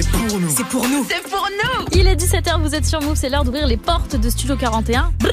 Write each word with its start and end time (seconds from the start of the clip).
C'est 0.00 0.08
pour 0.12 0.38
nous. 0.38 0.48
C'est 0.48 0.64
pour 0.66 0.86
nous. 0.88 1.04
C'est 1.10 1.28
pour 1.28 1.48
nous. 1.64 1.86
Il 1.92 2.06
est 2.06 2.14
17h, 2.14 2.60
vous 2.62 2.72
êtes 2.72 2.86
sur 2.86 3.02
Move, 3.02 3.16
c'est 3.16 3.28
l'heure 3.28 3.42
d'ouvrir 3.42 3.66
les 3.66 3.76
portes 3.76 4.14
de 4.14 4.30
Studio 4.30 4.54
41. 4.56 5.10
Tous 5.18 5.26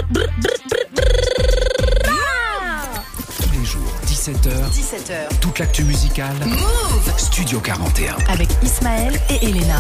les 3.54 3.64
jours, 3.64 3.82
17h, 4.08 4.50
17h. 4.72 5.40
toute 5.40 5.60
l'actu 5.60 5.84
musicale. 5.84 6.34
Move 6.46 7.14
Studio 7.18 7.60
41. 7.60 8.16
avec 8.28 8.50
Ismaël 8.64 9.14
et 9.30 9.46
Elena. 9.46 9.78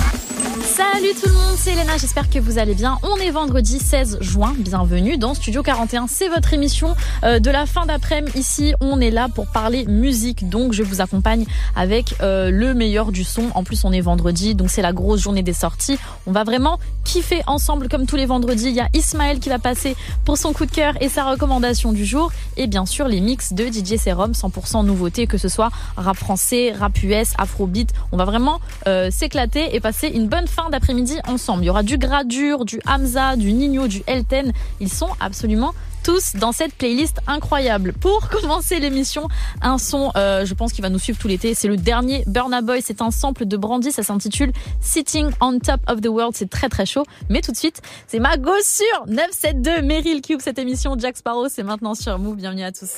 Salut 0.75 1.13
tout 1.13 1.29
le 1.29 1.33
monde, 1.33 1.55
c'est 1.55 1.71
Elena, 1.71 1.95
j'espère 1.97 2.29
que 2.29 2.37
vous 2.37 2.57
allez 2.57 2.75
bien. 2.75 2.97
On 3.01 3.15
est 3.15 3.31
vendredi 3.31 3.79
16 3.79 4.17
juin, 4.19 4.53
bienvenue 4.57 5.17
dans 5.17 5.33
Studio 5.33 5.63
41. 5.63 6.07
C'est 6.09 6.27
votre 6.27 6.53
émission 6.53 6.97
euh, 7.23 7.39
de 7.39 7.49
la 7.49 7.65
fin 7.65 7.85
d'après-midi. 7.85 8.37
Ici, 8.37 8.73
on 8.81 8.99
est 8.99 9.09
là 9.09 9.29
pour 9.33 9.47
parler 9.47 9.85
musique, 9.85 10.49
donc 10.49 10.73
je 10.73 10.83
vous 10.83 10.99
accompagne 10.99 11.45
avec 11.77 12.16
euh, 12.21 12.52
le 12.52 12.73
meilleur 12.73 13.13
du 13.13 13.23
son. 13.23 13.52
En 13.55 13.63
plus, 13.63 13.85
on 13.85 13.93
est 13.93 14.02
vendredi, 14.02 14.53
donc 14.53 14.69
c'est 14.69 14.81
la 14.81 14.91
grosse 14.91 15.21
journée 15.21 15.43
des 15.43 15.53
sorties. 15.53 15.97
On 16.27 16.33
va 16.33 16.43
vraiment 16.43 16.77
kiffer 17.05 17.41
ensemble 17.47 17.88
comme 17.88 18.05
tous 18.05 18.17
les 18.17 18.25
vendredis. 18.25 18.67
Il 18.67 18.75
y 18.75 18.81
a 18.81 18.89
Ismaël 18.94 19.39
qui 19.39 19.47
va 19.47 19.59
passer 19.59 19.95
pour 20.25 20.38
son 20.38 20.52
coup 20.52 20.66
de 20.66 20.71
cœur 20.71 20.95
et 20.99 21.07
sa 21.07 21.23
recommandation 21.23 21.94
du 21.94 22.03
jour. 22.03 22.33
Et 22.57 22.67
bien 22.67 22.85
sûr, 22.85 23.07
les 23.07 23.21
mix 23.21 23.53
de 23.53 23.66
DJ 23.66 23.97
Serum, 23.97 24.33
100% 24.33 24.83
nouveauté, 24.85 25.25
que 25.25 25.38
ce 25.38 25.47
soit 25.47 25.69
rap 25.95 26.17
français, 26.17 26.73
rap 26.77 27.02
US, 27.02 27.30
afrobeat. 27.38 27.94
On 28.11 28.17
va 28.17 28.25
vraiment 28.25 28.59
euh, 28.88 29.09
s'éclater 29.09 29.73
et 29.73 29.80
passer 29.80 30.07
une 30.09 30.27
bonne 30.27 30.47
fin 30.47 30.64
d'après-midi 30.69 31.17
ensemble. 31.27 31.63
Il 31.63 31.67
y 31.67 31.69
aura 31.69 31.83
du 31.83 31.97
Gradure, 31.97 32.65
du 32.65 32.79
Hamza, 32.87 33.35
du 33.35 33.53
Nino, 33.53 33.87
du 33.87 34.03
Elten. 34.07 34.51
Ils 34.79 34.91
sont 34.91 35.09
absolument 35.19 35.73
tous 36.03 36.35
dans 36.35 36.51
cette 36.51 36.75
playlist 36.75 37.17
incroyable. 37.25 37.93
Pour 37.93 38.29
commencer 38.41 38.79
l'émission, 38.79 39.27
un 39.61 39.77
son, 39.77 40.11
euh, 40.15 40.45
je 40.45 40.53
pense 40.53 40.71
qu'il 40.71 40.83
va 40.83 40.89
nous 40.89 40.99
suivre 40.99 41.17
tout 41.17 41.27
l'été. 41.27 41.55
C'est 41.55 41.67
le 41.67 41.77
dernier 41.77 42.23
Burna 42.27 42.61
Boy. 42.61 42.81
C'est 42.83 43.02
un 43.02 43.11
sample 43.11 43.45
de 43.45 43.57
Brandy. 43.57 43.91
Ça 43.91 44.03
s'intitule 44.03 44.52
Sitting 44.81 45.31
on 45.41 45.59
Top 45.59 45.81
of 45.88 46.02
the 46.02 46.07
World. 46.07 46.35
C'est 46.35 46.49
très 46.49 46.69
très 46.69 46.85
chaud. 46.85 47.03
Mais 47.29 47.41
tout 47.41 47.52
de 47.52 47.57
suite, 47.57 47.81
c'est 48.07 48.19
ma 48.19 48.38
gossure 48.38 49.05
972 49.07 49.83
Meryl 49.83 50.22
Cube. 50.22 50.41
Cette 50.41 50.59
émission 50.59 50.95
Jack 50.97 51.17
Sparrow, 51.17 51.47
c'est 51.50 51.63
maintenant 51.63 51.95
sur 51.95 52.19
Move. 52.19 52.35
Bienvenue 52.35 52.63
à 52.63 52.72
tous. 52.72 52.91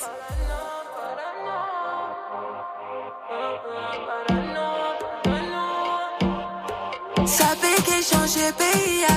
Sabe 7.27 7.75
que 7.85 8.01
changé 8.01 8.53
pays 8.53 9.03
à 9.09 9.16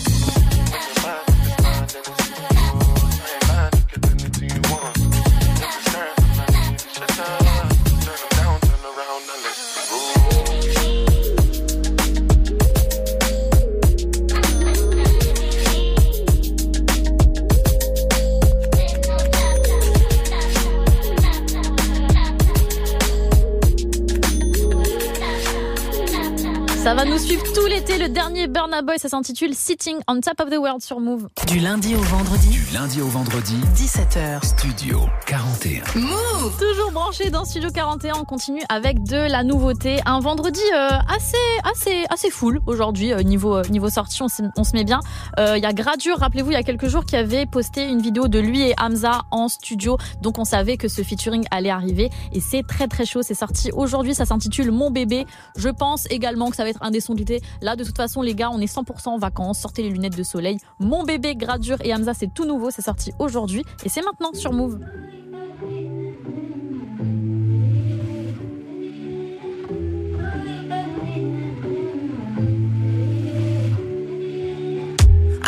Suivre 27.21 27.43
tout 27.53 27.65
l'été. 27.67 27.97
Le 27.97 28.09
dernier 28.09 28.47
Burna 28.47 28.81
Boy, 28.81 28.97
ça 28.97 29.09
s'intitule 29.09 29.53
Sitting 29.53 29.97
on 30.07 30.19
Top 30.21 30.39
of 30.41 30.49
the 30.49 30.57
World 30.57 30.81
sur 30.81 30.99
Move. 30.99 31.27
Du 31.47 31.59
lundi 31.59 31.95
au 31.95 31.99
vendredi, 32.01 32.49
Du 32.49 32.65
lundi 32.73 33.01
au 33.01 33.07
vendredi, 33.07 33.55
17h. 33.75 34.43
Studio 34.45 35.01
41. 35.27 35.83
Move 35.99 36.57
Toujours 36.59 36.91
branché 36.91 37.29
dans 37.29 37.45
Studio 37.45 37.69
41, 37.71 38.13
on 38.21 38.23
continue 38.25 38.61
avec 38.69 39.03
de 39.03 39.15
la 39.29 39.43
nouveauté. 39.43 39.99
Un 40.05 40.19
vendredi 40.19 40.61
euh, 40.73 40.89
assez, 41.13 41.37
assez, 41.71 42.05
assez 42.09 42.29
full 42.31 42.59
aujourd'hui 42.65 43.13
euh, 43.13 43.21
niveau 43.21 43.55
euh, 43.57 43.63
niveau 43.69 43.89
sortie. 43.89 44.21
On, 44.23 44.27
se- 44.27 44.41
on 44.57 44.63
se 44.63 44.73
met 44.73 44.83
bien. 44.83 44.99
Euh, 45.39 45.57
Il 45.57 45.63
y 45.63 45.65
a 45.67 45.73
Gradure, 45.73 46.17
rappelez-vous, 46.19 46.51
il 46.51 46.55
y 46.55 46.57
a 46.57 46.63
quelques 46.63 46.87
jours, 46.87 47.05
qui 47.05 47.15
avait 47.15 47.45
posté 47.45 47.87
une 47.87 48.01
vidéo 48.01 48.27
de 48.27 48.39
lui 48.39 48.61
et 48.61 48.73
Hamza 48.81 49.21
en 49.31 49.47
studio. 49.47 49.97
Donc 50.21 50.39
on 50.39 50.45
savait 50.45 50.77
que 50.77 50.87
ce 50.87 51.03
featuring 51.03 51.45
allait 51.51 51.69
arriver 51.69 52.09
et 52.33 52.39
c'est 52.41 52.63
très 52.63 52.87
très 52.87 53.05
chaud. 53.05 53.21
C'est 53.21 53.33
sorti 53.35 53.69
aujourd'hui. 53.73 54.15
Ça 54.15 54.25
s'intitule 54.25 54.71
Mon 54.71 54.89
bébé. 54.91 55.25
Je 55.55 55.69
pense 55.69 56.05
également 56.09 56.49
que 56.49 56.55
ça 56.55 56.63
va 56.63 56.69
être 56.69 56.81
un 56.81 56.91
des 56.91 56.99
sons 56.99 57.10
de 57.13 57.19
l'été. 57.19 57.41
Là, 57.61 57.75
de 57.75 57.83
toute 57.83 57.97
façon, 57.97 58.21
les 58.21 58.35
gars, 58.35 58.49
on 58.51 58.59
est 58.59 58.73
100% 58.73 59.09
en 59.09 59.17
vacances. 59.17 59.59
Sortez 59.59 59.83
les 59.83 59.89
lunettes 59.89 60.17
de 60.17 60.23
soleil. 60.23 60.57
Mon 60.79 61.03
bébé, 61.03 61.35
Gradure 61.35 61.77
et 61.83 61.93
Hamza, 61.93 62.13
c'est 62.13 62.33
tout 62.33 62.45
nouveau. 62.45 62.71
C'est 62.71 62.81
sorti 62.81 63.11
aujourd'hui 63.19 63.63
et 63.83 63.89
c'est 63.89 64.01
maintenant 64.01 64.33
sur 64.33 64.53
Move. 64.53 64.79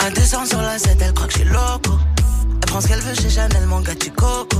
Un 0.05 0.11
200 0.11 0.45
sur 0.47 0.61
la 0.61 0.77
7, 0.77 0.97
elle 1.01 1.13
croit 1.13 1.27
que 1.27 1.33
je 1.33 1.37
suis 1.39 1.47
loco. 1.47 1.91
Elle 2.61 2.69
prend 2.69 2.81
ce 2.81 2.87
qu'elle 2.87 2.99
veut 2.99 3.15
chez 3.15 3.29
Chanel, 3.29 3.65
mon 3.67 3.79
gars, 3.79 3.95
tu 3.95 4.11
coco. 4.11 4.57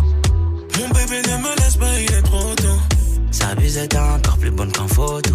Mon 0.80 0.88
bébé 0.88 1.22
ne 1.28 1.38
me 1.38 1.56
laisse 1.58 1.76
pas, 1.76 2.00
il 2.00 2.12
est 2.14 2.22
trop 2.22 2.56
tôt. 2.56 2.80
Sa 3.32 3.50
abuse 3.50 3.78
est 3.78 3.96
encore 3.96 4.38
plus 4.38 4.52
bonne 4.52 4.72
qu'en 4.72 4.88
photo. 4.88 5.34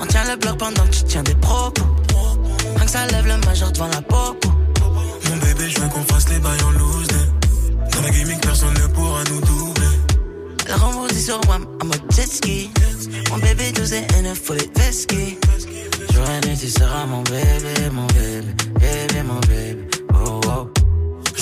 On 0.00 0.06
tient 0.06 0.24
le 0.24 0.36
bloc 0.36 0.58
pendant 0.58 0.84
que 0.84 0.94
tu 0.94 1.04
tiens 1.04 1.22
des 1.22 1.34
propos. 1.34 1.82
Rien 2.76 2.84
que 2.84 2.90
ça 2.90 3.06
lève 3.06 3.26
le 3.26 3.36
majeur 3.46 3.72
devant 3.72 3.88
la 3.88 4.02
popo. 4.02 4.48
Mon 5.30 5.36
bébé, 5.38 5.68
je 5.68 5.80
veux 5.80 5.88
qu'on 5.88 6.02
fasse 6.04 6.28
les 6.28 6.38
bails 6.38 6.62
en 6.62 6.70
loose. 6.70 7.06
day. 7.08 7.14
Dans 7.92 8.02
la 8.02 8.10
gaming, 8.10 8.40
personne 8.40 8.74
ne 8.74 8.86
pourra 8.88 9.24
nous 9.24 9.40
doubler. 9.40 9.86
Elle 10.68 10.74
rebondit 10.74 11.20
sur 11.20 11.40
moi 11.46 11.56
en 11.82 11.84
mode 11.86 12.02
jet 12.14 12.26
ski. 12.26 12.70
Mon 13.30 13.38
bébé 13.38 13.72
12 13.72 13.92
et 13.94 14.06
N 14.18 14.34
faut 14.34 14.54
les 14.54 14.70
vesquis. 14.76 15.38
Jour 16.12 16.24
et 16.30 16.46
nuit, 16.46 16.56
tu 16.58 16.68
seras 16.68 17.06
mon 17.06 17.22
bébé, 17.22 17.90
mon 17.92 18.06
bébé, 18.06 18.54
bébé, 18.80 19.22
mon 19.24 19.40
bébé. 19.40 19.88
Oh, 20.14 20.40
oh. 20.46 20.68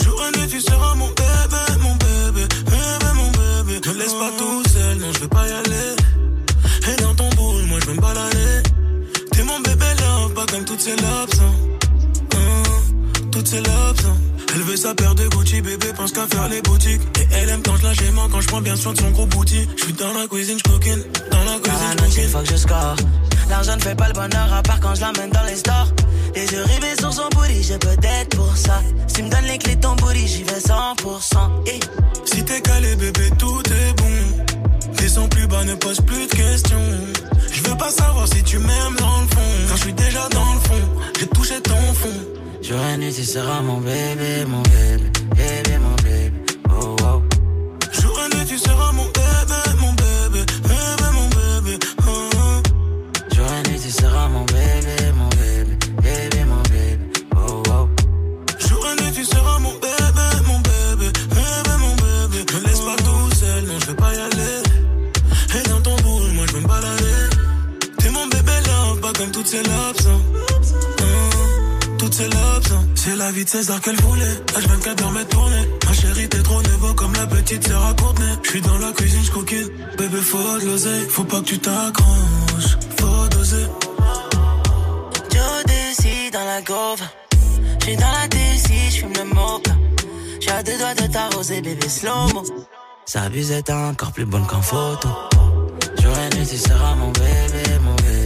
Jour 0.03 0.23
et 0.27 0.39
nuit, 0.39 0.49
tu 0.49 0.61
seras 0.61 0.95
mon 0.95 1.09
bébé, 1.09 1.63
mon 1.83 1.95
bébé, 1.97 2.47
bébé, 2.65 3.11
mon 3.15 3.31
bébé. 3.31 3.81
Ne 3.89 3.99
laisse 3.99 4.15
pas 4.15 4.31
tout 4.39 4.63
seul, 4.69 4.99
non, 4.99 5.13
je 5.13 5.21
veux 5.21 5.29
pas 5.29 5.47
y 5.49 5.53
aller. 5.53 6.06
Toutes 10.65 10.81
ces 10.81 10.97
lobes, 10.97 11.35
hein. 11.41 11.53
Hein, 12.35 12.63
Toutes 13.33 13.47
ces 13.47 13.59
lobes, 13.59 14.01
hein. 14.07 14.17
Elle 14.55 14.63
veut 14.63 14.77
sa 14.77 14.95
paire 14.95 15.15
de 15.15 15.27
Gucci, 15.29 15.61
bébé 15.61 15.89
pense 15.95 16.13
qu'à 16.13 16.27
faire 16.27 16.49
les 16.49 16.63
boutiques. 16.63 17.03
Et 17.21 17.27
elle 17.35 17.51
aime 17.51 17.63
quand 17.63 17.77
je 17.77 17.83
lâche 17.83 18.01
les 18.01 18.11
mains, 18.11 18.29
quand 18.31 18.41
je 18.41 18.49
prends 18.49 18.61
bien 18.61 18.77
soin 18.77 18.93
de 18.93 18.99
son 18.99 19.11
gros 19.11 19.27
bouti. 19.27 19.69
Je 19.77 19.85
suis 19.85 19.93
dans 19.93 20.13
la 20.15 20.27
cuisine, 20.27 20.59
je 20.65 20.71
coquine. 20.71 21.03
Dans 21.31 21.45
la 21.45 21.59
cuisine, 21.59 21.97
la 21.99 22.09
je 22.09 22.29
faut 22.29 22.39
que 22.39 22.49
je 22.49 22.57
score. 22.57 22.97
L'argent 23.51 23.77
ne 23.77 23.83
fait 23.83 23.95
pas 23.95 24.09
le 24.09 24.15
bonheur 24.15 24.53
à 24.53 24.63
part 24.63 24.81
quand 24.81 24.95
je 24.95 25.03
l'emmène 25.03 25.31
dans 25.31 25.43
les 25.45 25.57
stores. 25.57 25.93
Les 26.35 26.47
yeux 26.47 26.63
rivés 26.63 26.97
sur 26.99 27.13
son 27.13 27.29
booty, 27.35 27.63
j'ai 27.63 27.79
peut-être 27.79 28.37
pour 28.37 28.57
ça. 28.57 28.81
Si 29.09 29.23
me 29.23 29.29
donnes 29.29 29.45
les 29.45 29.59
clés 29.59 29.77
de 29.77 29.81
ton 29.81 29.95
booty, 29.97 30.27
j'y 30.27 30.43
vais 30.45 30.59
100%. 30.59 31.37
Et 31.67 31.81
Si 32.25 32.45
t'es 32.45 32.61
calé, 32.63 32.97
bébé, 32.97 33.31
tout 33.39 33.61
est 33.67 33.93
bon. 34.01 34.95
Descends 34.97 35.29
plus 35.29 35.47
bas, 35.47 35.65
ne 35.65 35.75
pose 35.75 36.01
plus 36.01 36.27
de 36.27 36.33
questions. 36.33 36.79
Je 37.67 37.71
veux 37.73 37.79
pas 37.79 37.91
savoir 37.91 38.29
si 38.29 38.43
tu 38.45 38.59
m'aimes 38.59 38.97
dans 38.97 39.21
le 39.23 39.27
fond. 39.27 39.53
Quand 39.69 39.77
je 39.77 39.83
suis 39.83 39.93
déjà 39.93 40.29
dans 40.29 40.55
le 40.55 40.61
fond, 40.61 40.85
j'ai 41.19 41.27
touché 41.27 41.61
ton 41.63 41.83
fond. 41.95 42.21
seras 43.25 43.61
mon 43.61 43.79
bébé, 43.79 44.45
mon 44.47 44.63
bébé, 44.63 45.11
bébé, 45.35 45.79
mon 45.79 45.86
la 73.17 73.31
vie 73.33 73.45
de 73.45 73.49
César 73.49 73.81
qu'elle 73.81 73.97
voulait. 73.97 74.37
H24 74.55 74.95
dans 74.97 75.11
mes 75.11 75.25
tournées. 75.25 75.69
Ma 75.87 75.93
chérie, 75.93 76.29
t'es 76.29 76.43
trop 76.43 76.63
nouveau 76.63 76.95
comme 76.95 77.13
la 77.15 77.27
petite 77.27 77.67
sœur 77.67 77.85
à 77.85 77.95
Courtenay. 77.95 78.33
J'suis 78.43 78.61
dans 78.61 78.79
la 78.79 78.93
cuisine, 78.93 79.23
j'coquine. 79.25 79.69
Bébé, 79.99 80.19
faut 80.19 80.59
de 80.61 80.67
l'oseille. 80.67 81.07
Faut 81.09 81.25
pas 81.25 81.41
que 81.41 81.45
tu 81.45 81.59
t'accroches. 81.59 82.77
Faut 82.99 83.29
doser. 83.29 83.67
Joe 85.33 85.65
décide 85.67 86.33
dans 86.33 86.45
la 86.45 86.63
gauve. 86.63 87.03
J'suis 87.81 87.97
dans 87.97 88.13
la 88.13 88.29
DC, 88.29 88.71
j'fume 88.91 89.13
le 89.15 89.25
mocha. 89.35 89.73
J'ai 90.41 90.51
à 90.51 90.63
deux 90.63 90.79
doigts 90.79 90.95
de 90.95 91.13
t'arroser, 91.13 91.61
bébé 91.61 91.89
slow-mo. 91.89 92.45
Ça 93.05 93.23
abusait, 93.23 93.63
t'es 93.63 93.73
encore 93.73 94.13
plus 94.13 94.25
bonne 94.25 94.47
qu'en 94.47 94.63
photo. 94.63 95.09
J'aurais 96.03 96.29
dû, 96.31 96.47
tu 96.47 96.57
seras 96.57 96.95
mon 96.97 97.11
bébé, 97.13 97.79
mon 97.83 97.95
bébé, 97.97 98.26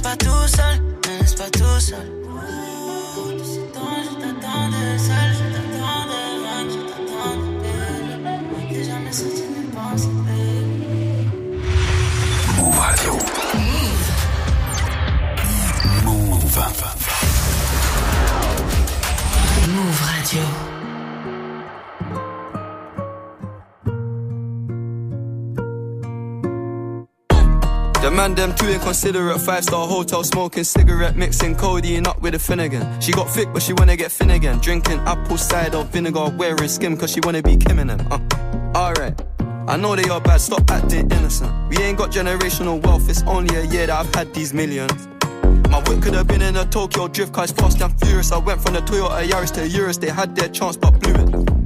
pas 0.00 0.16
tout 0.16 0.48
seul, 0.48 0.80
me 0.80 1.18
laisse 1.20 1.34
pas 1.34 1.50
tout 1.50 1.80
seul. 1.80 2.17
The 28.08 28.14
man 28.14 28.34
them 28.34 28.54
too 28.54 28.70
inconsiderate. 28.70 29.38
Five 29.38 29.64
star 29.64 29.86
hotel 29.86 30.24
smoking 30.24 30.64
cigarette, 30.64 31.14
mixing 31.14 31.54
codeine 31.54 32.06
up 32.06 32.22
with 32.22 32.34
a 32.34 32.38
Finnegan. 32.38 32.98
She 33.02 33.12
got 33.12 33.28
thick, 33.28 33.52
but 33.52 33.60
she 33.60 33.74
wanna 33.74 33.96
get 33.96 34.18
again. 34.22 34.60
Drinking 34.60 35.00
apple 35.00 35.36
cider 35.36 35.82
vinegar, 35.82 36.30
wearing 36.38 36.68
skim, 36.68 36.96
cause 36.96 37.12
she 37.12 37.20
wanna 37.20 37.42
be 37.42 37.58
Kim 37.58 37.78
in 37.78 37.88
them. 37.88 38.00
Uh, 38.10 38.18
Alright. 38.74 39.20
I 39.68 39.76
know 39.76 39.94
they 39.94 40.08
are 40.08 40.22
bad, 40.22 40.40
stop 40.40 40.70
acting 40.70 41.10
innocent. 41.12 41.52
We 41.68 41.76
ain't 41.84 41.98
got 41.98 42.10
generational 42.10 42.82
wealth, 42.82 43.10
it's 43.10 43.22
only 43.24 43.54
a 43.54 43.64
year 43.64 43.88
that 43.88 44.06
I've 44.06 44.14
had 44.14 44.32
these 44.32 44.54
millions. 44.54 45.06
My 45.68 45.80
whip 45.80 46.00
could 46.00 46.14
have 46.14 46.28
been 46.28 46.40
in 46.40 46.56
a 46.56 46.64
Tokyo 46.64 47.08
drift 47.08 47.34
car, 47.34 47.44
it's 47.44 47.52
fast 47.52 47.78
and 47.82 47.92
furious. 48.00 48.32
I 48.32 48.38
went 48.38 48.62
from 48.62 48.72
the 48.72 48.80
Toyota 48.80 49.22
Yaris 49.28 49.52
to 49.52 49.68
Urus, 49.68 49.98
they 49.98 50.08
had 50.08 50.34
their 50.34 50.48
chance 50.48 50.78
but 50.78 50.98
blew 50.98 51.12
it. 51.12 51.57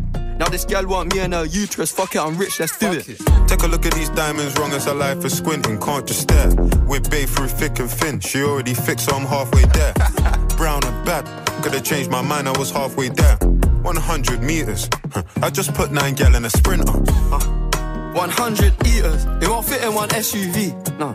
Now 0.42 0.48
this 0.48 0.64
gal 0.64 0.84
want 0.88 1.14
me 1.14 1.20
and 1.20 1.34
her 1.34 1.44
uterus, 1.44 1.92
fuck 1.92 2.16
it, 2.16 2.18
I'm 2.18 2.36
rich, 2.36 2.58
let's 2.58 2.76
do 2.76 2.90
it. 2.90 3.06
Take 3.46 3.62
a 3.62 3.68
look 3.68 3.86
at 3.86 3.94
these 3.94 4.08
diamonds, 4.08 4.58
wrong 4.58 4.72
as 4.72 4.86
her 4.86 4.92
life 4.92 5.24
is 5.24 5.36
squinting, 5.38 5.78
can't 5.80 6.04
just 6.04 6.22
stare. 6.22 6.52
We're 6.84 6.98
babe 6.98 7.28
through 7.28 7.46
thick 7.46 7.78
and 7.78 7.88
thin, 7.88 8.18
she 8.18 8.42
already 8.42 8.74
fixed, 8.74 9.08
so 9.08 9.14
I'm 9.14 9.24
halfway 9.24 9.62
there. 9.66 9.94
Brown 10.56 10.82
and 10.82 11.06
bad, 11.06 11.26
could 11.62 11.74
have 11.74 11.84
changed 11.84 12.10
my 12.10 12.22
mind, 12.22 12.48
I 12.48 12.58
was 12.58 12.72
halfway 12.72 13.10
there. 13.10 13.36
100 13.36 14.42
meters, 14.42 14.88
huh, 15.12 15.22
I 15.40 15.48
just 15.48 15.74
put 15.74 15.92
nine 15.92 16.14
gal 16.14 16.34
in 16.34 16.44
a 16.44 16.50
sprinter. 16.50 16.90
100 16.90 18.86
eaters, 18.88 19.24
it 19.40 19.48
won't 19.48 19.64
fit 19.64 19.84
in 19.84 19.94
one 19.94 20.08
SUV. 20.08 20.74
No. 20.98 21.14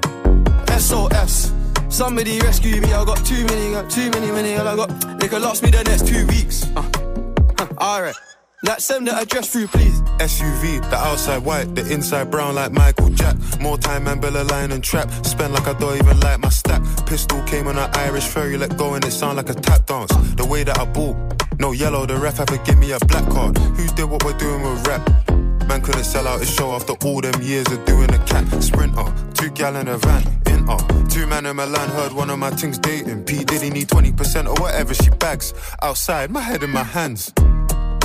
SOS. 0.80 1.52
Somebody 1.90 2.40
rescue 2.40 2.80
me, 2.80 2.94
I 2.94 3.04
got 3.04 3.26
too 3.26 3.44
many, 3.44 3.74
got 3.74 3.90
too 3.90 4.10
many, 4.10 4.32
many, 4.32 4.56
all 4.56 4.70
I 4.70 4.76
got. 4.78 5.20
They 5.20 5.28
could 5.28 5.42
last 5.42 5.64
me 5.64 5.72
the 5.72 5.84
next 5.84 6.08
two 6.08 6.26
weeks. 6.28 6.66
Uh. 6.78 6.90
Huh, 7.58 7.68
Alright. 7.78 8.16
Like 8.64 8.80
send 8.80 9.08
the 9.08 9.16
address 9.16 9.50
through, 9.54 9.68
please. 9.68 10.02
SUV, 10.18 10.82
the 10.90 10.96
outside 10.96 11.46
white, 11.46 11.76
the 11.76 11.94
inside 11.94 12.32
brown 12.32 12.56
like 12.56 12.72
Michael 12.72 13.10
Jack. 13.12 13.36
More 13.62 13.78
time 13.78 14.08
and 14.08 14.20
Bella 14.20 14.44
line 14.46 14.72
and 14.72 14.84
trap. 14.84 15.12
Spend 15.24 15.54
like 15.54 15.68
I 15.68 15.74
don't 15.74 15.96
even 15.96 16.20
like 16.22 16.40
my 16.40 16.50
stack. 16.50 16.82
Pistol 17.06 17.44
came 17.44 17.68
on 17.68 17.78
an 17.78 17.88
Irish 17.94 18.26
ferry, 18.26 18.58
let 18.58 18.76
go 18.76 18.96
and 18.96 19.06
it 19.06 19.12
sound 19.12 19.38
like 19.38 19.50
a 19.50 19.54
tap 19.54 19.86
dance. 19.86 20.12
The 20.38 20.46
way 20.46 20.64
that 20.64 20.80
I 20.80 20.86
bought, 20.86 21.16
no 21.60 21.72
yellow, 21.72 22.08
the 22.08 22.18
ref 22.18 22.44
to 22.44 22.58
give 22.66 22.80
me 22.80 22.94
a 22.94 23.00
black 23.06 23.30
card. 23.30 23.60
Who 23.60 23.88
did 23.90 24.06
what 24.06 24.26
we're 24.26 24.38
doing 24.40 24.64
with 24.64 24.88
rap? 24.88 25.08
Man 25.68 25.82
couldn't 25.84 26.06
sell 26.06 26.28
out 26.28 26.40
his 26.40 26.50
show 26.50 26.72
after 26.72 26.94
all 27.06 27.22
them 27.22 27.40
years 27.44 27.68
of 27.72 27.86
doing 27.86 28.12
a 28.12 28.18
cat 28.26 28.64
sprinter. 28.64 29.06
Two 29.36 29.52
gal 29.52 29.76
in 29.76 29.88
a 29.88 30.00
van, 30.00 30.24
in 30.48 30.68
uh. 30.68 31.08
Two 31.10 31.28
man 31.28 31.46
in 31.46 31.58
Milan 31.58 31.90
heard 31.90 32.12
one 32.12 32.32
of 32.32 32.40
my 32.40 32.50
things 32.50 32.80
dating. 32.80 33.24
P 33.26 33.44
Diddy 33.44 33.70
need 33.70 33.88
20% 33.88 34.48
or 34.48 34.60
whatever 34.60 34.96
she 34.96 35.12
bags. 35.12 35.54
Outside, 35.84 36.32
my 36.32 36.42
head 36.42 36.64
in 36.64 36.72
my 36.72 36.82
hands. 36.82 37.32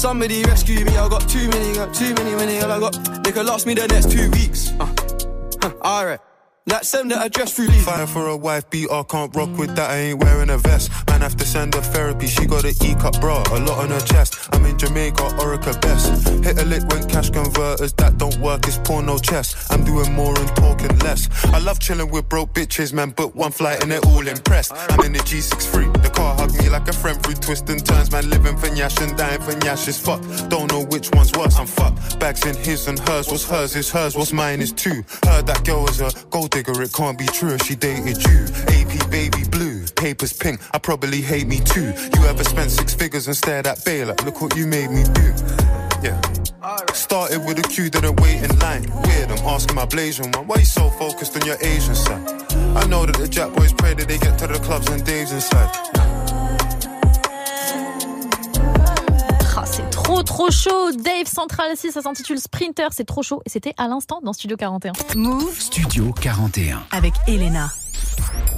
Somebody 0.00 0.42
rescue 0.44 0.82
me, 0.86 0.96
I 0.96 1.06
got 1.10 1.28
too 1.28 1.46
many, 1.50 1.74
got 1.74 1.92
too 1.92 2.14
many, 2.14 2.34
many, 2.34 2.58
all 2.62 2.72
I 2.72 2.80
got. 2.80 3.22
They 3.22 3.32
could 3.32 3.44
last 3.44 3.66
me 3.66 3.74
the 3.74 3.86
next 3.86 4.10
two 4.10 4.30
weeks. 4.30 4.70
Uh. 4.80 4.86
Huh, 5.60 5.72
Alright. 5.82 6.20
Like 6.66 6.84
send 6.84 7.10
that 7.10 7.24
address 7.24 7.54
through, 7.54 7.68
please. 7.68 7.84
Fire 7.86 8.06
for 8.06 8.28
a 8.28 8.36
wife 8.36 8.68
beater, 8.68 9.02
can't 9.04 9.34
rock 9.34 9.48
with 9.56 9.74
that, 9.76 9.90
I 9.90 9.96
ain't 9.96 10.22
wearing 10.22 10.50
a 10.50 10.58
vest. 10.58 10.90
Man, 11.08 11.22
have 11.22 11.34
to 11.36 11.46
send 11.46 11.74
her 11.74 11.80
therapy, 11.80 12.26
she 12.26 12.44
got 12.44 12.64
an 12.64 12.74
E-cup 12.84 13.18
bra, 13.18 13.42
a 13.50 13.58
lot 13.60 13.78
on 13.78 13.88
her 13.88 14.00
chest. 14.00 14.36
I'm 14.52 14.66
in 14.66 14.78
Jamaica, 14.78 15.22
Orica 15.40 15.80
best. 15.80 16.28
Hit 16.44 16.60
a 16.60 16.64
lick 16.66 16.86
when 16.88 17.08
cash 17.08 17.30
converters, 17.30 17.94
that 17.94 18.18
don't 18.18 18.36
work, 18.40 18.66
it's 18.66 18.76
porno 18.76 19.16
chess. 19.16 19.70
I'm 19.70 19.84
doing 19.84 20.12
more 20.12 20.38
and 20.38 20.48
talking 20.54 20.96
less. 20.98 21.28
I 21.46 21.60
love 21.60 21.80
chilling 21.80 22.10
with 22.10 22.28
broke 22.28 22.52
bitches, 22.52 22.92
man, 22.92 23.14
but 23.16 23.34
one 23.34 23.52
flight 23.52 23.82
and 23.82 23.90
they're 23.90 24.04
all 24.04 24.28
impressed. 24.28 24.72
I'm 24.74 25.00
in 25.06 25.12
the 25.12 25.20
G63, 25.20 26.02
the 26.02 26.10
car 26.10 26.36
hugged 26.36 26.58
me 26.62 26.68
like 26.68 26.86
a 26.88 26.92
friend 26.92 27.22
through 27.22 27.36
twists 27.36 27.70
and 27.70 27.84
turns, 27.84 28.12
man, 28.12 28.28
living 28.28 28.58
for 28.58 28.66
Nyash 28.66 29.00
and 29.00 29.16
dying 29.16 29.40
for 29.40 29.52
Nyash 29.52 29.88
is 29.88 29.98
fuck. 29.98 30.20
Don't 30.50 30.70
know 30.70 30.84
which 30.84 31.10
one's 31.14 31.32
worse, 31.32 31.58
I'm 31.58 31.66
fucked. 31.66 32.20
Bags 32.20 32.44
in 32.44 32.54
his 32.54 32.86
and 32.86 32.98
hers, 32.98 33.28
what's 33.28 33.48
hers 33.48 33.74
is 33.74 33.90
hers, 33.90 34.14
what's 34.14 34.34
mine 34.34 34.60
is 34.60 34.72
two. 34.72 35.02
Heard 35.24 35.46
that 35.46 35.64
girl 35.64 35.88
is 35.88 36.02
a 36.02 36.12
gold 36.28 36.49
digger, 36.50 36.82
it 36.82 36.92
can't 36.92 37.18
be 37.18 37.26
true 37.26 37.50
if 37.50 37.62
she 37.62 37.74
dated 37.74 38.22
you. 38.24 38.46
AP 38.68 39.10
baby 39.10 39.44
blue, 39.50 39.84
papers 39.96 40.32
pink, 40.32 40.60
I 40.74 40.78
probably 40.78 41.20
hate 41.20 41.46
me 41.46 41.60
too. 41.60 41.92
You 42.14 42.26
ever 42.26 42.44
spent 42.44 42.70
six 42.70 42.94
figures 42.94 43.26
and 43.26 43.36
stared 43.36 43.66
at 43.66 43.84
Bay 43.84 44.04
like, 44.04 44.22
look 44.24 44.40
what 44.40 44.56
you 44.56 44.66
made 44.66 44.90
me 44.90 45.04
do. 45.04 45.32
Yeah. 46.02 46.20
Started 46.92 47.44
with 47.44 47.58
a 47.58 47.62
queue, 47.62 47.88
didn't 47.88 48.20
wait 48.20 48.42
in 48.42 48.58
line. 48.58 48.82
Weird, 49.04 49.30
I'm 49.30 49.46
asking 49.46 49.76
my 49.76 49.86
Blasian 49.86 50.34
one, 50.36 50.46
why 50.46 50.56
you 50.56 50.64
so 50.64 50.90
focused 50.90 51.36
on 51.36 51.46
your 51.46 51.56
Asian 51.62 51.94
side? 51.94 52.28
I 52.76 52.86
know 52.86 53.06
that 53.06 53.16
the 53.16 53.28
Jack 53.28 53.52
boys 53.54 53.72
pray 53.72 53.94
that 53.94 54.06
they 54.08 54.18
get 54.18 54.38
to 54.40 54.46
the 54.46 54.58
clubs 54.58 54.88
and 54.88 55.04
Dave's 55.04 55.32
inside. 55.32 55.70
Trop 60.10 60.22
trop 60.24 60.50
chaud. 60.50 60.90
Dave 60.90 61.26
Central 61.26 61.76
6, 61.76 61.92
ça 61.92 62.02
s'intitule 62.02 62.40
Sprinter, 62.40 62.88
c'est 62.90 63.04
trop 63.04 63.22
chaud. 63.22 63.42
Et 63.46 63.48
c'était 63.48 63.74
à 63.78 63.86
l'instant 63.86 64.18
dans 64.24 64.32
Studio 64.32 64.56
41. 64.56 64.92
Move 65.14 65.56
Studio 65.56 66.12
41. 66.20 66.82
avec 66.90 67.14
Elena. 67.28 67.68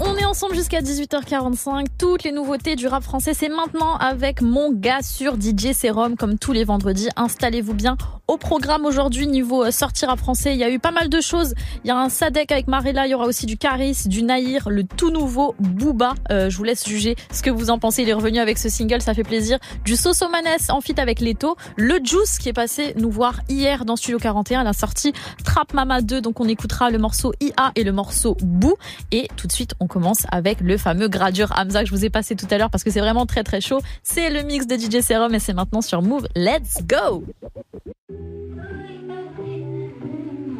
On 0.00 0.16
est 0.16 0.24
ensemble 0.24 0.54
jusqu'à 0.54 0.80
18h45. 0.80 1.86
Toutes 1.98 2.24
les 2.24 2.32
nouveautés 2.32 2.74
du 2.74 2.86
rap 2.86 3.02
français, 3.02 3.34
c'est 3.34 3.50
maintenant 3.50 3.96
avec 3.98 4.40
mon 4.40 4.72
gars 4.72 5.02
sur 5.02 5.34
DJ 5.34 5.72
Serum, 5.74 6.16
comme 6.16 6.38
tous 6.38 6.52
les 6.52 6.64
vendredis. 6.64 7.10
Installez-vous 7.16 7.74
bien 7.74 7.98
au 8.32 8.38
programme 8.38 8.86
aujourd'hui 8.86 9.26
niveau 9.26 9.62
euh, 9.62 9.70
sortir 9.70 10.08
rap 10.08 10.18
français. 10.18 10.54
Il 10.54 10.58
y 10.58 10.64
a 10.64 10.70
eu 10.70 10.78
pas 10.78 10.90
mal 10.90 11.10
de 11.10 11.20
choses. 11.20 11.54
Il 11.84 11.88
y 11.88 11.90
a 11.90 11.98
un 11.98 12.08
Sadek 12.08 12.50
avec 12.50 12.66
Marella, 12.66 13.06
il 13.06 13.10
y 13.10 13.14
aura 13.14 13.26
aussi 13.26 13.44
du 13.44 13.58
Caris, 13.58 14.04
du 14.06 14.22
Naïr, 14.22 14.70
le 14.70 14.84
tout 14.84 15.10
nouveau 15.10 15.54
Booba. 15.58 16.14
Euh, 16.30 16.48
je 16.48 16.56
vous 16.56 16.64
laisse 16.64 16.88
juger 16.88 17.14
ce 17.30 17.42
que 17.42 17.50
vous 17.50 17.68
en 17.68 17.78
pensez. 17.78 18.02
Il 18.02 18.08
est 18.08 18.14
revenu 18.14 18.38
avec 18.38 18.56
ce 18.56 18.70
single, 18.70 19.02
ça 19.02 19.12
fait 19.12 19.22
plaisir. 19.22 19.58
Du 19.84 19.96
Sosomanes 19.96 20.46
en 20.70 20.80
fit 20.80 20.98
avec 20.98 21.20
Leto. 21.20 21.56
Le 21.76 21.98
Juice 22.02 22.38
qui 22.38 22.48
est 22.48 22.54
passé 22.54 22.94
nous 22.96 23.10
voir 23.10 23.40
hier 23.50 23.84
dans 23.84 23.96
Studio 23.96 24.18
41. 24.18 24.62
Elle 24.62 24.66
a 24.66 24.72
sorti 24.72 25.12
Trap 25.44 25.74
Mama 25.74 26.00
2, 26.00 26.22
donc 26.22 26.40
on 26.40 26.48
écoutera 26.48 26.88
le 26.88 26.96
morceau 26.96 27.34
IA 27.40 27.72
et 27.76 27.84
le 27.84 27.92
morceau 27.92 28.38
Boo. 28.40 28.76
Et 29.10 29.28
tout 29.36 29.46
de 29.46 29.52
suite, 29.52 29.74
on 29.78 29.86
commence 29.86 30.24
avec 30.30 30.60
le 30.62 30.78
fameux 30.78 31.08
Gradure 31.08 31.52
Hamza 31.54 31.80
que 31.82 31.90
je 31.90 31.94
vous 31.94 32.06
ai 32.06 32.10
passé 32.10 32.34
tout 32.34 32.46
à 32.50 32.56
l'heure 32.56 32.70
parce 32.70 32.82
que 32.82 32.90
c'est 32.90 33.00
vraiment 33.00 33.26
très 33.26 33.44
très 33.44 33.60
chaud. 33.60 33.80
C'est 34.02 34.30
le 34.30 34.42
mix 34.42 34.66
de 34.66 34.76
DJ 34.76 35.04
Serum 35.04 35.34
et 35.34 35.38
c'est 35.38 35.52
maintenant 35.52 35.82
sur 35.82 36.00
Move. 36.00 36.26
Let's 36.34 36.78
go! 36.86 37.24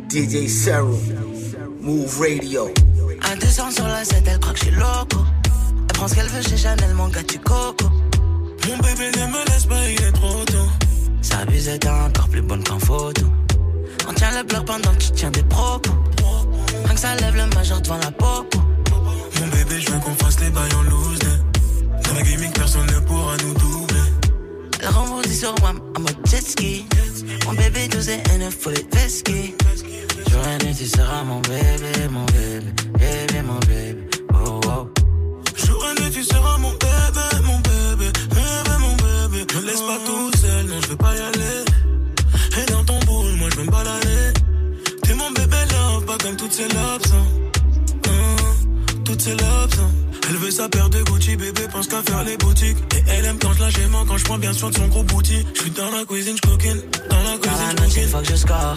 DJ 0.08 0.46
Serum, 0.46 0.98
Move 1.80 2.20
Radio. 2.20 2.70
Un 3.30 3.36
200 3.36 3.70
sur 3.70 3.86
la 3.86 4.04
7, 4.04 4.24
elle 4.26 4.38
croit 4.40 4.52
que 4.52 4.58
je 4.58 4.64
suis 4.64 4.74
loco. 4.74 5.24
Elle 5.80 5.86
prend 5.94 6.06
ce 6.08 6.14
qu'elle 6.14 6.28
veut 6.28 6.42
chez 6.42 6.56
Chanel, 6.56 6.92
mon 6.94 7.08
gars, 7.08 7.22
tu 7.22 7.38
coco. 7.38 7.86
Mon 8.68 8.76
bébé 8.76 9.10
ne 9.16 9.26
me 9.26 9.44
laisse 9.50 9.66
pas, 9.66 9.88
il 9.88 10.02
est 10.02 10.12
trop 10.12 10.44
tôt. 10.44 10.68
Sa 11.22 11.38
abuse 11.38 11.68
est 11.68 11.86
encore 11.86 12.28
plus 12.28 12.42
bonne 12.42 12.62
qu'en 12.62 12.78
photo. 12.78 13.24
On 14.08 14.12
tient 14.12 14.30
le 14.38 14.46
bloc 14.46 14.66
pendant 14.66 14.90
que 14.90 15.02
tu 15.02 15.12
tiens 15.12 15.30
des 15.30 15.44
propos. 15.44 15.92
Rien 16.84 16.94
que 16.94 17.00
ça 17.00 17.14
lève 17.16 17.36
le 17.36 17.46
majeur 17.54 17.80
devant 17.80 17.98
la 17.98 18.10
popo. 18.10 18.58
Mon 19.40 19.46
bébé, 19.48 19.80
je 19.80 19.90
veux 19.90 19.98
qu'on 20.00 20.14
fasse 20.14 20.40
les 20.40 20.50
bails 20.50 20.74
en 20.74 20.82
loose. 20.82 21.18
Dans 22.04 22.14
la 22.14 22.22
gaming, 22.22 22.52
personne 22.52 22.86
ne 22.86 23.00
pourra 23.00 23.36
nous 23.38 23.54
doubler. 23.54 23.81
Elle 24.82 24.88
rebondit 24.88 25.36
sur 25.36 25.54
moi 25.60 25.72
en 25.96 26.00
mode 26.00 26.16
jet 26.28 26.42
ski. 26.42 26.84
Mon 27.46 27.52
bébé, 27.52 27.88
tous 27.88 28.08
et 28.08 28.20
N, 28.34 28.50
faut 28.50 28.70
les. 28.70 28.84
Jour 30.28 30.40
et 30.48 30.64
nuit, 30.64 30.74
tu 30.74 30.86
seras 30.86 31.22
mon 31.22 31.40
bébé, 31.40 32.08
mon 32.10 32.24
bébé, 32.26 32.66
bébé, 32.98 33.42
mon 33.42 33.58
bébé. 33.60 34.08
Oh, 34.34 34.60
oh. 34.66 34.88
Jour 35.56 35.86
et 35.88 36.00
nuit, 36.00 36.10
tu 36.10 36.24
seras 36.24 36.58
mon 36.58 36.70
bébé, 36.70 37.26
mon 37.44 37.58
bébé, 37.60 38.10
bébé, 38.30 38.74
mon 38.80 38.96
bébé. 38.96 39.54
Me 39.54 39.66
laisse 39.66 39.82
pas 39.82 39.98
tout 40.04 40.30
seul, 40.40 40.66
non, 40.66 40.80
je 40.82 40.88
veux 40.88 40.96
pas 40.96 41.14
y 41.14 41.20
aller. 41.20 41.64
Et 42.60 42.72
dans 42.72 42.84
ton 42.84 42.98
boule, 43.06 43.36
moi, 43.36 43.48
je 43.52 43.58
veux 43.58 43.64
me 43.64 43.70
balader. 43.70 44.32
T'es 45.02 45.14
mon 45.14 45.30
bébé 45.30 45.56
love, 45.70 46.04
pas 46.06 46.18
comme 46.18 46.36
toutes 46.36 46.52
ces 46.52 46.68
lobes, 46.68 47.01
sa 50.52 50.68
paire 50.68 50.90
de 50.90 51.02
Gucci, 51.02 51.34
bébé 51.36 51.62
pense 51.72 51.86
qu'à 51.86 52.02
faire 52.02 52.22
les 52.24 52.36
boutiques. 52.36 52.76
Et 52.94 53.02
elle 53.10 53.24
aime 53.24 53.38
quand 53.40 53.52
je 53.54 53.60
la 53.60 53.70
j'aime 53.70 53.96
quand 54.06 54.18
je 54.18 54.24
prends 54.24 54.38
bien 54.38 54.52
soin 54.52 54.68
de 54.68 54.76
son 54.76 54.86
gros 54.88 55.02
bouti. 55.02 55.46
Je 55.54 55.60
suis 55.62 55.70
dans 55.70 55.90
la 55.90 56.04
cuisine, 56.04 56.36
je 56.36 56.48
coquine. 56.48 56.82
Dans 57.08 57.22
la 57.22 57.38
cuisine, 57.38 57.70
je 57.70 57.82
coquine. 57.82 58.08
faut 58.08 58.18
que 58.18 58.26
je 58.26 58.36
score. 58.36 58.76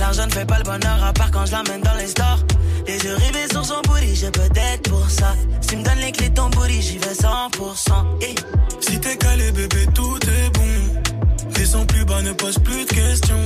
L'argent 0.00 0.26
ne 0.26 0.32
fait 0.32 0.44
pas 0.44 0.58
le 0.58 0.64
bonheur, 0.64 1.04
à 1.04 1.12
part 1.12 1.30
quand 1.30 1.46
je 1.46 1.52
l'amène 1.52 1.80
dans 1.80 1.94
les 1.94 2.08
stores. 2.08 2.40
Les 2.88 2.98
yeux 3.04 3.14
rivés 3.14 3.46
sur 3.52 3.64
son 3.64 3.80
booty, 3.82 4.16
j'ai 4.16 4.30
peut-être 4.30 4.90
pour 4.90 5.08
ça. 5.08 5.36
Si 5.60 5.76
me 5.76 5.84
donnes 5.84 6.00
les 6.00 6.10
clés 6.10 6.28
de 6.28 6.34
ton 6.34 6.48
booty, 6.50 6.82
j'y 6.82 6.98
vais 6.98 7.14
100%. 7.14 8.22
Et 8.22 8.34
Si 8.80 8.98
t'es 8.98 9.16
calé, 9.16 9.52
bébé, 9.52 9.86
tout 9.94 10.18
est 10.22 10.50
bon. 10.58 11.50
Descends 11.54 11.86
plus 11.86 12.04
bas, 12.04 12.20
ne 12.22 12.32
pose 12.32 12.58
plus 12.58 12.84
de 12.84 12.90
questions. 12.90 13.44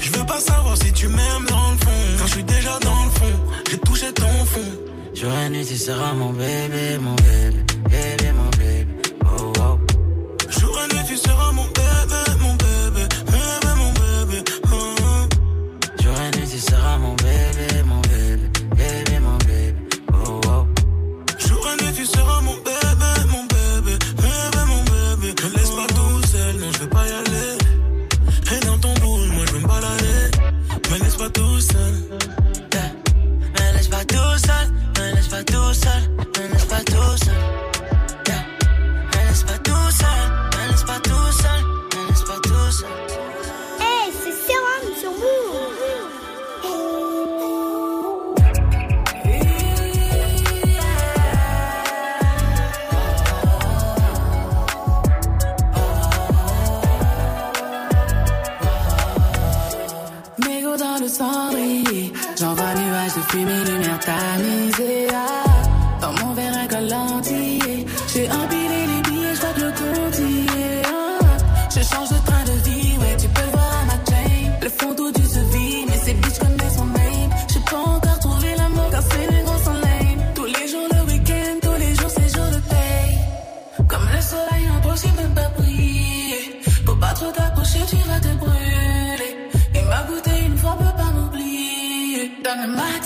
Je 0.00 0.10
veux 0.12 0.24
pas 0.24 0.40
savoir 0.40 0.76
si 0.78 0.90
tu 0.92 1.08
m'aimes 1.08 1.46
dans 1.48 1.72
le 1.72 1.76
fond. 1.76 2.16
Quand 2.18 2.26
je 2.26 2.32
suis 2.32 2.44
déjà 2.44 2.78
dans 2.80 3.04
le 3.04 3.10
fond, 3.10 3.40
j'ai 3.70 3.78
touché 3.78 4.12
ton 4.12 4.44
fond. 4.46 4.91
Jour 5.14 5.32
et 5.46 5.50
nuit, 5.50 5.64
tu 5.64 5.76
seras 5.76 6.14
mon 6.14 6.32
bébé, 6.32 6.98
mon 7.00 7.14
bébé, 7.14 7.62
bébé. 7.90 8.21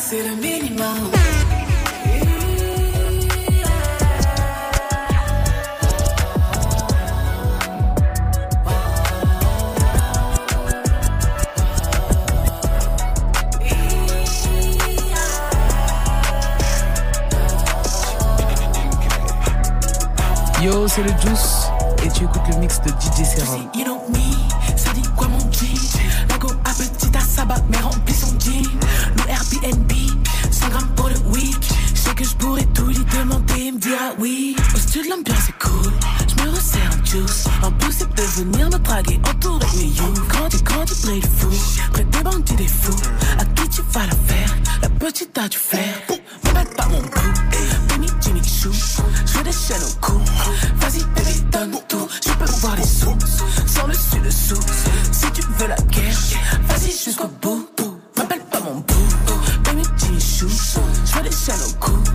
C'est 0.08 0.22
le 0.22 0.36
minimum. 0.36 0.86
Yo, 20.62 20.86
c'est 20.86 21.02
le 21.02 21.08
Juice 21.20 21.66
et 22.04 22.08
tu 22.10 22.24
écoutes 22.24 22.42
le 22.48 22.56
mix 22.58 22.80
de 22.82 22.90
DJ 22.90 23.24
Serum. 23.24 23.68
Jimmy 60.46 60.58
Chou, 60.58 60.80
je 61.04 61.14
veux 61.14 61.22
des 61.24 61.30
chaînes 61.30 62.05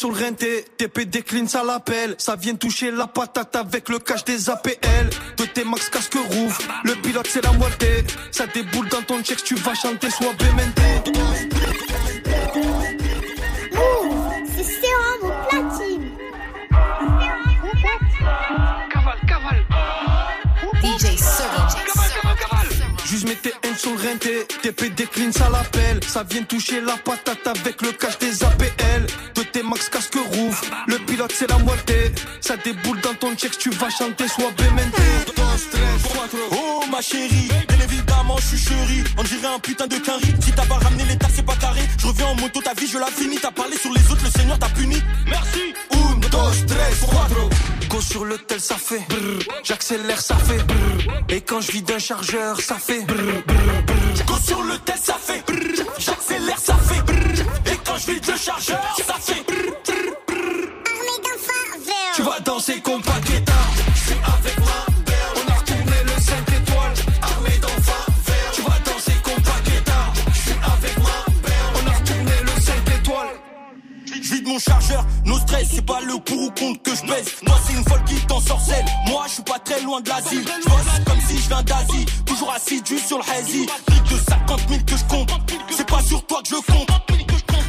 sur 0.00 0.12
le 0.12 0.24
renté, 0.24 0.64
TP 0.78 1.04
décline, 1.04 1.46
ça 1.46 1.62
l'appelle. 1.62 2.14
Ça 2.16 2.34
vient 2.34 2.54
toucher 2.54 2.90
la 2.90 3.06
patate 3.06 3.54
avec 3.54 3.90
le 3.90 3.98
cache 3.98 4.24
des 4.24 4.48
APL. 4.48 5.10
De 5.36 5.44
tes 5.44 5.62
max 5.62 5.90
casque 5.90 6.14
rouge, 6.14 6.56
le 6.84 6.94
pilote 6.94 7.28
c'est 7.28 7.44
la 7.44 7.52
moitié. 7.52 8.06
Ça 8.30 8.46
déboule 8.46 8.88
dans 8.88 9.02
ton 9.02 9.22
check, 9.22 9.44
tu 9.44 9.56
vas 9.56 9.74
chanter, 9.74 10.08
soit 10.08 10.32
bémenté. 10.38 11.89
TP 24.62 24.94
décline, 24.94 25.32
ça 25.32 25.48
l'appelle. 25.50 26.00
Ça 26.06 26.22
vient 26.22 26.42
toucher 26.42 26.80
la 26.80 26.96
patate 26.96 27.46
avec 27.46 27.82
le 27.82 27.92
cache 27.92 28.18
des 28.18 28.44
APL. 28.44 29.06
De 29.34 29.42
tes 29.42 29.62
max 29.62 29.88
casque 29.88 30.14
rouge, 30.14 30.60
le 30.86 30.98
pilote 30.98 31.32
c'est 31.34 31.48
la 31.50 31.58
moitié. 31.58 32.12
Ça 32.40 32.56
déboule 32.56 33.00
dans 33.00 33.14
ton 33.14 33.34
check, 33.34 33.56
tu 33.58 33.70
vas 33.70 33.90
chanter, 33.90 34.28
soit 34.28 34.50
bémenté. 34.56 35.02
Oh 36.52 36.82
ma 36.90 37.00
chérie, 37.00 37.48
bien 37.68 37.78
évidemment 37.84 38.36
je 38.38 38.56
suis 38.56 38.68
chérie 38.68 39.04
On 39.16 39.22
dirait 39.22 39.54
un 39.54 39.58
putain 39.58 39.86
de 39.86 39.96
carry 39.96 40.34
Si 40.40 40.52
t'as 40.52 40.64
pas 40.64 40.76
ramené 40.76 41.04
l'état 41.04 41.28
c'est 41.34 41.44
pas 41.44 41.56
carré. 41.56 41.82
Je 41.98 42.06
reviens 42.06 42.26
en 42.26 42.34
moto, 42.36 42.60
ta 42.62 42.74
vie 42.74 42.86
je 42.86 42.98
la 42.98 43.06
finis. 43.06 43.38
T'as 43.40 43.50
parlé 43.50 43.76
sur 43.76 43.92
les 43.92 44.10
autres, 44.10 44.24
le 44.24 44.30
Seigneur 44.30 44.58
t'a 44.58 44.68
puni. 44.68 45.02
Merci 45.26 45.74
dos, 46.30 46.50
tres, 46.66 47.00
cuatro. 47.08 47.48
Go 47.88 48.00
sur 48.00 48.24
le 48.24 48.38
tel, 48.38 48.60
ça 48.60 48.76
fait 48.76 49.04
brrr. 49.08 49.42
J'accélère, 49.64 50.20
ça 50.20 50.36
fait 50.36 50.62
brrr. 50.64 51.24
Et 51.28 51.40
quand 51.40 51.60
je 51.60 51.72
vis 51.72 51.82
d'un 51.82 51.98
chargeur, 51.98 52.60
ça 52.60 52.76
fait 52.76 53.04
brrr, 53.06 53.42
brrr, 53.46 53.82
brrr. 53.86 54.24
Go 54.26 54.34
sur 54.44 54.62
le 54.62 54.78
test 54.78 55.04
ça 55.06 55.14
fait 55.20 55.42
brrr. 55.46 55.86
J'accélère 55.98 56.58
ça 56.58 56.76
fait 56.76 57.02
brrr. 57.02 57.46
Et 57.66 57.76
quand 57.84 57.96
je 57.98 58.06
vide 58.12 58.26
le 58.26 58.36
chargeur 58.36 58.96
ça 58.96 59.14
fait 59.20 59.42
brrr, 59.46 59.74
brrr, 59.86 60.14
brrr. 60.26 60.70
Tu 62.14 62.22
vas 62.22 62.40
danser 62.40 62.80
comme 62.80 63.02
Paqueta. 63.02 63.52
Je 63.94 64.00
suis 64.00 64.20
avec 64.38 64.58
ma 64.58 64.69
mon 74.50 74.58
chargeur, 74.58 75.06
no 75.24 75.38
stress, 75.38 75.68
c'est 75.74 75.86
pas 75.86 76.00
le 76.00 76.18
pour 76.18 76.42
ou 76.42 76.50
contre 76.50 76.82
que 76.82 76.90
je 76.94 77.02
baisse. 77.06 77.36
Moi 77.46 77.56
c'est 77.64 77.72
une 77.72 77.84
folle 77.84 78.02
qui 78.04 78.16
t'ensorcelle, 78.26 78.84
moi 79.06 79.24
je 79.28 79.34
suis 79.34 79.42
pas 79.44 79.60
très 79.60 79.80
loin 79.82 80.00
de 80.00 80.08
l'asile. 80.08 80.44
Je 80.44 80.68
bosse 80.68 81.04
comme 81.06 81.20
si 81.20 81.38
je 81.38 81.48
viens 81.48 81.62
d'Asie, 81.62 82.04
toujours 82.26 82.52
assidu 82.52 82.98
sur 82.98 83.18
le 83.18 83.24
hazy. 83.32 83.66
Plus 83.86 84.16
de 84.16 84.20
50 84.28 84.60
000 84.68 84.80
que 84.84 84.96
je 84.96 85.04
compte, 85.04 85.30
c'est 85.70 85.86
pas 85.86 86.02
sur 86.02 86.26
toi 86.26 86.42
que 86.42 86.48
je 86.48 86.72
compte. 86.72 86.90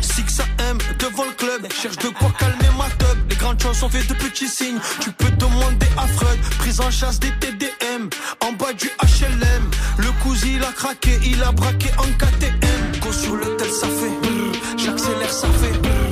Six 0.02 0.42
AM 0.42 0.80
devant 1.00 1.26
le 1.26 1.32
club, 1.34 1.72
cherche 1.72 1.98
de 1.98 2.10
quoi 2.10 2.32
calmer 2.40 2.76
ma 2.78 2.90
teub. 2.98 3.30
Les 3.30 3.36
grandes 3.36 3.62
choses 3.62 3.78
sont 3.78 3.90
faites 3.90 4.10
de 4.10 4.16
petits 4.16 4.48
signes. 4.48 4.80
Tu 5.02 5.12
peux 5.12 5.30
demander 5.32 5.88
à 5.98 6.08
Freud, 6.08 6.40
prise 6.58 6.82
en 6.82 6.90
chasse 6.90 7.20
des 7.20 7.32
TDM. 7.40 8.10
En 8.42 8.54
bas 8.54 8.74
du 8.74 8.88
HLM, 9.04 9.70
le 9.98 10.12
cousin 10.24 10.48
il 10.56 10.64
a 10.64 10.72
craqué, 10.72 11.20
il 11.24 11.44
a 11.44 11.52
braqué 11.52 11.90
en 12.00 12.10
KTM. 12.18 13.00
Go 13.02 13.12
sur 13.12 13.36
le 13.36 13.56
tel, 13.58 13.70
ça 13.70 13.88
fait. 13.88 14.78
J'accélère, 14.78 15.32
ça 15.32 15.48
fait 15.48 16.11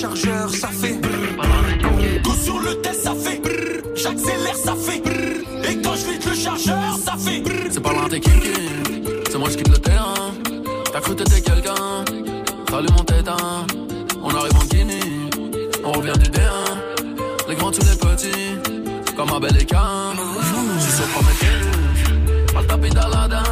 chargeur, 0.00 0.48
ça 0.48 0.68
fait 0.68 0.94
brrr. 0.94 2.22
Go 2.22 2.32
sur 2.32 2.58
le 2.58 2.74
test, 2.80 3.02
ça 3.02 3.14
fait 3.14 3.40
brrr. 3.40 3.82
J'accélère, 3.94 4.56
ça 4.56 4.74
fait 4.74 5.00
brrr. 5.00 5.68
Et 5.68 5.82
quand 5.82 5.94
je 5.94 6.10
vide 6.10 6.24
le 6.26 6.34
chargeur, 6.34 6.96
ça 7.04 7.16
fait. 7.18 7.42
C'est 7.70 7.82
pas 7.82 7.92
l'un 7.92 8.08
des 8.08 8.20
c'est 9.30 9.38
moi 9.38 9.48
quitte 9.48 9.68
le 9.68 9.78
terrain. 9.78 10.32
T'as 10.92 11.00
cru 11.00 11.14
t'étais 11.14 11.40
quelqu'un, 11.40 12.04
fallu 12.68 12.88
monter 12.96 13.22
d'un. 13.22 13.36
On 14.22 14.30
arrive 14.30 14.56
en 14.56 14.64
Guinée, 14.64 15.00
on 15.84 15.92
revient 15.92 16.18
du 16.18 16.30
D1. 16.30 17.48
Les 17.48 17.54
grands, 17.54 17.70
tous 17.70 17.84
les 17.84 17.96
petits, 17.96 19.14
comme 19.16 19.30
un 19.30 19.38
bel 19.38 19.56
écart. 19.60 20.14
Je 20.78 20.82
suis 20.82 20.92
sur 20.92 21.06
Prometheus, 21.08 22.52
pas 22.52 22.60
le 22.62 22.66
tapis 22.66 22.90
d'Aladin. 22.90 23.42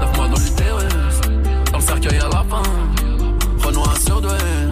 Neuf 0.00 0.16
mois 0.16 0.28
dans 0.28 0.40
l'utérus, 0.40 1.20
dans 1.72 1.78
le 1.78 1.84
cercueil 1.84 2.20
à 2.20 2.28
la 2.28 2.44
fin. 2.44 2.62
Renoir 3.64 3.96
surdoué, 3.98 4.38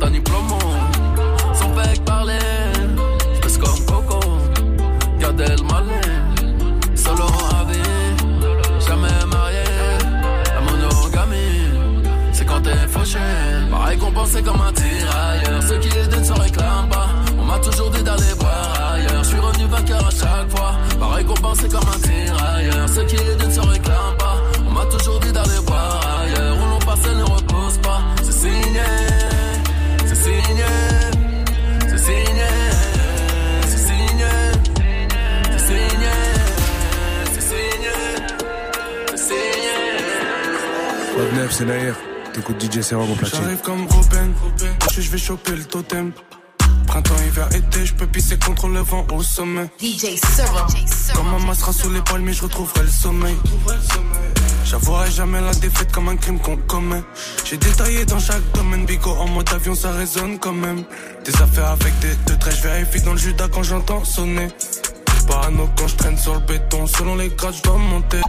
Plata, 0.00 0.10
ni 0.10 0.20
plomo. 0.20 0.58
Sans 1.52 1.74
fait 1.74 2.04
parler, 2.04 2.38
j'pèse 3.34 3.58
comme 3.58 3.84
Coco. 3.86 4.20
Gad 5.18 5.40
Elmaleh, 5.40 6.96
solo 6.96 7.24
à 7.24 7.64
vie, 7.64 8.86
jamais 8.86 9.08
marié. 9.30 9.64
La 10.54 10.60
monogamie, 10.60 11.68
c'est 12.32 12.46
quand 12.46 12.62
t'es 12.62 12.76
fauché. 12.88 13.18
Récompense 13.72 14.34
est 14.36 14.42
comme 14.42 14.60
un 14.60 14.72
tirailleur. 14.72 15.62
Ceux 15.68 15.78
qui 15.78 15.88
les 15.90 16.06
donnent 16.06 16.24
se 16.24 16.32
réclament 16.32 16.88
pas. 16.88 17.08
On 17.38 17.44
m'a 17.44 17.58
toujours 17.58 17.90
dit 17.90 18.02
d'aller 18.02 18.34
voir 18.38 18.92
ailleurs. 18.94 19.22
Je 19.22 19.28
suis 19.28 19.38
revenu 19.38 19.64
vainqueur 19.66 20.06
à 20.06 20.10
chaque 20.10 20.50
fois. 20.50 20.72
Récompense 21.14 21.62
est 21.64 21.72
comme 21.72 21.88
un 21.88 22.00
tirailleur. 22.00 22.88
Ceux 22.88 23.04
qui 23.04 23.16
les 23.16 23.34
donnent 23.36 23.52
se 23.52 23.60
réclament 23.60 24.16
pas. 24.18 24.36
On 24.66 24.70
m'a 24.70 24.86
toujours 24.86 25.20
dit 25.20 25.32
d'aller 25.32 25.60
voir 25.66 25.69
C'est 41.50 41.64
Nair. 41.64 41.96
T'écoutes 42.32 42.62
DJ 42.62 42.80
Serum 42.80 43.10
au 43.10 43.14
platine. 43.14 43.40
J'arrive 43.42 43.58
comme 43.58 43.86
Robin, 43.88 44.30
je 44.92 45.00
je 45.00 45.10
vais 45.10 45.18
choper 45.18 45.52
le 45.52 45.64
totem. 45.64 46.12
Printemps, 46.86 47.14
hiver, 47.26 47.48
été, 47.54 47.84
je 47.84 47.94
peux 47.94 48.06
pisser 48.06 48.38
contre 48.38 48.68
le 48.68 48.80
vent 48.80 49.04
au 49.12 49.22
sommet. 49.22 49.68
DJ 49.80 50.16
Serum. 50.36 50.66
Quand 51.14 51.24
ma 51.24 51.38
main 51.44 51.54
sera 51.54 51.72
sous 51.72 51.90
les 51.90 52.00
palmiers, 52.02 52.32
je 52.32 52.42
retrouverai 52.42 52.82
le 52.82 52.90
sommeil. 52.90 53.36
J'avouerai 54.64 55.10
jamais 55.10 55.40
la 55.40 55.52
défaite 55.54 55.90
comme 55.90 56.08
un 56.08 56.16
crime 56.16 56.38
qu'on 56.38 56.56
commet. 56.56 57.02
J'ai 57.44 57.56
détaillé 57.56 58.04
dans 58.04 58.20
chaque 58.20 58.42
domaine, 58.54 58.86
bigo 58.86 59.10
en 59.10 59.26
mode 59.28 59.48
avion, 59.52 59.74
ça 59.74 59.90
résonne 59.90 60.38
quand 60.38 60.52
même. 60.52 60.84
Des 61.24 61.34
affaires 61.42 61.70
avec 61.70 61.98
des 61.98 62.14
deux 62.26 62.38
traits, 62.38 62.56
je 62.56 62.62
vérifie 62.62 63.02
dans 63.02 63.12
le 63.12 63.18
Judas 63.18 63.48
quand 63.52 63.64
j'entends 63.64 64.04
sonner. 64.04 64.48
Parano 65.26 65.68
quand 65.76 65.88
je 65.88 65.96
traîne 65.96 66.18
sur 66.18 66.34
le 66.34 66.40
béton, 66.40 66.86
selon 66.86 67.16
les 67.16 67.28
grades, 67.28 67.54
je 67.54 67.62
dois 67.62 67.76
monter. 67.76 68.20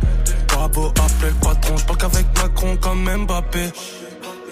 Bravo, 0.61 0.89
appelle 0.89 1.29
le 1.29 1.33
patron, 1.39 1.75
je 1.75 1.85
parle 1.85 1.97
qu'avec 1.97 2.25
Macron 2.37 2.77
comme 2.77 3.09
Mbappé. 3.23 3.71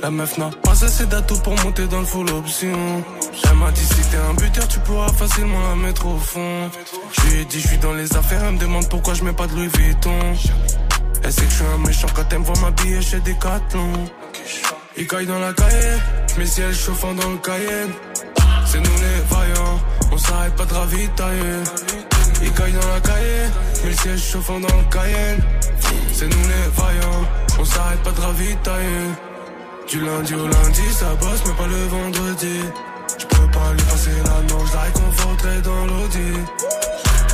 La 0.02 0.10
meuf 0.10 0.40
n'a 0.40 0.50
pas 0.64 0.84
assez 0.84 1.06
d'atouts 1.06 1.38
pour 1.44 1.54
monter 1.64 1.86
dans 1.86 2.00
le 2.00 2.06
full 2.06 2.28
option. 2.32 3.04
Elle 3.44 3.56
m'a 3.58 3.70
dit 3.70 3.86
si 3.86 4.02
t'es 4.10 4.18
un 4.18 4.34
buteur, 4.34 4.68
tu 4.68 4.80
pourras 4.80 5.10
facilement 5.10 5.60
la 5.70 5.76
mettre 5.76 6.08
au 6.08 6.18
fond. 6.18 6.72
Je 7.12 7.22
lui 7.28 7.42
ai 7.42 7.46
dit, 7.46 7.60
je 7.60 7.68
suis 7.68 7.78
dans 7.78 7.94
les 7.94 8.12
affaires, 8.18 8.44
elle 8.44 8.56
me 8.56 8.58
demande 8.58 8.90
pourquoi 8.90 9.14
je 9.14 9.24
mets 9.24 9.34
pas 9.34 9.46
de 9.46 9.54
Louis 9.54 9.68
Vuitton. 9.68 10.20
Elle 11.22 11.32
sait 11.32 11.44
que 11.44 11.52
je 11.52 11.56
suis 11.56 11.66
un 11.76 11.78
méchant 11.86 12.08
quand 12.16 12.26
elle 12.32 12.40
me 12.40 12.46
voit 12.46 12.60
m'habiller 12.60 13.02
chez 13.04 13.20
Decathlon. 13.20 13.94
Il 14.98 15.06
caille 15.06 15.28
dans 15.28 15.40
la 15.40 15.54
cahier, 15.54 15.98
mes 16.40 16.46
ciels 16.48 16.74
chauffant 16.74 17.14
dans 17.14 17.30
le 17.30 17.38
Cayenne. 17.38 17.92
C'est 18.66 18.80
nous 18.80 18.84
les 18.84 19.36
vaillants, 19.36 19.80
on 20.12 20.18
s'arrête 20.18 20.56
pas 20.56 20.66
de 20.66 20.74
ravitailler. 20.74 21.64
Il 22.42 22.52
caille 22.54 22.72
dans 22.72 22.88
la 22.88 23.00
cahier, 23.02 23.46
mes 23.86 23.94
sièges 23.94 24.24
chauffant 24.32 24.60
dans 24.60 24.76
le 24.76 24.84
Cayenne. 24.92 25.42
C'est 26.20 26.28
nous 26.28 26.50
les 26.50 26.70
vaillants, 26.76 27.26
on 27.58 27.64
s'arrête 27.64 28.04
pas 28.04 28.12
de 28.12 28.20
ravitailler. 28.20 29.08
Du 29.88 30.02
lundi 30.02 30.34
au 30.34 30.48
lundi, 30.48 30.82
ça 30.92 31.16
bosse, 31.16 31.42
mais 31.46 31.54
pas 31.54 31.68
le 31.68 31.88
vendredi. 31.88 32.60
Je 33.18 33.26
peux 33.26 33.52
pas 33.52 33.72
lui 33.72 33.84
passer 33.84 34.12
la 34.26 34.54
manche, 34.54 34.74
la 34.74 34.82
réconforterai 34.82 35.62
dans 35.62 35.86
l'audi. 35.86 36.32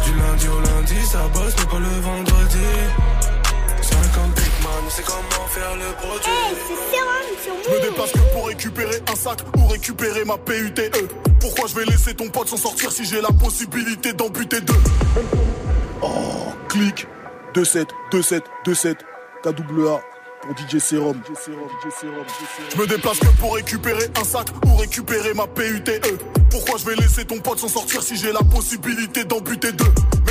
Du 0.06 0.14
lundi 0.14 0.48
au 0.50 0.60
lundi, 0.60 1.04
ça 1.04 1.18
bosse, 1.34 1.56
mais 1.58 1.66
pas 1.66 1.80
le 1.80 2.00
vendredi. 2.00 2.68
50 3.82 4.36
big 4.36 4.54
man, 4.62 4.84
c'est 4.90 5.04
comment 5.04 5.48
faire 5.50 5.76
le 5.78 5.92
produit. 5.96 6.32
Je 7.66 7.72
me 7.72 7.82
déplace 7.82 8.12
que 8.12 8.34
pour 8.34 8.48
récupérer 8.50 9.02
un 9.12 9.16
sac 9.16 9.40
ou 9.58 9.66
récupérer 9.66 10.26
ma 10.26 10.38
PUTE. 10.38 11.10
Pourquoi 11.40 11.68
je 11.70 11.74
vais 11.74 11.86
laisser 11.86 12.14
ton 12.14 12.30
pote 12.30 12.50
s'en 12.50 12.58
sortir 12.58 12.92
si 12.92 13.04
j'ai 13.04 13.20
la 13.20 13.32
possibilité 13.32 14.14
d'en 14.14 14.30
buter 14.30 14.62
deux? 14.62 14.76
Oh, 16.04 16.54
clic 16.70 17.08
2-7, 17.56 17.88
2-7, 18.12 18.42
2-7, 18.66 18.96
KWA 19.42 20.02
pour 20.42 20.58
DJ 20.58 20.78
Serum. 20.78 21.22
Je 22.70 22.78
me 22.78 22.86
déplace 22.86 23.18
que 23.18 23.28
pour 23.40 23.56
récupérer 23.56 24.08
un 24.20 24.24
sac 24.26 24.48
ou 24.66 24.76
récupérer 24.76 25.34
ma 25.34 25.48
PUTE. 25.48 25.90
Pourquoi 26.52 26.78
je 26.78 26.86
vais 26.86 26.96
laisser 26.96 27.24
ton 27.24 27.40
pote 27.40 27.60
s'en 27.60 27.70
sortir 27.70 28.04
si 28.04 28.18
j'ai 28.18 28.34
la 28.34 28.42
possibilité 28.42 29.24
d'en 29.24 29.40
buter 29.40 29.72
deux? 29.72 29.86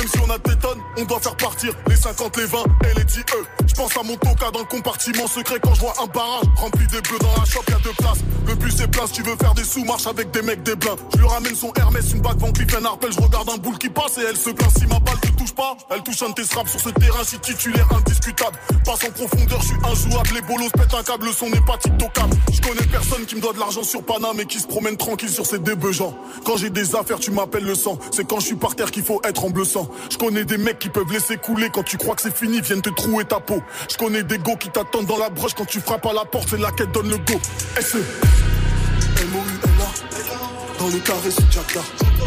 Si 0.07 0.19
on 0.19 0.29
a 0.29 0.37
des 0.37 0.55
tonnes, 0.57 0.79
on 0.97 1.05
doit 1.05 1.19
faire 1.19 1.35
partir 1.35 1.73
les 1.87 1.95
50, 1.95 2.37
les 2.37 2.45
20 2.45 2.57
et 2.83 2.93
les 2.99 3.03
10 3.03 3.19
E. 3.19 3.23
Je 3.65 3.73
pense 3.73 3.97
à 3.97 4.03
mon 4.03 4.15
toca 4.17 4.51
dans 4.51 4.59
le 4.59 4.65
compartiment 4.65 5.25
secret 5.25 5.59
quand 5.61 5.73
je 5.73 5.79
vois 5.79 5.93
un 6.01 6.05
barrage 6.05 6.45
rempli 6.57 6.85
des 6.87 7.01
bleus 7.01 7.17
dans 7.19 7.33
la 7.39 7.45
shop, 7.45 7.61
y'a 7.69 7.79
deux 7.79 7.93
places. 7.97 8.19
Le 8.47 8.53
bus 8.53 8.79
est 8.79 9.07
si 9.07 9.11
tu 9.13 9.23
veux 9.23 9.35
faire 9.35 9.53
des 9.55 9.63
sous-marches 9.63 10.05
avec 10.05 10.29
des 10.29 10.43
mecs 10.43 10.61
des 10.61 10.75
blindes. 10.75 10.99
Je 11.13 11.17
lui 11.17 11.27
ramène 11.27 11.55
son 11.55 11.73
Hermès, 11.75 12.11
une 12.13 12.21
bague 12.21 12.37
Van 12.37 12.51
Cleef, 12.51 12.75
un 12.75 12.85
arpel, 12.85 13.11
je 13.11 13.19
regarde 13.19 13.49
un 13.49 13.57
boule 13.57 13.77
qui 13.79 13.89
passe 13.89 14.17
et 14.19 14.21
elle 14.29 14.37
se 14.37 14.51
plaint 14.51 14.71
si 14.77 14.85
ma 14.85 14.99
balle 14.99 15.19
te 15.19 15.27
touche 15.29 15.53
pas. 15.53 15.75
Elle 15.89 16.03
touche 16.03 16.21
un 16.21 16.29
de 16.29 16.33
tes 16.35 16.43
straps 16.43 16.69
sur 16.69 16.79
ce 16.79 16.89
terrain, 16.89 17.23
si 17.23 17.39
titulaire 17.39 17.87
indiscutable. 17.91 18.57
Passe 18.85 19.03
en 19.03 19.11
profondeur, 19.11 19.59
je 19.61 19.67
suis 19.67 19.77
injouable, 19.83 20.29
les 20.35 20.41
bolos 20.41 20.69
pètent 20.69 20.93
un 20.93 21.03
câble, 21.03 21.25
le 21.25 21.31
son 21.31 21.49
n'est 21.49 21.65
pas 21.65 21.77
tiktokable. 21.77 22.35
Je 22.53 22.61
connais 22.61 22.85
personne 22.91 23.25
qui 23.25 23.35
me 23.35 23.41
doit 23.41 23.53
de 23.53 23.59
l'argent 23.59 23.83
sur 23.83 24.03
Paname 24.03 24.39
et 24.39 24.45
qui 24.45 24.59
se 24.59 24.67
promène 24.67 24.97
tranquille 24.97 25.29
sur 25.29 25.45
ses 25.45 25.59
débeujants. 25.59 26.15
Quand 26.45 26.57
j'ai 26.57 26.69
des 26.69 26.95
affaires, 26.95 27.19
tu 27.19 27.31
m'appelles 27.31 27.65
le 27.65 27.75
sang. 27.75 27.97
C'est 28.11 28.27
quand 28.27 28.39
je 28.39 28.45
suis 28.45 28.55
par 28.55 28.75
terre 28.75 28.91
qu'il 28.91 29.03
faut 29.03 29.19
être 29.23 29.43
en 29.43 29.49
bleu 29.49 29.65
sang. 29.65 29.89
Je 30.09 30.17
connais 30.17 30.45
des 30.45 30.57
mecs 30.57 30.79
qui 30.79 30.89
peuvent 30.89 31.11
laisser 31.11 31.37
couler 31.37 31.69
quand 31.73 31.83
tu 31.83 31.97
crois 31.97 32.15
que 32.15 32.21
c'est 32.21 32.35
fini, 32.35 32.61
viennent 32.61 32.81
te 32.81 32.89
trouer 32.89 33.25
ta 33.25 33.39
peau. 33.39 33.61
Je 33.89 33.97
connais 33.97 34.23
des 34.23 34.37
go 34.37 34.55
qui 34.57 34.69
t'attendent 34.69 35.07
dans 35.07 35.17
la 35.17 35.29
broche 35.29 35.53
quand 35.53 35.65
tu 35.65 35.79
frappes 35.79 36.05
à 36.05 36.13
la 36.13 36.25
porte, 36.25 36.49
c'est 36.49 36.59
là 36.59 36.71
qu'elle 36.71 36.91
donne 36.91 37.09
le 37.09 37.17
go. 37.17 37.39
SE. 37.79 37.97
M-O-U-L-A. 37.97 40.79
Dans 40.79 40.87
le 40.87 40.99
carré 40.99 41.31
sous 41.31 41.43
Jackda. 41.49 41.81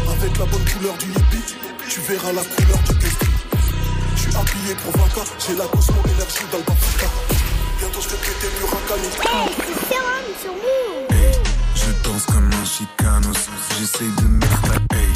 Avec 0.09 0.37
la 0.37 0.45
bonne 0.45 0.65
couleur 0.65 0.97
du 0.97 1.11
hippie, 1.11 1.55
tu 1.87 1.99
verras 2.01 2.33
la 2.33 2.43
couleur 2.43 2.79
du 2.89 2.95
guest. 2.95 3.21
Je 4.15 4.21
suis 4.21 4.35
habillé 4.35 4.73
pour 4.83 4.91
Vaca, 5.01 5.21
j'ai 5.47 5.55
la 5.55 5.65
Cosmo 5.65 6.01
énergie 6.05 6.45
dans 6.51 6.57
le 6.57 6.63
Bafika. 6.63 7.07
Bientôt 7.79 8.01
je 8.01 8.09
vais 8.09 8.17
péter 8.17 8.47
le 8.53 8.59
Murakami. 8.65 9.07
C'est 9.13 9.21
sur 10.41 10.53
nous. 10.53 11.15
Hey, 11.15 11.33
je 11.75 11.91
danse 12.09 12.25
comme 12.25 12.51
un 12.51 12.65
chicanos. 12.65 13.47
J'essaye 13.79 14.11
de 14.17 14.23
mettre 14.27 14.61
la 14.67 14.97
hey. 14.97 15.13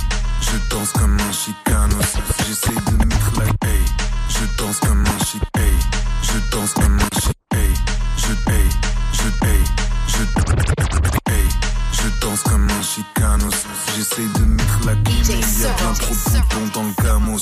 Je 0.54 0.60
danse 0.70 0.92
comme 0.92 1.18
un 1.20 1.32
chicanos. 1.32 2.14
J'essaye 2.46 2.76
de 2.86 3.06
mettre 3.06 3.32
la 3.40 3.46
hey. 3.68 3.82
Je 4.30 4.58
danse 4.64 4.80
comme 4.82 5.04
un 5.04 5.26
chic 5.26 5.42
hey. 5.58 5.74
Je 6.22 6.52
danse 6.56 6.74
comme 6.74 7.00
un 7.00 7.20
chic 7.20 7.38
hey. 7.56 7.74
Je 8.18 8.52
hey. 8.52 8.70
Je 9.14 9.48
hey. 9.48 9.64
Je 10.08 10.22
hey. 11.32 11.50
Je 11.92 12.08
danse 12.22 12.42
comme 12.44 12.68
un 12.70 12.82
chicanos. 12.84 13.56
J'essaye 13.96 14.28
de 14.28 14.46
mettre 14.46 14.80
la 14.86 14.94
mais 14.94 15.02
Il 15.30 15.62
y 15.62 15.66
a 15.66 15.74
bien 15.74 15.94
trop 15.94 16.14
de 16.14 16.30
boutons 16.30 16.70
dans 16.74 16.84
le 16.84 17.04
gamos. 17.04 17.40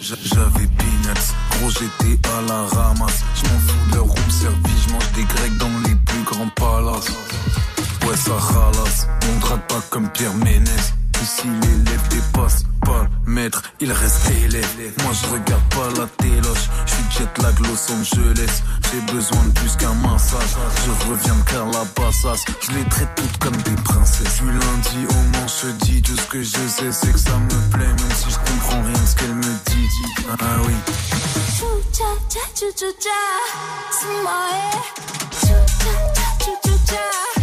J'a- 0.00 0.16
J'avais 0.24 0.66
peanuts, 0.66 1.32
gros 1.52 1.70
j'étais 1.70 2.18
à 2.28 2.40
la 2.48 2.62
ramasse. 2.66 3.20
J'm'en 3.36 3.60
fous 3.60 3.90
de 3.90 3.94
leur 3.94 4.04
room 4.04 4.30
service, 4.30 4.82
j'mange 4.88 5.12
des 5.14 5.22
grecs 5.24 5.56
dans 5.58 5.70
les 5.86 5.94
plus 5.94 6.22
grands 6.24 6.48
palaces. 6.56 7.08
Ouais, 8.04 8.16
ça 8.16 8.32
ralasse, 8.34 9.06
on 9.30 9.38
drague 9.38 9.60
pas 9.68 9.80
comme 9.90 10.08
Pierre 10.10 10.34
Ménès. 10.34 10.92
Ici, 11.22 11.46
l'élève 11.46 12.08
dépasse 12.08 12.64
pas 12.84 13.06
le 13.24 13.32
maître, 13.32 13.62
il 13.80 13.92
reste 13.92 14.28
élève. 14.44 14.66
Moi, 15.04 15.12
je 15.12 15.28
regarde 15.28 15.62
pas 15.70 15.88
la 16.00 16.08
téloche, 16.18 16.68
je 16.84 16.92
suis 16.92 17.04
jet 17.10 17.42
lag 17.42 17.56
Los 17.60 17.92
Angeles. 17.92 18.62
J'ai 18.90 19.12
besoin 19.12 19.44
de 19.44 19.52
plus 19.52 19.76
qu'un 19.76 19.94
massage. 19.94 20.56
Je 20.84 20.90
reviens 21.08 21.36
de 21.36 21.42
Calabasas, 21.42 22.44
je 22.60 22.72
les 22.72 22.84
traite 22.88 23.14
toutes 23.14 23.38
comme 23.38 23.56
des 23.62 23.80
princesses. 23.84 24.40
Du 24.40 24.50
lundi 24.50 25.06
au 25.10 25.38
manchedi, 25.38 26.02
tout 26.02 26.16
ce 26.16 26.26
que 26.26 26.42
je 26.42 26.66
sais, 26.68 26.90
c'est 26.90 27.12
que 27.12 27.18
ça 27.20 27.38
me 27.38 27.70
plaît, 27.70 27.86
même 27.86 28.16
si 28.16 28.28
je 28.28 28.38
comprends 28.38 28.82
rien 28.82 29.06
ce 29.06 29.14
qu'elle 29.14 29.34
me 29.36 29.42
dit. 29.42 29.88
Ah 30.40 30.44
oui. 30.66 30.74
Chucha, 31.56 32.10
cha, 32.28 32.40
chu, 32.56 32.66
chu, 32.76 32.86
cha. 32.98 33.20
Sumoe. 34.00 34.82
Chucha, 35.40 35.94
cha, 36.40 36.72
cha. 36.88 37.41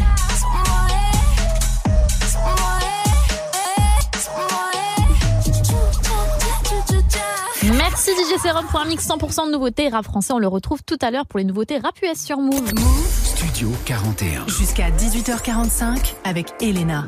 Merci 8.09 8.33
DJ 8.33 8.41
Serum 8.41 8.65
pour 8.65 8.79
un 8.79 8.85
mix 8.85 9.07
100% 9.07 9.47
de 9.47 9.51
nouveautés 9.51 9.89
rap 9.89 10.03
français. 10.03 10.33
On 10.33 10.39
le 10.39 10.47
retrouve 10.47 10.81
tout 10.83 10.97
à 11.01 11.11
l'heure 11.11 11.25
pour 11.25 11.37
les 11.37 11.45
nouveautés 11.45 11.77
rap 11.77 11.93
US 12.01 12.19
sur 12.19 12.39
Move. 12.39 12.71
Studio 13.23 13.69
41. 13.85 14.47
Jusqu'à 14.47 14.89
18h45 14.89 16.15
avec 16.23 16.53
Elena. 16.61 17.05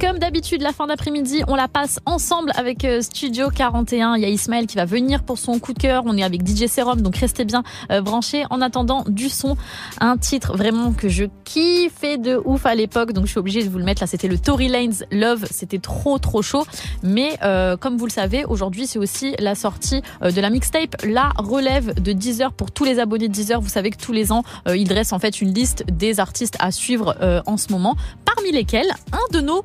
Comme 0.00 0.18
d'habitude, 0.18 0.62
la 0.62 0.72
fin 0.72 0.86
d'après-midi, 0.86 1.42
on 1.46 1.54
la 1.54 1.68
passe 1.68 1.98
ensemble 2.06 2.52
avec 2.54 2.86
euh, 2.86 3.02
Studio 3.02 3.50
41. 3.50 4.14
Il 4.16 4.22
y 4.22 4.24
a 4.24 4.28
Ismaël 4.28 4.66
qui 4.66 4.76
va 4.76 4.86
venir 4.86 5.22
pour 5.22 5.36
son 5.36 5.58
coup 5.58 5.74
de 5.74 5.78
cœur. 5.78 6.04
On 6.06 6.16
est 6.16 6.22
avec 6.22 6.40
DJ 6.46 6.68
Serum, 6.68 7.02
donc 7.02 7.16
restez 7.16 7.44
bien 7.44 7.62
euh, 7.92 8.00
branchés. 8.00 8.44
En 8.48 8.62
attendant, 8.62 9.04
du 9.06 9.28
son, 9.28 9.58
un 10.00 10.16
titre 10.16 10.56
vraiment 10.56 10.92
que 10.92 11.10
je 11.10 11.26
kiffais 11.44 12.16
de 12.16 12.40
ouf 12.46 12.64
à 12.64 12.74
l'époque, 12.74 13.12
donc 13.12 13.26
je 13.26 13.32
suis 13.32 13.38
obligée 13.38 13.62
de 13.62 13.68
vous 13.68 13.76
le 13.76 13.84
mettre 13.84 14.02
là. 14.02 14.06
C'était 14.06 14.26
le 14.26 14.38
Tory 14.38 14.68
Lanez 14.68 15.04
Love. 15.10 15.44
C'était 15.50 15.78
trop 15.78 16.18
trop 16.18 16.40
chaud. 16.40 16.64
Mais 17.02 17.38
euh, 17.42 17.76
comme 17.76 17.98
vous 17.98 18.06
le 18.06 18.12
savez, 18.12 18.46
aujourd'hui 18.46 18.86
c'est 18.86 18.98
aussi 18.98 19.34
la 19.38 19.54
sortie 19.54 20.00
de 20.22 20.40
la 20.40 20.48
mixtape 20.48 20.96
La 21.04 21.28
Relève 21.36 22.00
de 22.00 22.12
Deezer 22.12 22.54
pour 22.54 22.70
tous 22.70 22.84
les 22.84 23.00
abonnés 23.00 23.28
de 23.28 23.34
Deezer. 23.34 23.60
Vous 23.60 23.68
savez 23.68 23.90
que 23.90 23.98
tous 23.98 24.12
les 24.12 24.32
ans, 24.32 24.44
euh, 24.66 24.78
ils 24.78 24.88
dressent 24.88 25.12
en 25.12 25.18
fait 25.18 25.42
une 25.42 25.52
liste 25.52 25.84
des 25.92 26.20
artistes 26.20 26.56
à 26.58 26.70
suivre 26.70 27.42
en 27.44 27.58
ce 27.58 27.70
moment. 27.70 27.96
Parmi 28.24 28.50
lesquels, 28.50 28.90
un 29.12 29.38
de 29.38 29.42
nos 29.42 29.62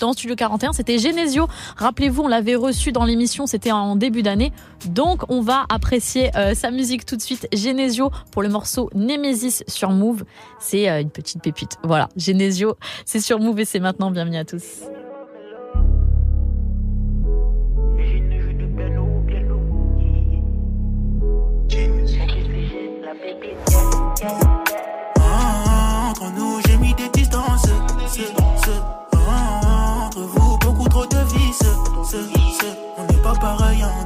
dans 0.00 0.12
Studio 0.12 0.36
41, 0.36 0.72
c'était 0.72 0.98
Genesio. 0.98 1.46
Rappelez-vous, 1.76 2.22
on 2.22 2.28
l'avait 2.28 2.54
reçu 2.54 2.92
dans 2.92 3.04
l'émission, 3.04 3.46
c'était 3.46 3.72
en 3.72 3.96
début 3.96 4.22
d'année. 4.22 4.52
Donc 4.86 5.22
on 5.30 5.40
va 5.40 5.64
apprécier 5.68 6.30
euh, 6.36 6.54
sa 6.54 6.70
musique 6.70 7.06
tout 7.06 7.16
de 7.16 7.22
suite. 7.22 7.48
Genesio 7.52 8.10
pour 8.30 8.42
le 8.42 8.48
morceau 8.48 8.90
Nemesis 8.94 9.64
sur 9.66 9.90
Move. 9.90 10.24
C'est 10.60 10.90
euh, 10.90 11.00
une 11.00 11.10
petite 11.10 11.42
pépite. 11.42 11.78
Voilà, 11.82 12.08
Genesio, 12.16 12.76
c'est 13.06 13.20
sur 13.20 13.40
Move 13.40 13.60
et 13.60 13.64
c'est 13.64 13.80
maintenant. 13.80 14.10
Bienvenue 14.10 14.36
à 14.36 14.44
tous. 14.44 14.84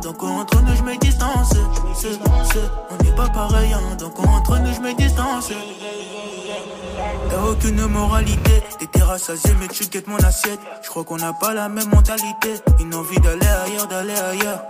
Donc 0.09 0.23
entre 0.23 0.62
nous, 0.62 0.75
je 0.75 0.83
mets 0.85 0.97
distance. 0.97 1.51
Ce, 1.94 2.09
ce, 2.09 2.59
on 2.90 3.05
n'est 3.05 3.14
pas 3.14 3.29
pareil, 3.29 3.75
hein, 3.75 3.94
donc 3.99 4.18
entre 4.18 4.59
nous, 4.59 4.73
je 4.73 4.81
mets 4.81 4.94
distance. 4.94 5.51
Y'a 7.31 7.42
aucune 7.51 7.87
moralité, 7.87 8.62
t'étais 8.79 9.03
rassasié 9.03 9.51
mais 9.61 9.68
tu 9.68 9.85
guettes 9.85 10.09
mon 10.09 10.16
assiette. 10.16 10.61
Je 10.83 10.88
crois 10.88 11.05
qu'on 11.05 11.18
n'a 11.18 11.35
pas 11.35 11.53
la 11.53 11.68
même 11.68 11.90
mentalité. 11.90 12.55
Une 12.81 12.94
envie 12.94 13.21
d'aller 13.21 13.47
ailleurs, 13.47 13.87
d'aller 13.87 14.14
ailleurs. 14.14 14.62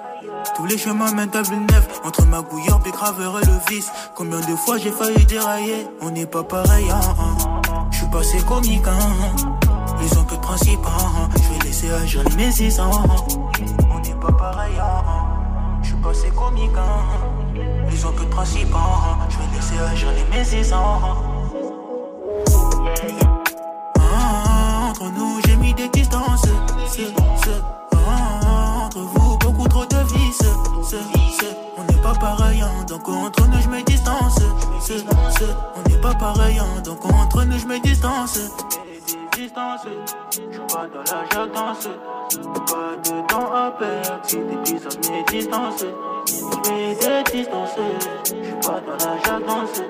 Tous 0.56 0.66
les 0.66 0.76
chemins 0.76 1.12
mènent 1.12 1.30
à 1.32 1.42
neuf 1.42 2.00
Entre 2.04 2.26
ma 2.26 2.42
bouilleur, 2.42 2.80
Bécraveur 2.80 3.38
et 3.40 3.46
le 3.46 3.52
vice 3.70 3.88
Combien 4.16 4.40
de 4.40 4.56
fois 4.56 4.76
j'ai 4.76 4.90
failli 4.90 5.24
dérailler? 5.26 5.86
On 6.00 6.10
n'est 6.10 6.26
pas 6.26 6.42
pareil, 6.42 6.90
hein, 6.90 7.00
hein. 7.20 7.88
Je 7.92 7.98
suis 7.98 8.06
passé 8.08 8.38
comique, 8.40 8.86
hein. 8.88 9.56
Ils 10.02 10.18
ont 10.18 10.24
que 10.24 10.34
de 10.34 10.40
principe, 10.40 10.80
hein. 10.84 11.28
Je 11.36 11.52
vais 11.54 11.64
laisser 11.64 11.90
agir 11.90 12.24
les 12.28 12.36
mésis, 12.36 12.80
hein. 12.80 12.90
On 13.94 14.00
n'est 14.00 14.14
pas 14.14 14.32
pareil, 14.32 14.74
suis 15.98 16.04
passé 16.04 16.30
comique, 16.30 16.76
hein. 16.76 17.90
Ils 17.90 18.06
ont 18.06 18.12
que 18.12 18.22
de 18.22 18.28
principe, 18.28 18.74
hein. 18.74 19.18
Je 19.28 19.36
vais 19.38 19.56
laisser 19.56 19.78
agir 19.78 20.08
les 20.12 20.36
mésis, 20.36 20.72
hein. 20.72 20.98
Ah, 23.98 24.90
Entre 24.90 25.04
nous, 25.12 25.40
j'ai 25.46 25.56
mis 25.56 25.74
des 25.74 25.88
distances. 25.88 26.46
Ce, 26.88 27.02
ce, 27.44 27.50
ah, 27.92 28.84
Entre 28.84 28.98
vous, 28.98 29.38
beaucoup 29.38 29.68
trop 29.68 29.84
de 29.84 29.96
vices. 30.14 30.42
Ce, 30.82 30.96
ce, 30.96 31.46
on 31.76 31.84
n'est 31.84 32.00
pas 32.00 32.14
pareil, 32.14 32.60
hein, 32.62 32.84
donc 32.88 33.08
entre 33.08 33.46
nous, 33.46 33.60
je 33.60 33.68
mets 33.68 33.82
distance. 33.82 34.38
Ce, 34.80 34.98
ce, 34.98 35.44
on 35.76 35.88
n'est 35.88 36.00
pas 36.00 36.14
pareil, 36.14 36.58
hein, 36.58 36.80
donc 36.84 37.04
entre 37.04 37.44
nous, 37.44 37.58
je 37.58 37.66
mets 37.66 37.80
distance. 37.80 38.38
Distance, 39.38 39.82
je 40.32 40.38
suis 40.40 40.60
pas 40.66 40.88
dans 40.92 40.98
la 40.98 41.24
jadance. 41.32 41.88
Pas 42.66 42.96
de 43.04 43.26
temps 43.28 43.52
à 43.54 43.70
perdre, 43.70 44.18
si 44.24 44.36
des 44.38 44.56
pises 44.64 44.84
à 44.84 45.12
mes 45.12 45.22
distances. 45.30 45.84
Je 46.26 46.70
mets 46.72 46.94
des 46.96 47.30
distances, 47.32 47.76
je 48.24 48.32
suis 48.32 48.54
pas 48.54 48.80
dans 48.80 48.96
la 49.06 49.16
jadance. 49.24 49.80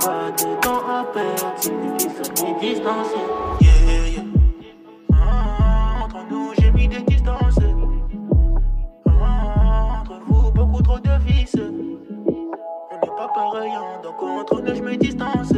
Pas 0.00 0.30
de 0.30 0.60
temps 0.60 0.82
à 0.88 1.04
perdre, 1.12 1.54
si 1.56 1.70
des 1.70 1.96
pises 1.96 2.22
à 2.22 2.44
mes 2.44 2.60
distances. 2.60 3.14
Yeah. 3.60 4.22
Ah, 5.12 6.04
Entre 6.04 6.24
nous, 6.30 6.52
j'ai 6.60 6.70
mis 6.70 6.86
des 6.86 7.00
distances. 7.00 7.58
Ah, 9.08 10.02
Entre 10.02 10.20
vous, 10.28 10.52
beaucoup 10.52 10.82
trop 10.82 11.00
de 11.00 11.10
vices. 11.26 11.56
On 11.58 12.94
n'est 12.94 13.16
pas 13.16 13.28
pareil, 13.34 13.72
hein, 13.72 14.00
donc 14.04 14.22
entre 14.22 14.60
nous, 14.62 14.74
je 14.76 14.82
mets 14.82 14.96
distance. 14.96 15.52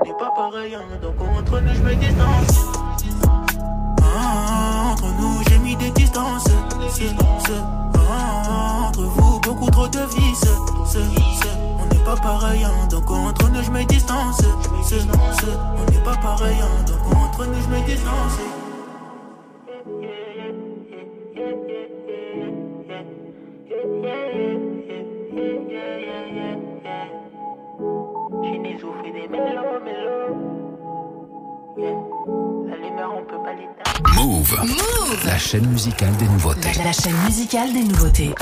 On 0.00 0.04
n'est 0.04 0.14
pas 0.14 0.30
pareil, 0.34 0.74
hein, 0.74 0.82
donc 1.02 1.14
entre 1.20 1.60
nous, 1.60 1.74
je 1.74 1.82
mets 1.82 1.96
distance. 1.96 2.66
Ah, 4.02 4.92
Entre 4.92 5.06
nous, 5.20 5.42
j'ai 5.48 5.58
mis 5.58 5.76
des 5.76 5.90
distances. 5.90 6.44
Ce, 6.44 7.00
ce, 7.00 7.52
ah, 8.10 8.86
Entre 8.88 9.02
vous, 9.02 9.40
beaucoup 9.40 9.70
trop 9.70 9.88
de 9.88 9.98
vices. 9.98 10.40
Ce, 10.86 10.98
ce, 10.98 11.48
on 11.78 11.86
n'est 11.94 12.04
pas 12.04 12.16
pareil, 12.16 12.64
hein, 12.64 12.86
donc 12.90 13.10
entre 13.10 13.48
nous, 13.50 13.62
je 13.62 13.70
mets 13.70 13.84
distance. 13.84 14.38
Ce, 14.84 14.98
ce, 15.00 15.04
on 15.04 15.90
n'est 15.90 16.04
pas 16.04 16.16
pareil, 16.16 16.56
hein, 16.60 16.84
donc 16.86 17.16
entre 17.16 17.44
nous, 17.46 17.60
je 17.62 17.68
mets 17.68 17.82
distance. 17.82 18.38
Mélo, 29.28 29.62
mélo. 29.84 30.60
Yeah. 31.78 31.94
La 32.68 32.76
lumière, 32.76 33.10
on 33.16 33.24
peut 33.24 33.42
pas 33.42 33.52
l'éteindre. 33.52 34.14
Move. 34.16 34.58
Move. 34.62 35.26
La 35.26 35.38
chaîne 35.38 35.66
musicale 35.66 36.14
des 36.16 36.26
nouveautés. 36.26 36.70
La 36.84 36.92
chaîne 36.92 37.16
musicale 37.24 37.72
des 37.72 37.84
nouveautés. 37.84 38.34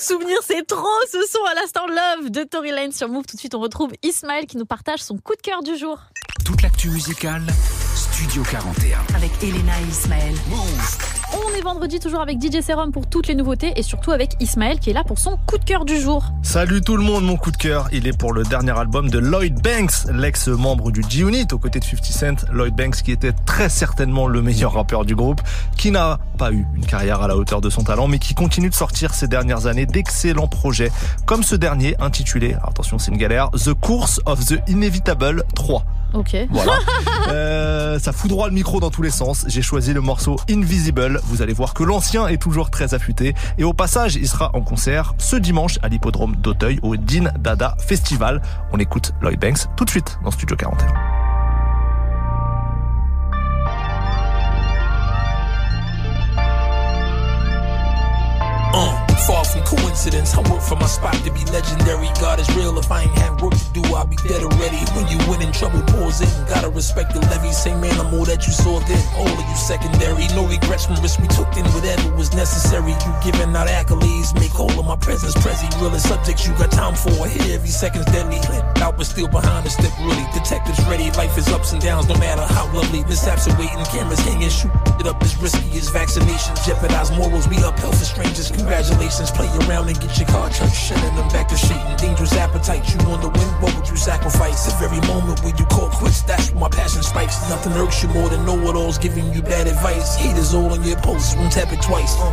Souvenirs, 0.00 0.38
c'est 0.46 0.66
trop 0.66 0.86
ce 1.10 1.18
son 1.30 1.44
à 1.50 1.54
l'instant 1.54 1.86
Love 1.86 2.30
de 2.30 2.42
Tory 2.42 2.70
Lane 2.70 2.92
sur 2.92 3.08
Move. 3.08 3.24
Tout 3.26 3.36
de 3.36 3.40
suite, 3.40 3.54
on 3.54 3.60
retrouve 3.60 3.92
Ismaël 4.02 4.46
qui 4.46 4.56
nous 4.56 4.66
partage 4.66 5.00
son 5.00 5.18
coup 5.18 5.34
de 5.34 5.40
cœur 5.40 5.62
du 5.62 5.76
jour. 5.76 5.98
Toute 6.44 6.62
l'actu 6.62 6.90
musicale, 6.90 7.42
Studio 7.94 8.42
41. 8.42 8.98
Avec 9.14 9.30
Elena 9.42 9.72
et 9.80 9.88
Ismaël. 9.88 10.34
On 11.36 11.58
est 11.58 11.62
vendredi 11.62 11.98
toujours 11.98 12.20
avec 12.20 12.40
DJ 12.40 12.60
Serum 12.60 12.92
pour 12.92 13.08
toutes 13.08 13.26
les 13.26 13.34
nouveautés 13.34 13.72
et 13.74 13.82
surtout 13.82 14.12
avec 14.12 14.36
Ismaël 14.38 14.78
qui 14.78 14.90
est 14.90 14.92
là 14.92 15.02
pour 15.02 15.18
son 15.18 15.36
coup 15.48 15.58
de 15.58 15.64
cœur 15.64 15.84
du 15.84 16.00
jour. 16.00 16.26
Salut 16.42 16.80
tout 16.80 16.96
le 16.96 17.02
monde, 17.02 17.24
mon 17.24 17.36
coup 17.36 17.50
de 17.50 17.56
cœur, 17.56 17.88
il 17.92 18.06
est 18.06 18.16
pour 18.16 18.32
le 18.32 18.44
dernier 18.44 18.70
album 18.70 19.10
de 19.10 19.18
Lloyd 19.18 19.60
Banks, 19.60 20.06
l'ex-membre 20.12 20.92
du 20.92 21.02
G-Unit 21.08 21.48
aux 21.50 21.58
côtés 21.58 21.80
de 21.80 21.84
50 21.84 22.04
Cent. 22.04 22.46
Lloyd 22.52 22.76
Banks 22.76 23.02
qui 23.02 23.10
était 23.10 23.32
très 23.32 23.68
certainement 23.68 24.28
le 24.28 24.42
meilleur 24.42 24.74
rappeur 24.74 25.04
du 25.04 25.16
groupe, 25.16 25.40
qui 25.76 25.90
n'a 25.90 26.20
pas 26.38 26.52
eu 26.52 26.66
une 26.76 26.86
carrière 26.86 27.20
à 27.20 27.26
la 27.26 27.36
hauteur 27.36 27.60
de 27.60 27.68
son 27.68 27.82
talent, 27.82 28.06
mais 28.06 28.20
qui 28.20 28.34
continue 28.34 28.70
de 28.70 28.74
sortir 28.74 29.12
ces 29.12 29.26
dernières 29.26 29.66
années 29.66 29.86
d'excellents 29.86 30.46
projets, 30.46 30.92
comme 31.26 31.42
ce 31.42 31.56
dernier 31.56 31.96
intitulé, 32.00 32.54
attention 32.62 33.00
c'est 33.00 33.10
une 33.10 33.18
galère, 33.18 33.50
The 33.50 33.74
Course 33.74 34.20
of 34.26 34.44
the 34.44 34.60
Inevitable 34.68 35.42
3. 35.56 35.84
Ok. 36.14 36.36
Voilà. 36.50 36.78
Euh, 37.28 37.98
ça 37.98 38.12
fout 38.12 38.28
droit 38.28 38.48
le 38.48 38.54
micro 38.54 38.80
dans 38.80 38.90
tous 38.90 39.00
les 39.00 39.10
sens. 39.10 39.46
J'ai 39.48 39.62
choisi 39.62 39.94
le 39.94 40.02
morceau 40.02 40.36
Invisible. 40.50 41.20
Vous 41.24 41.40
allez 41.40 41.54
voir 41.54 41.72
que 41.72 41.82
l'ancien 41.82 42.28
est 42.28 42.36
toujours 42.36 42.70
très 42.70 42.92
affûté. 42.92 43.34
Et 43.56 43.64
au 43.64 43.72
passage, 43.72 44.16
il 44.16 44.28
sera 44.28 44.50
en 44.54 44.60
concert 44.60 45.14
ce 45.16 45.36
dimanche 45.36 45.78
à 45.82 45.88
l'hippodrome 45.88 46.36
d'Auteuil 46.36 46.78
au 46.82 46.96
Dean 46.96 47.32
Dada 47.38 47.76
Festival. 47.78 48.42
On 48.72 48.78
écoute 48.78 49.12
Lloyd 49.22 49.40
Banks 49.40 49.66
tout 49.76 49.86
de 49.86 49.90
suite 49.90 50.18
dans 50.22 50.30
Studio 50.30 50.54
41. 50.54 50.86
Uh, 58.74 59.14
far 59.26 59.46
from 59.46 59.62
coincidence, 59.94 60.34
I 60.34 60.42
work 60.50 60.60
for 60.60 60.74
my 60.74 60.86
spot 60.86 61.14
to 61.22 61.30
be 61.30 61.44
legendary. 61.54 62.10
God 62.20 62.40
is 62.40 62.50
real. 62.56 62.76
If 62.78 62.90
I 62.90 63.02
ain't 63.02 63.16
had 63.16 63.40
work 63.40 63.54
to 63.54 63.70
do, 63.72 63.82
I'll 63.94 64.06
be 64.06 64.16
dead 64.16 64.42
already. 64.42 64.82
When 64.90 65.06
you 65.06 65.18
win 65.30 65.40
in 65.40 65.52
trouble 65.52 65.82
pours 65.86 66.20
in, 66.20 66.28
gotta 66.48 66.68
respect 66.68 67.14
the 67.14 67.20
levy. 67.30 67.52
Same 67.52 67.82
animal 67.84 68.24
that 68.24 68.44
you 68.46 68.52
saw 68.52 68.80
then, 68.90 69.02
all 69.14 69.30
of 69.30 69.46
you 69.46 69.56
secondary. 69.56 70.26
No 70.34 70.46
regrets 70.46 70.86
from 70.86 70.96
risks 70.98 71.20
we 71.22 71.28
took 71.28 71.54
in, 71.56 71.64
whatever 71.70 72.10
was 72.16 72.34
necessary. 72.34 72.90
You 72.90 73.12
giving 73.22 73.54
out 73.54 73.68
accolades, 73.68 74.34
make 74.34 74.58
all 74.58 74.74
of 74.74 74.84
my 74.84 74.96
presence 74.96 75.34
present. 75.38 75.70
Realest 75.78 76.08
subjects 76.08 76.46
you 76.46 76.52
got 76.58 76.72
time 76.72 76.94
for. 76.98 77.14
Here 77.30 77.54
every 77.54 77.70
second's 77.70 78.10
deadly. 78.10 78.42
Out 78.82 78.98
but 78.98 79.06
still 79.06 79.28
behind 79.28 79.64
the 79.64 79.70
step, 79.70 79.94
really. 80.02 80.26
Detectives 80.34 80.82
ready, 80.90 81.10
life 81.12 81.38
is 81.38 81.46
ups 81.48 81.72
and 81.72 81.80
downs, 81.80 82.08
no 82.08 82.18
matter 82.18 82.42
how 82.42 82.66
lovely. 82.74 83.04
Mishaps 83.06 83.46
are 83.46 83.56
waiting, 83.58 83.78
cameras 83.94 84.18
hanging, 84.26 84.50
shoot 84.50 84.74
it 84.98 85.06
up 85.06 85.22
as 85.22 85.38
risky 85.38 85.78
as 85.78 85.88
vaccinations. 85.90 86.58
Jeopardize 86.66 87.14
morals, 87.16 87.46
we 87.46 87.56
upheld 87.62 87.94
for 87.94 88.04
strangers. 88.04 88.50
Congratulations, 88.50 89.30
play 89.30 89.46
around 89.64 89.83
and 89.88 90.00
get 90.00 90.18
your 90.18 90.28
car 90.28 90.48
church, 90.50 90.88
sending 90.88 91.14
them 91.16 91.28
back 91.28 91.48
to 91.48 91.56
Satan. 91.56 91.96
Dangerous 91.96 92.32
appetite, 92.36 92.84
you 92.92 92.98
on 93.10 93.20
the 93.20 93.28
win, 93.28 93.48
what 93.60 93.74
would 93.76 93.88
you 93.88 93.96
sacrifice? 93.96 94.66
The 94.66 94.72
very 94.80 95.00
moment 95.08 95.42
when 95.42 95.56
you 95.56 95.64
call 95.66 95.88
quits, 95.90 96.22
that's 96.22 96.50
when 96.50 96.60
my 96.60 96.68
passion 96.68 97.02
spikes. 97.02 97.36
Nothing 97.48 97.72
irks 97.74 98.02
you 98.02 98.08
more 98.10 98.28
than 98.28 98.44
know 98.46 98.58
it 98.68 98.76
all's 98.76 98.98
giving 98.98 99.32
you 99.32 99.42
bad 99.42 99.66
advice. 99.66 100.16
Haters 100.16 100.54
all 100.54 100.72
on 100.72 100.82
your 100.84 100.96
posts, 100.98 101.36
won't 101.36 101.52
tap 101.52 101.72
it 101.72 101.82
twice. 101.82 102.16
Uh, 102.18 102.32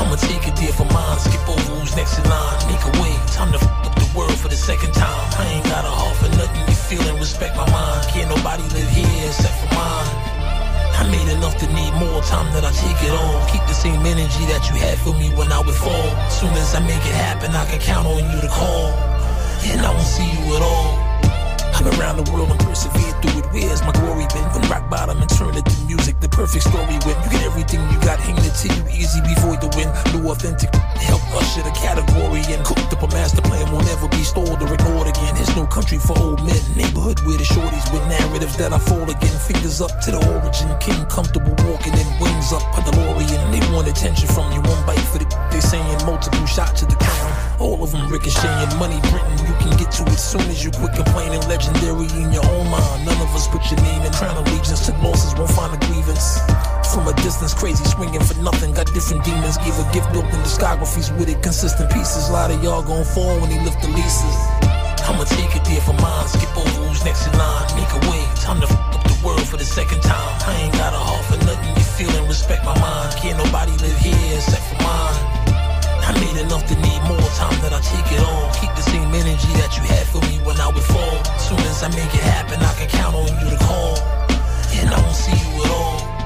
I'ma 0.00 0.16
take 0.16 0.46
a 0.46 0.52
deal 0.56 0.72
for 0.72 0.86
mine, 0.92 1.18
skip 1.18 1.48
over 1.48 1.60
who's 1.76 1.94
next 1.96 2.18
in 2.18 2.24
line, 2.28 2.58
make 2.72 2.82
a 2.82 2.92
way. 3.02 3.14
Time 3.34 3.52
to 3.52 3.58
f 3.58 3.66
up 3.86 3.94
the 3.94 4.10
world 4.16 4.34
for 4.34 4.48
the 4.48 4.56
second 4.56 4.92
time. 4.94 5.28
I 5.38 5.46
ain't 5.46 5.64
got 5.66 5.84
a 5.84 5.92
heart 5.92 6.16
for 6.16 6.30
nothing, 6.36 6.64
you 6.68 6.74
feeling, 6.74 7.18
respect 7.20 7.56
my 7.56 7.68
mind. 7.70 8.06
Can't 8.08 8.28
nobody 8.28 8.62
live 8.74 8.88
here 8.90 9.26
except 9.26 9.54
for 9.60 9.74
mine. 9.74 10.29
I 11.00 11.08
made 11.08 11.32
enough 11.32 11.56
to 11.56 11.66
need 11.72 11.94
more 11.96 12.20
time 12.20 12.52
that 12.52 12.62
I 12.62 12.70
take 12.76 13.00
it 13.08 13.10
all. 13.10 13.40
Keep 13.48 13.64
the 13.64 13.72
same 13.72 14.04
energy 14.04 14.44
that 14.52 14.68
you 14.68 14.76
had 14.76 14.98
for 14.98 15.14
me 15.14 15.32
when 15.32 15.50
I 15.50 15.60
would 15.64 15.74
fall. 15.74 16.08
Soon 16.28 16.52
as 16.60 16.74
I 16.74 16.80
make 16.80 17.00
it 17.00 17.16
happen, 17.16 17.56
I 17.56 17.64
can 17.64 17.80
count 17.80 18.06
on 18.06 18.20
you 18.20 18.38
to 18.38 18.48
call. 18.48 18.92
And 19.64 19.80
I 19.80 19.88
won't 19.88 20.04
see 20.04 20.28
you 20.28 20.44
at 20.56 20.60
all. 20.60 20.92
I've 21.72 21.88
been 21.88 21.98
around 21.98 22.20
the 22.20 22.30
world 22.30 22.50
and 22.50 22.60
persevered 22.60 23.16
through 23.24 23.40
it. 23.40 23.46
Where's 23.48 23.80
my 23.80 23.92
glory 23.92 24.28
been? 24.28 24.44
From 24.52 24.68
rock 24.68 24.90
bottom 24.90 25.16
and 25.22 25.30
turn 25.30 25.56
it 25.56 25.64
to 25.64 25.84
music, 25.88 26.09
the 26.20 26.28
perfect 26.28 26.68
story 26.68 27.00
when 27.08 27.16
you 27.24 27.30
get 27.32 27.42
everything 27.48 27.80
you 27.88 27.98
got 28.04 28.20
handed 28.20 28.52
to 28.52 28.68
you 28.68 28.82
easy 28.92 29.20
before 29.24 29.56
the 29.56 29.72
win. 29.72 29.88
New 30.12 30.28
authentic 30.28 30.68
help 31.00 31.24
usher 31.32 31.64
the 31.64 31.72
category 31.72 32.44
and 32.52 32.60
cooked 32.64 32.92
up 32.92 33.02
a 33.02 33.08
master 33.08 33.40
plan 33.40 33.64
will 33.72 33.80
never 33.88 34.06
be 34.08 34.20
stored 34.20 34.60
or 34.60 34.68
ignored 34.68 35.08
again. 35.08 35.32
It's 35.40 35.56
no 35.56 35.64
country 35.66 35.96
for 35.96 36.12
old 36.20 36.44
men. 36.44 36.60
Neighborhood 36.76 37.24
where 37.24 37.40
the 37.40 37.48
shorties 37.48 37.88
with 37.88 38.04
narratives 38.12 38.56
that 38.60 38.72
I 38.72 38.78
fall 38.78 39.08
again. 39.08 39.32
Fingers 39.48 39.80
up 39.80 39.96
to 40.04 40.12
the 40.12 40.20
origin. 40.20 40.68
King 40.78 41.00
comfortable 41.08 41.56
walking 41.64 41.96
in 41.96 42.08
wings 42.20 42.52
up 42.52 42.64
by 42.76 42.84
the 42.84 42.92
DeLorean. 42.92 43.40
They 43.48 43.64
want 43.72 43.88
attention 43.88 44.28
from 44.28 44.52
you. 44.52 44.60
One 44.60 44.84
bite 44.84 45.00
for 45.08 45.18
the 45.18 45.26
they 45.48 45.60
saying 45.64 46.04
multiple 46.04 46.44
shots 46.44 46.84
to 46.84 46.86
the 46.86 47.00
crown. 47.00 47.32
All 47.58 47.80
of 47.80 47.92
them 47.96 48.12
ricocheting. 48.12 48.76
Money 48.76 49.00
printing. 49.08 49.40
You 49.48 49.56
can 49.56 49.72
get 49.80 49.88
to 49.96 50.04
it 50.04 50.20
soon 50.20 50.44
as 50.52 50.60
you 50.60 50.70
quit 50.70 50.92
complaining. 50.92 51.40
Legendary 51.48 52.12
in 52.20 52.28
your 52.28 52.44
own 52.44 52.68
mind. 52.68 53.08
None 53.08 53.20
of 53.24 53.32
us 53.32 53.48
put 53.48 53.64
your 53.72 53.80
name 53.80 54.04
in. 54.04 54.12
Crown 54.12 54.36
allegiance 54.36 54.84
to 54.84 54.92
losses 55.00 55.32
won't 55.40 55.50
find 55.56 55.72
a 55.72 55.80
grievance. 55.88 56.09
From 56.90 57.06
a 57.06 57.14
distance, 57.22 57.54
crazy 57.54 57.84
swinging 57.84 58.22
for 58.22 58.34
nothing. 58.42 58.74
Got 58.74 58.92
different 58.92 59.22
demons. 59.24 59.58
Give 59.58 59.78
a 59.78 59.86
gift 59.92 60.10
in 60.10 60.40
discographies 60.42 61.14
with 61.16 61.28
it. 61.28 61.42
Consistent 61.42 61.90
pieces. 61.92 62.28
A 62.28 62.32
lot 62.32 62.50
of 62.50 62.62
y'all 62.64 62.82
gon' 62.82 63.04
fall 63.04 63.38
when 63.40 63.50
he 63.50 63.60
lift 63.60 63.80
the 63.80 63.88
leases. 63.88 64.36
I'ma 65.06 65.24
take 65.24 65.54
it 65.54 65.64
there 65.64 65.80
for 65.80 65.94
mine. 65.94 66.26
Skip 66.26 66.50
over 66.56 66.68
who's 66.82 67.04
next 67.04 67.26
in 67.26 67.38
line. 67.38 67.66
Make 67.78 67.92
a 67.94 68.00
way. 68.10 68.22
Time 68.42 68.58
to 68.60 68.66
f 68.66 68.74
up 68.94 69.04
the 69.06 69.18
world 69.24 69.46
for 69.46 69.56
the 69.56 69.64
second 69.64 70.02
time. 70.02 70.34
I 70.46 70.66
ain't 70.66 70.74
got 70.74 70.92
a 70.92 70.98
heart 70.98 71.24
for 71.30 71.38
nothing. 71.46 71.74
You 71.78 71.86
feel 71.94 72.10
and 72.18 72.26
Respect 72.26 72.64
my 72.64 72.74
mind. 72.80 73.14
Can't 73.22 73.38
nobody 73.38 73.70
live 73.78 73.98
here 73.98 74.34
except 74.34 74.66
for 74.66 74.82
mine. 74.82 75.22
I 76.02 76.10
made 76.18 76.42
enough 76.42 76.66
to 76.66 76.74
need 76.74 77.00
more 77.06 77.30
time 77.38 77.54
that 77.62 77.70
I 77.70 77.78
take 77.86 78.10
it 78.10 78.18
on. 78.18 78.50
Keep 78.58 78.74
the 78.74 78.82
same 78.82 79.14
energy 79.14 79.52
that 79.62 79.70
you 79.78 79.86
had 79.86 80.06
for 80.10 80.18
me 80.26 80.42
when 80.42 80.58
I 80.58 80.66
would 80.66 80.82
fall. 80.82 81.22
Soon 81.38 81.60
as 81.70 81.84
I 81.86 81.88
make 81.94 82.10
it 82.10 82.26
happen, 82.34 82.58
I 82.58 82.74
can 82.74 82.88
count 82.88 83.14
on 83.14 83.30
you 83.30 83.46
to 83.54 83.58
call. 83.62 83.94
And 84.72 84.88
I 84.88 85.02
won't 85.02 85.16
see 85.16 85.32
you 85.32 85.64
at 85.64 85.70
all. 85.70 86.19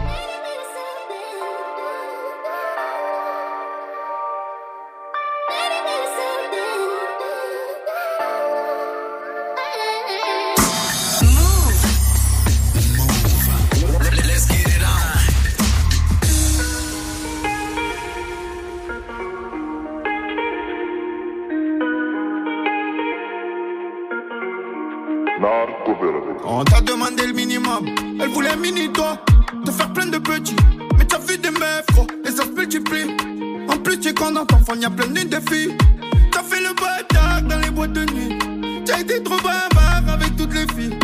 T'as 35.35 35.41
fait 35.41 36.61
le 36.61 36.73
bâtard 36.75 37.43
dans 37.43 37.59
les 37.59 37.71
boîtes 37.71 37.93
de 37.93 38.05
nuit. 38.05 38.39
T'as 38.87 39.01
été 39.01 39.21
trop 39.21 39.37
bavard 39.39 40.15
avec 40.15 40.37
toutes 40.37 40.55
les 40.55 40.67
filles. 40.77 40.97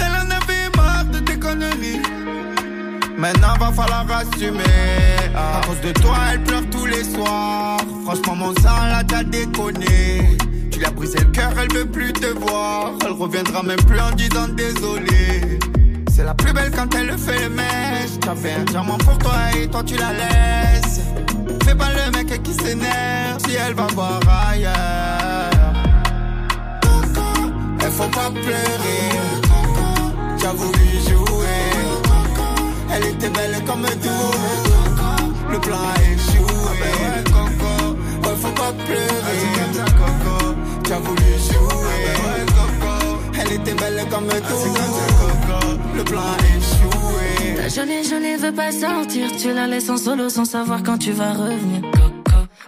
Elle 0.00 0.12
en 0.12 0.30
avait 0.30 0.74
marre 0.74 1.04
de 1.12 1.18
tes 1.18 1.38
conneries. 1.38 2.00
Maintenant 3.18 3.54
va 3.60 3.70
falloir 3.72 4.06
assumer. 4.10 4.62
À 5.34 5.60
cause 5.66 5.80
de 5.82 5.92
toi 6.00 6.16
elle 6.32 6.42
pleure 6.44 6.62
tous 6.70 6.86
les 6.86 7.04
soirs. 7.04 7.76
Franchement 8.06 8.36
mon 8.36 8.54
sang 8.54 8.86
là 8.88 9.04
t'as 9.06 9.24
déconné. 9.24 10.38
Tu 10.70 10.78
lui 10.78 10.86
as 10.86 10.90
brisé 10.92 11.18
le 11.18 11.30
cœur 11.32 11.52
elle 11.60 11.76
veut 11.76 11.84
plus 11.84 12.14
te 12.14 12.28
voir. 12.28 12.92
Elle 13.04 13.12
reviendra 13.12 13.62
même 13.62 13.84
plus 13.84 14.00
en 14.00 14.12
disant 14.12 14.48
désolé. 14.56 15.58
C'est 16.14 16.24
la 16.24 16.32
plus 16.32 16.54
belle 16.54 16.70
quand 16.74 16.94
elle 16.94 17.18
fait 17.18 17.42
le 17.42 17.50
mèche. 17.50 18.18
T'as 18.22 18.34
fait 18.34 18.54
un 18.54 18.64
diamant 18.64 18.96
pour 18.96 19.18
toi 19.18 19.34
et 19.54 19.68
toi 19.68 19.82
tu 19.84 19.96
la 19.96 20.14
laisses 20.14 20.85
Fais 21.76 21.84
pas 21.84 21.92
le 21.92 22.10
mec 22.12 22.42
qui 22.42 22.54
s'énerve 22.54 23.38
Si 23.46 23.54
elle 23.54 23.74
va 23.74 23.86
voir 23.94 24.20
ailleurs 24.48 25.50
Elle 27.80 27.90
faut 27.90 28.08
pas 28.08 28.30
pleurer 28.30 29.10
T'as 30.38 30.52
voulu 30.52 30.88
jouer 31.08 31.46
elle 32.96 33.04
était 33.08 33.28
belle 33.28 33.62
comme 33.66 33.82
tout. 33.82 35.50
Le 35.50 35.58
plan 35.58 35.76
a 35.76 36.00
échoué. 36.02 36.44
Ouais, 38.22 38.36
faut 38.36 38.48
pas 38.52 38.72
pleurer. 38.72 39.42
Coco, 39.98 40.54
tu 40.82 40.92
as 40.92 40.98
voulu 40.98 41.32
jouer. 41.50 42.06
Elle 43.38 43.52
était 43.52 43.74
belle 43.74 44.06
comme 44.10 44.28
tout. 44.28 44.74
Le 45.94 46.04
plan 46.04 46.20
a 46.20 46.56
échoué. 46.56 46.75
Ta 47.66 47.72
jolie, 47.82 48.04
jolie 48.08 48.36
veut 48.36 48.52
pas 48.52 48.70
sortir. 48.70 49.28
Tu 49.36 49.52
la 49.52 49.66
laisses 49.66 49.90
en 49.90 49.96
solo 49.96 50.28
sans 50.28 50.44
savoir 50.44 50.84
quand 50.84 50.98
tu 50.98 51.10
vas 51.10 51.32
revenir. 51.32 51.82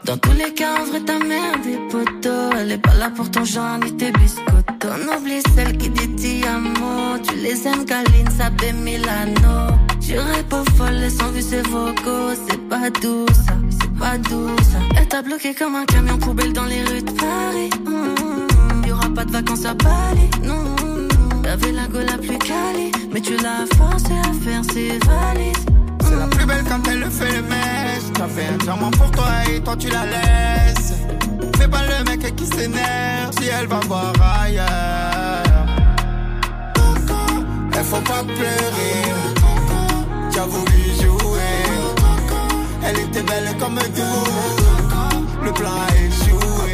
Dans 0.05 0.17
tous 0.17 0.33
les 0.33 0.53
cas, 0.53 0.81
en 0.81 0.87
vrai, 0.87 1.01
ta 1.03 1.21
mère 1.21 1.57
des 1.63 1.79
potos. 1.89 2.51
Elle 2.59 2.73
est 2.73 2.79
pas 2.79 2.95
là 2.95 3.09
pour 3.09 3.31
ton 3.31 3.45
genre 3.45 3.79
ni 3.79 3.97
tes 3.97 4.11
biscottos. 4.11 4.89
On 4.91 5.17
oublie 5.17 5.41
celle 5.55 5.79
qui 5.79 5.89
dit 5.91 6.17
ti 6.17 6.45
amo. 6.45 7.17
Tu 7.23 7.37
les 7.37 7.65
aimes, 7.69 7.85
Kaline, 7.85 8.29
Sabé, 8.37 8.73
Milano. 8.73 9.77
Tu 10.01 10.19
réponds 10.19 10.65
folle, 10.77 11.09
sans 11.17 11.31
vue 11.31 11.43
ses 11.43 11.63
vocaux. 11.63 12.35
C'est 12.49 12.69
pas 12.69 12.91
doux 12.91 13.27
ça, 13.47 13.55
c'est 13.81 13.95
pas 14.01 14.19
doux. 14.19 14.51
Elle 14.99 15.07
t'a 15.07 15.23
bloqué 15.23 15.55
comme 15.55 15.77
un 15.77 15.85
camion 15.85 16.19
poubelle 16.19 16.53
dans 16.53 16.65
les 16.65 16.83
rues 16.83 17.03
de 17.03 17.13
Paris. 17.13 17.71
Mmh. 17.87 18.89
Y 18.89 18.91
aura 18.91 19.09
pas 19.11 19.25
de 19.25 19.31
vacances 19.31 19.65
à 19.65 19.75
Bali, 19.75 20.29
non. 20.43 20.88
T'avais 21.49 21.73
la 21.73 21.87
gueule 21.87 22.05
la 22.05 22.19
plus 22.19 22.37
quali, 22.37 22.93
mais 23.11 23.23
tu 23.23 23.35
l'as 23.39 23.65
forcé 23.75 24.13
à 24.13 24.33
faire 24.45 24.63
ses 24.71 24.99
valises. 24.99 25.65
C'est 26.03 26.15
la 26.15 26.27
plus 26.27 26.45
belle 26.45 26.63
quand 26.69 26.87
elle 26.87 27.11
fait 27.11 27.37
le 27.37 27.43
mèche. 27.43 28.13
T'as 28.13 28.29
fait 28.29 28.49
un 28.53 28.59
diamant 28.59 28.91
pour 28.91 29.11
toi 29.13 29.29
et 29.51 29.59
toi 29.59 29.75
tu 29.75 29.89
la 29.89 30.05
laisses. 30.05 30.93
Fais 31.57 31.67
pas 31.67 31.85
le 31.87 32.05
mec 32.05 32.37
qui 32.37 32.45
s'énerve 32.45 33.33
si 33.41 33.49
elle 33.49 33.67
va 33.67 33.81
voir 33.89 34.13
ailleurs. 34.43 35.43
Elle 37.73 37.85
faut 37.85 37.97
pas 38.03 38.23
pleurer. 38.25 39.09
Tu 40.31 40.39
as 40.39 40.45
voulu 40.45 40.83
jouer. 41.01 41.57
Elle 42.85 42.99
était 42.99 43.23
belle 43.23 43.57
comme 43.59 43.79
tout. 43.97 44.31
Le 45.43 45.53
plan 45.53 45.71
a 45.71 45.95
échoué. 45.95 46.73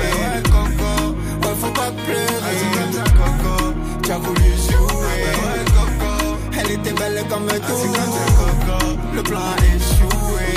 Ouais, 1.42 1.54
faut 1.60 1.70
pas 1.70 1.92
pleurer. 1.92 3.63
Coco, 4.04 4.06
tu 4.06 4.12
as 4.12 4.18
voulu 4.18 4.50
jouer. 4.70 5.24
Coco, 5.66 6.36
elle 6.58 6.70
était 6.72 6.92
belle 6.92 7.24
comme 7.28 7.46
tout. 7.46 7.88
Le 9.14 9.22
plan 9.22 9.40
a 9.40 9.56
échoué. 9.74 10.48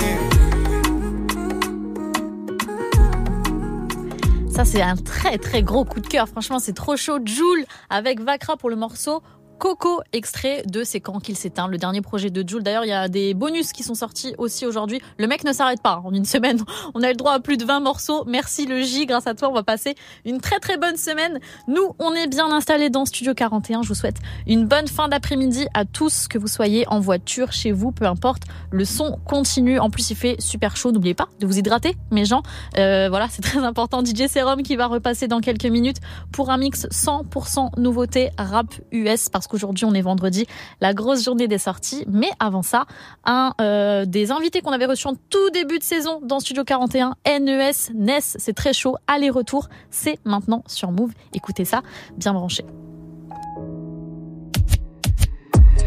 Ça, 4.51 4.65
c'est 4.65 4.81
un 4.81 4.95
très 4.95 5.37
très 5.37 5.61
gros 5.63 5.85
coup 5.85 5.99
de 5.99 6.07
cœur. 6.07 6.27
Franchement, 6.27 6.59
c'est 6.59 6.73
trop 6.73 6.97
chaud. 6.97 7.19
Joule 7.23 7.65
avec 7.89 8.19
Vakra 8.19 8.57
pour 8.57 8.69
le 8.69 8.75
morceau. 8.75 9.21
Coco, 9.59 10.01
extrait 10.13 10.61
de 10.67 10.83
C'est 10.83 10.99
quand 10.99 11.19
qu'il 11.19 11.35
s'éteint, 11.35 11.67
le 11.67 11.77
dernier 11.77 12.01
projet 12.01 12.29
de 12.29 12.47
Jules. 12.47 12.61
D'ailleurs, 12.61 12.85
il 12.85 12.89
y 12.89 12.93
a 12.93 13.07
des 13.07 13.33
bonus 13.33 13.71
qui 13.71 13.81
sont 13.81 13.95
sortis 13.95 14.35
aussi 14.37 14.67
aujourd'hui. 14.67 15.01
Le 15.17 15.25
mec 15.25 15.43
ne 15.43 15.51
s'arrête 15.51 15.81
pas. 15.81 16.01
En 16.05 16.13
une 16.13 16.25
semaine, 16.25 16.59
on 16.93 17.01
a 17.01 17.09
le 17.09 17.15
droit 17.15 17.33
à 17.33 17.39
plus 17.39 17.57
de 17.57 17.65
20 17.65 17.79
morceaux. 17.79 18.23
Merci 18.27 18.67
le 18.67 18.81
J, 18.81 19.07
grâce 19.07 19.25
à 19.25 19.33
toi, 19.33 19.49
on 19.49 19.53
va 19.53 19.63
passer 19.63 19.95
une 20.25 20.39
très 20.41 20.59
très 20.59 20.77
bonne 20.77 20.95
semaine. 20.95 21.39
Nous, 21.67 21.95
on 21.97 22.13
est 22.13 22.27
bien 22.27 22.51
installés 22.51 22.91
dans 22.91 23.05
Studio 23.05 23.33
41. 23.33 23.81
Je 23.81 23.87
vous 23.87 23.95
souhaite 23.95 24.17
une 24.45 24.67
bonne 24.67 24.87
fin 24.87 25.07
d'après-midi 25.07 25.67
à 25.73 25.85
tous, 25.85 26.27
que 26.27 26.37
vous 26.37 26.47
soyez 26.47 26.87
en 26.87 26.99
voiture, 26.99 27.51
chez 27.51 27.71
vous, 27.71 27.91
peu 27.91 28.05
importe. 28.05 28.43
Le 28.69 28.85
son 28.85 29.17
continue. 29.25 29.79
En 29.79 29.89
plus, 29.89 30.11
il 30.11 30.15
fait 30.15 30.35
super 30.39 30.77
chaud. 30.77 30.91
N'oubliez 30.91 31.15
pas 31.15 31.29
de 31.39 31.47
vous 31.47 31.57
hydrater, 31.57 31.95
mes 32.11 32.25
gens. 32.25 32.43
Euh, 32.77 33.07
voilà, 33.09 33.27
c'est 33.29 33.41
très 33.41 33.59
important. 33.59 34.05
DJ 34.05 34.27
Serum 34.27 34.61
qui 34.61 34.75
va 34.75 34.85
repasser 34.85 35.27
dans 35.27 35.39
quelques 35.39 35.65
minutes 35.65 35.97
pour 36.31 36.51
un 36.51 36.57
mix 36.57 36.85
100% 36.91 37.79
nouveauté 37.79 38.29
rap 38.37 38.67
US 38.91 39.29
parce 39.29 39.46
qu'aujourd'hui 39.47 39.85
on 39.85 39.93
est 39.93 40.01
vendredi, 40.01 40.45
la 40.81 40.93
grosse 40.93 41.23
journée 41.23 41.47
des 41.47 41.57
sorties. 41.57 42.05
Mais 42.07 42.29
avant 42.39 42.61
ça, 42.61 42.85
un 43.25 43.53
euh, 43.61 44.05
des 44.05 44.31
invités 44.31 44.61
qu'on 44.61 44.71
avait 44.71 44.85
reçu 44.85 45.07
en 45.07 45.15
tout 45.29 45.49
début 45.51 45.79
de 45.79 45.83
saison 45.83 46.19
dans 46.23 46.39
Studio 46.39 46.63
41, 46.63 47.15
NES, 47.39 47.71
NES, 47.93 48.19
c'est 48.21 48.53
très 48.53 48.73
chaud, 48.73 48.97
aller-retour, 49.07 49.69
c'est 49.89 50.19
maintenant 50.25 50.63
sur 50.67 50.91
Move. 50.91 51.11
Écoutez 51.33 51.65
ça, 51.65 51.81
bien 52.17 52.33
branché. 52.33 52.63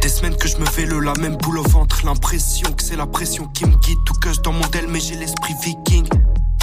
Des 0.02 0.08
semaines 0.08 0.36
que 0.36 0.48
je 0.48 0.56
me 0.56 0.64
fais 0.64 0.86
le 0.86 0.98
la 1.00 1.12
même 1.14 1.36
boule 1.36 1.58
au 1.58 1.62
ventre, 1.62 2.06
l'impression 2.06 2.72
que 2.72 2.82
c'est 2.82 2.96
la 2.96 3.06
pression 3.06 3.46
qui 3.48 3.66
me 3.66 3.76
guide. 3.76 3.98
Tout 4.06 4.14
que 4.14 4.40
dans 4.40 4.52
mon 4.52 4.66
del, 4.68 4.88
mais 4.88 4.98
j'ai 4.98 5.14
l'esprit 5.14 5.54
viking. 5.62 6.08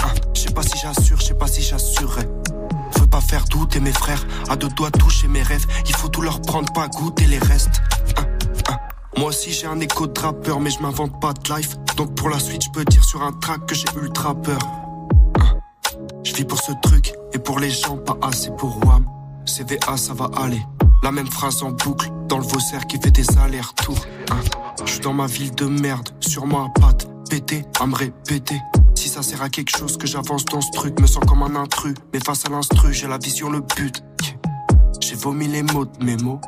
Hein, 0.04 0.14
je 0.34 0.42
sais 0.42 0.54
pas 0.54 0.64
si 0.64 0.78
j'assure, 0.82 1.20
je 1.20 1.26
sais 1.26 1.38
pas 1.38 1.48
si 1.48 1.62
j'assurerai. 1.62 2.28
Pas 3.18 3.22
faire 3.22 3.46
douter 3.46 3.80
mes 3.80 3.94
frères, 3.94 4.24
à 4.48 4.56
deux 4.56 4.70
doigts 4.70 4.92
toucher 4.92 5.28
mes 5.28 5.42
rêves. 5.42 5.66
Il 5.88 5.96
faut 5.96 6.08
tout 6.08 6.22
leur 6.22 6.40
prendre, 6.40 6.72
pas 6.72 6.88
goûter 6.88 7.26
les 7.26 7.40
restes. 7.40 7.82
Hein, 8.16 8.26
hein. 8.70 8.78
Moi 9.18 9.30
aussi 9.30 9.52
j'ai 9.52 9.66
un 9.66 9.80
écho 9.80 10.06
de 10.06 10.60
mais 10.60 10.70
je 10.70 10.80
m'invente 10.84 11.20
pas 11.20 11.34
de 11.34 11.56
life. 11.56 11.78
Donc 11.96 12.14
pour 12.14 12.30
la 12.30 12.38
suite, 12.38 12.66
je 12.66 12.70
peux 12.70 12.86
dire 12.86 13.04
sur 13.04 13.24
un 13.24 13.32
track 13.32 13.66
que 13.66 13.74
j'ai 13.74 13.88
ultra 14.00 14.36
peur. 14.36 14.60
Hein. 15.40 15.58
Je 16.24 16.32
vis 16.36 16.46
pour 16.46 16.62
ce 16.62 16.72
truc, 16.84 17.12
et 17.34 17.40
pour 17.40 17.60
les 17.60 17.72
gens, 17.72 17.98
pas 17.98 18.20
assez 18.22 18.52
pour 18.52 18.86
WAM. 18.86 19.08
CVA, 19.48 19.98
ça 19.98 20.14
va 20.14 20.30
aller. 20.38 20.62
La 21.02 21.12
même 21.12 21.32
phrase 21.32 21.64
en 21.64 21.72
boucle, 21.72 22.12
dans 22.28 22.38
le 22.38 22.46
Vaussaire 22.46 22.86
qui 22.86 23.00
fait 23.02 23.10
des 23.10 23.26
allers-retours. 23.40 24.06
Je 24.86 24.92
suis 24.92 25.02
dans 25.02 25.14
ma 25.14 25.26
ville 25.26 25.56
de 25.56 25.66
merde, 25.66 26.10
sûrement 26.20 26.68
à 26.68 26.80
patte, 26.80 27.08
pété, 27.32 27.66
à 27.80 27.88
me 27.88 27.96
répéter. 27.96 28.62
Si 28.98 29.10
ça 29.10 29.22
sert 29.22 29.44
à 29.44 29.50
quelque 29.50 29.78
chose 29.78 29.96
que 29.96 30.08
j'avance 30.08 30.44
dans 30.46 30.60
ce 30.60 30.72
truc, 30.72 31.00
me 31.00 31.06
sens 31.06 31.24
comme 31.28 31.44
un 31.44 31.56
intrus. 31.56 31.94
Mais 32.12 32.20
face 32.20 32.46
à 32.48 32.50
l'instru, 32.50 32.92
j'ai 32.92 33.08
la 33.08 33.20
vision, 33.20 33.52
le 33.52 33.60
but. 33.60 34.04
J'ai 35.00 35.14
vomi 35.14 35.48
les 35.48 35.62
mots 35.62 35.86
de 35.86 36.04
mes 36.04 36.18
mots. 36.18 36.42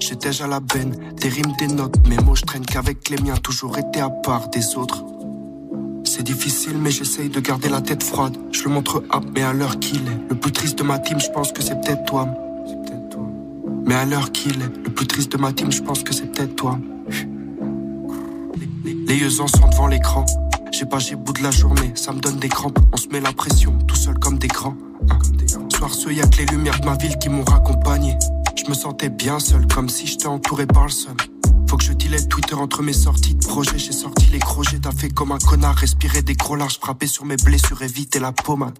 J'ai 0.00 0.16
déjà 0.16 0.46
la 0.46 0.60
benne, 0.60 0.96
des 1.20 1.28
rimes, 1.28 1.52
des 1.58 1.66
notes, 1.66 1.96
mes 2.08 2.16
mots, 2.16 2.34
je 2.34 2.46
traîne 2.46 2.64
qu'avec 2.64 3.10
les 3.10 3.18
miens, 3.18 3.36
toujours 3.36 3.76
été 3.76 4.00
à 4.00 4.08
part 4.08 4.48
des 4.48 4.76
autres. 4.76 5.04
C'est 6.04 6.22
difficile, 6.22 6.78
mais 6.78 6.90
j'essaye 6.90 7.28
de 7.28 7.38
garder 7.38 7.68
la 7.68 7.82
tête 7.82 8.02
froide. 8.02 8.34
Je 8.50 8.62
le 8.64 8.70
montre 8.70 9.04
up, 9.14 9.24
mais 9.34 9.42
à 9.42 9.52
l'heure 9.52 9.78
qu'il 9.78 10.00
est. 10.08 10.30
Le 10.30 10.36
plus 10.36 10.52
triste 10.52 10.78
de 10.78 10.84
ma 10.84 10.98
team, 10.98 11.20
je 11.20 11.28
pense 11.28 11.52
que 11.52 11.62
c'est 11.62 11.78
peut-être 11.82 12.06
toi. 12.06 12.26
Mais 13.84 13.94
à 13.94 14.06
l'heure 14.06 14.32
qu'il 14.32 14.62
est, 14.62 14.84
le 14.84 14.90
plus 14.90 15.06
triste 15.06 15.32
de 15.32 15.36
ma 15.36 15.52
team, 15.52 15.70
je 15.70 15.82
pense 15.82 16.02
que 16.02 16.14
c'est 16.14 16.32
peut-être 16.32 16.56
toi. 16.56 16.78
Les 19.06 19.16
yeux 19.16 19.42
en 19.42 19.48
sont 19.48 19.68
devant 19.68 19.86
l'écran. 19.86 20.24
J'ai 20.72 20.86
pas 20.86 20.98
j'ai 20.98 21.16
bout 21.16 21.32
de 21.32 21.42
la 21.42 21.50
journée, 21.50 21.92
ça 21.94 22.12
me 22.12 22.20
donne 22.20 22.38
des 22.38 22.48
crampes. 22.48 22.78
On 22.92 22.96
se 22.96 23.08
met 23.08 23.20
la 23.20 23.32
pression, 23.32 23.76
tout 23.86 23.96
seul 23.96 24.18
comme 24.18 24.38
des 24.38 24.48
grands. 24.48 24.76
Soir 25.68 25.92
ce, 25.92 26.08
y 26.10 26.20
a 26.20 26.26
que 26.26 26.38
les 26.38 26.46
lumières 26.46 26.80
de 26.80 26.86
ma 26.86 26.96
ville 26.96 27.18
qui 27.18 27.28
m'ont 27.28 27.44
raccompagné. 27.44 28.16
Je 28.56 28.68
me 28.68 28.74
sentais 28.74 29.08
bien 29.08 29.38
seul, 29.40 29.66
comme 29.66 29.88
si 29.88 30.06
j'étais 30.06 30.26
entouré 30.26 30.66
par 30.66 30.84
le 30.84 30.90
seul. 30.90 31.16
Faut 31.68 31.76
que 31.76 31.84
je 31.84 31.92
dilette 31.92 32.28
Twitter 32.28 32.54
entre 32.54 32.82
mes 32.82 32.92
sorties 32.92 33.34
de 33.34 33.44
projets. 33.46 33.78
J'ai 33.78 33.92
sorti 33.92 34.26
les 34.32 34.38
crojets, 34.38 34.78
t'as 34.80 34.92
fait 34.92 35.10
comme 35.10 35.32
un 35.32 35.38
connard. 35.38 35.76
Respirer 35.76 36.22
des 36.22 36.34
gros 36.34 36.56
larges, 36.56 36.78
frapper 36.80 37.06
sur 37.06 37.24
mes 37.24 37.36
blessures, 37.36 37.82
éviter 37.82 38.18
la 38.18 38.32
pommade. 38.32 38.78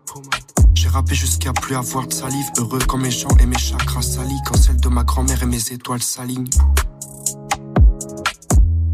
J'ai 0.75 0.89
rappé 0.89 1.15
jusqu'à 1.15 1.53
plus 1.53 1.75
avoir 1.75 2.07
de 2.07 2.13
salive. 2.13 2.47
Heureux 2.59 2.81
quand 2.87 2.99
mes 2.99 3.11
chants 3.11 3.37
et 3.41 3.47
mes 3.47 3.59
chakras 3.59 4.03
salis. 4.03 4.41
Quand 4.47 4.57
celle 4.57 4.81
de 4.81 4.89
ma 4.89 5.05
grand-mère 5.05 5.43
et 5.43 5.47
mes 5.47 5.73
étoiles 5.73 6.03
s'alignent. 6.03 6.49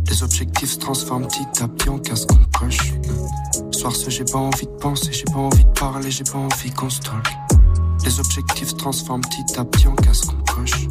Les 0.09 0.23
objectifs 0.23 0.73
se 0.73 0.79
transforment 0.79 1.27
petit 1.27 1.63
à 1.63 1.69
petit 1.69 1.89
en 1.89 1.99
casse 1.99 2.27
qu'on 2.27 2.39
coche. 2.59 2.93
Soir 3.73 3.95
ce, 3.95 4.09
j'ai 4.11 4.25
pas 4.25 4.39
envie 4.39 4.67
de 4.67 4.77
penser, 4.81 5.13
j'ai 5.13 5.25
pas 5.25 5.39
envie 5.39 5.65
de 5.65 5.71
parler, 5.79 6.11
j'ai 6.11 6.25
pas 6.25 6.39
envie 6.39 6.71
qu'on 6.71 6.89
stocke. 6.89 7.29
Les 8.05 8.21
objectifs 8.21 8.69
se 8.69 8.75
transforment 8.75 9.23
petit 9.23 9.59
à 9.59 9.65
petit 9.65 9.89
en 9.89 9.95
casse 9.97 10.21
qu'on 10.23 10.55
coche. 10.55 10.89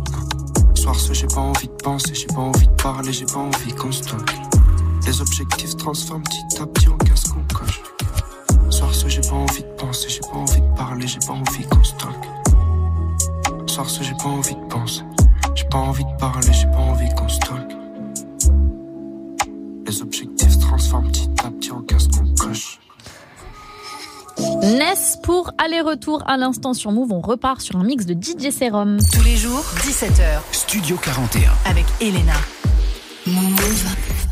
Soir 0.75 0.95
ce, 0.99 1.13
j'ai 1.13 1.27
pas 1.27 1.41
envie 1.41 1.67
de 1.67 1.73
penser, 1.83 2.13
j'ai 2.13 2.27
pas 2.27 2.41
envie 2.41 2.67
de 2.67 2.73
parler, 2.73 3.13
j'ai 3.13 3.25
pas 3.25 3.39
envie 3.39 3.73
qu'on 3.73 3.91
stocke. 3.91 4.35
Les 5.07 5.21
objectifs 5.21 5.69
se 5.69 5.75
transforment 5.75 6.23
petit 6.23 6.61
à 6.61 6.65
petit 6.65 6.89
en 6.89 6.97
casse 6.97 7.23
qu'on 7.25 7.43
coche. 7.53 7.81
Soir 8.69 8.93
ce, 8.93 9.07
j'ai 9.07 9.21
pas 9.21 9.35
envie 9.35 9.63
de 9.63 9.75
penser, 9.77 10.09
j'ai 10.09 10.19
pas 10.19 10.37
envie 10.37 10.61
de 10.61 10.75
parler, 10.75 11.07
j'ai 11.07 11.19
pas 11.19 11.33
envie 11.33 11.65
qu'on 11.67 11.83
stocke. 11.83 12.25
Soir 13.67 13.89
ce, 13.89 14.03
j'ai 14.03 14.13
pas 14.15 14.25
envie 14.25 14.55
de 14.55 14.67
penser, 14.69 15.03
j'ai 15.55 15.65
pas 15.65 15.77
envie 15.77 16.03
de 16.03 16.17
parler, 16.19 16.51
j'ai 16.53 16.67
pas 16.67 16.77
envie 16.77 17.09
qu'on 17.15 17.29
stocke. 17.29 17.64
Les 19.87 20.01
objectifs 20.01 20.51
se 20.51 20.59
transforment 20.59 21.11
petit 21.11 21.29
à 21.43 21.51
petit 21.51 21.71
en 21.71 21.81
casse 21.81 22.07
qu'on 22.07 22.25
coche. 22.35 22.79
Ness 24.63 25.17
pour 25.23 25.51
aller-retour 25.57 26.23
à 26.27 26.37
l'instant 26.37 26.73
sur 26.73 26.91
Move. 26.91 27.11
On 27.11 27.21
repart 27.21 27.61
sur 27.61 27.77
un 27.77 27.83
mix 27.83 28.05
de 28.05 28.13
DJ 28.13 28.51
Serum. 28.51 28.97
Tous 29.13 29.23
les 29.23 29.35
jours, 29.37 29.63
17h. 29.77 30.41
Studio 30.51 30.97
41. 30.97 31.51
Avec 31.65 31.85
Elena. 32.01 32.33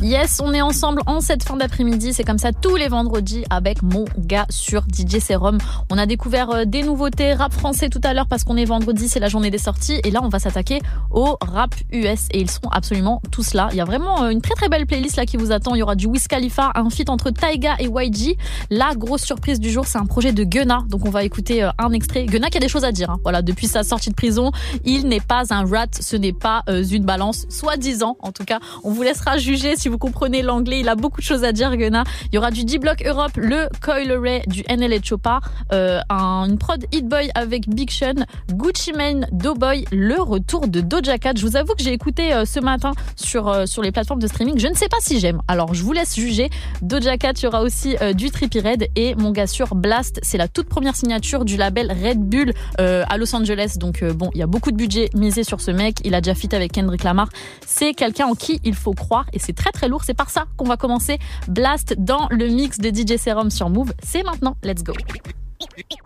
Yes, 0.03 0.41
on 0.43 0.53
est 0.53 0.61
ensemble 0.61 1.01
en 1.05 1.21
cette 1.21 1.43
fin 1.43 1.55
d'après-midi. 1.55 2.11
C'est 2.13 2.25
comme 2.25 2.37
ça 2.37 2.51
tous 2.51 2.75
les 2.75 2.89
vendredis 2.89 3.45
avec 3.49 3.81
mon 3.81 4.03
gars 4.17 4.45
sur 4.49 4.81
DJ 4.81 5.19
Serum. 5.19 5.59
On 5.89 5.97
a 5.97 6.05
découvert 6.05 6.49
euh, 6.49 6.65
des 6.65 6.83
nouveautés 6.83 7.31
rap 7.33 7.53
français 7.53 7.87
tout 7.87 8.01
à 8.03 8.13
l'heure 8.13 8.27
parce 8.27 8.43
qu'on 8.43 8.57
est 8.57 8.65
vendredi, 8.65 9.07
c'est 9.07 9.21
la 9.21 9.29
journée 9.29 9.49
des 9.49 9.57
sorties. 9.57 10.01
Et 10.03 10.11
là, 10.11 10.19
on 10.21 10.27
va 10.27 10.39
s'attaquer 10.39 10.81
au 11.09 11.37
rap 11.41 11.73
US 11.93 12.27
et 12.31 12.41
ils 12.41 12.51
seront 12.51 12.67
absolument 12.69 13.21
tous 13.31 13.53
là. 13.53 13.69
Il 13.71 13.77
y 13.77 13.81
a 13.81 13.85
vraiment 13.85 14.23
euh, 14.23 14.29
une 14.29 14.41
très 14.41 14.55
très 14.55 14.67
belle 14.67 14.85
playlist 14.85 15.15
là 15.15 15.25
qui 15.25 15.37
vous 15.37 15.53
attend. 15.53 15.73
Il 15.73 15.79
y 15.79 15.83
aura 15.83 15.95
du 15.95 16.07
Wiz 16.07 16.27
Khalifa, 16.27 16.73
un 16.75 16.89
feat 16.89 17.09
entre 17.09 17.29
Taiga 17.29 17.75
et 17.79 17.85
YG. 17.85 18.35
La 18.69 18.95
grosse 18.95 19.23
surprise 19.23 19.61
du 19.61 19.71
jour, 19.71 19.85
c'est 19.87 19.99
un 19.99 20.05
projet 20.05 20.33
de 20.33 20.43
Gunna. 20.43 20.83
Donc 20.89 21.05
on 21.05 21.11
va 21.11 21.23
écouter 21.23 21.63
euh, 21.63 21.69
un 21.77 21.93
extrait. 21.93 22.25
Gunna 22.25 22.49
qui 22.49 22.57
a 22.57 22.61
des 22.61 22.67
choses 22.67 22.83
à 22.83 22.91
dire. 22.91 23.09
hein. 23.09 23.19
Voilà, 23.23 23.41
depuis 23.41 23.67
sa 23.67 23.83
sortie 23.83 24.09
de 24.09 24.15
prison, 24.15 24.51
il 24.83 25.07
n'est 25.07 25.21
pas 25.21 25.43
un 25.51 25.63
rat, 25.65 25.87
ce 25.97 26.17
n'est 26.17 26.33
pas 26.33 26.63
une 26.67 27.05
balance, 27.05 27.45
soi-disant. 27.47 28.17
En 28.19 28.33
tout 28.33 28.43
cas, 28.43 28.59
on 28.83 28.91
vous 28.91 29.01
laissera 29.03 29.37
juger 29.37 29.77
si 29.77 29.87
vous 29.87 29.92
comprenez 29.97 30.41
l'anglais. 30.41 30.79
Il 30.79 30.89
a 30.89 30.95
beaucoup 30.95 31.21
de 31.21 31.25
choses 31.25 31.43
à 31.43 31.51
dire, 31.51 31.75
Gunna. 31.75 32.03
Il 32.31 32.35
y 32.35 32.37
aura 32.37 32.51
du 32.51 32.63
D-Block 32.65 33.03
Europe, 33.05 33.31
le 33.35 33.67
Coil 33.81 34.11
Ray, 34.11 34.41
du 34.47 34.63
NL 34.69 35.03
Chopa, 35.03 35.39
euh, 35.71 35.99
un, 36.09 36.45
une 36.47 36.57
prod 36.57 36.83
Hit 36.91 37.07
Boy 37.07 37.29
avec 37.35 37.69
Big 37.69 37.89
Sean, 37.89 38.25
Gucci 38.51 38.93
Mane, 38.93 39.27
Doughboy, 39.31 39.85
le 39.91 40.21
retour 40.21 40.67
de 40.67 40.81
Doja 40.81 41.17
Cat. 41.17 41.33
Je 41.37 41.45
vous 41.45 41.55
avoue 41.55 41.73
que 41.73 41.83
j'ai 41.83 41.93
écouté 41.93 42.33
euh, 42.33 42.45
ce 42.45 42.59
matin 42.59 42.91
sur 43.15 43.47
euh, 43.47 43.65
sur 43.65 43.81
les 43.81 43.91
plateformes 43.91 44.21
de 44.21 44.27
streaming. 44.27 44.57
Je 44.59 44.67
ne 44.67 44.75
sais 44.75 44.87
pas 44.87 44.97
si 44.99 45.19
j'aime. 45.19 45.41
Alors 45.47 45.73
je 45.73 45.83
vous 45.83 45.93
laisse 45.93 46.15
juger. 46.15 46.49
Doja 46.81 47.17
Cat, 47.17 47.33
il 47.37 47.43
y 47.43 47.47
aura 47.47 47.61
aussi 47.61 47.95
du 48.15 48.31
Trippie 48.31 48.59
Red 48.59 48.87
et 48.95 49.15
mon 49.15 49.31
gars 49.31 49.47
sur 49.47 49.75
Blast. 49.75 50.19
C'est 50.23 50.37
la 50.37 50.47
toute 50.47 50.67
première 50.67 50.95
signature 50.95 51.45
du 51.45 51.57
label 51.57 51.91
Red 51.91 52.19
Bull 52.19 52.53
à 52.77 53.17
Los 53.17 53.35
Angeles. 53.35 53.75
Donc 53.77 54.03
bon, 54.03 54.29
il 54.33 54.39
y 54.39 54.43
a 54.43 54.47
beaucoup 54.47 54.71
de 54.71 54.77
budget 54.77 55.09
misé 55.15 55.43
sur 55.43 55.61
ce 55.61 55.71
mec. 55.71 55.97
Il 56.03 56.15
a 56.15 56.21
déjà 56.21 56.35
fit 56.35 56.53
avec 56.53 56.71
Kendrick 56.71 57.03
Lamar. 57.03 57.29
C'est 57.65 57.93
quelqu'un 57.93 58.27
en 58.27 58.35
qui 58.35 58.59
il 58.63 58.75
faut 58.75 58.93
croire 58.93 59.25
et 59.33 59.39
c'est 59.39 59.53
très 59.53 59.71
très 59.71 59.82
lourd. 59.87 60.03
C'est 60.05 60.13
par 60.13 60.29
ça 60.29 60.45
qu'on 60.57 60.65
va 60.65 60.77
commencer 60.77 61.19
Blast 61.47 61.95
dans 61.97 62.27
le 62.29 62.47
mix 62.47 62.79
de 62.79 62.89
DJ 62.89 63.17
Serum 63.17 63.49
sur 63.49 63.69
Move. 63.69 63.93
C'est 64.03 64.23
maintenant. 64.23 64.55
Let's 64.63 64.83
go. 64.83 64.93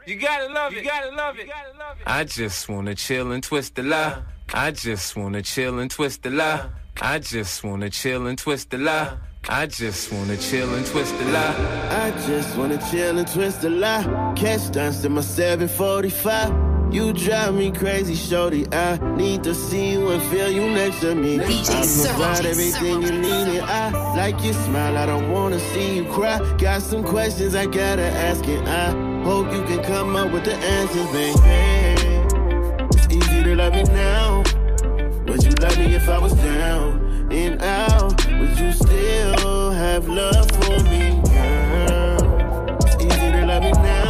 You 0.06 0.16
gotta 0.16 0.48
love 0.48 0.74
it. 0.74 0.84
You 0.84 0.90
gotta 0.90 1.16
love 1.16 1.40
it. 1.40 1.50
I 2.06 2.24
just 2.26 2.70
wanna 2.70 2.96
chill 2.96 3.32
and 3.32 3.42
twist 3.42 3.76
the 3.76 3.84
lie. 3.84 4.22
I 4.54 4.72
just 4.72 5.16
wanna 5.18 5.42
chill 5.42 5.80
and 5.80 5.90
twist 5.90 6.24
the 6.24 6.30
lie. 6.30 6.70
I 7.02 7.20
just 7.20 7.64
wanna 7.64 7.90
chill 7.90 8.28
and 8.28 8.38
twist 8.38 8.70
the 8.70 8.78
lie. 8.78 9.18
I 9.50 9.68
just 9.68 10.12
wanna 10.12 10.38
chill 10.38 10.74
and 10.74 10.86
twist 10.86 11.18
the 11.18 11.26
lie. 11.26 11.56
I 11.90 12.12
just 12.28 12.58
wanna 12.58 12.78
chill 12.90 13.18
and 13.18 13.28
twist 13.28 13.62
the 13.62 13.70
lie. 13.70 14.34
Catch 14.36 14.72
dance 14.72 15.04
in 15.04 15.14
my 15.14 15.22
745. 15.22 16.77
You 16.90 17.12
drive 17.12 17.54
me 17.54 17.72
crazy, 17.72 18.16
shorty. 18.16 18.66
I 18.72 18.98
need 19.16 19.44
to 19.44 19.54
see 19.54 19.92
you 19.92 20.10
and 20.10 20.24
feel 20.24 20.50
you 20.50 20.70
next 20.70 21.02
to 21.02 21.14
me. 21.16 21.38
DJ 21.38 21.70
I 21.70 22.08
provide 22.08 22.46
everything 22.46 23.02
you 23.02 23.12
need, 23.12 23.60
and 23.60 23.66
I 23.66 24.16
like 24.16 24.42
your 24.44 24.54
smile. 24.54 24.98
I 24.98 25.06
don't 25.06 25.30
wanna 25.32 25.60
see 25.60 25.98
you 25.98 26.06
cry. 26.06 26.40
Got 26.58 26.82
some 26.82 27.04
questions 27.04 27.56
I 27.56 27.66
gotta 27.66 28.08
ask, 28.28 28.46
and 28.48 28.68
I 28.68 29.24
hope 29.24 29.52
you 29.52 29.64
can 29.64 29.84
come 29.84 30.16
up 30.16 30.32
with 30.32 30.46
the 30.46 30.56
answers, 30.56 31.08
baby. 31.12 31.40
It's 32.96 33.08
easy 33.14 33.44
to 33.44 33.56
love 33.56 33.74
me 33.74 33.84
now. 33.84 34.44
Would 35.28 35.44
you 35.44 35.52
love 35.62 35.78
me 35.78 35.94
if 35.94 36.08
I 36.08 36.18
was 36.20 36.34
down 36.36 37.30
and 37.32 37.62
out? 37.62 38.26
Would 38.40 38.58
you 38.58 38.72
still 38.72 39.72
have 39.72 40.08
love 40.08 40.50
for 40.52 40.80
me, 40.86 41.22
girl? 41.36 42.78
It's 42.86 42.96
easy 43.04 43.32
to 43.34 43.46
love 43.46 43.64
me 43.64 43.72
now. 43.72 44.07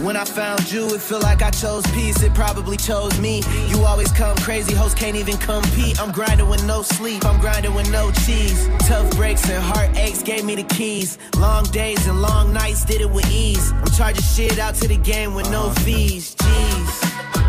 When 0.00 0.14
I 0.14 0.26
found 0.26 0.70
you, 0.70 0.86
it 0.94 1.00
feel 1.00 1.20
like 1.20 1.42
I 1.42 1.50
chose 1.50 1.82
peace. 1.92 2.22
It 2.22 2.34
probably 2.34 2.76
chose 2.76 3.18
me. 3.18 3.42
You 3.68 3.82
always 3.84 4.12
come 4.12 4.36
crazy, 4.36 4.74
hoes 4.74 4.94
can't 4.94 5.16
even 5.16 5.38
compete. 5.38 5.98
I'm 5.98 6.12
grinding 6.12 6.48
with 6.48 6.64
no 6.66 6.82
sleep. 6.82 7.24
I'm 7.24 7.40
grinding 7.40 7.72
with 7.74 7.90
no 7.90 8.10
cheese. 8.12 8.68
Tough 8.80 9.10
breaks 9.16 9.48
and 9.48 9.62
heartaches 9.62 10.22
gave 10.22 10.44
me 10.44 10.54
the 10.54 10.64
keys. 10.64 11.18
Long 11.38 11.64
days 11.64 12.06
and 12.06 12.20
long 12.20 12.52
nights 12.52 12.84
did 12.84 13.00
it 13.00 13.10
with 13.10 13.30
ease. 13.32 13.72
I'm 13.72 13.90
charging 13.96 14.22
shit 14.22 14.58
out 14.58 14.74
to 14.76 14.88
the 14.88 14.98
game 14.98 15.34
with 15.34 15.50
no 15.50 15.70
fees. 15.70 16.34
Jeez. 16.34 17.45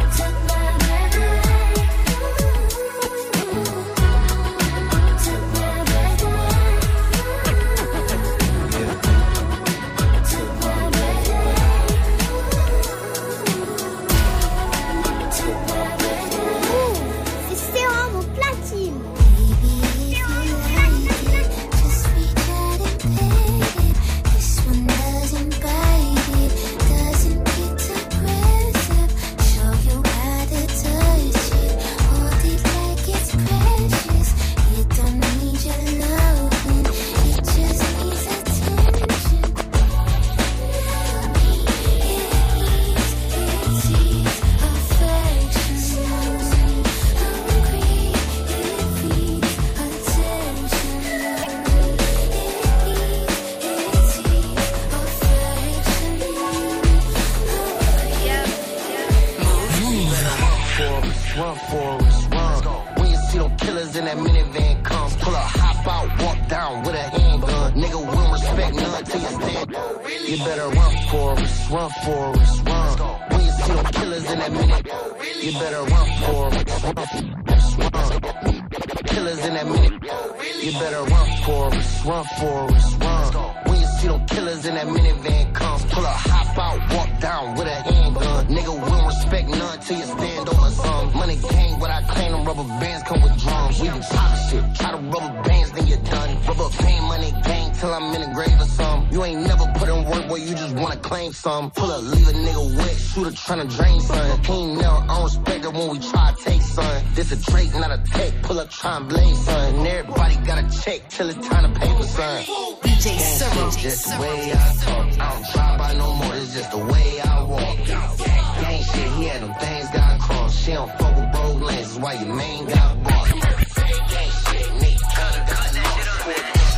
Respect 89.27 89.49
none 89.49 89.79
till 89.79 89.97
you 89.97 90.05
stand 90.05 90.49
on 90.49 90.57
my 90.57 90.69
some. 90.69 91.13
Money 91.13 91.35
gang, 91.35 91.79
what 91.79 91.89
I 91.89 92.01
claim, 92.03 92.31
them 92.31 92.45
rubber 92.45 92.63
bands 92.63 93.03
come 93.03 93.21
with 93.21 93.37
drums. 93.41 93.81
We 93.81 93.87
can 93.87 94.01
talk 94.01 94.37
shit, 94.49 94.63
try 94.75 94.91
to 94.91 94.97
rubber 94.97 95.43
bands, 95.43 95.71
then 95.71 95.87
you're 95.87 96.03
done. 96.03 96.29
Rubber 96.47 96.69
band 96.79 97.03
money 97.05 97.31
gang 97.43 97.71
till 97.73 97.93
I'm 97.93 98.15
in 98.15 98.21
the 98.21 98.33
grave 98.33 98.59
or 98.59 98.65
some. 98.65 99.07
You 99.11 99.23
ain't 99.23 99.41
never 99.41 99.65
put 99.75 99.89
in 99.89 100.05
work, 100.05 100.27
boy, 100.27 100.35
you 100.35 100.55
just 100.55 100.75
wanna 100.75 100.97
claim 100.97 101.31
some. 101.33 101.71
Pull 101.71 101.91
up, 101.91 102.03
leave 102.03 102.27
a 102.27 102.33
nigga 102.33 102.77
wet, 102.77 102.95
shooter 102.95 103.31
tryna 103.31 103.67
drain, 103.75 103.99
son. 104.01 104.43
He 104.43 104.53
ain't 104.53 104.81
never 104.81 105.01
unrespected 105.15 105.73
when 105.73 105.89
we 105.89 105.99
try 105.99 106.31
to 106.31 106.43
take, 106.43 106.61
son. 106.61 107.03
This 107.13 107.31
a 107.31 107.51
Drake, 107.51 107.73
not 107.73 107.91
a 107.91 108.01
tech. 108.13 108.31
Pull 108.43 108.59
up, 108.59 108.69
try 108.69 108.97
and 108.97 109.09
blame, 109.09 109.35
son. 109.35 109.75
And 109.75 109.87
everybody 109.87 110.35
got 110.47 110.57
a 110.63 110.81
check 110.81 111.09
till 111.09 111.29
it's 111.29 111.47
time 111.47 111.63
to 111.73 111.79
pay 111.79 111.91
for, 111.97 112.03
son. 112.03 112.43
DJ 112.83 113.19
Search. 113.19 113.83
Just 113.83 114.05
the 114.05 114.21
way 114.21 114.53
I 114.53 114.75
talk. 114.83 115.19
I 115.19 115.33
don't 115.33 115.45
try 115.51 115.77
by 115.77 115.93
no 115.93 116.13
more, 116.13 116.35
it's 116.35 116.53
just 116.53 116.71
the 116.71 116.77
way 116.77 117.19
I 117.19 117.43
walk. 117.43 118.46
Gang 118.61 118.83
shit, 118.83 119.09
he 119.17 119.25
had 119.25 119.41
them 119.41 119.53
things 119.55 119.89
got 119.91 120.19
crossed. 120.19 120.63
She 120.63 120.71
don't 120.73 120.91
fuck 120.97 121.15
with 121.15 121.31
broke 121.31 121.61
lanes, 121.61 121.87
that's 121.87 121.99
why 121.99 122.13
your 122.13 122.33
main 122.33 122.65
got 122.65 123.03
bought. 123.03 123.27
Gang 123.27 124.31
shit, 124.43 124.67
nigga, 124.81 125.05
kinda 125.15 125.41
got 125.49 125.67
lost. 125.77 126.05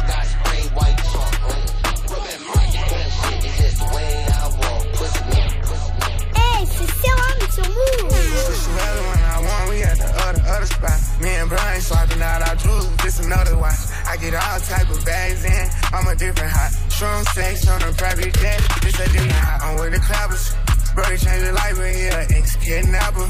Got 0.10 0.26
spray 0.26 0.64
white 0.78 1.00
chalk. 1.12 1.34
Gang 2.90 3.12
shit, 3.20 3.46
it's 3.46 3.58
just 3.58 3.78
the 3.80 3.86
way 3.96 4.12
I 4.28 4.48
walk. 4.60 4.84
Pussy 4.94 5.22
nigga. 5.32 5.76
Hey, 6.36 6.62
c'est 6.66 6.92
Serum 7.00 7.40
sur 7.56 7.70
Move. 7.70 8.12
Switch 8.46 8.64
the 8.66 8.72
weather 8.76 9.04
when 9.10 9.22
I 9.24 9.38
want, 9.48 9.64
we 9.70 9.76
at 9.84 9.98
the 9.98 10.10
other, 10.28 10.44
other 10.50 10.66
spot. 10.66 11.00
Me 11.22 11.30
and 11.30 11.50
Brian 11.50 11.82
swapping 11.82 12.22
out 12.22 12.42
our 12.48 12.56
jewels, 12.56 12.88
this 12.98 13.20
another 13.20 13.58
watch. 13.58 13.80
I 14.06 14.18
get 14.18 14.34
all 14.34 14.60
type 14.60 14.90
of 14.90 15.04
bags 15.06 15.44
in, 15.46 15.70
I'm 15.94 16.08
a 16.08 16.16
different 16.16 16.52
hot. 16.52 16.72
Strong 16.92 17.24
sex 17.36 17.68
on 17.68 17.82
a 17.82 17.92
private 17.94 18.34
jet, 18.40 18.62
this 18.82 19.00
a 19.00 19.06
different 19.10 19.32
hot. 19.32 19.62
I'm 19.62 19.80
with 19.80 19.94
the 19.94 20.00
clappers, 20.00 20.56
bro, 21.00 21.16
changed 21.16 21.45
the 21.47 21.54
life, 21.54 21.76
but 21.80 21.95
yeah, 21.95 22.38
ex-kidnapper. 22.38 23.28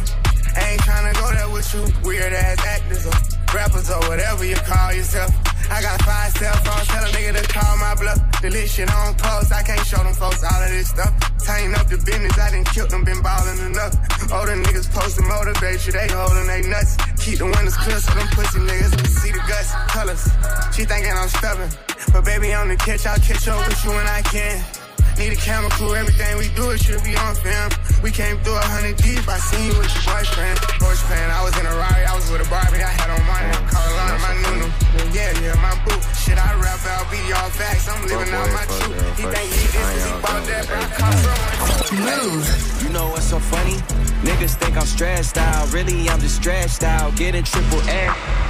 I 0.58 0.74
ain't 0.74 0.82
tryna 0.82 1.14
go 1.22 1.28
there 1.30 1.50
with 1.54 1.70
you, 1.74 1.84
weird 2.02 2.34
ass 2.34 2.58
actors 2.66 3.06
or 3.06 3.14
rappers 3.54 3.90
or 3.90 4.02
whatever 4.10 4.44
you 4.46 4.58
call 4.66 4.94
yourself. 4.94 5.30
I 5.70 5.82
got 5.82 6.02
five 6.02 6.34
cell 6.34 6.58
phones, 6.66 6.88
tell 6.90 7.06
a 7.06 7.10
nigga 7.14 7.38
to 7.38 7.46
call 7.54 7.78
my 7.78 7.94
bluff. 7.94 8.18
The 8.42 8.50
shit 8.66 8.90
on 8.90 9.14
post, 9.16 9.54
I 9.54 9.62
can't 9.62 9.86
show 9.86 10.02
them 10.02 10.14
folks 10.14 10.42
all 10.42 10.64
of 10.64 10.70
this 10.70 10.90
stuff. 10.90 11.14
Tighten 11.46 11.76
up 11.76 11.86
the 11.86 11.98
business, 12.02 12.34
I 12.40 12.50
done 12.50 12.66
killed 12.66 12.90
them, 12.90 13.04
been 13.04 13.22
ballin' 13.22 13.62
enough. 13.70 13.94
Older 14.34 14.58
niggas 14.58 14.90
post 14.90 15.18
to 15.18 15.24
motivate 15.30 15.86
you, 15.86 15.94
they 15.94 16.08
holding 16.10 16.48
they 16.48 16.62
nuts. 16.66 16.98
Keep 17.22 17.38
the 17.38 17.46
windows 17.46 17.78
clear 17.78 18.00
so 18.02 18.14
them 18.18 18.28
pussy 18.34 18.60
niggas 18.66 18.98
can 18.98 19.12
see 19.14 19.32
the 19.32 19.44
guts, 19.46 19.70
colors. 19.94 20.26
She 20.74 20.86
thinking 20.90 21.14
I'm 21.14 21.30
stubborn, 21.30 21.70
but 22.14 22.26
baby 22.26 22.54
on 22.54 22.70
the 22.70 22.78
catch, 22.78 23.06
I'll 23.06 23.22
catch 23.22 23.48
up 23.48 23.62
with 23.68 23.84
you 23.86 23.92
when 23.92 24.08
I 24.08 24.22
can. 24.26 24.79
Need 25.20 25.34
a 25.34 25.36
camera 25.36 25.70
crew, 25.72 25.96
everything 25.96 26.38
we 26.40 26.48
do 26.56 26.72
it 26.72 26.80
should 26.80 27.04
be 27.04 27.12
on 27.12 27.36
film. 27.36 27.70
We 28.02 28.10
came 28.10 28.40
through 28.40 28.56
a 28.56 28.64
hundred 28.64 28.96
deep, 29.04 29.28
I 29.28 29.36
seen 29.38 29.68
you 29.68 29.76
with 29.76 29.92
your 29.92 30.16
boyfriend. 30.16 30.56
Porsche 30.80 31.04
fan, 31.12 31.28
I 31.30 31.44
was 31.44 31.52
in 31.60 31.66
a 31.68 31.76
Rari, 31.76 32.06
I 32.08 32.16
was 32.16 32.32
with 32.32 32.40
a 32.40 32.50
Barbie, 32.50 32.80
I 32.80 32.88
had 32.88 33.12
on 33.12 33.20
mine, 33.28 33.52
Carolina, 33.68 34.16
my 34.24 34.32
Nunu. 34.48 34.72
Yeah, 35.12 35.36
yeah, 35.44 35.60
my 35.60 35.76
boo. 35.84 36.00
Shit, 36.16 36.40
I 36.40 36.56
rap 36.56 36.80
out, 36.88 37.12
be 37.12 37.20
all 37.36 37.52
facts, 37.52 37.92
I'm 37.92 38.00
living 38.08 38.32
out 38.32 38.48
my 38.56 38.64
truth. 38.64 38.96
He 39.20 39.24
think 39.28 39.52
he 39.52 39.68
this 39.68 39.84
cause 39.84 40.06
he 40.08 40.12
bought 40.24 40.44
that, 40.48 40.64
but 40.72 40.80
I 40.80 40.90
cost 40.96 41.20
so. 41.28 42.00
Move. 42.00 42.80
You 42.84 42.90
know 42.96 43.10
what's 43.12 43.28
so 43.28 43.40
funny? 43.40 43.76
Niggas 44.24 44.56
think 44.56 44.78
I'm 44.78 44.86
stressed 44.86 45.38
out. 45.38 45.72
Really, 45.74 46.08
I'm 46.08 46.20
just 46.20 46.38
stressed 46.38 46.84
out. 46.84 47.16
Getting 47.18 47.44
triple 47.44 47.82
A. 47.90 48.08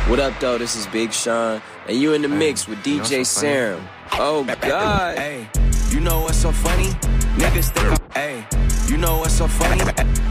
What 0.07 0.19
up, 0.19 0.39
though? 0.39 0.57
This 0.57 0.75
is 0.75 0.85
Big 0.87 1.13
Sean. 1.13 1.61
And 1.87 1.97
you 1.97 2.13
in 2.13 2.21
the 2.21 2.27
mix 2.27 2.67
with 2.67 2.79
DJ 2.79 3.25
Serum. 3.25 3.87
Oh, 4.13 4.43
God. 4.61 5.17
Hey, 5.17 5.47
you 5.91 5.99
know 5.99 6.21
what's 6.21 6.37
so 6.37 6.51
funny? 6.51 6.89
Niggas 7.37 7.71
think 7.71 7.87
I'm. 7.91 8.11
Hey, 8.13 8.45
you 8.87 8.97
know 8.97 9.17
what's 9.17 9.33
so 9.33 9.47
funny? 9.47 9.81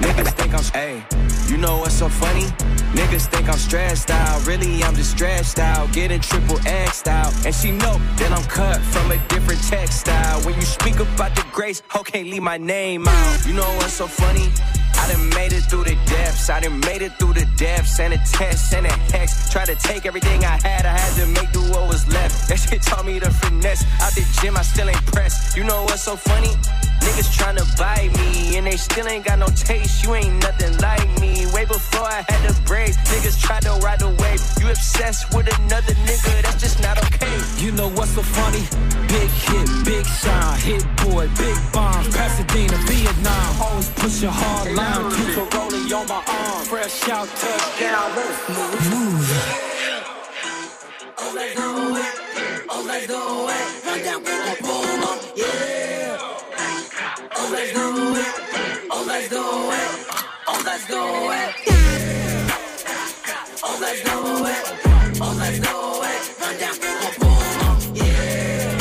Niggas 0.00 0.32
think 0.34 0.54
I'm. 0.54 0.62
Hey, 0.72 1.04
you 1.50 1.56
know 1.56 1.78
what's 1.78 1.94
so 1.94 2.08
funny? 2.08 2.44
Niggas 2.92 3.26
think 3.28 3.48
I'm 3.48 3.58
stressed 3.58 4.10
out. 4.10 4.46
Really, 4.46 4.82
I'm 4.82 4.94
just 4.94 5.12
stressed 5.12 5.58
out. 5.58 5.92
Getting 5.92 6.20
triple 6.20 6.58
X 6.66 7.06
out. 7.06 7.32
And 7.44 7.54
she 7.54 7.70
know 7.70 7.98
that 8.18 8.32
I'm 8.32 8.44
cut 8.44 8.80
from 8.80 9.10
a 9.10 9.18
different 9.28 9.62
textile. 9.62 10.40
When 10.42 10.54
you 10.54 10.62
speak 10.62 10.98
about 11.00 11.34
the 11.34 11.44
grace, 11.52 11.82
ho 11.88 12.02
can't 12.02 12.28
leave 12.28 12.42
my 12.42 12.56
name 12.56 13.06
out. 13.06 13.46
You 13.46 13.54
know 13.54 13.68
what's 13.76 13.94
so 13.94 14.06
funny? 14.06 14.48
I 14.98 15.12
done 15.12 15.28
made 15.30 15.52
it 15.52 15.62
through 15.70 15.84
the 15.84 15.96
depths. 16.06 16.50
I 16.50 16.60
done 16.60 16.80
made 16.80 17.02
it 17.02 17.12
through 17.18 17.34
the 17.34 17.46
depths 17.56 18.00
and 18.00 18.12
the 18.12 18.18
tests 18.18 18.72
and 18.74 18.86
the 18.86 18.92
hex. 19.12 19.50
Tried 19.50 19.66
to 19.66 19.76
take 19.76 20.06
everything 20.06 20.44
I 20.44 20.58
had. 20.62 20.84
I 20.86 20.98
had 20.98 21.12
to 21.20 21.26
make 21.26 21.50
do 21.52 21.62
what 21.72 21.88
was 21.88 22.06
left. 22.12 22.48
That 22.48 22.58
shit 22.58 22.82
taught 22.82 23.06
me 23.06 23.20
to 23.20 23.30
finesse. 23.30 23.84
Out 24.02 24.12
the 24.14 24.24
gym, 24.40 24.56
I 24.56 24.62
still 24.62 24.88
ain't 24.88 25.06
pressed. 25.06 25.56
You 25.56 25.64
know 25.64 25.82
what's 25.84 26.02
so 26.02 26.16
funny? 26.16 26.54
Niggas 27.08 27.30
tryna 27.40 27.64
buy 27.78 28.10
me 28.20 28.58
and 28.58 28.66
they 28.66 28.76
still 28.76 29.08
ain't 29.08 29.24
got 29.24 29.38
no 29.38 29.46
taste. 29.46 30.04
You 30.04 30.14
ain't 30.14 30.42
nothing 30.42 30.76
like 30.76 31.08
me. 31.20 31.46
Way 31.54 31.64
before 31.64 32.04
I 32.04 32.22
had 32.28 32.40
the 32.46 32.52
braids, 32.66 32.98
niggas 33.08 33.40
tried 33.40 33.62
to 33.62 33.72
ride 33.80 34.00
the 34.00 34.12
wave. 34.20 34.42
You 34.60 34.68
obsessed 34.68 35.34
with 35.34 35.48
another 35.58 35.94
nigga, 36.04 36.42
that's 36.42 36.60
just 36.60 36.82
not 36.82 36.98
okay. 37.06 37.38
You 37.64 37.72
know 37.72 37.88
what's 37.88 38.12
so 38.12 38.22
funny? 38.22 38.60
Big 39.08 39.30
hit, 39.48 39.68
big 39.86 40.04
shine, 40.04 40.60
hit 40.60 40.84
boy, 41.00 41.28
big 41.38 41.56
bombs, 41.72 42.14
Pasadena, 42.14 42.76
Vietnam. 42.84 43.62
Always 43.62 43.88
push 43.96 44.22
a 44.24 44.30
hard 44.30 44.74
line, 44.74 45.08
a 45.08 45.56
rolling 45.56 45.90
on 45.90 46.06
my 46.08 46.22
arm. 46.28 46.64
Fresh 46.66 47.08
out, 47.08 47.26
touchdown, 47.40 48.08
move. 48.16 48.38
move. 48.92 49.28
Oh, 51.20 51.32
let's 51.34 51.54
do 51.56 51.96
it. 51.96 52.66
Oh, 52.68 52.84
let's 52.86 53.06
do 53.06 53.16
it. 53.48 53.86
Run 53.86 53.98
down, 54.04 54.20
we 54.20 54.32
gon' 54.44 54.56
pull 54.60 55.08
up. 55.08 55.20
Yeah. 55.34 55.97
Oh, 57.48 57.52
let's 57.54 57.72
do 57.72 57.80
it. 58.14 58.28
Oh, 58.90 59.04
let's 59.08 59.28
do 59.30 59.40
it. 59.40 59.88
Oh, 60.46 60.60
let's 60.66 60.84
do 60.86 61.00
it. 61.32 61.48
Oh, 63.64 63.78
let's 63.80 64.02
do 64.04 64.16
it. 64.44 64.64
Oh, 65.22 65.32
let's 65.38 65.58
do 65.58 65.74
it. 66.04 66.20
Run 66.40 66.56
down. 66.60 66.76
Yeah. 67.96 68.78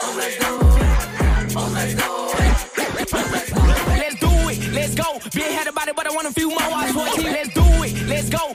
Oh, 0.00 0.12
let's 0.16 0.36
do 0.38 0.50
it. 0.80 0.96
Oh, 1.54 1.68
let's 1.74 1.92
do 1.94 2.08
it. 2.38 2.48
Let's 3.98 4.16
do 4.18 4.32
it. 4.48 4.58
Let's 4.72 4.94
go. 4.94 5.20
Be 5.34 5.42
had 5.42 5.66
about 5.66 5.88
it, 5.88 5.94
but 5.94 6.06
I 6.06 6.10
want 6.14 6.28
a 6.28 6.32
few 6.32 6.48
more. 6.48 6.58
I 6.58 6.90
14. 6.90 7.32
Let's 7.32 7.52
do 7.52 7.60
it, 7.82 8.06
let's 8.06 8.30
go. 8.30 8.54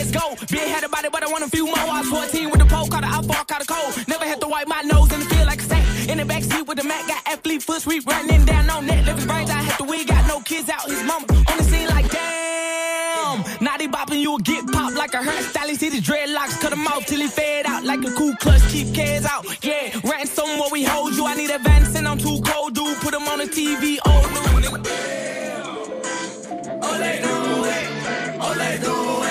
Let's 0.00 0.10
go. 0.10 0.34
Be 0.50 0.58
had 0.58 0.84
about 0.84 1.04
it, 1.04 1.12
but 1.12 1.22
I 1.22 1.28
want 1.30 1.44
a 1.44 1.48
few 1.48 1.66
more. 1.66 1.78
I 1.78 2.00
was 2.00 2.08
14 2.08 2.50
with 2.50 2.60
the 2.60 2.66
pole, 2.66 2.86
caught 2.88 3.02
the 3.02 3.12
outfall, 3.12 3.44
caught 3.44 3.60
the 3.60 3.68
cold. 3.68 3.92
Never 4.08 4.24
had 4.24 4.40
to 4.40 4.48
wipe 4.48 4.66
my 4.66 4.80
nose 4.82 5.12
and 5.12 5.22
feel 5.24 5.46
like 5.46 5.60
a 5.60 5.64
sack. 5.64 5.84
In 6.08 6.18
the 6.18 6.24
backseat 6.24 6.66
with 6.66 6.78
the 6.78 6.84
Mac, 6.84 7.06
got 7.06 7.20
athlete 7.26 7.62
foot 7.62 7.82
sweep 7.82 8.06
running 8.06 8.44
down 8.44 8.70
on 8.70 8.86
net. 8.86 9.04
Left 9.06 9.18
his 9.18 9.26
brains, 9.26 9.50
I 9.50 9.60
had 9.68 9.76
to 9.78 9.84
wig, 9.84 10.06
got 10.08 10.26
no 10.26 10.40
kids 10.40 10.68
out. 10.68 10.84
His 10.88 11.02
mama 11.04 11.26
on 11.50 11.56
the 11.58 11.64
scene 11.64 11.88
like 11.88 12.10
damn. 12.10 13.44
Naughty 13.60 13.88
bopping, 13.88 14.20
you'll 14.20 14.38
get 14.38 14.66
popped 14.72 14.96
like 14.96 15.14
a 15.14 15.18
hairstylist. 15.18 15.80
The 15.80 16.00
dreadlocks, 16.00 16.60
cut 16.60 16.72
him 16.72 16.86
off 16.86 17.04
till 17.06 17.20
he 17.20 17.28
fade 17.28 17.66
out 17.66 17.84
like 17.84 18.02
a 18.04 18.12
cool 18.12 18.34
clutch. 18.36 18.62
Keep 18.70 18.94
kids 18.94 19.26
out, 19.26 19.44
yeah. 19.62 19.92
Ransom 20.04 20.58
where 20.58 20.70
we 20.70 20.84
hold 20.84 21.14
you. 21.14 21.26
I 21.26 21.34
need 21.34 21.50
advance 21.50 21.94
and 21.94 22.08
I'm 22.08 22.18
too 22.18 22.40
cold, 22.42 22.74
dude. 22.74 22.96
Put 22.98 23.14
him 23.14 23.28
on 23.28 23.38
the 23.38 23.44
TV, 23.44 23.98
oh, 24.06 24.22
no. 24.34 24.40
Oh, 26.82 26.96
let's 26.98 27.20
do 27.26 27.64
it. 27.64 27.86
Oh, 28.42 28.54
let's 28.56 28.84
do 28.84 29.24
it. 29.24 29.29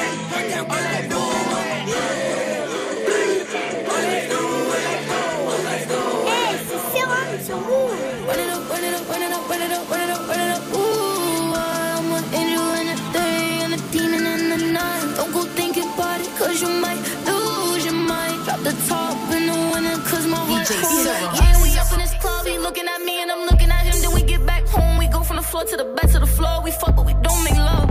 Yeah, 20.72 21.62
we 21.64 21.76
up 21.80 21.92
in 21.94 22.00
this 22.00 22.14
club, 22.22 22.46
he 22.46 22.60
looking 22.60 22.88
at 22.88 23.02
me 23.02 23.22
and 23.24 23.32
I'm 23.32 23.46
looking 23.48 23.72
at 23.72 23.86
him. 23.86 24.00
Then 24.04 24.14
we 24.14 24.22
get 24.22 24.46
back 24.46 24.68
home, 24.68 25.00
we 25.00 25.08
go 25.08 25.24
from 25.24 25.38
the 25.38 25.42
floor 25.42 25.64
to 25.64 25.78
the 25.78 25.86
back 25.96 26.12
to 26.12 26.20
the 26.20 26.28
floor. 26.28 26.62
We 26.64 26.70
fuck, 26.70 26.96
but 26.96 27.06
we 27.08 27.14
don't 27.24 27.44
make 27.44 27.56
love. 27.56 27.89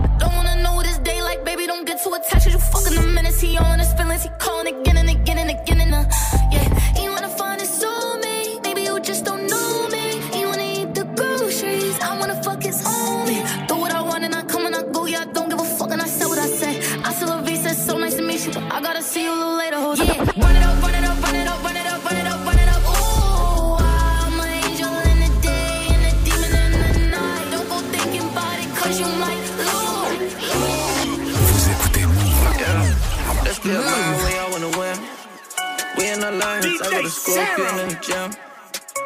To 37.57 37.81
in 37.81 37.89
the 37.89 37.99
gym. 38.01 38.31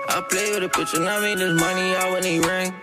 I 0.10 0.22
play 0.30 0.52
with 0.52 0.64
a 0.64 0.70
bitch 0.70 0.94
and 0.96 1.08
I 1.08 1.20
make 1.22 1.38
this 1.38 1.60
money 1.60 1.96
out 1.96 2.12
when 2.14 2.24
he 2.24 2.40
ring. 2.40 2.74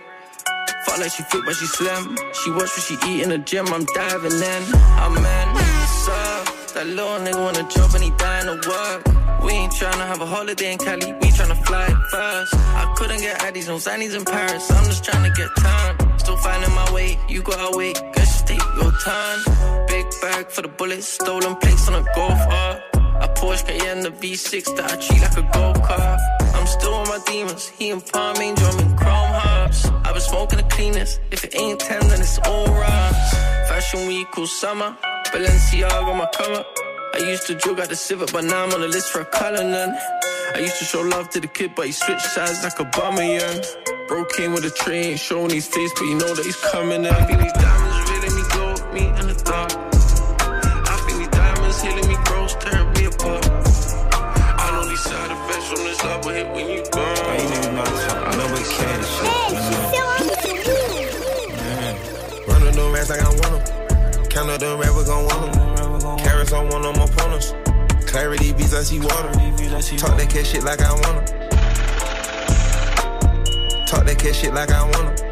Fuck 0.85 0.97
like 0.97 1.11
she 1.11 1.23
fit, 1.23 1.43
but 1.45 1.55
she 1.55 1.65
slim. 1.65 2.17
She 2.33 2.49
watch 2.51 2.71
what 2.75 2.83
she 2.87 2.95
eat 3.07 3.23
in 3.23 3.29
the 3.29 3.37
gym, 3.37 3.67
I'm 3.67 3.85
diving 3.85 4.33
in. 4.33 4.63
I'm 4.99 5.15
in, 5.17 5.61
that 6.73 6.87
little 6.87 7.19
nigga 7.19 7.37
wanna 7.37 7.67
jump 7.69 7.93
and 7.93 8.03
he 8.03 8.09
dying 8.11 8.45
to 8.45 8.69
work. 8.69 9.43
We 9.43 9.51
ain't 9.51 9.73
tryna 9.73 10.07
have 10.07 10.21
a 10.21 10.25
holiday 10.25 10.71
in 10.71 10.77
Cali, 10.77 11.13
we 11.13 11.27
tryna 11.29 11.57
fly 11.65 11.87
fast. 12.11 12.55
I 12.55 12.93
couldn't 12.97 13.19
get 13.19 13.39
Addies 13.39 13.69
on 13.69 13.79
Zannies 13.79 14.15
in 14.15 14.25
Paris, 14.25 14.71
I'm 14.71 14.85
just 14.85 15.03
tryna 15.03 15.35
get 15.35 15.49
time. 15.57 15.95
Still 16.17 16.37
finding 16.37 16.73
my 16.73 16.91
way, 16.93 17.19
you 17.27 17.43
gotta 17.43 17.77
wait, 17.77 18.01
guess 18.13 18.41
you 18.41 18.57
take 18.57 18.65
your 18.81 18.91
time. 19.03 19.39
Big 19.87 20.05
bag 20.21 20.49
for 20.49 20.61
the 20.61 20.69
bullets, 20.69 21.07
stolen 21.07 21.55
plates 21.57 21.87
on 21.87 21.95
a 21.95 22.05
golf 22.15 22.39
art. 22.49 23.00
A 23.21 23.27
Porsche 23.27 23.65
Cayenne, 23.67 24.01
the 24.01 24.09
V6 24.09 24.75
that 24.75 24.91
I 24.91 24.95
treat 24.95 25.21
like 25.21 25.37
a 25.37 25.45
gold 25.53 25.83
car. 25.83 26.17
I'm 26.55 26.65
still 26.65 26.93
on 26.95 27.07
my 27.07 27.19
demons, 27.27 27.67
he 27.69 27.91
in 27.91 28.01
Palm 28.01 28.37
Angel, 28.37 28.67
I'm 28.67 28.79
in 28.79 28.97
Chrome 28.97 29.33
Hearts. 29.41 29.85
I've 30.05 30.13
been 30.13 30.21
smoking 30.21 30.57
the 30.57 30.65
cleanest, 30.65 31.21
if 31.31 31.43
it 31.43 31.55
ain't 31.55 31.79
10 31.79 32.07
then 32.07 32.19
it's 32.19 32.39
all 32.39 32.65
rocks. 32.67 33.33
Fashion 33.69 34.07
week, 34.07 34.27
cool 34.31 34.47
summer, 34.47 34.97
Balenciaga 35.31 36.17
my 36.17 36.27
cover. 36.35 36.65
I 37.13 37.19
used 37.19 37.45
to 37.47 37.55
joke 37.55 37.79
at 37.79 37.89
the 37.89 37.95
Civic, 37.95 38.31
but 38.31 38.43
now 38.45 38.63
I'm 38.63 38.71
on 38.73 38.81
the 38.81 38.87
list 38.87 39.11
for 39.11 39.21
a 39.21 39.25
color 39.25 39.57
Cullinan. 39.57 39.95
I 40.55 40.59
used 40.59 40.79
to 40.79 40.85
show 40.85 41.01
love 41.01 41.29
to 41.29 41.39
the 41.39 41.47
kid, 41.47 41.75
but 41.75 41.85
he 41.85 41.91
switched 41.91 42.25
sides 42.25 42.63
like 42.63 42.79
a 42.79 42.85
bummer, 42.85 43.21
yeah. 43.21 43.61
Bro 44.07 44.25
came 44.25 44.53
with 44.53 44.65
a 44.65 44.71
tray, 44.71 45.11
ain't 45.11 45.19
showing 45.19 45.51
his 45.51 45.67
face, 45.67 45.91
but 45.93 46.03
you 46.03 46.15
know 46.15 46.33
that 46.33 46.45
he's 46.45 46.55
coming 46.71 47.05
in. 47.05 47.13
I 47.13 47.27
feel 47.27 47.37
these 47.37 47.53
diamonds 47.53 48.11
really 48.11 48.35
me 48.35 48.49
glow 48.49 48.71
with 48.71 48.93
me 48.93 49.07
in 49.19 49.27
the 49.27 49.41
dark. 49.45 49.90
From 56.31 56.47
this 56.47 56.55
love 56.55 56.55
will 56.55 56.55
hit 56.55 56.55
when 56.55 56.69
you 56.69 56.83
gone. 56.91 57.17
I 57.17 57.35
ain't 57.35 57.51
even 57.51 57.73
about 57.73 57.87
to 57.87 57.91
talk. 58.07 58.19
I 58.27 58.29
know 58.35 58.47
what 58.51 58.63
cash 58.63 59.09
Run 62.47 62.61
the 62.71 62.83
rats 62.93 63.09
like 63.09 63.21
I 63.21 63.29
want 63.29 63.41
them. 63.41 64.25
Count 64.29 64.49
up 64.49 64.59
the 64.59 64.77
rap, 64.77 64.95
we 64.95 65.03
gon' 65.03 65.25
want 65.25 65.53
them. 65.53 66.17
Carrots 66.19 66.53
on 66.53 66.69
one 66.69 66.85
of 66.85 66.95
my 66.95 67.03
opponents. 67.03 67.53
Clarity 68.05 68.53
beats, 68.53 68.73
I 68.73 68.83
see 68.83 68.99
water. 68.99 69.31
Talk 69.97 70.17
that 70.17 70.29
cash 70.29 70.51
shit 70.51 70.63
like 70.63 70.81
I 70.81 70.91
want 70.91 71.03
them. 71.03 71.25
Talk 73.85 74.05
that 74.05 74.17
cash 74.17 74.37
shit 74.39 74.53
like 74.53 74.71
I 74.71 74.83
want 74.83 75.17
them. 75.17 75.27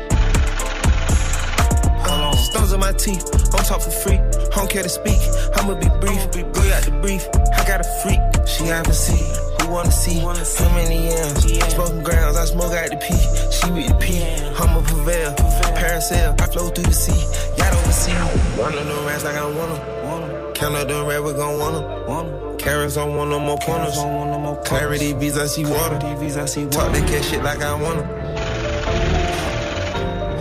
Stones 2.39 2.71
in 2.73 2.79
my 2.79 2.91
teeth, 2.93 3.25
don't 3.51 3.65
talk 3.65 3.81
for 3.81 3.91
free. 3.91 4.19
Don't 4.55 4.69
care 4.69 4.81
to 4.81 4.89
speak, 4.89 5.19
I'ma 5.55 5.75
be 5.75 5.87
brief. 5.99 6.31
Go 6.31 6.61
out 6.73 6.83
the 6.83 6.91
brief, 7.01 7.27
I 7.53 7.63
got 7.67 7.81
a 7.81 7.83
freak. 8.01 8.19
She 8.47 8.63
haven't 8.65 8.93
see. 8.93 9.13
Who 9.17 9.28
wanna 9.69 9.91
see? 9.91 10.19
How 10.19 10.33
many 10.73 11.07
M's? 11.07 11.43
Smoking 11.73 12.03
grounds, 12.03 12.37
I 12.37 12.45
smoke 12.45 12.73
out 12.73 12.89
the 12.89 12.97
P. 12.97 13.13
She 13.55 13.71
with 13.71 13.87
the 13.87 13.95
P. 13.95 14.23
I'ma 14.59 14.81
prevail. 14.81 15.33
Parasail, 15.79 16.39
I 16.41 16.45
flow 16.47 16.69
through 16.69 16.85
the 16.85 16.93
sea. 16.93 17.13
Y'all 17.57 17.71
don't 17.71 17.81
wanna 17.81 17.93
see. 17.93 18.13
Run 18.59 18.77
on 18.77 18.87
them 18.87 19.05
rats 19.05 19.23
like 19.23 19.35
I 19.35 19.45
want 19.45 19.71
them. 19.73 20.53
Count 20.55 20.75
up 20.75 20.87
them 20.87 21.05
rats, 21.07 21.23
we 21.23 21.33
gon' 21.33 21.57
want 21.59 21.75
them. 21.75 22.57
Carrots 22.57 22.97
on 22.97 23.15
one 23.15 23.31
of 23.31 23.41
more 23.41 23.57
corners. 23.59 23.95
Clarity 24.67 25.13
beats, 25.13 25.37
I 25.37 25.45
see 25.45 25.63
water. 25.63 25.97
Talk 25.99 26.91
that 26.91 27.07
cash 27.07 27.29
shit 27.29 27.41
like 27.43 27.61
I 27.61 27.73
want 27.81 27.99
them. 27.99 28.07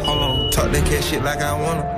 Hold 0.04 0.22
on. 0.22 0.50
Talk 0.50 0.72
that 0.72 0.84
cash 0.86 1.04
shit 1.10 1.22
like 1.22 1.40
I 1.40 1.52
want 1.62 1.78
them. 1.78 1.88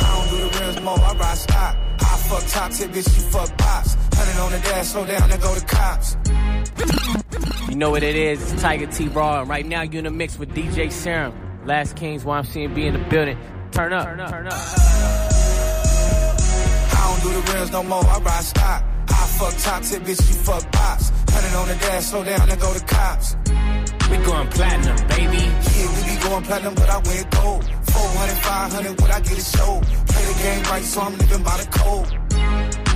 I 0.00 0.02
don't 0.16 0.28
do 0.30 0.36
the 0.38 0.48
rims 0.60 0.80
more, 0.80 0.98
I 0.98 1.12
ride 1.14 1.36
stock. 1.36 1.76
I 2.00 2.16
fuck 2.28 2.46
top 2.46 2.70
tip, 2.72 2.90
bitch, 2.90 3.14
you 3.14 3.22
fuck 3.30 3.56
box. 3.58 3.96
Hundred 4.34 4.46
on 4.46 4.60
the 4.60 4.68
dash, 4.68 4.86
slow 4.88 5.06
down 5.06 5.30
and 5.30 5.40
go 5.40 5.54
to 5.54 5.64
cops. 5.64 6.16
You 7.68 7.76
know 7.76 7.90
what 7.90 8.02
it 8.02 8.16
is, 8.16 8.52
it's 8.52 8.60
Tiger 8.60 8.86
T 8.86 9.06
Raw, 9.06 9.40
and 9.40 9.48
right 9.48 9.64
now 9.64 9.82
you 9.82 9.98
in 9.98 10.04
the 10.04 10.10
mix 10.10 10.38
with 10.38 10.50
DJ 10.50 10.90
Serum. 10.90 11.32
Last 11.66 11.94
Kings 11.94 12.24
YMCMB 12.24 12.76
in 12.78 12.94
the 12.94 13.00
building. 13.08 13.38
Turn 13.70 13.92
up, 13.92 14.06
turn 14.06 14.18
up, 14.18 14.30
turn 14.30 14.48
up. 14.48 14.54
I 16.94 17.20
don't 17.22 17.22
do 17.22 17.40
the 17.40 17.52
rims 17.52 17.70
no 17.70 17.84
more, 17.84 18.04
I 18.04 18.18
ride 18.18 18.42
stock. 18.42 18.82
I 19.08 19.26
fuck 19.38 19.54
top 19.58 19.82
tip, 19.82 20.02
bitch, 20.02 20.28
you 20.28 20.34
fuck 20.42 20.72
box. 20.72 21.12
Hundred 21.30 21.56
on 21.56 21.68
the 21.68 21.74
dash, 21.74 22.04
slow 22.06 22.24
down 22.24 22.50
and 22.50 22.60
go 22.60 22.74
to 22.74 22.84
cops. 22.86 23.36
We 24.10 24.16
going 24.18 24.48
platinum, 24.48 24.96
baby. 25.08 25.38
Yeah, 25.38 25.86
we 25.94 26.02
be 26.10 26.22
going 26.24 26.42
platinum, 26.42 26.74
but 26.74 26.90
I 26.90 26.98
wear 26.98 27.24
gold. 27.30 27.64
400, 27.64 28.34
500, 28.34 29.00
when 29.00 29.10
I 29.12 29.20
get 29.20 29.38
a 29.38 29.56
show. 29.56 29.80
Play 29.80 30.24
the 30.24 30.42
game 30.42 30.62
right, 30.64 30.82
so 30.82 31.02
I'm 31.02 31.16
living 31.18 31.42
by 31.44 31.56
the 31.56 31.68
code. 31.70 32.24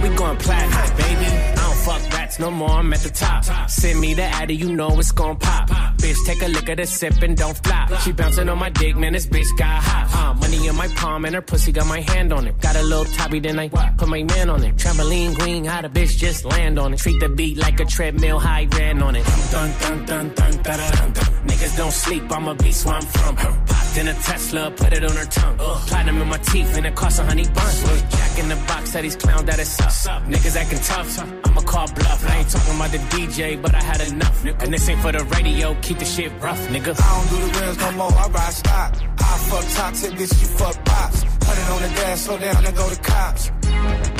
We 0.02 0.08
going 0.14 0.36
platinum, 0.38 0.96
baby. 0.96 1.26
I 1.26 1.54
don't 1.56 1.76
fuck 1.76 2.12
rats 2.12 2.38
no 2.38 2.50
more, 2.50 2.70
I'm 2.70 2.92
at 2.92 3.00
the 3.00 3.10
top. 3.10 3.44
Send 3.68 4.00
me 4.00 4.14
the 4.14 4.22
addy, 4.22 4.54
you 4.54 4.74
know 4.74 4.96
it's 4.98 5.10
gon' 5.10 5.36
pop. 5.36 5.68
Bitch, 5.98 6.16
take 6.24 6.40
a 6.42 6.46
look 6.46 6.68
at 6.68 6.78
her 6.78 6.86
sip 6.86 7.20
and 7.22 7.36
don't 7.36 7.56
flop. 7.56 7.92
She 8.02 8.12
bouncing 8.12 8.48
on 8.48 8.58
my 8.58 8.70
dick, 8.70 8.96
man, 8.96 9.12
this 9.12 9.26
bitch 9.26 9.48
got 9.58 9.82
hot. 9.82 10.06
Uh, 10.14 10.34
money 10.40 10.68
in 10.68 10.76
my 10.76 10.86
palm 10.88 11.24
and 11.24 11.34
her 11.34 11.42
pussy 11.42 11.72
got 11.72 11.86
my 11.86 12.00
hand 12.00 12.32
on 12.32 12.46
it. 12.46 12.60
Got 12.60 12.76
a 12.76 12.82
little 12.82 13.06
toppy, 13.06 13.40
then 13.40 13.58
I 13.58 13.68
put 13.68 14.08
my 14.08 14.22
man 14.22 14.50
on 14.50 14.62
it. 14.62 14.76
Trampoline 14.76 15.36
queen, 15.36 15.64
how 15.64 15.82
the 15.82 15.88
bitch 15.88 16.16
just 16.16 16.44
land 16.44 16.78
on 16.78 16.94
it. 16.94 17.00
Treat 17.00 17.18
the 17.18 17.28
beat 17.28 17.56
like 17.56 17.80
a 17.80 17.84
treadmill, 17.84 18.38
high 18.38 18.68
ran 18.72 19.02
on 19.02 19.16
it. 19.16 19.24
Dun 19.50 19.72
dun 19.80 20.04
dun 20.04 20.28
dun 20.34 20.50
dun 20.50 20.62
dun 20.62 21.12
dun. 21.12 21.28
Niggas 21.48 21.76
don't 21.76 21.92
sleep, 21.92 22.22
I'm 22.30 22.46
a 22.46 22.54
beast 22.54 22.86
where 22.86 22.94
I'm 22.94 23.02
from. 23.02 23.36
Popped 23.36 23.77
in 23.98 24.08
a 24.08 24.14
Tesla, 24.14 24.70
put 24.70 24.92
it 24.92 25.04
on 25.04 25.16
her 25.16 25.24
tongue. 25.24 25.58
Platinum 25.58 26.22
in 26.22 26.28
my 26.28 26.38
teeth, 26.38 26.76
and 26.76 26.86
it 26.86 26.94
cost 26.94 27.18
a 27.18 27.24
honey 27.24 27.44
bun. 27.44 27.72
Jack 28.10 28.38
in 28.38 28.48
the 28.48 28.56
box, 28.68 28.90
said 28.90 29.04
he's 29.04 29.16
clown 29.16 29.44
that 29.46 29.58
it's 29.58 30.06
up. 30.06 30.22
Niggas 30.24 30.56
acting 30.56 30.78
tough, 30.78 31.18
I'ma 31.46 31.60
call 31.62 31.86
bluff. 31.92 32.24
I 32.28 32.36
ain't 32.38 32.48
talking 32.48 32.76
about 32.76 32.90
the 32.92 32.98
DJ, 33.12 33.60
but 33.60 33.74
I 33.74 33.82
had 33.82 34.00
enough. 34.12 34.44
And 34.44 34.72
this 34.72 34.88
ain't 34.88 35.00
for 35.00 35.12
the 35.12 35.24
radio, 35.36 35.74
keep 35.82 35.98
the 35.98 36.04
shit 36.04 36.32
rough, 36.40 36.60
nigga. 36.68 36.94
I 36.94 37.08
don't 37.16 37.28
do 37.30 37.36
the 37.46 37.60
rims 37.60 37.78
no 37.78 37.92
more, 37.92 38.12
I 38.12 38.28
ride 38.28 38.52
stock. 38.52 38.94
I 39.18 39.38
fuck 39.48 39.64
top 39.76 39.94
tip, 39.94 40.12
bitch, 40.14 40.40
you 40.40 40.48
fuck 40.60 40.84
box. 40.84 41.24
Hundred 41.48 41.68
on 41.74 41.82
the 41.82 41.88
dash, 41.96 42.20
slow 42.20 42.38
down 42.38 42.64
and 42.64 42.76
go 42.76 42.88
to 42.88 43.00
cops. 43.00 43.50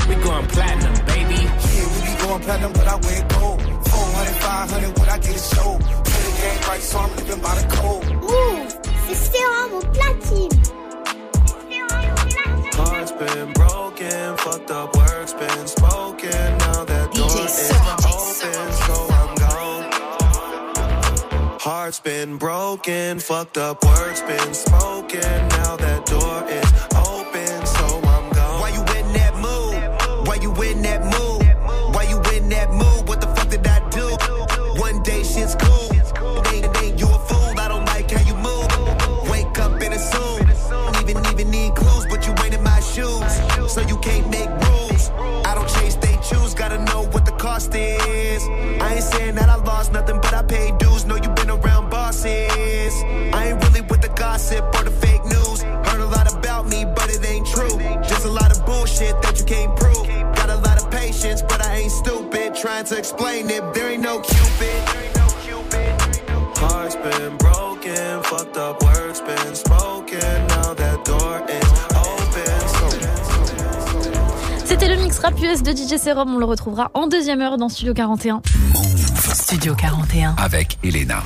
We 0.09 0.15
going 0.15 0.47
platinum, 0.49 1.07
baby. 1.07 1.41
Yeah, 1.45 1.87
we 1.93 1.99
be 2.09 2.13
going 2.23 2.43
platinum, 2.43 2.73
but 2.73 2.89
I 2.89 2.97
wear 2.97 3.23
gold. 3.29 3.61
400, 3.63 4.35
500 4.43 4.99
when 4.99 5.09
I 5.09 5.19
get 5.19 5.37
a 5.37 5.55
show. 5.55 5.79
Play 5.79 6.23
the 6.27 6.35
game 6.41 6.69
right, 6.69 6.81
so 6.81 6.99
I'm 6.99 7.17
living 7.17 7.41
by 7.43 7.55
the 7.61 7.67
code. 7.77 8.07
Move, 8.23 8.88
au 9.11 9.81
platine. 9.93 10.51
Heart's 12.75 13.13
been 13.13 13.53
broken, 13.53 14.37
fucked 14.37 14.71
up 14.71 14.95
words 14.97 15.33
been 15.33 15.67
spoken. 15.67 16.59
Now 16.59 16.85
that 16.85 17.13
door 17.15 17.45
is 17.45 17.71
open, 18.05 18.73
so 18.73 19.09
I'm 19.11 19.35
gone. 19.37 19.91
Heart's 21.61 22.01
been 22.01 22.37
broken, 22.37 23.19
fucked 23.19 23.57
up 23.57 23.83
words 23.85 24.21
been 24.23 24.55
spoken. 24.55 25.49
Now 25.49 25.77
that 25.77 26.05
door 26.07 26.45
is 26.51 26.68
lot 58.99 59.11
of 59.11 59.21
bullshit 59.21 59.23
that 59.23 59.39
you 59.39 59.45
can't 59.45 59.77
prove. 59.77 60.07
Got 60.37 60.51
a 60.51 60.57
lot 60.57 60.83
of 60.83 60.91
patience, 60.91 61.43
but 61.43 61.65
I 61.65 61.79
ain't 61.79 61.93
stupid. 61.93 62.55
Trying 62.55 62.85
to 62.87 62.99
explain 62.99 63.51
it, 63.51 63.63
there 63.75 63.91
ain't 63.91 64.03
no 64.03 64.21
cupid. 64.21 64.83
Heart's 66.57 66.97
been 66.97 67.37
broken, 67.37 68.23
fucked 68.25 68.57
up 68.57 68.83
words 68.83 69.21
been 69.21 69.55
spoken. 69.55 70.47
Now 70.49 70.75
that 70.75 71.05
door 71.05 71.43
is 71.49 71.71
open, 71.95 72.69
so 72.69 72.89
C'était 74.65 74.89
le 74.89 74.97
mix 74.97 75.19
rap 75.21 75.35
US 75.41 75.63
de 75.63 75.73
DJ 75.73 75.99
Serum. 75.99 76.35
On 76.35 76.39
le 76.39 76.45
retrouvera 76.45 76.91
en 76.95 77.07
deuxième 77.07 77.41
heure 77.41 77.57
dans 77.57 77.69
Studio 77.69 77.95
41. 77.95 78.43
Studio 79.35 79.75
41. 79.75 80.35
Avec 80.37 80.79
Elena. 80.83 81.23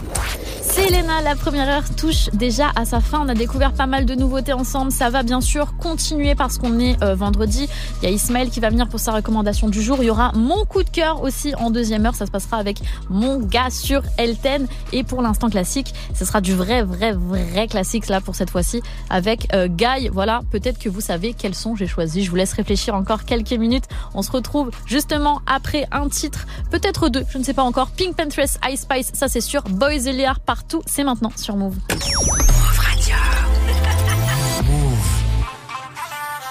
C'est 0.75 0.87
Elena, 0.87 1.21
la 1.21 1.37
première 1.37 1.69
heure 1.69 1.95
touche 1.97 2.31
déjà 2.33 2.71
à 2.75 2.87
sa 2.87 3.01
fin. 3.03 3.21
On 3.23 3.29
a 3.29 3.35
découvert 3.35 3.75
pas 3.75 3.85
mal 3.85 4.07
de 4.07 4.15
nouveautés 4.15 4.55
ensemble. 4.55 4.91
Ça 4.91 5.11
va 5.11 5.23
bien 5.23 5.43
sûr 5.43 5.77
continuer 5.77 6.35
parce 6.35 6.57
qu'on 6.57 6.81
est 6.81 7.01
euh, 7.03 7.15
vendredi. 7.15 7.69
Il 8.01 8.09
y 8.09 8.11
a 8.11 8.15
Ismaël 8.15 8.49
qui 8.49 8.59
va 8.59 8.71
venir 8.71 8.89
pour 8.89 8.99
sa 8.99 9.13
recommandation 9.13 9.69
du 9.69 9.83
jour. 9.83 9.99
Il 10.01 10.07
y 10.07 10.11
aura 10.11 10.33
mon 10.33 10.65
coup 10.65 10.83
de 10.83 10.89
cœur 10.89 11.23
aussi 11.23 11.55
en 11.57 11.71
deuxième 11.71 12.07
heure. 12.07 12.15
Ça 12.15 12.25
se 12.25 12.31
passera 12.31 12.57
avec 12.57 12.81
mon 13.11 13.39
gars 13.39 13.69
sur 13.69 14.01
Elten. 14.17 14.67
Et 14.93 15.05
pour 15.05 15.21
l'instant 15.21 15.51
classique, 15.51 15.93
ce 16.15 16.25
sera 16.25 16.41
du 16.41 16.55
vrai, 16.55 16.83
vrai, 16.83 17.13
vrai 17.13 17.67
classique 17.67 18.09
là 18.09 18.23
pour 18.23 18.35
cette 18.35 18.49
fois-ci 18.49 18.81
avec 19.11 19.53
euh, 19.55 19.69
Guy. 19.69 20.09
Voilà, 20.11 20.41
peut-être 20.53 20.79
que 20.79 20.89
vous 20.89 21.03
savez 21.03 21.35
quels 21.35 21.55
son 21.55 21.77
j'ai 21.77 21.87
choisi. 21.87 22.25
Je 22.25 22.31
vous 22.31 22.37
laisse 22.37 22.55
réfléchir 22.55 22.95
encore 22.95 23.27
quelques 23.27 23.53
minutes. 23.53 23.85
On 24.15 24.23
se 24.23 24.31
retrouve 24.31 24.71
justement 24.87 25.43
après 25.47 25.87
un 25.93 26.09
titre, 26.09 26.47
peut-être 26.71 27.11
deux, 27.11 27.27
je 27.29 27.37
ne 27.37 27.45
sais 27.45 27.53
pas 27.53 27.63
encore. 27.63 27.91
Pink 27.91 28.17
Panthers, 28.17 28.57
Ice 28.71 28.81
Spice, 28.81 29.11
ça 29.13 29.29
c'est 29.29 29.43
sûr. 29.43 29.63
Boys 29.65 30.07
et 30.07 30.13
Léar 30.13 30.41
partout, 30.63 30.83
c'est 30.87 31.05
maintenant 31.05 31.33
sur 31.37 31.57
Move. 31.57 31.77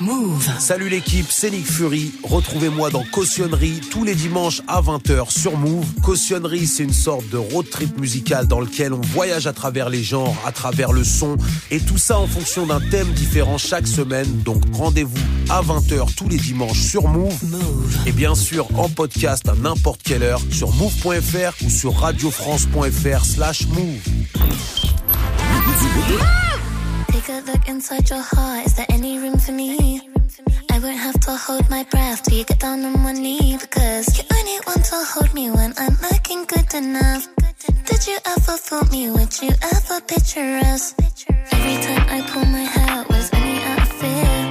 Move. 0.02 0.49
Salut 0.60 0.89
l'équipe, 0.89 1.28
c'est 1.30 1.52
Nick 1.52 1.66
Fury. 1.66 2.12
Retrouvez-moi 2.24 2.89
dans 2.89 3.04
Cautionnerie 3.04 3.80
tous 3.91 4.04
les 4.04 4.16
dimanches 4.16 4.62
à 4.68 4.82
20h 4.82 5.30
sur 5.30 5.58
Move. 5.58 5.86
Cautionnerie, 6.02 6.66
c'est 6.66 6.84
une 6.84 6.93
sorte 6.93 7.30
de 7.30 7.38
road 7.38 7.70
trip 7.70 7.99
musical 7.99 8.47
dans 8.47 8.60
lequel 8.60 8.93
on 8.93 9.02
voyage 9.02 9.47
à 9.47 9.54
travers 9.54 9.89
les 9.89 10.04
genres, 10.04 10.36
à 10.45 10.52
travers 10.52 10.91
le 10.91 11.04
son 11.04 11.38
et 11.70 11.80
tout 11.80 11.97
ça 11.97 12.18
en 12.18 12.28
fonction 12.28 12.66
d'un 12.66 12.80
thème 12.80 13.12
différent 13.14 13.58
chaque 13.58 13.88
semaine. 13.88 14.28
Donc 14.43 14.64
rendez-vous 14.74 15.22
à 15.49 15.62
20h 15.62 16.16
tous 16.16 16.28
les 16.28 16.38
dimanches 16.38 16.80
sur 16.80 17.08
Move. 17.08 17.38
Et 18.06 18.12
bien 18.12 18.36
sûr 18.36 18.68
en 18.80 18.89
podcast 18.89 19.47
à 19.47 19.54
n'importe 19.54 20.02
quelle 20.04 20.24
heure 20.24 20.41
sur 20.52 20.74
move.fr 20.74 21.64
ou 21.64 21.70
sur 21.70 21.95
radiofrance.fr 21.95 23.26
slash 23.26 23.68
move. 23.68 23.99
Take 27.12 27.30
a 27.30 27.41
look 27.45 27.68
inside 27.68 28.09
your 28.09 28.22
heart. 28.22 28.66
Is 28.66 28.76
there 28.76 28.86
any 28.89 29.20
room 29.20 29.38
for 29.38 29.51
me? 29.51 29.99
I 30.72 30.80
won't 30.80 30.97
have 30.97 31.20
to 31.22 31.36
hold 31.36 31.70
my 31.70 31.84
breath 31.84 32.24
till 32.24 32.38
you 32.38 32.45
get 32.45 32.59
down 32.59 32.84
on 32.86 33.03
one 33.03 33.22
knee 33.22 33.57
because 33.59 34.18
you 34.18 34.24
only 34.34 34.57
want 34.66 34.86
to 34.86 34.95
hold 35.12 35.34
me 35.34 35.51
when 35.51 35.74
I'm 35.78 35.97
looking 36.09 36.45
good 36.45 36.74
enough. 36.74 37.28
Did 37.86 38.07
you 38.07 38.18
ever 38.26 38.57
fool 38.57 38.86
me? 38.86 39.12
Would 39.12 39.41
you 39.41 39.51
ever 39.62 40.01
picture 40.01 40.59
us? 40.72 40.95
Every 41.51 41.78
time 41.84 42.05
I 42.09 42.22
pull 42.30 42.45
my 42.45 42.64
hair 42.76 43.05
was 43.09 43.30
only 43.34 43.62
out 43.62 43.82
of 43.82 43.93
fear 43.99 44.51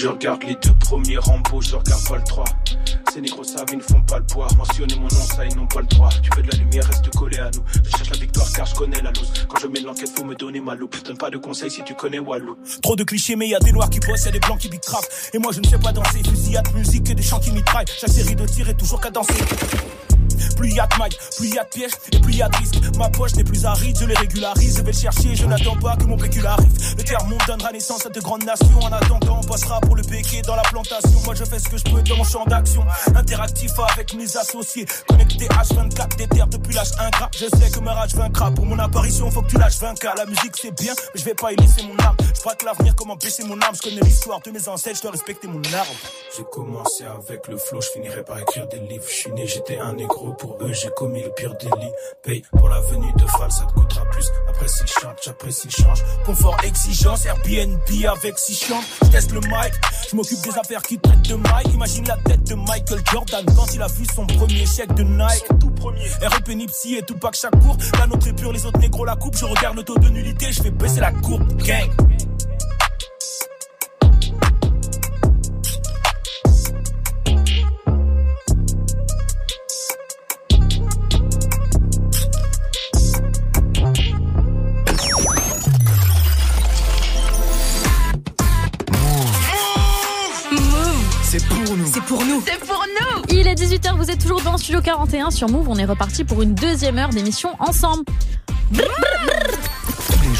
Je 0.00 0.08
regarde 0.08 0.42
les 0.44 0.54
deux 0.54 0.72
premiers 0.80 1.18
Rambo, 1.18 1.60
je 1.60 1.76
regarde 1.76 2.02
pas 2.08 2.16
le 2.16 2.24
3. 2.24 2.44
Ces 3.12 3.20
négros 3.20 3.44
savent, 3.44 3.66
ils 3.70 3.76
ne 3.76 3.82
font 3.82 4.00
pas 4.00 4.18
le 4.18 4.24
poids. 4.24 4.48
Mentionner 4.56 4.94
mon 4.94 5.02
nom, 5.02 5.10
ça, 5.10 5.44
ils 5.44 5.54
n'ont 5.54 5.66
pas 5.66 5.82
le 5.82 5.86
droit. 5.88 6.08
Tu 6.22 6.30
veux 6.34 6.42
de 6.42 6.50
la 6.50 6.56
lumière, 6.56 6.86
reste 6.86 7.14
collé 7.14 7.36
à 7.36 7.50
nous. 7.50 7.62
Je 7.84 7.90
cherche 7.90 8.08
la 8.08 8.16
victoire 8.16 8.50
car 8.50 8.64
je 8.64 8.74
connais 8.76 9.02
la 9.02 9.10
loose. 9.10 9.30
Quand 9.46 9.58
je 9.58 9.66
mène 9.66 9.84
l'enquête, 9.84 10.08
faut 10.16 10.24
me 10.24 10.34
donner 10.34 10.60
ma 10.62 10.74
loupe. 10.74 10.96
Donne 11.04 11.18
pas 11.18 11.28
de 11.28 11.36
conseils 11.36 11.70
si 11.70 11.84
tu 11.84 11.94
connais 11.94 12.18
Walou. 12.18 12.56
Trop 12.82 12.96
de 12.96 13.04
clichés, 13.04 13.36
mais 13.36 13.48
y 13.48 13.54
a 13.54 13.58
des 13.58 13.72
noirs 13.72 13.90
qui 13.90 14.00
bossent, 14.00 14.24
y 14.24 14.28
a 14.28 14.30
des 14.30 14.40
blancs 14.40 14.58
qui 14.58 14.70
trap. 14.70 15.04
Et 15.34 15.38
moi 15.38 15.52
je 15.52 15.60
ne 15.60 15.66
sais 15.66 15.78
pas 15.78 15.92
danser, 15.92 16.22
fusillade, 16.26 16.72
musique 16.74 17.10
et 17.10 17.14
des 17.14 17.22
chants 17.22 17.40
qui 17.40 17.52
mitraillent. 17.52 17.84
Chaque 18.00 18.08
série 18.08 18.34
de 18.34 18.46
tirs 18.46 18.70
est 18.70 18.78
toujours 18.78 19.00
danser. 19.12 19.34
Plus 20.60 20.74
y 20.74 20.78
a 20.78 20.86
de 20.86 20.98
mailles, 20.98 21.16
plus 21.38 21.48
y 21.48 21.58
a 21.58 21.64
de 21.64 21.68
pièges 21.70 21.92
et 22.12 22.20
plus 22.20 22.34
y 22.34 22.42
a 22.42 22.48
de 22.50 22.56
risques. 22.58 22.74
Ma 22.98 23.08
poche 23.08 23.34
n'est 23.34 23.44
plus 23.44 23.64
aride, 23.64 23.96
je 23.98 24.04
les 24.04 24.14
régularise. 24.14 24.76
Je 24.76 24.82
vais 24.82 24.92
le 24.92 24.98
chercher, 24.98 25.34
je 25.34 25.46
n'attends 25.46 25.76
pas 25.76 25.96
que 25.96 26.04
mon 26.04 26.18
pécule 26.18 26.46
arrive. 26.46 26.70
Le 26.98 27.02
terre 27.02 27.24
monde 27.24 27.40
donnera 27.46 27.72
naissance 27.72 28.04
à 28.04 28.10
de 28.10 28.20
grandes 28.20 28.44
nations. 28.44 28.78
En 28.78 28.92
attendant, 28.92 29.40
on 29.42 29.46
passera 29.46 29.80
pour 29.80 29.96
le 29.96 30.02
béquet 30.02 30.42
dans 30.42 30.56
la 30.56 30.62
plantation. 30.62 31.18
Moi 31.24 31.34
je 31.34 31.44
fais 31.44 31.58
ce 31.58 31.66
que 31.66 31.78
je 31.78 31.84
peux 31.84 32.02
dans 32.02 32.16
mon 32.16 32.24
champ 32.24 32.44
d'action. 32.44 32.84
Interactif 33.16 33.70
avec 33.96 34.12
mes 34.12 34.36
associés. 34.36 34.84
Connecté 35.08 35.46
H24 35.46 36.16
des 36.18 36.28
terres 36.28 36.48
depuis 36.48 36.74
l'âge 36.74 36.90
ingrat. 36.98 37.30
Je 37.32 37.46
sais 37.46 37.70
que 37.70 37.80
ma 37.80 37.94
rage 37.94 38.14
vaincra. 38.14 38.50
Pour 38.50 38.66
mon 38.66 38.78
apparition, 38.78 39.30
faut 39.30 39.40
que 39.40 39.48
tu 39.52 39.56
lâches 39.56 39.80
20K. 39.80 40.14
La 40.18 40.26
musique 40.26 40.58
c'est 40.60 40.78
bien, 40.78 40.92
mais 41.14 41.20
je 41.20 41.24
vais 41.24 41.32
pas 41.32 41.52
y 41.52 41.56
laisser 41.56 41.84
mon 41.84 41.96
âme. 42.04 42.16
Je 42.36 42.42
braque 42.42 42.62
l'avenir, 42.64 42.94
comment 42.94 43.16
baisser 43.16 43.44
mon 43.44 43.58
âme. 43.62 43.74
Je 43.76 43.88
connais 43.88 44.02
l'histoire 44.02 44.40
de 44.40 44.50
mes 44.50 44.68
ancêtres, 44.68 44.98
je 44.98 45.02
dois 45.02 45.12
respecter 45.12 45.48
mon 45.48 45.62
arbre. 45.72 45.90
J'ai 46.36 46.44
commencé 46.52 47.04
avec 47.04 47.48
le 47.48 47.56
flow, 47.56 47.80
je 47.80 47.88
finirai 47.88 48.22
par 48.24 48.38
écrire 48.38 48.66
des 48.68 48.80
livres. 48.80 49.06
Je 49.08 49.14
suis 49.14 49.32
né, 49.32 49.46
j'étais 49.46 49.78
un 49.78 49.94
négro 49.94 50.34
pour 50.34 50.49
eux, 50.60 50.72
j'ai 50.72 50.90
commis 50.90 51.22
le 51.22 51.30
pire 51.30 51.54
délit. 51.60 51.92
Paye 52.22 52.42
pour 52.56 52.68
la 52.68 52.80
venue 52.80 53.12
de 53.14 53.26
Fall, 53.26 53.50
ça 53.50 53.64
te 53.64 53.72
coûtera 53.72 54.04
plus. 54.06 54.26
Après 54.48 54.68
s'il 54.68 54.86
chante, 54.86 55.18
j'apprécie 55.24 55.68
le 55.68 55.84
change. 55.84 56.02
Confort, 56.24 56.56
exigence, 56.64 57.26
Airbnb 57.26 57.78
avec 58.12 58.38
six 58.38 58.54
chambres. 58.54 58.84
Je 59.02 59.08
teste 59.08 59.32
le 59.32 59.40
mic, 59.40 59.72
je 60.10 60.16
m'occupe 60.16 60.40
des 60.42 60.58
affaires 60.58 60.82
qui 60.82 60.98
traitent 60.98 61.28
de 61.28 61.34
Mike. 61.34 61.72
Imagine 61.74 62.06
la 62.06 62.16
tête 62.16 62.44
de 62.44 62.54
Michael 62.54 63.00
Jordan 63.10 63.44
quand 63.56 63.74
il 63.74 63.82
a 63.82 63.86
vu 63.88 64.04
son 64.14 64.26
premier 64.26 64.66
chèque 64.66 64.94
de 64.94 65.02
Nike. 65.02 65.44
tout 65.60 65.70
premier. 65.70 66.08
REP 66.22 66.48
Nipsey 66.48 66.98
et 66.98 67.02
Tupac 67.02 67.34
Shakur. 67.34 67.76
La 67.98 68.06
nôtre 68.06 68.28
est 68.28 68.32
pure, 68.32 68.52
les 68.52 68.64
autres 68.66 68.78
négros 68.78 69.04
la 69.04 69.16
coupe. 69.16 69.36
Je 69.36 69.44
regarde 69.44 69.76
le 69.76 69.82
taux 69.82 69.98
de 69.98 70.08
nullité, 70.08 70.46
je 70.52 70.62
fais 70.62 70.70
baisser 70.70 71.00
la 71.00 71.12
courbe. 71.12 71.46
Gang. 71.62 71.90
C'est 92.44 92.58
pour 92.60 92.84
nous 93.00 93.22
Il 93.28 93.46
est 93.46 93.54
18h, 93.54 93.96
vous 93.96 94.10
êtes 94.10 94.20
toujours 94.20 94.40
dans 94.42 94.56
Studio 94.56 94.80
41 94.80 95.30
sur 95.30 95.48
Move. 95.48 95.68
On 95.68 95.76
est 95.76 95.84
reparti 95.84 96.24
pour 96.24 96.42
une 96.42 96.54
deuxième 96.54 96.98
heure 96.98 97.10
d'émission 97.10 97.50
ensemble. 97.58 98.04
Brr 98.70 98.84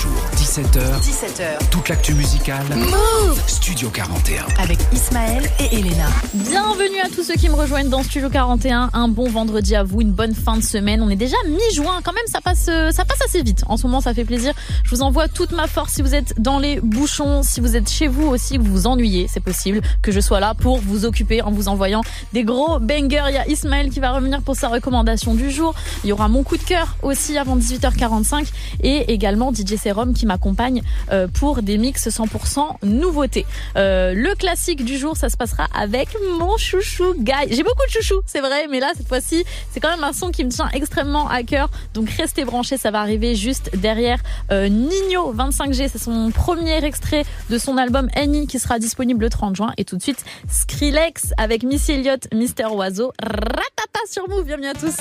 jours, 0.01 0.23
17h. 0.37 0.81
17h. 1.03 1.69
Toute 1.71 1.91
l'actu 1.91 2.15
musicale. 2.15 2.65
Move 2.75 3.39
Studio 3.47 3.91
41. 3.91 4.47
Avec 4.59 4.79
Ismaël 4.95 5.43
et 5.59 5.77
Elena. 5.77 6.09
Bienvenue 6.33 7.01
à 7.05 7.09
tous 7.15 7.23
ceux 7.23 7.35
qui 7.35 7.51
me 7.51 7.55
rejoignent 7.55 7.91
dans 7.91 8.03
Studio 8.03 8.31
41. 8.31 8.89
Un 8.95 9.09
bon 9.09 9.29
vendredi 9.29 9.77
à 9.77 9.83
vous, 9.83 10.01
une 10.01 10.13
bonne 10.13 10.35
fin 10.35 10.57
de 10.57 10.63
semaine. 10.63 11.03
On 11.03 11.11
est 11.11 11.17
déjà 11.17 11.37
mi-juin. 11.47 12.01
Quand 12.03 12.15
même, 12.15 12.25
ça 12.29 12.41
passe, 12.41 12.69
euh, 12.71 12.91
ça 12.93 13.05
passe 13.05 13.21
assez 13.27 13.43
vite. 13.43 13.63
En 13.67 13.77
ce 13.77 13.87
moment, 13.87 14.01
ça 14.01 14.15
fait 14.15 14.25
plaisir. 14.25 14.55
Je 14.85 14.91
vous 14.95 15.03
envoie 15.03 15.29
toute 15.29 15.53
ma 15.53 15.67
force 15.67 15.93
si 15.93 16.03
vous 16.03 16.15
êtes 16.15 16.41
dans 16.41 16.59
les 16.59 16.81
bouchons, 16.81 17.43
si 17.43 17.61
vous 17.61 17.77
êtes 17.77 17.91
chez 17.91 18.09
vous 18.09 18.27
aussi, 18.27 18.57
que 18.57 18.63
vous 18.63 18.73
vous 18.73 18.87
ennuyez. 18.87 19.27
C'est 19.31 19.45
possible 19.45 19.83
que 20.01 20.13
je 20.13 20.21
sois 20.21 20.41
là 20.41 20.55
pour 20.55 20.79
vous 20.79 21.05
occuper 21.05 21.43
en 21.43 21.51
vous 21.51 21.69
envoyant 21.69 22.01
des 22.33 22.45
gros 22.45 22.79
bangers. 22.79 23.25
Il 23.29 23.35
y 23.35 23.39
a 23.39 23.47
Ismaël 23.49 23.91
qui 23.91 24.01
va 24.01 24.13
revenir 24.13 24.41
pour 24.41 24.57
sa 24.57 24.69
recommandation 24.69 25.35
du 25.35 25.51
jour. 25.51 25.75
Il 26.05 26.09
y 26.09 26.13
aura 26.13 26.29
mon 26.29 26.43
coup 26.43 26.57
de 26.57 26.63
cœur 26.63 26.97
aussi 27.03 27.37
avant 27.37 27.59
18h45 27.59 28.47
et 28.83 29.13
également 29.13 29.53
DJ 29.53 29.77
Serum 29.91 30.15
qui 30.15 30.25
m'accompagne 30.25 30.83
euh, 31.11 31.27
pour 31.27 31.63
des 31.63 31.77
mix 31.77 32.07
100% 32.09 32.85
nouveautés. 32.85 33.45
Euh, 33.77 34.15
le 34.15 34.35
classique 34.37 34.85
du 34.85 34.97
jour, 34.97 35.17
ça 35.17 35.29
se 35.29 35.37
passera 35.37 35.67
avec 35.75 36.09
mon 36.39 36.57
chouchou 36.57 37.15
Guy. 37.19 37.33
J'ai 37.51 37.65
beaucoup 37.65 37.85
de 37.87 37.91
chouchous, 37.91 38.23
c'est 38.27 38.41
vrai, 38.41 38.69
mais 38.71 38.79
là 38.79 38.93
cette 38.97 39.09
fois-ci, 39.09 39.45
c'est 39.73 39.81
quand 39.81 39.91
même 39.91 40.05
un 40.05 40.13
son 40.13 40.31
qui 40.31 40.45
me 40.45 40.51
tient 40.51 40.69
extrêmement 40.73 41.29
à 41.29 41.43
cœur. 41.43 41.71
Donc 41.95 42.09
restez 42.11 42.45
branchés, 42.45 42.77
ça 42.77 42.93
va 42.93 43.01
arriver 43.01 43.35
juste 43.35 43.77
derrière 43.77 44.21
euh, 44.53 44.69
Nino 44.69 45.35
25G. 45.35 45.89
C'est 45.91 45.99
son 45.99 46.31
premier 46.31 46.85
extrait 46.85 47.25
de 47.49 47.59
son 47.59 47.77
album 47.77 48.09
Annie 48.15 48.47
qui 48.47 48.61
sera 48.61 48.79
disponible 48.79 49.25
le 49.25 49.31
30 49.31 49.57
juin. 49.57 49.73
Et 49.77 49.85
tout 49.85 49.97
de 49.97 50.03
suite, 50.03 50.25
Skrillex 50.49 51.35
avec 51.37 51.65
Missy 51.65 51.93
Elliott, 51.93 52.29
Mister 52.33 52.67
Oiseau. 52.67 53.13
Ratata 53.21 54.01
sur 54.09 54.29
Move, 54.29 54.45
bienvenue 54.45 54.69
à 54.69 54.75
tous. 54.75 54.97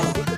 Like 0.00 0.29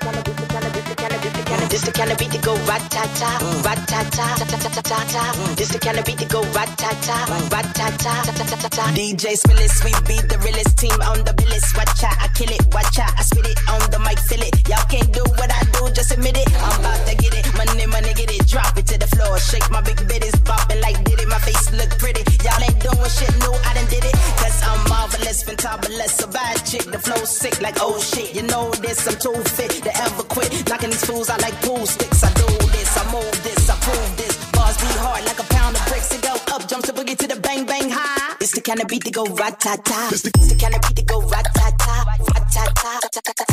this 1.73 1.81
the 1.89 1.91
kind 1.91 2.12
of 2.12 2.18
beat 2.18 2.31
to 2.33 2.39
go 2.45 2.53
rat-ta-ta, 2.68 3.31
rat-ta-ta, 3.64 4.45
ta-ta-ta-ta-ta. 4.45 5.55
This 5.57 5.73
the 5.73 5.79
kind 5.81 5.97
of 5.97 6.05
beat 6.05 6.18
to 6.18 6.29
go 6.29 6.45
rat-ta-ta, 6.53 7.49
rat-ta-ta, 7.49 8.12
ta-ta-ta-ta. 8.29 8.85
DJ 8.93 9.33
Spillis, 9.41 9.81
we 9.81 9.89
be 10.05 10.20
the 10.29 10.37
realest 10.45 10.77
team 10.77 10.93
on 11.01 11.25
the 11.25 11.33
billis. 11.33 11.64
Watch 11.73 12.05
out, 12.05 12.12
I 12.20 12.29
kill 12.37 12.53
it, 12.53 12.61
watch 12.77 13.01
out, 13.01 13.16
I 13.16 13.25
spit 13.25 13.49
it 13.49 13.57
on 13.73 13.81
the 13.89 13.97
mic, 14.05 14.20
feel 14.20 14.45
it. 14.45 14.53
Y'all 14.68 14.85
can't 14.93 15.09
do 15.16 15.25
what 15.41 15.49
I 15.49 15.64
do, 15.73 15.89
just 15.97 16.12
admit 16.12 16.37
it. 16.37 16.45
I'm 16.61 16.77
about 16.77 17.09
to 17.09 17.16
get 17.16 17.33
it, 17.41 17.49
money, 17.57 17.87
money, 17.89 18.12
get 18.12 18.29
it, 18.29 18.45
drop 18.45 18.77
it 18.77 18.85
to 18.93 19.01
the 19.01 19.09
floor. 19.09 19.41
Shake 19.41 19.64
my 19.73 19.81
big 19.81 19.97
bitties, 20.05 20.37
bopping 20.45 20.83
like 20.85 21.01
did 21.09 21.25
it. 21.25 21.29
My 21.33 21.41
face 21.41 21.73
look 21.73 21.89
pretty. 21.97 22.20
Y'all 22.45 22.61
ain't 22.61 22.77
doing 22.85 23.09
shit 23.09 23.33
new, 23.41 23.57
I 23.64 23.73
done 23.73 23.89
did 23.89 24.05
it. 24.05 24.12
Cause 24.37 24.61
I'm 24.61 24.77
marvelous, 24.93 25.41
fantabulous, 25.41 26.20
a 26.20 26.29
bad 26.29 26.61
chick. 26.68 26.85
The 26.85 27.01
flow 27.01 27.25
sick 27.25 27.64
like 27.64 27.81
oh 27.81 27.97
shit. 27.97 28.37
You 28.37 28.45
know 28.45 28.68
this, 28.85 29.09
I'm 29.09 29.16
too 29.16 29.41
fit 29.57 29.73
to 29.89 29.93
ever 30.05 30.25
quit. 30.29 30.53
Knocking 30.68 30.93
these 30.93 31.05
fools 31.09 31.33
out 31.33 31.41
like 31.41 31.57
pool 31.63 31.87
sticks. 31.87 32.23
I 32.23 32.31
do 32.35 32.47
this, 32.75 32.91
I 32.97 33.05
move 33.13 33.37
this, 33.43 33.71
I 33.71 33.77
prove 33.87 34.17
this. 34.17 34.35
Bars 34.53 34.77
be 34.77 34.91
hard 35.05 35.25
like 35.25 35.39
a 35.39 35.47
pound 35.55 35.77
of 35.77 35.85
bricks. 35.87 36.13
It 36.13 36.23
go 36.23 36.35
up, 36.55 36.69
jumps 36.69 36.91
the 36.91 36.93
boogie 36.93 37.17
to 37.17 37.27
the 37.27 37.39
bang 37.41 37.65
bang 37.65 37.89
high. 37.91 38.37
It's 38.41 38.53
the 38.53 38.61
kind 38.61 38.81
of 38.81 38.89
beat 38.89 39.05
to 39.05 39.11
go 39.11 39.25
rat 39.41 39.61
ta 39.61 39.77
ta. 39.77 40.09
It's 40.13 40.23
the 40.23 40.59
kind 40.61 40.75
of 40.75 40.83
beat 40.83 40.97
to 40.97 41.05
go 41.05 41.21
rat 41.23 41.47
ta 41.55 41.71
ta, 41.79 42.05
rat 42.35 42.45
ta 42.53 43.33
ta, 43.39 43.52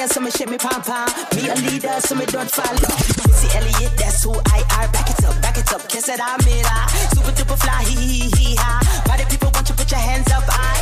care, 0.00 0.08
so 0.08 0.20
me 0.20 0.30
shit 0.30 0.48
me 0.48 0.56
pom 0.56 0.80
pom. 0.82 1.08
Me 1.36 1.48
a 1.48 1.54
leader, 1.66 2.00
so 2.00 2.14
me 2.14 2.24
don't 2.26 2.50
follow. 2.50 2.90
Missy 3.28 3.48
Elliott, 3.56 3.92
that's 3.96 4.24
who 4.24 4.32
I 4.56 4.60
are. 4.76 4.88
Back 4.92 5.08
it 5.10 5.24
up, 5.24 5.36
back 5.42 5.56
it 5.58 5.72
up, 5.72 5.82
kiss 5.88 6.08
it, 6.08 6.20
I'm 6.20 6.40
it. 6.40 6.64
ah. 6.66 6.86
Super 7.14 7.32
duper 7.36 7.58
fly, 7.58 7.82
hee 7.84 8.00
hee 8.12 8.30
hee 8.36 8.54
ha. 8.56 8.80
Party 9.06 9.24
people 9.30 9.50
want 9.52 9.68
you 9.68 9.74
put 9.74 9.90
your 9.90 10.00
hands 10.00 10.30
up, 10.32 10.44
I. 10.48 10.76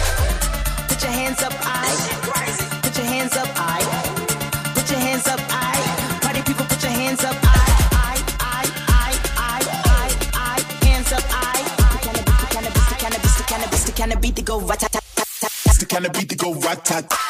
Put 0.89 1.03
your 1.03 1.13
hands 1.13 1.43
up, 1.43 1.55
I. 1.63 1.91
Put 2.83 2.97
your 2.99 3.07
hands 3.07 3.37
up, 3.37 3.51
I. 3.57 3.81
Put 4.77 4.91
your 4.91 5.01
hands 5.07 5.27
up, 5.27 5.41
I. 5.51 5.77
Party 6.23 6.43
people 6.43 6.67
put 6.67 6.83
your 6.83 6.93
hands 6.93 7.25
up, 7.25 7.37
I. 7.43 7.57
Cannabis, 12.51 12.87
cannabis, 13.03 13.35
cannabis, 13.47 13.91
cannabis, 13.91 14.31
to 14.33 14.43
go 14.43 14.61
rat 14.61 14.81
tat 14.81 14.93
tat 14.93 15.03
tat. 15.89 16.13
Beat 16.13 16.29
to 16.29 16.37
go 16.37 16.55
rat. 16.55 17.28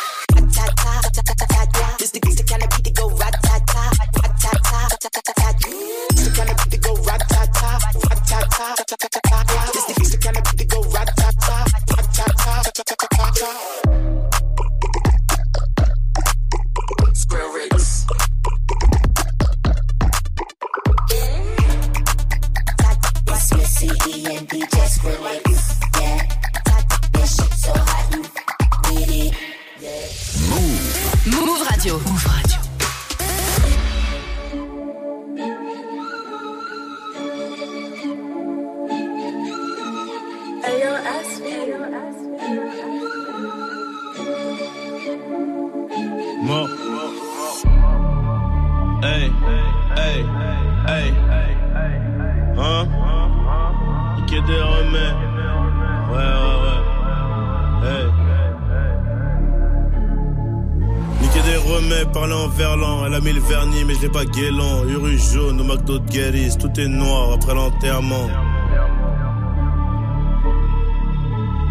Guéris. 66.78 66.84
Tout 66.84 66.84
est 66.84 66.88
noir 66.88 67.32
après 67.32 67.54
l'enterrement. 67.54 68.28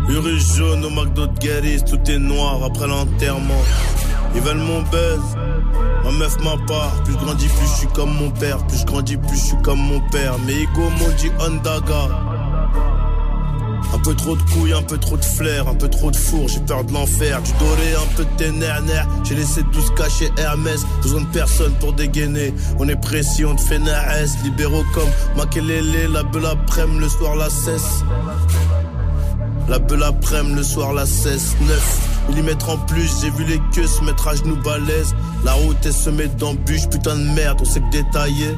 Uru 0.10 0.40
jaune 0.40 0.86
au 0.86 0.90
McDo 0.90 1.28
de 1.28 1.40
Guéris. 1.40 1.84
Tout 1.84 2.12
est 2.12 2.20
noir 2.20 2.64
après 2.66 2.88
l'enterrement. 2.88 3.64
Ils 4.36 4.42
veulent 4.42 4.58
mon 4.58 4.82
buzz. 4.82 5.38
Ma 6.04 6.12
meuf 6.12 6.38
ma 6.44 6.58
part, 6.68 7.04
plus 7.04 7.14
je 7.14 7.18
grandis, 7.20 7.48
plus 7.48 7.68
je 7.68 7.78
suis 7.80 7.88
comme 7.88 8.14
mon 8.14 8.32
père. 8.32 8.66
Plus 8.68 8.80
je 8.80 8.86
grandis, 8.86 9.18
plus 9.18 9.38
je 9.38 9.46
suis 9.46 9.62
comme 9.64 9.80
mon 9.80 10.02
père. 10.10 10.36
Mais 10.46 10.54
ego 10.54 10.90
m'ont 11.00 11.16
dit 11.18 11.32
Ondaga. 11.40 12.37
Un 14.08 14.12
peu 14.12 14.16
trop 14.16 14.38
de 14.38 14.42
couilles, 14.44 14.72
un 14.72 14.84
peu 14.84 14.98
trop 14.98 15.18
de 15.18 15.26
flair, 15.26 15.68
un 15.68 15.76
peu 15.76 15.90
trop 15.90 16.10
de 16.12 16.16
four, 16.16 16.48
j'ai 16.48 16.62
peur 16.62 16.86
de 16.86 16.94
l'enfer. 16.94 17.42
Du 17.42 17.52
doré, 17.60 17.94
un 17.94 18.16
peu 18.16 18.26
de 18.42 18.52
nerfs, 18.52 19.06
j'ai 19.26 19.36
laissé 19.36 19.64
tous 19.74 19.92
cacher 19.98 20.32
Hermès. 20.38 20.86
Besoin 21.02 21.24
de 21.24 21.26
personne 21.26 21.74
pour 21.82 21.92
dégainer. 21.92 22.54
On 22.80 22.88
est 22.88 22.96
précis, 22.96 23.44
on 23.44 23.54
te 23.54 23.60
fait 23.60 23.80
naes. 23.80 24.30
Libéraux 24.46 24.86
comme 24.94 25.10
Makelele, 25.36 26.10
la 26.10 26.24
belle 26.24 26.46
après-midi, 26.46 27.00
le 27.02 27.10
soir 27.10 27.36
la 27.36 27.50
cesse. 27.50 28.06
La 29.68 29.78
belle 29.78 30.04
après-midi, 30.04 30.56
le 30.56 30.64
soir 30.64 30.94
la 30.94 31.06
cesse. 31.06 31.58
9 31.68 32.30
millimètres 32.30 32.70
en 32.70 32.78
plus, 32.78 33.12
j'ai 33.22 33.30
vu 33.32 33.44
les 33.44 33.60
queues 33.74 33.88
se 33.88 34.02
mettre 34.06 34.30
à 34.30 34.36
genoux 34.36 34.56
balèze. 34.64 35.14
La 35.44 35.52
route 35.52 35.86
est 35.86 35.92
semée 35.92 36.28
d'embûches, 36.28 36.88
putain 36.88 37.18
de 37.18 37.26
merde, 37.36 37.58
on 37.60 37.66
sait 37.66 37.82
que 37.82 37.92
détailler. 37.92 38.56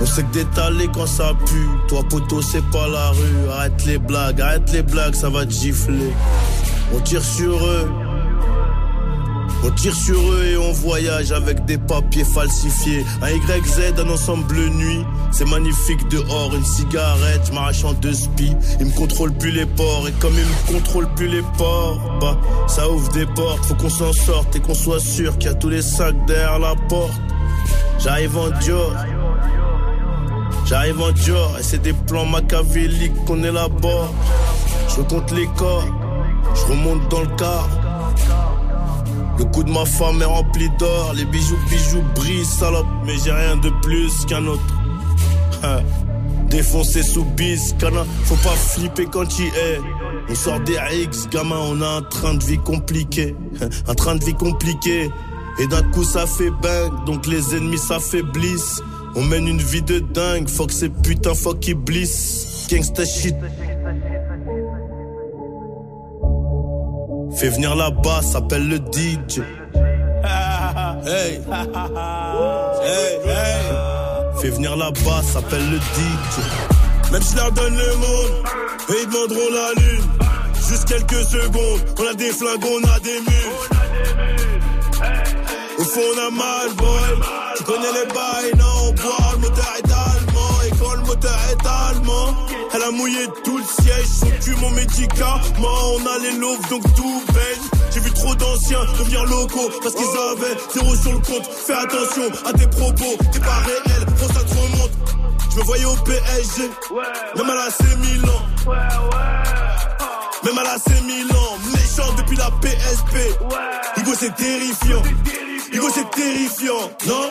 On 0.00 0.06
sait 0.06 0.22
que 0.22 0.32
d'étaler 0.32 0.88
quand 0.94 1.06
ça 1.06 1.32
pue. 1.46 1.68
Toi, 1.88 2.02
poteau, 2.08 2.40
c'est 2.40 2.64
pas 2.70 2.88
la 2.88 3.10
rue. 3.10 3.50
Arrête 3.52 3.84
les 3.84 3.98
blagues, 3.98 4.40
arrête 4.40 4.72
les 4.72 4.82
blagues, 4.82 5.14
ça 5.14 5.28
va 5.28 5.44
te 5.44 5.52
gifler. 5.52 6.12
On 6.94 7.00
tire 7.00 7.22
sur 7.22 7.64
eux. 7.64 7.88
On 9.62 9.70
tire 9.72 9.94
sur 9.94 10.18
eux 10.32 10.44
et 10.46 10.56
on 10.56 10.72
voyage 10.72 11.32
avec 11.32 11.66
des 11.66 11.76
papiers 11.76 12.24
falsifiés. 12.24 13.04
Un 13.20 13.28
YZ, 13.28 13.92
un 13.98 14.08
ensemble 14.08 14.56
nuit. 14.56 15.04
C'est 15.32 15.44
magnifique 15.44 16.08
dehors, 16.08 16.54
une 16.54 16.64
cigarette, 16.64 17.42
je 17.46 17.52
m'arrache 17.52 17.84
en 17.84 17.92
deux 17.92 18.14
spies. 18.14 18.56
Ils 18.80 18.86
me 18.86 18.92
contrôlent 18.92 19.34
plus 19.34 19.50
les 19.50 19.66
ports 19.66 20.08
et 20.08 20.12
comme 20.12 20.32
ils 20.32 20.72
me 20.72 20.78
contrôlent 20.78 21.12
plus 21.14 21.28
les 21.28 21.42
ports, 21.58 22.00
bah 22.22 22.38
ça 22.68 22.88
ouvre 22.88 23.12
des 23.12 23.26
portes. 23.26 23.66
Faut 23.66 23.74
qu'on 23.74 23.90
s'en 23.90 24.14
sorte 24.14 24.56
et 24.56 24.60
qu'on 24.60 24.74
soit 24.74 24.98
sûr 24.98 25.36
qu'il 25.36 25.50
y 25.50 25.52
a 25.52 25.54
tous 25.54 25.68
les 25.68 25.82
sacs 25.82 26.16
derrière 26.26 26.58
la 26.58 26.74
porte. 26.88 27.12
J'arrive 27.98 28.38
en 28.38 28.48
Dior. 28.60 28.94
J'arrive 30.70 31.00
en 31.00 31.10
Dior 31.10 31.56
et 31.58 31.64
c'est 31.64 31.82
des 31.82 31.92
plans 31.92 32.26
machiavéliques 32.26 33.24
qu'on 33.24 33.42
élabore. 33.42 34.14
Je 34.96 35.02
compte 35.02 35.32
les 35.32 35.48
corps, 35.56 35.84
je 36.54 36.70
remonte 36.70 37.08
dans 37.08 37.22
le 37.22 37.36
car. 37.36 37.68
Le 39.36 39.46
cou 39.46 39.64
de 39.64 39.70
ma 39.72 39.84
femme 39.84 40.22
est 40.22 40.26
rempli 40.26 40.70
d'or, 40.78 41.12
les 41.16 41.24
bijoux, 41.24 41.58
bijoux 41.68 42.04
brillent, 42.14 42.44
salope, 42.44 42.86
mais 43.04 43.14
j'ai 43.18 43.32
rien 43.32 43.56
de 43.56 43.68
plus 43.82 44.24
qu'un 44.26 44.46
autre. 44.46 44.62
Défoncé 46.50 47.02
sous 47.02 47.24
bis, 47.24 47.74
cana, 47.80 48.04
faut 48.22 48.36
pas 48.36 48.54
flipper 48.54 49.06
quand 49.06 49.26
tu 49.26 49.46
es. 49.46 49.80
On 50.28 50.34
sort 50.36 50.60
des 50.60 50.78
X, 51.02 51.28
gamin, 51.30 51.58
on 51.58 51.82
a 51.82 51.96
un 51.96 52.02
train 52.02 52.34
de 52.34 52.44
vie 52.44 52.58
compliqué. 52.58 53.34
Un 53.88 53.94
train 53.94 54.14
de 54.14 54.24
vie 54.24 54.34
compliqué. 54.34 55.10
Et 55.58 55.66
d'un 55.66 55.82
coup 55.90 56.04
ça 56.04 56.28
fait 56.28 56.50
bang, 56.62 56.92
donc 57.06 57.26
les 57.26 57.56
ennemis 57.56 57.78
s'affaiblissent. 57.78 58.80
On 59.16 59.22
mène 59.24 59.48
une 59.48 59.60
vie 59.60 59.82
de 59.82 59.98
dingue, 59.98 60.48
faut 60.48 60.66
que 60.66 60.72
ces 60.72 60.88
putains 60.88 61.34
fuck 61.34 61.70
blissent. 61.74 62.68
Gangsta 62.70 63.04
shit. 63.04 63.34
Fais 67.36 67.48
venir 67.48 67.74
là-bas, 67.74 68.22
s'appelle 68.22 68.68
le 68.68 68.76
DJ. 68.76 69.40
Hey, 71.02 71.40
hey, 72.82 73.18
hey. 73.24 73.60
Fais 74.40 74.50
venir 74.50 74.76
là-bas, 74.76 75.22
s'appelle 75.22 75.70
le 75.70 75.78
DJ. 75.78 77.10
Même 77.10 77.22
si 77.22 77.34
leur 77.36 77.50
donne 77.52 77.74
le 77.74 77.96
monde, 77.96 78.44
et 78.90 79.02
ils 79.02 79.06
demanderont 79.08 79.50
la 79.52 79.82
lune. 79.82 80.04
Juste 80.68 80.84
quelques 80.86 81.24
secondes, 81.24 81.80
on 81.98 82.06
a 82.06 82.14
des 82.14 82.30
flingues, 82.32 82.64
on 82.64 82.86
a 82.88 83.00
des 83.00 83.20
mules. 83.20 83.79
Au 85.80 85.82
fond, 85.82 86.00
on 86.14 86.18
a 86.26 86.30
mal, 86.30 86.74
boy. 86.76 87.26
Tu 87.56 87.64
connais 87.64 87.92
les 87.92 88.12
bails, 88.12 88.52
non, 88.58 88.88
on 88.88 88.92
boit, 88.92 89.32
le 89.32 89.38
moteur 89.38 89.72
est 89.78 89.90
allemand. 89.90 90.60
Et 90.66 90.70
quand 90.78 90.94
le 90.94 91.00
moteur 91.06 91.38
est 91.52 91.66
allemand, 91.66 92.36
elle 92.74 92.82
a 92.82 92.90
mouillé 92.90 93.26
tout 93.42 93.56
le 93.56 93.64
siège. 93.64 94.04
Son 94.04 94.30
cul, 94.44 94.56
mon 94.60 94.70
médicament. 94.72 95.40
On 95.94 96.06
a 96.06 96.18
les 96.18 96.32
loaves, 96.38 96.68
donc 96.68 96.82
tout 96.94 97.22
baigne. 97.32 97.80
J'ai 97.94 98.00
vu 98.00 98.10
trop 98.10 98.34
d'anciens 98.34 98.84
devenir 98.98 99.24
locaux 99.24 99.70
parce 99.82 99.94
qu'ils 99.94 100.04
avaient 100.04 100.56
zéro 100.74 100.94
sur 100.96 101.12
le 101.12 101.18
compte. 101.20 101.46
Fais 101.50 101.72
attention 101.72 102.28
à 102.44 102.52
tes 102.52 102.66
propos, 102.66 103.16
t'es 103.32 103.40
pas 103.40 103.62
réel, 103.64 104.06
faut 104.16 104.28
ça 104.34 104.44
te 104.44 104.50
remonte. 104.50 104.92
Je 105.50 105.58
me 105.60 105.64
voyais 105.64 105.86
au 105.86 105.96
PSG, 105.96 106.70
même 107.36 107.50
à 107.50 107.54
la 107.54 107.70
C 107.70 107.84
Milan. 107.96 108.42
Même 110.44 110.58
à 110.58 110.62
la 110.62 110.78
C 110.78 110.90
Milan, 111.06 111.58
méchant 111.72 112.12
depuis 112.18 112.36
la 112.36 112.50
PSP. 112.60 113.16
Hugo 113.96 114.12
c'est 114.18 114.34
terrifiant. 114.36 115.02
Hugo 115.72 115.86
c'est 115.94 116.10
terrifiant, 116.10 116.90
non 117.06 117.30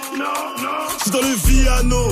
Je 0.97 1.03
suis 1.03 1.11
dans 1.11 1.19
le 1.19 1.35
Viano, 1.45 2.09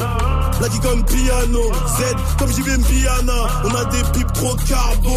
qui 0.70 0.80
comme 0.80 1.04
piano. 1.06 1.72
Z 1.88 2.04
comme 2.38 2.52
j'y 2.52 2.62
vais 2.62 2.78
piano. 2.78 3.34
On 3.64 3.76
a 3.76 3.86
des 3.86 4.04
pipes 4.14 4.34
trop 4.34 4.56
carbo. 4.68 5.16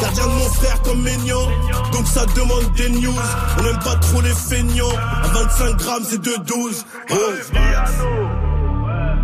Gardien 0.00 0.24
de 0.24 0.30
mon 0.30 0.48
frère 0.50 0.80
comme 0.82 1.02
Maignan. 1.02 1.48
Donc 1.92 2.06
ça 2.06 2.24
demande 2.26 2.72
des 2.76 2.90
news. 2.90 3.12
On 3.58 3.66
aime 3.66 3.78
pas 3.80 3.96
trop 3.96 4.20
les 4.20 4.34
feignants. 4.34 4.96
À 5.24 5.26
25 5.28 5.76
grammes 5.76 6.04
c'est 6.04 6.20
2,12. 6.20 6.84
Oh. 7.10 7.14
Piano, 7.50 8.28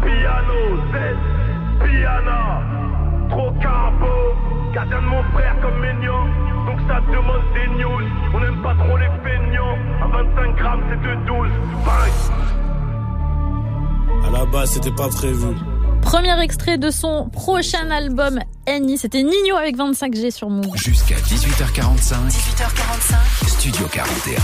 piano, 0.02 0.76
Z, 0.90 1.84
piana, 1.84 2.62
trop 3.30 3.52
carbo, 3.60 4.06
gardien 4.72 5.00
de 5.02 5.06
mon 5.06 5.22
frère 5.32 5.54
comme 5.60 5.78
Maignan, 5.80 6.26
donc 6.66 6.78
ça 6.88 7.00
demande 7.00 7.42
des 7.54 7.82
news, 7.82 8.02
on 8.34 8.40
n'aime 8.40 8.62
pas 8.62 8.74
trop 8.74 8.96
les 8.96 9.10
feignants, 9.22 9.76
à 10.02 10.06
25 10.08 10.56
grammes 10.56 10.82
c'est 10.88 11.02
de 11.02 11.14
12, 11.26 11.48
pareil. 11.84 12.12
À 14.26 14.30
la 14.30 14.44
base, 14.46 14.70
c'était 14.70 14.92
pas 14.92 15.08
prévu. 15.08 15.48
Premier 16.00 16.40
extrait 16.42 16.78
de 16.78 16.90
son 16.90 17.28
prochain 17.28 17.90
album 17.90 18.40
Annie, 18.64 18.96
c'était 18.96 19.24
Nino 19.24 19.56
avec 19.58 19.76
25G 19.76 20.30
sur 20.30 20.48
Move. 20.48 20.76
Jusqu'à 20.76 21.16
18h45. 21.16 22.14
18h45. 22.30 23.48
Studio 23.48 23.86
41. 23.90 24.36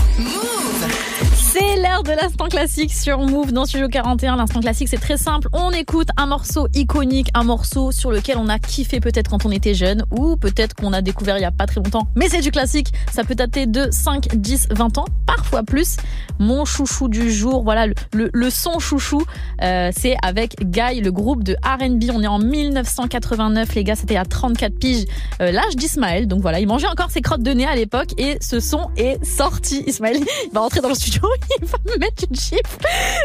C'est 1.35 1.77
l'heure 1.81 2.03
de 2.03 2.11
l'instant 2.11 2.47
classique 2.49 2.93
sur 2.93 3.19
Move 3.19 3.53
dans 3.53 3.63
Studio 3.65 3.87
41. 3.87 4.35
L'instant 4.35 4.59
classique, 4.59 4.89
c'est 4.89 4.97
très 4.99 5.15
simple. 5.15 5.47
On 5.53 5.71
écoute 5.71 6.09
un 6.17 6.25
morceau 6.25 6.67
iconique, 6.75 7.29
un 7.33 7.43
morceau 7.43 7.93
sur 7.93 8.11
lequel 8.11 8.37
on 8.37 8.49
a 8.49 8.59
kiffé 8.59 8.99
peut-être 8.99 9.29
quand 9.29 9.45
on 9.45 9.51
était 9.51 9.73
jeune 9.73 10.03
ou 10.11 10.35
peut-être 10.35 10.75
qu'on 10.75 10.91
a 10.91 11.01
découvert 11.01 11.37
il 11.37 11.41
y 11.41 11.45
a 11.45 11.51
pas 11.51 11.65
très 11.65 11.79
longtemps. 11.81 12.07
Mais 12.15 12.27
c'est 12.27 12.41
du 12.41 12.51
classique. 12.51 12.91
Ça 13.13 13.23
peut 13.23 13.35
dater 13.35 13.67
de 13.67 13.87
5, 13.89 14.35
10, 14.35 14.67
20 14.71 14.97
ans, 14.97 15.05
parfois 15.25 15.63
plus. 15.63 15.95
Mon 16.39 16.65
chouchou 16.65 17.07
du 17.07 17.31
jour, 17.31 17.63
voilà, 17.63 17.87
le, 17.87 17.93
le- 18.13 18.29
le 18.33 18.49
son 18.49 18.79
chouchou, 18.79 19.23
euh, 19.61 19.91
c'est 19.97 20.15
avec 20.23 20.55
Guy, 20.61 20.99
le 20.99 21.11
groupe 21.13 21.43
de 21.43 21.55
R&B. 21.63 22.03
On 22.13 22.21
est 22.21 22.27
en 22.27 22.39
1989, 22.39 23.75
les 23.75 23.83
gars, 23.85 23.95
c'était 23.95 24.08
à 24.17 24.25
34 24.25 24.77
piges, 24.77 25.05
euh, 25.41 25.51
l'âge 25.51 25.75
d'Ismaël. 25.75 26.27
Donc 26.27 26.41
voilà, 26.41 26.59
il 26.59 26.67
mangeait 26.67 26.87
encore 26.87 27.11
ses 27.11 27.21
crottes 27.21 27.43
de 27.43 27.51
nez 27.51 27.65
à 27.65 27.75
l'époque 27.75 28.09
et 28.17 28.37
ce 28.41 28.59
son 28.59 28.89
est 28.97 29.23
sorti. 29.23 29.83
Ismaël, 29.87 30.17
il 30.17 30.53
va 30.53 30.61
rentrer 30.61 30.81
dans 30.81 30.89
le 30.89 30.95
studio, 30.95 31.21
il 31.61 31.67
va 31.67 31.77
me 31.85 31.97
mettre 31.99 32.25
une 32.29 32.35
chiffre. 32.35 32.77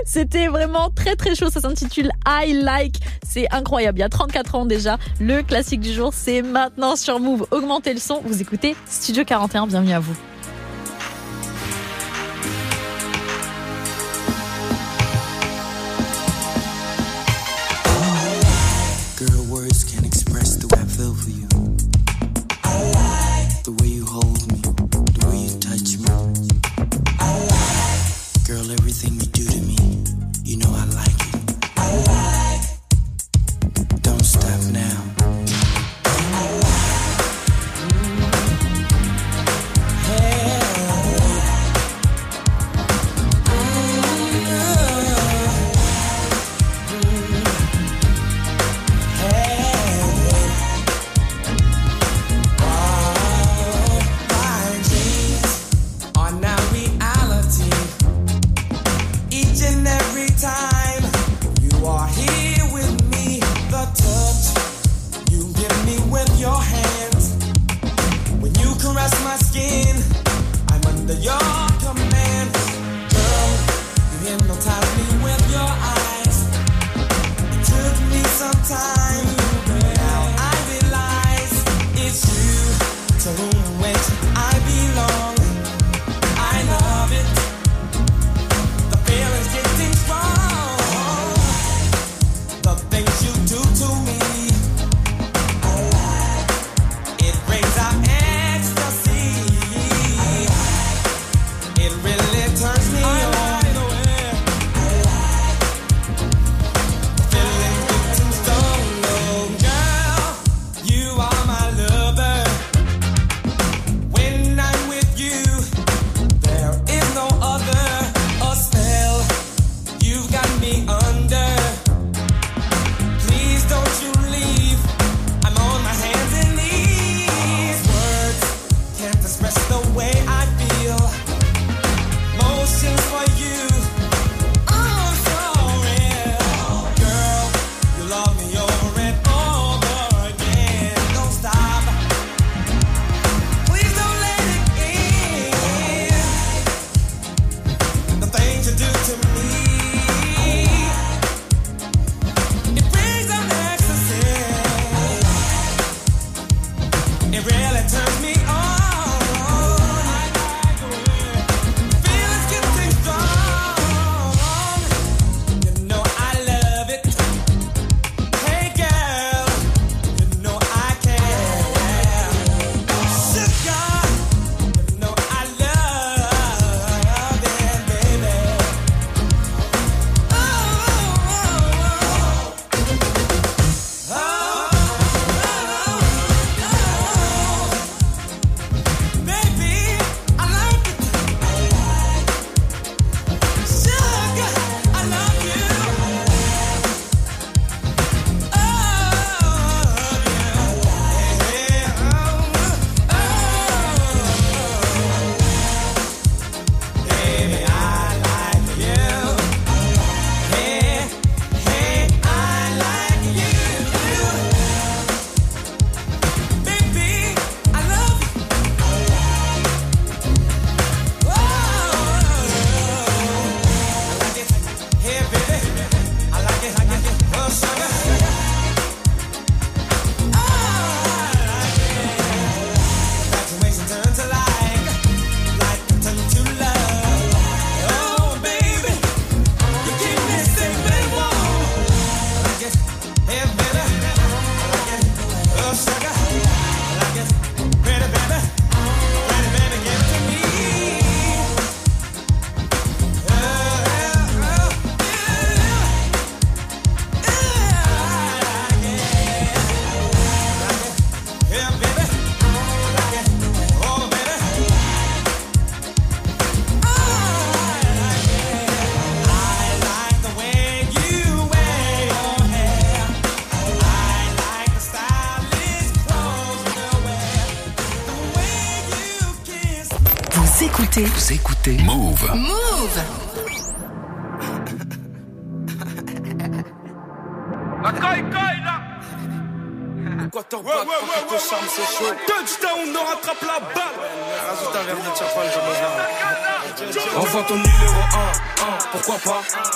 C'était 0.07 0.49
vraiment 0.49 0.91
très 0.91 1.17
très 1.17 1.35
chaud. 1.35 1.51
Ça 1.51 1.61
s'intitule 1.61 2.11
I 2.27 2.53
Like. 2.63 2.97
C'est 3.27 3.47
incroyable. 3.53 3.99
Il 3.99 4.03
y 4.03 4.05
a 4.05 4.09
34 4.09 4.55
ans 4.55 4.67
déjà. 4.67 4.99
Le 5.21 5.43
classique 5.43 5.81
du 5.81 5.93
jour, 5.93 6.13
c'est 6.15 6.43
maintenant 6.43 6.97
sur 6.97 7.21
Move. 7.21 7.47
Augmentez 7.51 7.93
le 7.93 8.01
son. 8.01 8.21
Vous 8.25 8.41
écoutez 8.41 8.77
Studio 8.87 9.25
41. 9.25 9.67
Bienvenue 9.67 9.93
à 9.93 10.01
vous. 10.01 10.34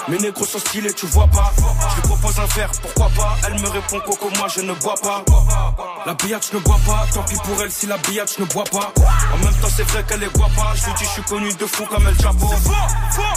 Mes 0.08 0.18
négros 0.18 0.46
sont 0.46 0.58
stylés, 0.58 0.92
tu 0.94 1.06
vois 1.06 1.26
pas. 1.26 1.52
Je 1.90 1.94
lui 1.96 2.02
propose 2.02 2.38
un 2.38 2.46
verre, 2.54 2.70
pourquoi 2.80 3.08
pas? 3.10 3.36
Elle 3.46 3.60
me 3.60 3.68
répond 3.68 4.00
Coco, 4.00 4.30
moi 4.38 4.48
je 4.48 4.62
ne 4.62 4.72
bois 4.74 4.94
pas. 5.02 5.24
La 6.06 6.14
billette, 6.14 6.48
je 6.50 6.56
ne 6.56 6.62
bois 6.62 6.78
pas 6.86 7.06
Tant 7.12 7.22
pis 7.24 7.36
pour 7.44 7.62
elle 7.62 7.70
si 7.70 7.86
la 7.86 7.98
billette, 7.98 8.34
je 8.36 8.42
ne 8.42 8.48
bois 8.48 8.64
pas. 8.64 8.92
En 9.34 9.44
même 9.44 9.54
temps, 9.60 9.68
c'est 9.74 9.82
vrai 9.82 10.02
qu'elle 10.08 10.22
est 10.22 10.32
guapa 10.34 10.72
Je 10.74 10.86
lui 10.86 10.92
dis, 10.98 11.04
je 11.04 11.10
suis 11.10 11.22
connu 11.22 11.52
de 11.52 11.66
fou 11.66 11.84
comme 11.84 12.06
El 12.06 12.18
Chapo. 12.18 12.50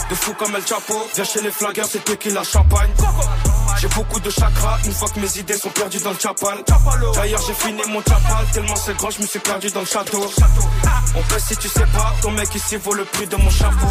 De 0.08 0.14
fou 0.14 0.32
comme 0.34 0.54
El 0.56 0.66
Chapo. 0.66 1.06
Viens 1.14 1.24
chez 1.24 1.42
les 1.42 1.50
flaggers, 1.50 1.84
c'est 1.90 2.04
toi 2.04 2.16
qui 2.16 2.30
la 2.30 2.42
champagne. 2.42 2.90
J'ai 3.80 3.88
beaucoup 3.88 4.20
de 4.20 4.30
chakras 4.30 4.78
une 4.84 4.92
fois 4.92 5.08
que 5.08 5.20
mes 5.20 5.38
idées 5.38 5.56
sont 5.56 5.70
perdues 5.70 6.00
dans 6.00 6.12
le 6.12 6.18
chapal. 6.18 6.62
D'ailleurs, 7.14 7.42
j'ai 7.46 7.54
fini 7.54 7.82
mon 7.88 8.00
chapal 8.00 8.46
tellement 8.52 8.76
c'est 8.76 8.96
grand, 8.96 9.10
je 9.10 9.20
me 9.20 9.26
suis 9.26 9.40
perdu 9.40 9.70
dans 9.70 9.80
le 9.80 9.86
château. 9.86 10.30
On 11.16 11.22
fait 11.22 11.40
si 11.40 11.56
tu 11.56 11.68
sais 11.68 11.86
pas, 11.86 12.14
ton 12.22 12.30
mec 12.30 12.54
ici 12.54 12.76
vaut 12.76 12.94
le 12.94 13.04
prix 13.04 13.26
de 13.26 13.36
mon 13.36 13.50
chapeau. 13.50 13.88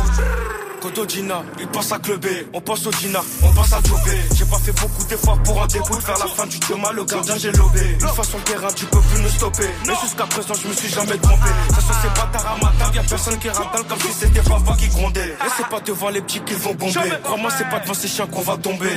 Kodo 0.82 1.08
Gina, 1.08 1.44
il 1.60 1.68
pense 1.68 1.92
à 1.92 2.00
clubber, 2.00 2.48
on 2.54 2.60
pense 2.60 2.88
au 2.88 2.92
Gina, 2.92 3.22
on 3.44 3.54
pense 3.54 3.72
à 3.72 3.80
jobber. 3.84 4.20
J'ai 4.36 4.46
pas 4.46 4.58
fait 4.58 4.72
beaucoup 4.72 5.04
d'efforts 5.04 5.38
pour 5.44 5.62
en 5.62 5.68
découdre, 5.68 6.00
vers 6.00 6.18
la 6.18 6.26
fin 6.26 6.48
du 6.48 6.58
chemin, 6.60 6.92
le 6.92 7.06
gardien 7.06 7.38
j'ai 7.38 7.52
lobé. 7.52 7.98
Une 8.02 8.08
fois 8.08 8.24
sur 8.24 8.40
le 8.40 8.44
terrain, 8.44 8.68
tu 8.76 8.86
peux 8.86 9.00
plus 9.00 9.22
nous 9.22 9.30
stopper. 9.30 9.70
Mais 9.86 9.94
jusqu'à 10.02 10.26
présent, 10.26 10.56
je 10.56 10.68
me 10.68 10.74
suis 10.74 10.90
jamais 10.90 11.18
trompé. 11.20 11.50
Ça 11.70 11.82
se 11.82 11.94
c'est 12.02 12.14
bâtard 12.20 12.54
à 12.54 12.66
ma 12.66 12.72
table, 12.80 12.96
y'a 12.96 13.04
personne 13.04 13.38
qui 13.38 13.50
ratale 13.50 13.84
comme 13.88 14.00
si 14.00 14.12
c'était 14.12 14.42
papa 14.42 14.76
qui 14.76 14.88
grondait. 14.88 15.30
Et 15.30 15.50
c'est 15.56 15.68
pas 15.68 15.80
devant 15.82 16.10
les 16.10 16.22
petits 16.22 16.42
qu'ils 16.42 16.58
vont 16.58 16.74
bomber. 16.74 17.12
Crois-moi, 17.24 17.52
c'est 17.56 17.70
pas 17.70 17.80
devant 17.80 17.94
ces 17.94 18.08
chiens 18.08 18.26
qu'on 18.26 18.42
va 18.42 18.58
tomber. 18.58 18.90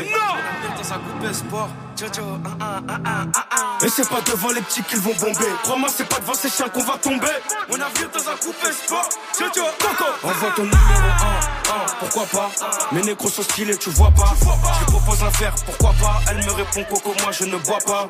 Et 3.84 3.88
c'est 3.88 4.08
pas 4.08 4.20
devant 4.22 4.50
les 4.52 4.62
petits 4.62 4.82
qu'ils 4.84 5.00
vont 5.00 5.14
bomber. 5.20 5.52
Crois-moi, 5.62 5.88
c'est 5.94 6.08
pas 6.08 6.18
devant 6.18 6.34
ces 6.34 6.48
chiens 6.48 6.68
qu'on 6.70 6.84
va 6.84 6.96
tomber. 6.96 7.26
On 7.68 7.74
a 7.74 7.88
vu 7.90 8.08
dans 8.12 8.30
un 8.30 8.36
coupé 8.36 8.72
sport. 8.72 9.08
Coco. 9.38 10.04
Envoie 10.22 10.50
ton 10.56 10.62
numéro 10.62 10.78
1, 10.80 11.53
1, 11.74 11.86
pourquoi 12.00 12.26
pas? 12.26 12.50
Mes 12.92 13.02
négros 13.02 13.28
sont 13.28 13.42
stylés, 13.42 13.76
tu 13.76 13.90
vois 13.90 14.10
pas. 14.10 14.32
Je 14.40 14.80
lui 14.80 14.92
propose 14.92 15.22
un 15.22 15.30
verre, 15.38 15.54
pourquoi 15.66 15.92
pas? 16.00 16.20
Elle 16.30 16.38
me 16.38 16.52
répond 16.52 16.84
Coco, 16.84 17.14
moi 17.22 17.32
je 17.32 17.44
ne 17.44 17.56
bois 17.56 17.78
pas. 17.86 18.08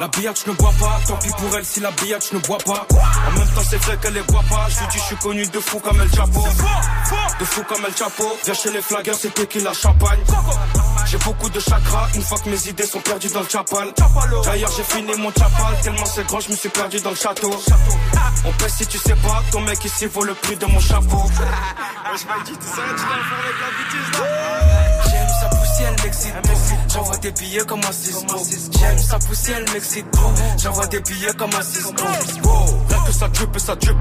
La 0.00 0.08
billette, 0.08 0.42
je 0.44 0.50
ne 0.50 0.56
bois 0.56 0.72
pas. 0.78 1.00
Tant 1.06 1.16
pis 1.16 1.30
pour 1.30 1.56
elle 1.56 1.64
si 1.64 1.80
la 1.80 1.90
billette, 1.92 2.28
je 2.30 2.36
ne 2.36 2.42
bois 2.42 2.58
pas. 2.58 2.86
En 3.28 3.38
même 3.38 3.48
temps, 3.48 3.62
c'est 3.68 3.82
vrai 3.84 3.96
qu'elle 4.00 4.16
est 4.16 4.26
guapa 4.26 4.66
Je 4.68 4.80
lui 4.80 4.86
dis, 4.92 4.98
je 4.98 5.04
suis 5.04 5.16
connu 5.16 5.46
de 5.46 5.60
fou 5.60 5.78
comme 5.80 6.00
El 6.00 6.10
Chapo. 6.14 6.44
De 7.38 7.44
fou 7.44 7.62
comme 7.68 7.84
El 7.84 7.96
Chapo. 7.96 8.36
Viens 8.44 8.54
chez 8.54 8.70
les 8.70 8.82
flaggers, 8.82 9.14
c'est 9.14 9.34
toi 9.34 9.46
qui 9.46 9.60
la 9.60 9.72
champagne. 9.72 10.20
J'ai 11.06 11.18
beaucoup 11.18 11.48
de 11.48 11.60
chakras. 11.60 12.08
Une 12.14 12.22
fois 12.22 12.38
que 12.38 12.48
mes 12.48 12.68
idées 12.68 12.86
sont 12.86 13.00
perdues 13.00 13.28
dans 13.28 13.40
le 13.40 13.48
chapal. 13.48 13.92
D'ailleurs, 14.44 14.70
j'ai 14.76 14.82
fini 14.84 15.12
mon 15.16 15.30
chapal. 15.32 15.80
Tellement 15.82 16.06
c'est 16.06 16.26
grand, 16.26 16.40
je 16.40 16.50
me 16.50 16.56
suis 16.56 16.68
perdu 16.68 17.00
dans 17.00 17.10
le 17.10 17.16
château. 17.16 17.50
On 18.46 18.52
paie 18.52 18.68
si 18.68 18.86
tu 18.86 18.98
sais 18.98 19.16
pas, 19.16 19.42
ton 19.50 19.60
mec 19.60 19.84
ici 19.84 20.06
vaut 20.06 20.24
le 20.24 20.34
prix 20.34 20.56
de 20.56 20.66
mon 20.66 20.80
chapeau. 20.80 21.22
J'aime 22.74 22.98
sa 25.28 25.48
poussière, 25.48 25.92
elle 25.96 26.04
m'excite. 26.04 26.34
J'envoie 26.92 27.16
des 27.18 27.30
billets 27.30 27.64
comme 27.66 27.78
un 27.80 27.92
Cisco. 27.92 28.36
J'aime 28.78 28.98
sa 28.98 29.18
poussière, 29.18 29.58
elle 29.58 29.72
m'excite. 29.72 30.06
J'envoie 30.60 30.86
des 30.86 31.00
billets 31.00 31.32
comme 31.38 31.54
un 31.54 31.62
Cisco. 31.62 31.92
Rien 32.04 33.04
que 33.06 33.12
ça 33.12 33.28
drip, 33.28 33.56
ça 33.58 33.76
drip. 33.76 33.96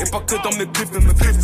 Et 0.00 0.10
pas 0.10 0.20
que 0.20 0.34
dans 0.42 0.50
mes 0.58 0.66
clips 0.66 0.94
et 0.94 1.00
mes 1.00 1.14
clips. 1.14 1.42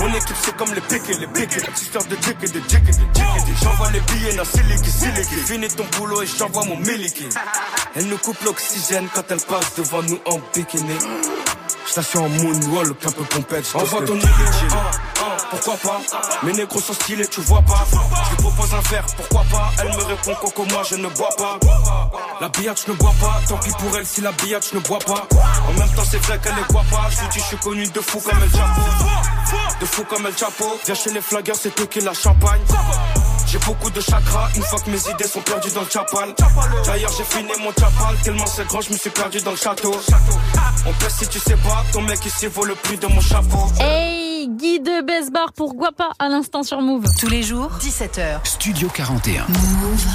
Mon 0.00 0.08
équipe, 0.08 0.36
c'est 0.42 0.54
comme 0.56 0.74
les 0.74 0.80
piques 0.82 1.08
les 1.18 1.26
piques. 1.28 1.56
Histoire 1.80 2.04
de 2.04 2.16
jick 2.16 2.36
et 2.42 2.48
de 2.48 2.60
jick 2.68 2.82
et 2.88 2.92
de 2.92 3.04
et 3.50 3.54
J'envoie 3.62 3.90
les 3.90 4.00
billets 4.00 4.34
dans 4.34 4.44
siliki, 4.44 4.90
siliki. 4.90 5.34
Finis 5.46 5.68
ton 5.68 5.84
boulot 5.96 6.20
et 6.22 6.26
j'envoie 6.26 6.64
mon 6.64 6.76
miliki. 6.76 7.28
Elle 7.96 8.08
nous 8.08 8.18
coupe 8.18 8.42
l'oxygène 8.44 9.08
quand 9.14 9.24
elle 9.30 9.40
passe 9.40 9.74
devant 9.76 10.02
nous 10.02 10.18
en 10.26 10.38
bikini. 10.54 10.98
Station 11.86 12.24
en 12.24 12.28
moonwalk, 12.28 13.04
un 13.04 13.10
peu 13.10 13.24
pompette. 13.24 13.66
Envoie 13.74 14.02
ton 14.02 14.14
numéro 14.14 14.30
1, 14.30 15.21
1, 15.21 15.21
pourquoi 15.50 15.76
pas? 15.76 16.00
Mes 16.42 16.52
négros 16.52 16.80
sont 16.80 16.92
stylés, 16.94 17.26
tu 17.28 17.40
vois 17.42 17.62
pas. 17.62 17.84
Je 18.24 18.30
lui 18.30 18.36
propose 18.42 18.74
un 18.74 18.80
verre, 18.90 19.06
pourquoi 19.16 19.44
pas? 19.50 19.70
Elle 19.80 19.88
me 19.88 20.02
répond 20.04 20.34
Coco, 20.40 20.64
moi 20.70 20.82
je 20.88 20.96
ne 20.96 21.08
bois 21.08 21.28
pas. 21.36 21.58
La 22.40 22.48
billette, 22.48 22.82
je 22.86 22.92
ne 22.92 22.96
bois 22.96 23.14
pas 23.20 23.40
Tant 23.48 23.56
pis 23.58 23.70
pour 23.78 23.96
elle 23.96 24.06
si 24.06 24.20
la 24.20 24.32
billette, 24.32 24.68
je 24.70 24.76
ne 24.76 24.82
bois 24.82 24.98
pas. 24.98 25.26
En 25.68 25.72
même 25.78 25.88
temps, 25.90 26.02
c'est 26.10 26.18
vrai 26.18 26.38
qu'elle 26.42 26.58
est 26.58 26.72
guapa 26.72 27.08
Je 27.10 27.20
lui 27.20 27.28
dis, 27.28 27.38
je 27.38 27.44
suis 27.44 27.56
connu 27.58 27.86
de 27.86 28.00
fou 28.00 28.20
comme 28.20 28.42
El 28.42 28.50
Chapo 28.50 28.80
De 29.80 29.86
fou 29.86 30.04
comme 30.04 30.26
El 30.26 30.36
Chapo 30.36 30.78
Viens 30.84 30.94
chez 30.94 31.10
les 31.10 31.20
flaggers, 31.20 31.54
c'est 31.54 31.74
toi 31.74 31.86
qui 31.86 32.00
la 32.00 32.14
champagne 32.14 32.62
j'ai 33.52 33.58
beaucoup 33.58 33.90
de 33.90 34.00
chakras 34.00 34.48
une 34.56 34.62
fois 34.62 34.78
que 34.80 34.88
mes 34.88 35.10
idées 35.10 35.28
sont 35.28 35.42
perdues 35.42 35.72
dans 35.72 35.82
le 35.82 35.90
chapal. 35.90 36.34
D'ailleurs, 36.86 37.12
j'ai 37.18 37.24
fini 37.24 37.50
mon 37.62 37.70
chapal 37.72 38.16
tellement 38.24 38.46
c'est 38.46 38.66
grand, 38.66 38.80
je 38.80 38.90
me 38.90 38.96
suis 38.96 39.10
perdu 39.10 39.42
dans 39.42 39.50
le 39.50 39.58
château. 39.58 39.94
On 40.86 40.92
paie 40.94 41.10
si 41.10 41.28
tu 41.28 41.38
sais 41.38 41.56
pas, 41.56 41.84
ton 41.92 42.00
mec 42.00 42.24
ici 42.24 42.46
vaut 42.46 42.64
le 42.64 42.74
prix 42.74 42.96
de 42.96 43.06
mon 43.08 43.20
chapeau. 43.20 43.70
Guy 44.62 44.78
de 44.78 45.02
Besbar 45.02 45.52
pour 45.54 45.74
Guapa 45.74 46.12
à 46.20 46.28
l'instant 46.28 46.62
sur 46.62 46.80
Move. 46.80 47.06
Tous 47.18 47.26
les 47.26 47.42
jours, 47.42 47.68
17h. 47.80 48.38
Studio 48.44 48.88
41. 48.94 49.44
Move. 49.48 50.06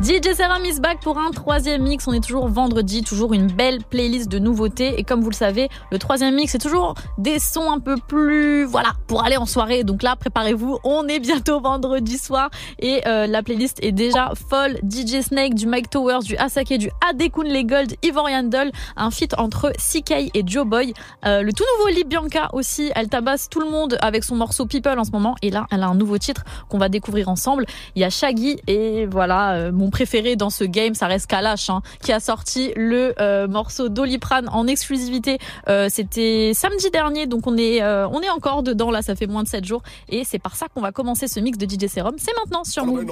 DJ 0.00 0.32
Serum 0.32 0.64
is 0.64 0.78
back 0.78 1.00
pour 1.00 1.18
un 1.18 1.32
troisième 1.32 1.82
mix. 1.82 2.06
On 2.06 2.12
est 2.12 2.22
toujours 2.22 2.46
vendredi, 2.46 3.02
toujours 3.02 3.34
une 3.34 3.48
belle 3.48 3.82
playlist 3.82 4.30
de 4.30 4.38
nouveautés. 4.38 4.94
Et 4.96 5.02
comme 5.02 5.22
vous 5.22 5.30
le 5.30 5.34
savez, 5.34 5.68
le 5.90 5.98
troisième 5.98 6.36
mix, 6.36 6.52
c'est 6.52 6.58
toujours 6.58 6.94
des 7.18 7.40
sons 7.40 7.72
un 7.72 7.80
peu 7.80 7.96
plus, 8.06 8.64
voilà, 8.64 8.92
pour 9.08 9.24
aller 9.24 9.36
en 9.36 9.44
soirée. 9.44 9.82
Donc 9.82 10.04
là, 10.04 10.14
préparez-vous, 10.14 10.78
on 10.84 11.08
est 11.08 11.18
bientôt 11.18 11.60
vendredi 11.60 12.16
soir. 12.16 12.48
Et 12.78 13.00
euh, 13.08 13.26
la 13.26 13.42
playlist 13.42 13.82
est 13.82 13.90
déjà 13.90 14.30
folle. 14.48 14.78
DJ 14.88 15.20
Snake, 15.20 15.54
du 15.54 15.66
Mike 15.66 15.90
Towers, 15.90 16.20
du 16.22 16.36
Asake, 16.36 16.74
du 16.74 16.90
Adekun 17.10 17.42
Les 17.42 17.64
Gold, 17.64 17.96
Ivorian 18.04 18.44
Doll. 18.44 18.70
Un 18.96 19.10
feat 19.10 19.34
entre 19.36 19.72
CK 19.72 20.30
et 20.32 20.44
Joe 20.46 20.64
Boy. 20.64 20.94
Euh, 21.26 21.42
le 21.42 21.52
tout 21.52 21.64
nouveau 21.76 21.90
Lib 21.90 22.06
Bianca 22.06 22.50
aussi. 22.52 22.92
Elle 22.94 23.08
tabasse 23.08 23.48
tout 23.48 23.58
le 23.58 23.68
monde 23.68 23.98
avec 24.00 24.22
son 24.22 24.36
morceau 24.36 24.64
People 24.64 24.96
en 24.96 25.04
ce 25.04 25.10
moment. 25.10 25.34
Et 25.42 25.50
là, 25.50 25.66
elle 25.72 25.82
a 25.82 25.88
un 25.88 25.96
nouveau 25.96 26.18
titre 26.18 26.44
qu'on 26.68 26.78
va 26.78 26.88
découvrir 26.88 27.28
ensemble. 27.28 27.66
Il 27.96 28.02
y 28.02 28.04
a 28.04 28.10
Shaggy 28.10 28.60
et 28.68 29.04
voilà, 29.06 29.54
euh, 29.54 29.72
préféré 29.90 30.36
dans 30.36 30.50
ce 30.50 30.64
game, 30.64 30.94
ça 30.94 31.06
reste 31.06 31.26
Kalash, 31.26 31.70
hein, 31.70 31.82
qui 32.02 32.12
a 32.12 32.20
sorti 32.20 32.72
le 32.76 33.14
euh, 33.20 33.48
morceau 33.48 33.88
Doliprane 33.88 34.48
en 34.52 34.66
exclusivité. 34.66 35.38
Euh, 35.68 35.88
C'était 35.90 36.52
samedi 36.54 36.90
dernier, 36.90 37.26
donc 37.26 37.46
on 37.46 37.56
est, 37.56 37.82
euh, 37.82 38.08
on 38.08 38.20
est 38.20 38.30
encore 38.30 38.62
dedans 38.62 38.90
là, 38.90 39.02
ça 39.02 39.14
fait 39.14 39.26
moins 39.26 39.42
de 39.42 39.48
7 39.48 39.64
jours. 39.64 39.82
Et 40.08 40.24
c'est 40.24 40.38
par 40.38 40.56
ça 40.56 40.66
qu'on 40.68 40.80
va 40.80 40.92
commencer 40.92 41.28
ce 41.28 41.40
mix 41.40 41.58
de 41.58 41.66
DJ 41.68 41.88
Serum. 41.88 42.14
C'est 42.18 42.34
maintenant 42.36 42.64
sur 42.64 42.86
Move. 42.86 43.04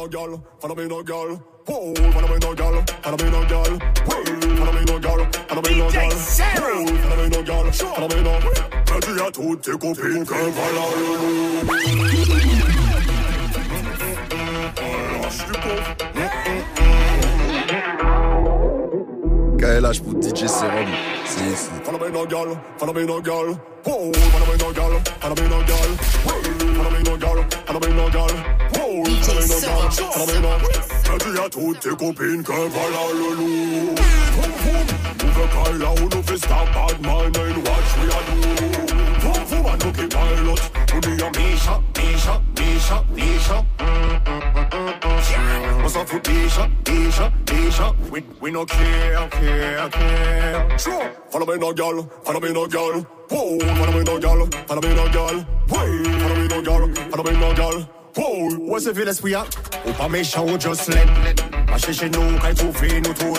follow 21.85 21.99
me 21.99 22.11
no 22.13 22.27
girl, 22.27 22.55
follow 22.79 22.93
me 22.93 23.05
no 23.05 23.21
girl. 23.21 23.55
Whoa, 23.85 24.13
follow 24.13 24.47
me 24.47 24.57
no 24.59 24.73
girl, 24.73 25.01
follow 25.21 25.35
me 25.35 25.49
no. 25.49 25.57
Je 31.07 31.31
dis 31.31 31.39
à 31.39 31.49
toutes 31.49 31.81
tes 31.81 31.91
copines 31.91 32.43
que 32.43 32.53
voilà 32.53 33.03
le 33.13 33.29
loup. 33.37 33.95
Ouvre 35.25 35.47
Kyle, 35.51 35.85
où 36.03 36.09
nous 36.15 36.23
fait 36.23 36.39
stop 36.39 36.67
bad 36.75 37.01
mind 37.01 37.37
and 37.37 37.57
watch 37.65 37.91
we 37.99 38.07
a 38.09 38.21
do. 38.27 38.37
Vroom, 39.21 39.43
vroom, 39.47 39.67
and 39.67 39.85
look 39.85 39.99
at 39.99 40.11
pilot. 40.11 40.61
Who 40.93 40.99
be 41.01 41.13
a 41.23 41.31
Misha, 41.31 41.75
Misha, 41.97 42.35
Misha, 42.59 42.99
Misha. 43.15 43.59
On 45.87 45.89
s'en 45.89 46.05
fout 46.05 46.29
Misha, 46.29 46.69
Misha, 46.89 47.33
Misha. 47.53 47.95
We, 48.11 48.21
we 48.41 48.51
no 48.51 48.67
care, 48.67 49.29
care, 49.31 49.89
care. 49.89 50.79
Sure. 50.81 51.13
Follow 51.31 51.47
me 51.47 51.59
no 51.59 51.73
girl, 51.73 52.11
follow 52.25 52.41
me 52.41 52.53
no 52.53 52.67
girl. 52.67 53.07
Whoa, 53.31 53.61
follow 53.61 53.93
me 53.93 54.03
no 54.03 54.19
girl, 54.19 54.49
follow 54.67 54.83
me 54.83 54.95
no 54.97 55.09
girl. 55.11 55.47
Wait, 55.69 56.07
follow 56.19 56.35
me 56.35 56.49
no 56.49 56.61
girl, 56.61 56.95
follow 57.11 57.23
me 57.23 57.39
no 57.39 57.55
girl. 57.55 57.89
Whoa, 58.17 58.57
où 58.67 58.77
est-ce 58.77 58.91
que 58.91 59.01
l'esprit 59.05 59.37
a? 59.37 59.45
Ou 59.87 59.93
pas 59.93 60.09
méchant 60.09 60.45
ou 60.45 60.59
just 60.59 60.89
let. 60.89 61.07
Pas 61.69 61.79
chercher 61.79 62.11
nous, 62.11 62.37
quand 62.41 62.83
il 62.83 63.03
nous. 63.03 63.35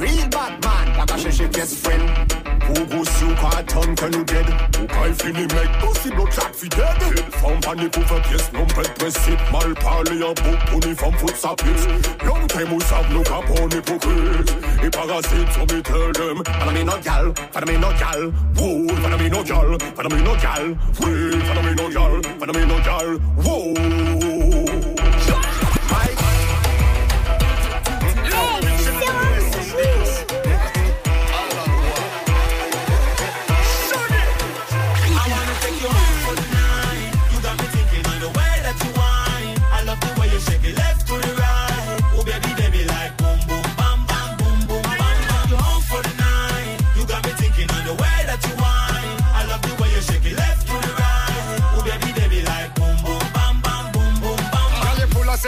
Real 0.00 0.28
bad 0.30 0.64
man, 0.64 0.96
pas 0.96 1.04
qu'à 1.04 1.18
chercher 1.18 1.46
best 1.48 1.74
friend. 1.86 2.41
Ou 2.78 2.86
gros 2.86 3.04
sou, 3.04 3.28
quand 3.40 3.54
attendre 3.58 3.94
que 3.94 4.16
nous 4.16 4.24
dead. 4.24 4.46
Ou 4.80 4.86
quand 4.86 5.06
il 5.06 5.14
finit 5.14 5.46
mec, 5.54 5.70
possible 5.80 6.20
au 6.20 6.26
chat 6.30 6.50
fi 6.54 6.68
dead. 6.68 7.24
Femme 7.40 7.60
panique 7.60 7.96
ou 7.96 8.02
fait 8.02 8.22
pièce, 8.28 8.50
non 8.52 8.66
pète 8.66 8.94
principe. 8.94 9.40
Mal 9.52 9.74
parler 9.74 10.22
en 10.22 10.34
boucle, 10.34 10.64
pour 10.70 10.80
ni 10.86 10.94
femme 10.94 11.12
fout 11.18 11.36
sa 11.36 11.54
piste. 11.56 11.88
Long 12.24 12.46
time 12.46 12.72
ou 12.72 12.80
savent 12.80 13.12
nous 13.12 13.22
capons 13.22 13.68
hypocrite. 13.68 14.56
Et 14.82 14.90
parasites, 14.90 15.52
so 15.52 15.60
me 15.60 15.82
tell 15.82 16.12
them. 16.12 16.42
Follow 16.44 16.72
me 16.72 16.84
no 16.84 16.98
gal, 17.02 17.32
follow 17.52 17.66
me 17.66 17.78
no 17.78 17.88
gal. 17.98 18.32
Whoa, 18.56 18.88
follow 19.02 19.18
me 19.18 19.28
no 19.28 19.42
gal, 19.42 19.78
follow 19.96 20.10
me 20.10 20.22
no 20.22 20.34
gal. 20.36 20.76
Wait, 21.00 21.42
follow 21.44 21.62
me 21.62 21.74
no 21.74 21.88
gal, 21.90 22.22
follow 22.38 22.52
me 22.52 22.66
no 22.66 22.80
gal. 22.80 23.18
Whoa. 23.44 24.31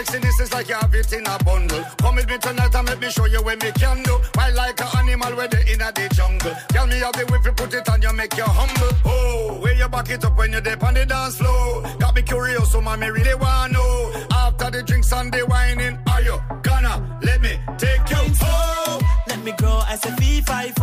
Girl, 0.05 0.21
you 0.21 0.31
full 0.31 0.31
of 0.31 0.39
sexiness, 0.39 0.41
it's 0.41 0.53
like 0.53 0.69
you 0.69 0.75
have 0.75 0.95
it 0.95 1.13
in 1.13 1.27
a 1.27 1.45
bundle. 1.45 1.85
Come 1.99 2.17
with 2.17 2.29
me 2.29 2.39
tonight 2.39 2.75
and 2.75 2.89
let 2.89 3.01
me 3.01 3.11
show 3.11 3.27
you 3.27 3.43
what 3.43 3.63
me 3.63 3.71
can 3.73 4.03
do. 4.03 4.19
Wild 4.37 4.55
like 4.55 4.81
an 4.81 4.87
animal 4.99 5.37
where 5.37 5.49
they 5.49 5.73
in 5.73 5.81
a 5.81 5.93
the 5.93 6.09
jungle. 6.15 6.55
Tell 6.69 6.87
me 6.87 6.99
how 6.99 7.13
the 7.13 7.25
whip 7.27 7.45
you 7.45 7.53
put 7.53 7.75
it 7.75 7.89
on 7.89 8.03
you, 8.03 8.13
make 8.13 8.37
you 8.37 8.45
humble. 8.45 8.97
Oh, 9.05 9.59
where 9.61 9.75
you 9.75 9.89
back 9.89 10.11
it 10.11 10.25
up 10.25 10.37
when 10.37 10.53
you 10.53 10.61
dip 10.61 10.83
on 10.83 10.95
the 10.95 11.07
dance 11.07 11.37
floor. 11.37 11.83
Got 11.99 12.15
me 12.15 12.23
curious, 12.23 12.73
so 12.73 12.81
mommy 12.81 13.11
really 13.11 13.35
wanna 13.35 13.73
know. 13.73 14.27
After 14.31 14.71
the 14.71 14.83
drinks 14.83 15.13
and 15.13 15.33
the 15.33 15.41
whining, 15.47 15.99
are 16.09 16.23
you 16.23 16.41
gonna 16.63 17.19
let 17.23 17.41
me 17.41 17.59
take 17.79 18.09
you 18.11 18.17
home? 18.17 19.03
Let 19.29 19.43
me 19.45 19.53
grow 19.53 19.83
as 19.89 20.05
a 20.05 20.11
V5 20.11 20.75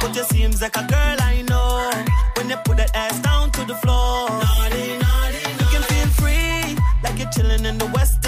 But 0.00 0.16
you 0.16 0.24
seems 0.24 0.60
like 0.62 0.76
a 0.76 0.86
girl 0.86 1.16
I 1.20 1.42
know. 1.42 1.90
When 2.36 2.48
you 2.48 2.56
put 2.64 2.76
that 2.78 2.94
ass 2.94 3.18
down 3.20 3.50
to 3.52 3.64
the 3.64 3.74
floor. 3.76 4.28
Naughty, 4.28 4.98
naughty, 4.98 5.38
You 5.60 5.66
can 5.72 5.82
feel 5.82 6.08
free, 6.20 6.76
like 7.02 7.18
you're 7.18 7.30
chilling 7.30 7.64
in 7.64 7.78
the 7.78 7.86
West 7.86 8.19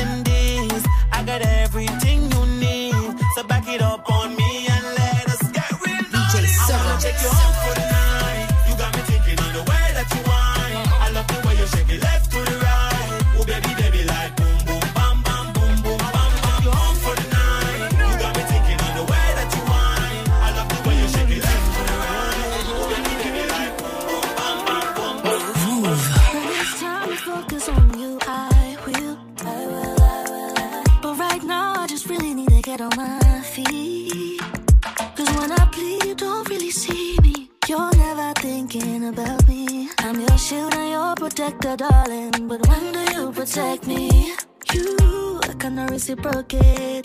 protector, 41.77 42.05
darling. 42.05 42.49
But 42.49 42.67
when 42.69 42.93
do 42.93 43.15
you 43.15 43.33
protect 43.33 43.87
me? 43.87 44.35
You, 44.73 45.41
I 45.43 45.55
cannot 45.59 45.91
reciprocate. 45.91 47.05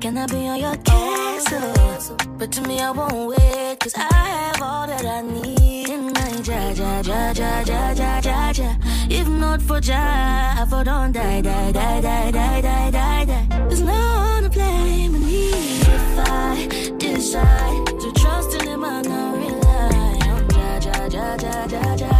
Can 0.00 0.16
I 0.16 0.26
be 0.26 0.48
on 0.48 0.60
your 0.60 0.76
case? 0.76 1.44
oh? 1.52 2.16
But 2.38 2.52
to 2.52 2.62
me, 2.62 2.80
I 2.80 2.90
won't 2.90 3.28
wait. 3.28 3.80
Cause 3.80 3.94
I 3.96 4.00
have 4.00 4.62
all 4.62 4.86
that 4.86 5.04
I 5.04 5.22
need 5.22 5.88
in 5.88 6.06
my 6.06 6.42
ja, 6.44 6.70
ja, 6.70 7.02
ja, 7.02 7.32
ja, 7.32 7.62
ja, 7.66 7.92
ja, 7.92 8.20
ja, 8.20 8.52
ja. 8.52 8.76
If 9.10 9.28
not 9.28 9.60
for 9.62 9.80
Ja, 9.82 10.62
I 10.62 10.66
for 10.68 10.84
don't 10.84 11.12
die, 11.12 11.42
die, 11.42 11.72
die, 11.72 12.00
die, 12.00 12.30
die, 12.30 12.60
die, 12.60 12.90
die, 12.90 13.24
die. 13.24 13.46
There's 13.68 13.80
no 13.80 13.92
one 13.92 14.42
to 14.44 14.50
blame 14.50 15.12
me. 15.12 15.50
If 15.50 16.18
I 16.18 16.68
decide 16.98 17.86
to 17.86 18.12
trust 18.12 18.54
in 18.54 18.68
him, 18.68 18.84
I'm 18.84 19.02
not 19.02 19.36
rely 19.36 20.18
on 20.30 20.48
ja, 20.54 20.78
ja, 20.78 21.08
ja, 21.08 21.36
ja, 21.36 21.66
ja, 21.66 21.94
ja, 21.96 22.17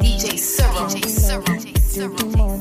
DJ 0.00 0.38
Serum. 0.38 0.88
DJ 0.88 1.78
Serum. 1.78 2.53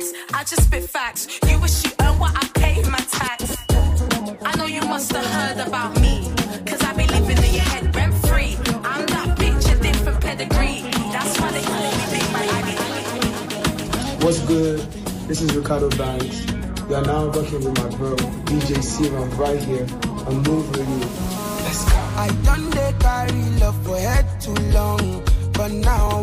Stacking 0.00 0.34
I 0.34 0.44
just 0.44 0.64
spit 0.64 0.84
facts. 0.84 1.26
You 1.48 1.60
wish 1.60 1.84
you 1.84 1.90
earned 2.00 2.20
what 2.20 2.32
I 2.34 2.46
paid 2.58 2.86
my 2.88 2.98
tax. 2.98 3.56
I 4.42 4.56
know 4.56 4.66
you 4.66 4.80
must 4.82 5.12
have 5.12 5.26
heard 5.26 5.66
about 5.66 6.00
me. 6.00 6.32
Cause 6.66 6.82
I 6.82 6.92
be 6.94 7.06
living 7.06 7.36
in 7.36 7.54
your 7.54 7.68
head 7.72 7.94
rent 7.94 8.14
free. 8.26 8.56
I'm 8.84 9.06
that 9.06 9.36
bitch, 9.38 9.72
a 9.72 9.82
different 9.82 10.20
pedigree. 10.20 10.82
That's 11.12 11.40
why 11.40 11.50
they 11.52 11.62
call 11.62 11.82
me 11.82 12.04
Big 12.12 12.26
Bad 12.32 12.48
IBD. 12.58 14.24
What's 14.24 14.40
good? 14.40 14.80
This 15.28 15.42
is 15.42 15.54
Ricardo 15.54 15.90
Banks. 15.90 16.46
You 16.88 16.96
are 16.96 17.04
now 17.04 17.26
working 17.26 17.64
with 17.64 17.76
my 17.78 17.96
bro, 17.96 18.16
DJ 18.48 18.82
Serum, 18.82 19.30
right 19.36 19.60
here 19.60 19.86
on 20.26 20.42
Move 20.42 20.68
Review. 20.76 21.08
Let's 21.64 21.84
go. 21.84 21.98
I 22.16 22.28
done 22.44 22.70
they 22.70 22.94
carry 22.98 23.42
love 23.60 23.84
for 23.84 23.96
head 23.96 24.26
too 24.40 24.54
long, 24.72 25.22
but 25.52 25.70
now 25.70 26.19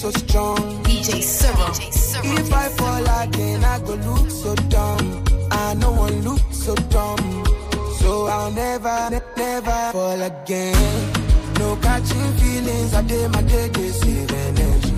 so 0.00 0.10
strong. 0.12 0.56
DJ 0.84 1.22
Cyril. 1.22 1.72
If 2.38 2.50
I 2.54 2.68
fall 2.70 3.06
again, 3.22 3.62
I 3.62 3.78
go 3.80 3.94
look 4.08 4.30
so 4.30 4.54
dumb. 4.72 5.24
I 5.50 5.74
know 5.74 5.92
I 5.92 6.08
look 6.26 6.40
so 6.50 6.74
dumb, 6.94 7.44
so 7.98 8.26
I'll 8.26 8.50
never, 8.50 8.96
ne- 9.10 9.32
never 9.36 9.80
fall 9.92 10.22
again. 10.22 11.12
No 11.58 11.76
catching 11.76 12.32
feelings, 12.40 12.94
I 12.94 13.02
did 13.02 13.30
my 13.30 13.42
day, 13.42 13.68
they 13.68 13.90
save 13.90 14.32
energy. 14.32 14.94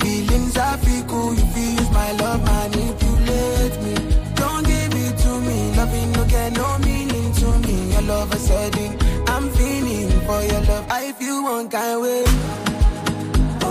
Feelings 0.00 0.56
I 0.56 0.78
feel 0.78 1.04
cool, 1.04 1.34
you 1.34 1.46
feel 1.52 1.72
use 1.72 1.90
my 1.90 2.10
love, 2.12 2.42
manipulate 2.44 3.76
me. 3.84 3.94
Don't 4.40 4.64
give 4.66 4.94
it 5.04 5.18
to 5.24 5.32
me, 5.48 5.58
loving 5.76 6.12
no 6.12 6.24
get 6.24 6.56
no 6.56 6.78
meaning 6.78 7.32
to 7.40 7.48
me. 7.66 7.92
Your 7.92 8.02
love 8.02 8.34
is 8.34 8.40
sudden, 8.40 8.90
I'm 9.28 9.50
feeling 9.50 10.08
for 10.26 10.40
your 10.50 10.62
love. 10.62 10.86
I 10.88 11.12
feel 11.12 11.42
one 11.42 11.68
kind 11.68 12.00
way. 12.00 12.67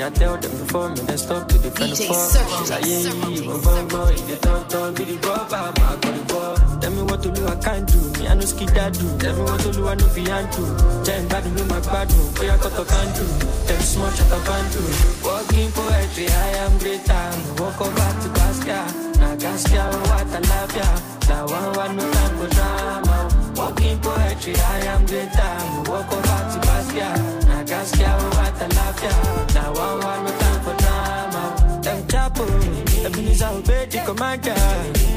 she 0.00 0.08
be 0.08 0.18
tell 0.18 0.36
them 0.38 0.50
before 0.50 0.88
me, 0.88 1.00
then 1.00 1.18
stop 1.18 1.48
to 1.48 1.58
the 1.58 1.70
for. 1.70 2.14
Cyril. 2.14 2.48
She's 2.58 2.70
like, 2.70 2.84
yeah, 2.86 2.98
yeah, 3.00 3.28
yeah, 3.28 3.60
go, 3.60 3.86
go, 3.86 4.08
if 4.08 4.30
you 4.30 4.36
talk, 4.36 4.68
talk, 4.68 4.96
be 4.96 5.04
the 5.04 5.16
rubber, 5.28 5.72
my 5.76 5.96
go 6.00 6.10
the 6.16 6.24
ball. 6.24 6.56
Tell 6.80 6.90
me 6.90 7.02
what 7.02 7.22
to 7.22 7.30
do, 7.30 7.46
I 7.46 7.56
can't 7.56 7.84
do. 7.86 8.00
Me, 8.16 8.28
I 8.28 8.34
know 8.34 8.48
ski 8.48 8.64
that 8.66 8.94
do. 8.94 9.06
Tell 9.18 9.36
me 9.36 9.42
what 9.42 9.60
to 9.60 9.72
do, 9.72 9.88
I 9.88 9.94
know 9.96 10.08
fi 10.08 10.24
and 10.24 10.48
do. 10.56 10.64
Jam 11.04 11.28
bad, 11.28 11.44
me 11.52 11.62
my 11.68 11.80
bad 11.84 12.08
do. 12.08 12.16
Boy, 12.32 12.48
I 12.48 12.56
got 12.56 12.72
to 12.80 12.84
can 12.88 13.08
do. 13.12 13.24
Them 13.68 13.80
small 13.84 14.10
shut 14.16 14.32
up 14.32 14.48
and 14.48 14.68
do. 14.72 14.80
Walking 15.20 15.70
poetry, 15.76 16.26
I 16.32 16.48
am 16.64 16.72
greater. 16.80 17.24
Walk 17.60 17.80
over 17.84 18.10
to 18.24 18.28
Gaskia. 18.40 18.80
Now 19.20 19.36
Gaskia, 19.36 19.84
what 20.08 20.32
I 20.32 20.40
love 20.48 20.76
ya. 20.80 20.88
Now 21.28 21.44
one, 21.44 21.76
one, 21.76 21.96
no 22.00 22.04
time 22.10 22.34
for 22.40 22.48
drama. 22.56 23.16
Walking 23.52 23.98
poetry, 24.00 24.56
I 24.56 24.78
am 24.96 25.04
greater. 25.04 25.52
Walk 25.92 26.08
over 26.08 26.40
to 26.48 26.58
Gaskia. 26.64 27.10
Now 27.52 27.62
Gaskia, 27.68 28.16
what 28.60 28.72
I 28.72 28.76
love 28.76 29.02
ya. 29.02 29.10
Now 29.54 29.72
one, 29.72 30.00
one, 30.04 30.24
no 30.24 30.38
time 30.38 30.60
for 30.62 30.74
drama. 30.82 31.80
Them 31.82 32.02
chapo, 32.06 33.04
Ebenezer 33.04 33.46
obey 33.46 33.86
the 33.86 34.02
commander. 34.04 34.54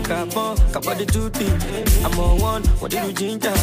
Capon, 0.03 0.57
capa 0.71 0.95
the 0.95 1.05
duty. 1.05 1.47
I'm 2.05 2.19
on 2.19 2.39
one, 2.39 2.63
what 2.79 2.91
did 2.91 3.05
you 3.05 3.13
ginger? 3.13 3.53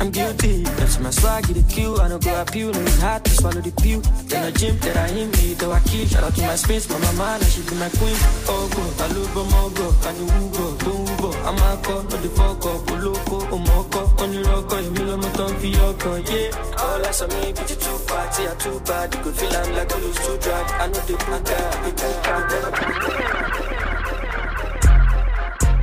I'm 0.00 0.10
guilty. 0.10 0.62
That's 0.78 1.00
my 1.00 1.10
swag, 1.10 1.44
the 1.46 1.62
queue. 1.72 1.96
I 1.96 2.08
don't 2.08 2.22
go 2.22 2.44
you. 2.54 2.70
No, 2.70 2.80
it's 2.80 3.00
hard 3.00 3.24
to 3.24 3.30
swallow 3.30 3.60
the 3.60 3.72
pew. 3.82 4.00
Then 4.28 4.44
a 4.44 4.52
gym 4.52 4.78
that 4.78 4.96
I 4.96 5.08
hit 5.08 5.36
me, 5.38 5.54
though 5.54 5.72
I 5.72 5.80
kill. 5.80 6.06
Shout 6.06 6.22
out 6.22 6.34
to 6.36 6.42
my 6.42 6.54
space, 6.54 6.88
my 6.88 6.98
mama, 7.12 7.44
she 7.44 7.62
be 7.62 7.74
my 7.76 7.88
queen. 7.88 8.16
Oh, 8.46 8.70
go, 8.70 9.04
I 9.04 9.08
love 9.08 9.34
go, 9.34 9.44
mogo, 9.44 10.02
can 10.02 10.16
you 10.16 10.26
go, 10.56 10.76
don't 10.76 11.07
go. 11.20 11.30
I'm 11.44 11.58
a 11.58 11.82
call, 11.82 12.02
no 12.02 12.16
the 12.16 12.28
fuck 12.30 12.64
up, 12.66 12.90
loco, 13.02 13.38
omoko, 13.54 14.20
on 14.22 14.32
your 14.32 14.44
rock, 14.44 14.72
you 14.82 14.90
mill 14.90 15.12
on 15.12 15.20
my 15.20 15.30
tongue, 15.32 15.54
fioko, 15.54 16.12
yeah. 16.30 16.82
All 16.82 17.04
I 17.04 17.10
saw 17.10 17.26
me, 17.26 17.52
bitch, 17.52 17.70
you 17.70 17.76
too 17.76 17.98
party, 18.06 18.48
I 18.48 18.54
too 18.54 18.80
bad. 18.80 19.14
You 19.14 19.20
could 19.22 19.36
feel 19.36 19.56
I'm 19.56 19.74
like 19.74 19.92
a 19.92 19.96
loose 19.98 20.26
to 20.26 20.38
drag. 20.38 20.66
I 20.80 20.86
know 20.86 21.00
the 21.06 21.16
black 21.26 21.44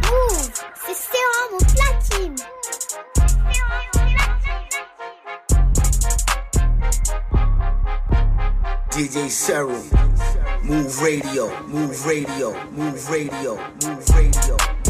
Move, 0.05 0.51
c'est 0.85 0.97
Sérum 1.03 1.53
platine? 1.75 2.35
DJ 8.91 9.29
Cyril. 9.29 9.83
Move 10.63 10.99
radio, 11.01 11.49
move 11.67 12.05
radio, 12.07 12.53
move 12.71 13.09
radio, 13.09 13.55
move 13.83 14.09
radio. 14.09 14.84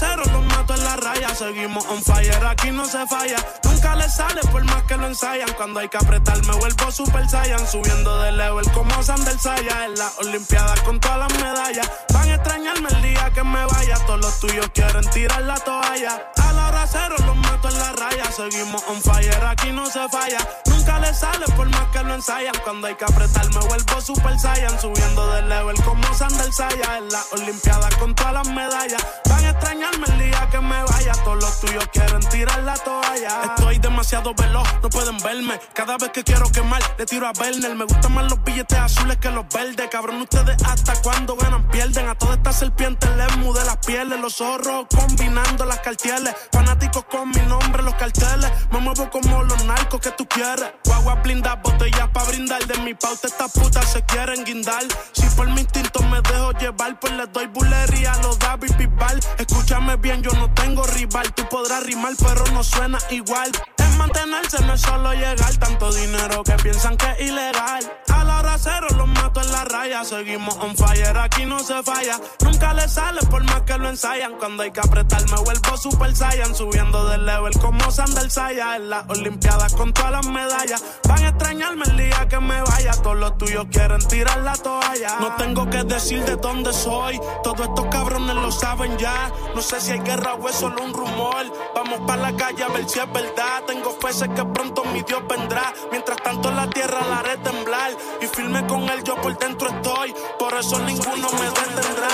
A 0.00 0.27
en 0.74 0.84
la 0.84 0.96
raya. 0.96 1.34
Seguimos 1.34 1.84
on 1.86 2.02
fire, 2.02 2.44
aquí 2.46 2.70
no 2.70 2.86
se 2.86 3.06
falla. 3.06 3.36
Nunca 3.64 3.94
le 3.96 4.08
sale 4.08 4.40
por 4.50 4.64
más 4.64 4.82
que 4.84 4.96
lo 4.96 5.06
ensayan. 5.06 5.52
Cuando 5.56 5.80
hay 5.80 5.88
que 5.88 5.96
apretar, 5.96 6.44
me 6.46 6.54
vuelvo 6.54 6.90
super 6.90 7.28
saiyan. 7.28 7.66
Subiendo 7.66 8.22
de 8.22 8.32
level 8.32 8.70
como 8.72 9.02
Sandel 9.02 9.38
Saya. 9.38 9.86
En 9.86 9.94
las 9.96 10.18
Olimpiadas 10.18 10.80
con 10.82 10.98
todas 11.00 11.18
las 11.18 11.40
medallas. 11.40 11.90
Van 12.12 12.28
a 12.28 12.34
extrañarme 12.34 12.88
el 12.88 13.02
día 13.02 13.30
que 13.34 13.44
me 13.44 13.64
vaya. 13.66 13.94
Todos 14.06 14.20
los 14.20 14.40
tuyos 14.40 14.68
quieren 14.74 15.08
tirar 15.10 15.42
la 15.42 15.56
toalla. 15.56 16.32
A 16.36 16.52
la 16.52 16.68
hora 16.68 16.86
cero 16.86 17.14
los 17.26 17.36
mato 17.36 17.68
en 17.68 17.78
la 17.78 17.92
raya. 17.92 18.24
Seguimos 18.32 18.82
on 18.88 19.00
fire, 19.02 19.44
aquí 19.46 19.70
no 19.72 19.86
se 19.86 20.08
falla. 20.08 20.38
Nunca 20.66 20.98
le 20.98 21.14
sale 21.14 21.46
por 21.56 21.68
más 21.68 21.86
que 21.92 22.02
lo 22.02 22.14
ensayan. 22.14 22.54
Cuando 22.64 22.86
hay 22.88 22.94
que 22.94 23.04
apretar, 23.04 23.46
me 23.54 23.60
vuelvo 23.60 24.00
super 24.00 24.38
saiyan. 24.38 24.80
Subiendo 24.80 25.30
de 25.32 25.42
level 25.42 25.76
como 25.82 26.02
Sandel 26.14 26.52
Saya. 26.52 26.98
En 26.98 27.08
las 27.08 27.32
Olimpiadas 27.32 27.94
con 27.96 28.14
todas 28.14 28.32
las 28.32 28.48
medallas. 28.48 29.04
Van 29.28 29.44
a 29.44 29.50
extrañarme 29.50 30.06
el 30.06 30.18
día 30.18 30.48
que 30.50 30.57
me 30.62 30.82
vaya. 30.82 31.12
Todos 31.24 31.42
los 31.42 31.60
tuyos 31.60 31.88
quieren 31.92 32.20
tirar 32.28 32.62
la 32.62 32.74
toalla. 32.74 33.42
Estoy 33.44 33.78
demasiado 33.78 34.34
veloz, 34.34 34.68
no 34.82 34.88
pueden 34.88 35.18
verme. 35.18 35.60
Cada 35.74 35.96
vez 35.96 36.10
que 36.10 36.24
quiero 36.24 36.48
quemar, 36.50 36.82
le 36.98 37.06
tiro 37.06 37.26
a 37.26 37.32
Werner. 37.38 37.74
Me 37.74 37.84
gustan 37.84 38.14
más 38.14 38.30
los 38.30 38.42
billetes 38.44 38.78
azules 38.78 39.16
que 39.18 39.30
los 39.30 39.46
verdes. 39.48 39.88
Cabrón, 39.90 40.20
ustedes 40.22 40.56
hasta 40.64 41.00
cuando 41.02 41.36
ganan 41.36 41.68
pierden. 41.68 42.08
A 42.08 42.14
todas 42.14 42.36
estas 42.36 42.58
serpientes 42.58 43.10
les 43.16 43.36
mudé 43.38 43.64
las 43.64 43.78
pieles. 43.78 44.20
Los 44.20 44.36
zorros 44.36 44.86
combinando 44.94 45.64
las 45.64 45.80
cartieles. 45.80 46.34
Fanáticos 46.52 47.04
con 47.04 47.30
mi 47.30 47.40
nombre, 47.42 47.82
los 47.82 47.94
carteles. 47.94 48.50
Me 48.70 48.80
muevo 48.80 49.10
como 49.10 49.42
los 49.42 49.64
narcos 49.64 50.00
que 50.00 50.10
tú 50.12 50.26
quieres. 50.26 50.72
Guagua 50.84 51.16
blinda, 51.16 51.56
botellas 51.56 52.08
pa' 52.12 52.24
brindar. 52.24 52.64
De 52.66 52.78
mi 52.78 52.94
pauta 52.94 53.28
estas 53.28 53.52
putas 53.52 53.90
se 53.90 54.02
quieren 54.04 54.44
guindar. 54.44 54.82
Si 55.12 55.26
por 55.36 55.48
mi 55.48 55.60
instinto 55.60 56.00
me 56.02 56.20
dejo 56.22 56.52
llevar, 56.52 56.98
pues 57.00 57.12
les 57.14 57.32
doy 57.32 57.46
bulería 57.46 58.12
a 58.12 58.22
los 58.22 58.38
David 58.38 58.72
Bisbal. 58.76 59.20
Escúchame 59.38 59.96
bien, 59.96 60.22
yo 60.22 60.30
no 60.32 60.47
tengo 60.54 60.82
rival. 60.84 61.32
Tú 61.34 61.44
podrás 61.48 61.82
rimar, 61.84 62.14
pero 62.18 62.44
no 62.52 62.62
suena 62.62 62.98
igual. 63.10 63.50
Mantenerse, 63.98 64.64
no 64.64 64.74
es 64.74 64.80
solo 64.80 65.12
llegar. 65.12 65.56
Tanto 65.56 65.92
dinero 65.92 66.42
que 66.44 66.54
piensan 66.54 66.96
que 66.96 67.10
es 67.12 67.20
ilegal. 67.20 67.92
A 68.08 68.24
la 68.24 68.38
hora 68.38 68.56
los 68.96 69.08
mato 69.08 69.40
en 69.40 69.52
la 69.52 69.64
raya. 69.64 70.04
Seguimos 70.04 70.56
on 70.56 70.76
fire, 70.76 71.16
aquí 71.18 71.44
no 71.44 71.58
se 71.60 71.82
falla. 71.82 72.20
Nunca 72.40 72.74
le 72.74 72.88
sale 72.88 73.20
por 73.30 73.42
más 73.44 73.62
que 73.62 73.76
lo 73.78 73.88
ensayan. 73.88 74.34
Cuando 74.38 74.62
hay 74.62 74.70
que 74.70 74.80
apretar, 74.80 75.22
me 75.30 75.36
vuelvo 75.36 75.76
super 75.76 76.14
saiyan. 76.14 76.54
Subiendo 76.54 77.08
de 77.08 77.18
level 77.18 77.58
como 77.58 77.90
Sandel 77.90 78.30
Saya. 78.30 78.76
En 78.76 78.90
las 78.90 79.04
Olimpiadas 79.08 79.74
con 79.74 79.92
todas 79.92 80.12
las 80.12 80.26
medallas. 80.26 80.82
Van 81.08 81.24
a 81.24 81.28
extrañarme 81.28 81.84
el 81.86 81.96
día 81.96 82.28
que 82.28 82.40
me 82.40 82.60
vaya. 82.62 82.92
Todos 83.02 83.16
los 83.16 83.38
tuyos 83.38 83.66
quieren 83.70 84.00
tirar 84.08 84.38
la 84.42 84.54
toalla. 84.54 85.18
No 85.20 85.36
tengo 85.36 85.68
que 85.68 85.84
decir 85.84 86.24
de 86.24 86.36
dónde 86.36 86.72
soy. 86.72 87.20
Todos 87.42 87.68
estos 87.68 87.86
cabrones 87.86 88.36
lo 88.36 88.50
saben 88.52 88.96
ya. 88.98 89.32
No 89.54 89.62
sé 89.62 89.80
si 89.80 89.92
hay 89.92 90.00
guerra 90.00 90.34
o 90.34 90.48
es 90.48 90.56
solo 90.56 90.82
un 90.82 90.92
rumor. 90.92 91.46
Vamos 91.74 92.00
para 92.06 92.30
la 92.30 92.36
calle 92.36 92.64
a 92.64 92.68
ver 92.68 92.88
si 92.88 92.98
es 92.98 93.12
verdad. 93.12 93.62
Tengo 93.66 93.87
confese 93.88 94.28
que 94.28 94.44
pronto 94.44 94.84
mi 94.84 95.02
Dios 95.02 95.22
vendrá. 95.28 95.72
Mientras 95.90 96.18
tanto 96.18 96.50
la 96.50 96.68
tierra 96.68 97.00
la 97.08 97.20
haré 97.20 97.36
temblar. 97.38 97.92
Y 98.20 98.26
firme 98.26 98.66
con 98.66 98.88
él 98.88 99.02
yo 99.02 99.16
por 99.16 99.36
dentro 99.38 99.68
estoy. 99.68 100.14
Por 100.38 100.54
eso 100.54 100.78
ninguno 100.80 101.28
me 101.32 101.46
detendrá. 101.46 102.08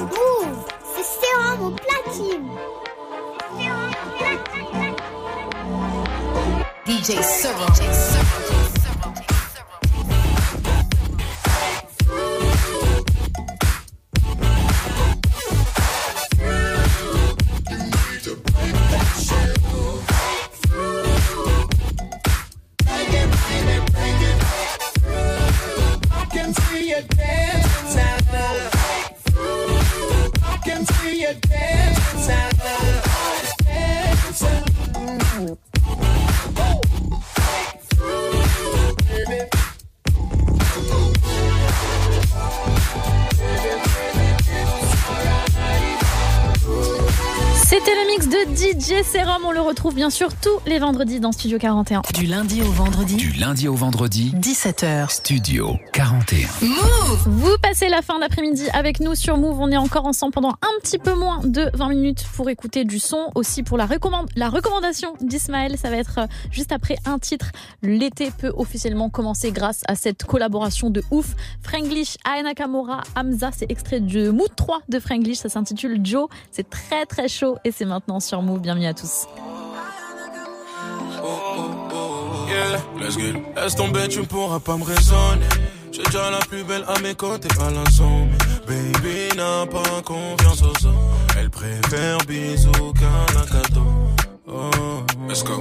Uh, 0.00 0.46
c'est 0.96 1.34
vraiment 1.36 1.76
DJ 6.86 7.22
Soro. 7.22 8.49
See 26.90 26.96
you. 26.96 28.70
I 30.42 30.60
can 30.64 30.84
see 30.86 31.20
you 31.20 31.34
dancing 31.34 31.79
C'était 47.70 47.94
le 47.94 48.04
mix 48.08 48.26
de 48.26 48.36
DJ 48.52 49.04
Serum. 49.04 49.44
On 49.44 49.52
le 49.52 49.60
retrouve 49.60 49.94
bien 49.94 50.10
sûr 50.10 50.30
tous 50.34 50.58
les 50.66 50.80
vendredis 50.80 51.20
dans 51.20 51.30
Studio 51.30 51.56
41. 51.56 52.02
Du 52.14 52.26
lundi 52.26 52.62
au 52.62 52.72
vendredi. 52.72 53.14
Du 53.14 53.30
lundi 53.30 53.68
au 53.68 53.74
vendredi. 53.74 54.32
17h. 54.34 55.08
Studio 55.08 55.76
41. 55.92 56.48
Move 56.62 57.28
Vous 57.28 57.56
passez 57.62 57.88
la 57.88 58.02
fin 58.02 58.18
d'après-midi 58.18 58.64
avec 58.72 58.98
nous 58.98 59.14
sur 59.14 59.36
Move. 59.36 59.60
On 59.60 59.70
est 59.70 59.76
encore 59.76 60.06
ensemble 60.06 60.32
pendant 60.32 60.48
un 60.50 60.80
petit 60.82 60.98
peu 60.98 61.14
moins 61.14 61.42
de 61.44 61.70
20 61.74 61.90
minutes 61.90 62.24
pour 62.34 62.50
écouter 62.50 62.84
du 62.84 62.98
son. 62.98 63.30
Aussi 63.36 63.62
pour 63.62 63.78
la, 63.78 63.86
recommande, 63.86 64.28
la 64.34 64.48
recommandation 64.48 65.14
d'Ismaël. 65.20 65.78
Ça 65.78 65.90
va 65.90 65.98
être 65.98 66.18
euh, 66.18 66.26
juste 66.50 66.72
après 66.72 66.96
un 67.06 67.20
titre. 67.20 67.52
L'été 67.82 68.32
peut 68.36 68.52
officiellement 68.56 69.10
commencer 69.10 69.52
grâce 69.52 69.82
à 69.86 69.94
cette 69.94 70.24
collaboration 70.24 70.90
de 70.90 71.04
ouf. 71.12 71.36
Franglish, 71.62 72.16
Aya 72.24 72.42
Nakamura, 72.42 73.02
Hamza. 73.14 73.50
C'est 73.56 73.70
extrait 73.70 74.00
de 74.00 74.30
Mood 74.30 74.50
3 74.56 74.80
de 74.88 74.98
Franglish. 74.98 75.38
Ça 75.38 75.48
s'intitule 75.48 76.00
Joe. 76.02 76.26
C'est 76.50 76.68
très 76.68 77.06
très 77.06 77.28
chaud 77.28 77.58
et 77.64 77.72
c'est 77.72 77.84
maintenant 77.84 78.20
sur 78.20 78.42
Move. 78.42 78.60
Bienvenue 78.60 78.86
à 78.86 78.94
tous. 78.94 79.26
Laisse 83.56 83.74
tomber, 83.74 84.08
tu 84.08 84.20
ne 84.20 84.24
pourras 84.24 84.60
pas 84.60 84.76
me 84.76 84.84
raisonner. 84.84 85.46
J'ai 85.92 86.02
déjà 86.02 86.30
la 86.30 86.38
plus 86.38 86.64
belle 86.64 86.84
à 86.88 86.98
mes 87.00 87.14
côtés, 87.14 87.48
pas 87.48 87.70
l'ensemble. 87.70 88.32
Baby 88.66 89.36
n'a 89.36 89.66
pas 89.66 90.02
confiance 90.02 90.62
aux 90.62 90.86
autres. 90.86 90.88
Elle 91.38 91.50
préfère 91.50 92.18
bisous 92.26 92.92
qu'un 92.98 93.44
cadeau. 93.46 93.86
Oh, 94.46 94.70
let's 95.28 95.44
go. 95.44 95.60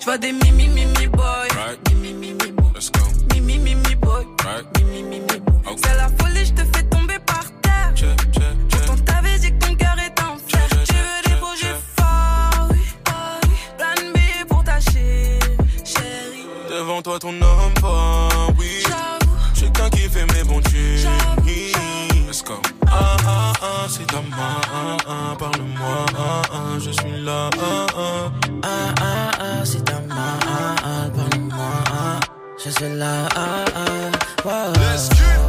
Je 0.00 0.04
vois 0.04 0.18
des 0.18 0.32
mimi 0.32 0.68
mimi 0.68 1.06
boy. 1.08 1.48
Right. 1.50 1.78
Mimi 1.94 2.12
mimi 2.12 2.52
boy. 2.52 2.66
Let's 2.74 2.90
go. 2.90 3.00
Mimi 3.34 3.58
mimi 3.58 3.94
boy. 3.96 4.26
Right. 4.44 4.66
Mimi 4.78 5.02
mimi 5.02 5.40
boy. 5.40 5.76
C'est 5.76 5.96
la 5.96 6.08
folie, 6.18 6.44
je 6.44 6.52
te 6.52 6.64
fais 6.76 6.84
tomber 6.84 7.18
par 7.26 7.44
terre. 7.62 7.92
Check, 7.94 8.18
check, 8.32 8.67
toi, 17.08 17.18
ton 17.18 17.40
homme 17.40 17.74
fort, 17.80 18.52
oui. 18.58 18.82
Chacun 19.54 19.88
qui 19.90 20.08
fait 20.10 20.26
mes 20.34 20.44
bons 20.44 20.60
tunes. 20.60 21.08
Let's 22.26 22.42
go. 22.42 22.60
Ah 22.86 23.16
ah 23.26 23.52
ah, 23.62 23.86
c'est 23.88 24.06
ta 24.06 24.20
main. 24.20 24.60
Ah 24.70 24.96
ah, 25.08 25.36
parle-moi. 25.38 26.06
Ah 26.18 26.42
ah, 26.52 26.78
je 26.78 26.90
suis 26.90 27.22
là. 27.22 27.48
Ah 27.58 27.86
ah. 27.96 28.30
Ah 28.62 28.94
ah 29.00 29.30
ah, 29.40 29.64
c'est 29.64 29.84
ta 29.84 30.00
main, 30.00 30.38
ah 30.46 30.74
ah, 30.84 31.08
parle-moi, 31.16 31.72
ah, 31.92 32.20
je 32.62 32.70
suis 32.70 32.94
là, 32.94 33.28
ah 33.34 33.64
ah, 33.74 34.44
wow. 34.44 34.72
Let's 34.74 35.08
get 35.10 35.47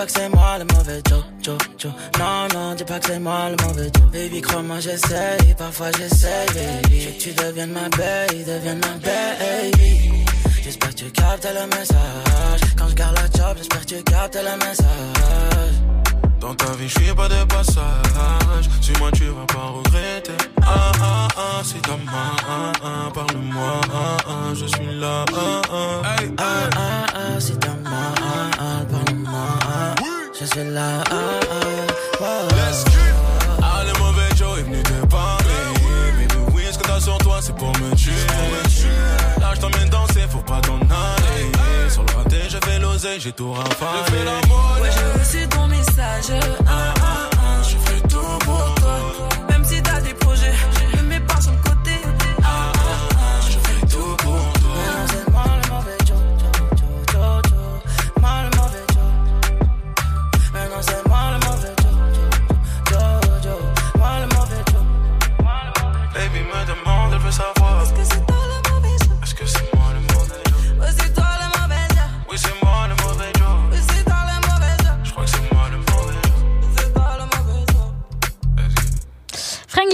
pas 0.00 0.06
que 0.06 0.12
c'est 0.12 0.28
moi 0.30 0.56
le 0.58 0.64
mauvais 0.64 1.02
Joe, 1.06 1.22
Joe, 1.42 1.58
Joe. 1.76 1.92
Non, 2.18 2.48
non, 2.54 2.74
dis 2.74 2.84
pas 2.84 2.98
que 2.98 3.06
c'est 3.06 3.18
moi 3.18 3.50
le 3.50 3.56
mauvais 3.62 3.90
Joe. 3.94 4.10
Baby, 4.10 4.40
crois-moi, 4.40 4.80
j'essaye, 4.80 5.54
parfois 5.58 5.90
j'essaye, 5.92 6.46
baby. 6.54 7.00
Je 7.00 7.06
veux 7.08 7.12
que 7.12 7.20
tu 7.20 7.32
deviennes 7.34 7.72
ma 7.72 7.88
baby, 7.90 8.44
deviennes 8.44 8.80
ma 8.80 8.94
baby. 9.06 10.24
J'espère 10.64 10.90
que 10.90 10.94
tu 10.94 11.10
captes 11.10 11.46
le 11.46 11.66
message. 11.76 12.60
Quand 12.78 12.88
je 12.88 12.94
garde 12.94 13.16
la 13.16 13.24
job, 13.24 13.56
j'espère 13.58 13.80
que 13.80 13.94
tu 13.94 14.02
captes 14.04 14.36
le 14.36 14.56
message. 14.66 15.74
Dans 16.40 16.54
ta 16.54 16.72
vie, 16.72 16.88
je 16.88 16.98
suis 16.98 17.14
pas 17.14 17.28
de 17.28 17.44
passage. 17.44 18.70
Suis-moi, 18.80 19.10
tu 19.12 19.24
vas 19.24 19.44
pas 19.52 19.66
regretter. 19.66 20.32
Ah 20.62 20.92
ah 21.02 21.28
ah, 21.36 21.62
c'est 21.62 21.82
ta 21.82 21.90
main. 21.90 22.32
Ah 22.48 22.72
ah, 22.82 23.10
parle-moi. 23.12 23.80
Ah 23.92 24.16
ah, 24.26 24.54
je 24.54 24.64
suis 24.64 24.98
là. 24.98 25.26
Ah 25.34 25.62
ah. 25.70 26.22
Hey, 26.22 26.30
Ah 26.38 26.70
ah 26.74 27.06
ah, 27.14 27.38
c'est 27.38 27.60
ta 27.60 27.68
main, 27.68 28.14
ah 28.16 28.50
ah, 28.58 28.84
parle-moi, 28.90 28.98
ah. 28.98 28.99
Je 30.40 30.46
suis 30.46 30.64
là, 30.70 31.04
ah 31.10 31.14
ah, 31.50 32.22
wow. 32.22 32.48
Get 32.48 32.88
Ah, 33.62 33.82
le 33.84 33.92
mauvais 33.98 34.28
Joe 34.36 34.58
est 34.58 34.62
venu 34.62 34.82
te 34.82 35.06
parler. 35.06 35.44
Baby, 36.16 36.34
oui, 36.54 36.62
ce 36.72 36.78
que 36.78 36.84
t'as 36.84 36.98
sur 36.98 37.18
toi, 37.18 37.40
c'est 37.42 37.54
pour 37.54 37.68
me 37.78 37.94
tuer. 37.94 38.12
Là, 39.38 39.52
je 39.54 39.60
t'emmène 39.60 39.90
danser, 39.90 40.22
faut 40.30 40.38
pas 40.38 40.60
t'en 40.62 40.76
aller. 40.76 41.90
Sur 41.90 42.04
le 42.04 42.14
raté, 42.16 42.38
je 42.48 42.56
fais 42.64 42.78
l'oseille, 42.78 43.20
j'ai 43.20 43.32
tout 43.32 43.52
rafalé. 43.52 44.18
Ouais, 44.80 44.88
j'ai 44.90 45.20
reçu 45.20 45.48
ton 45.48 45.66
message. 45.66 46.32
Ah 46.66 46.70
ah 46.70 46.94
ah, 46.96 46.99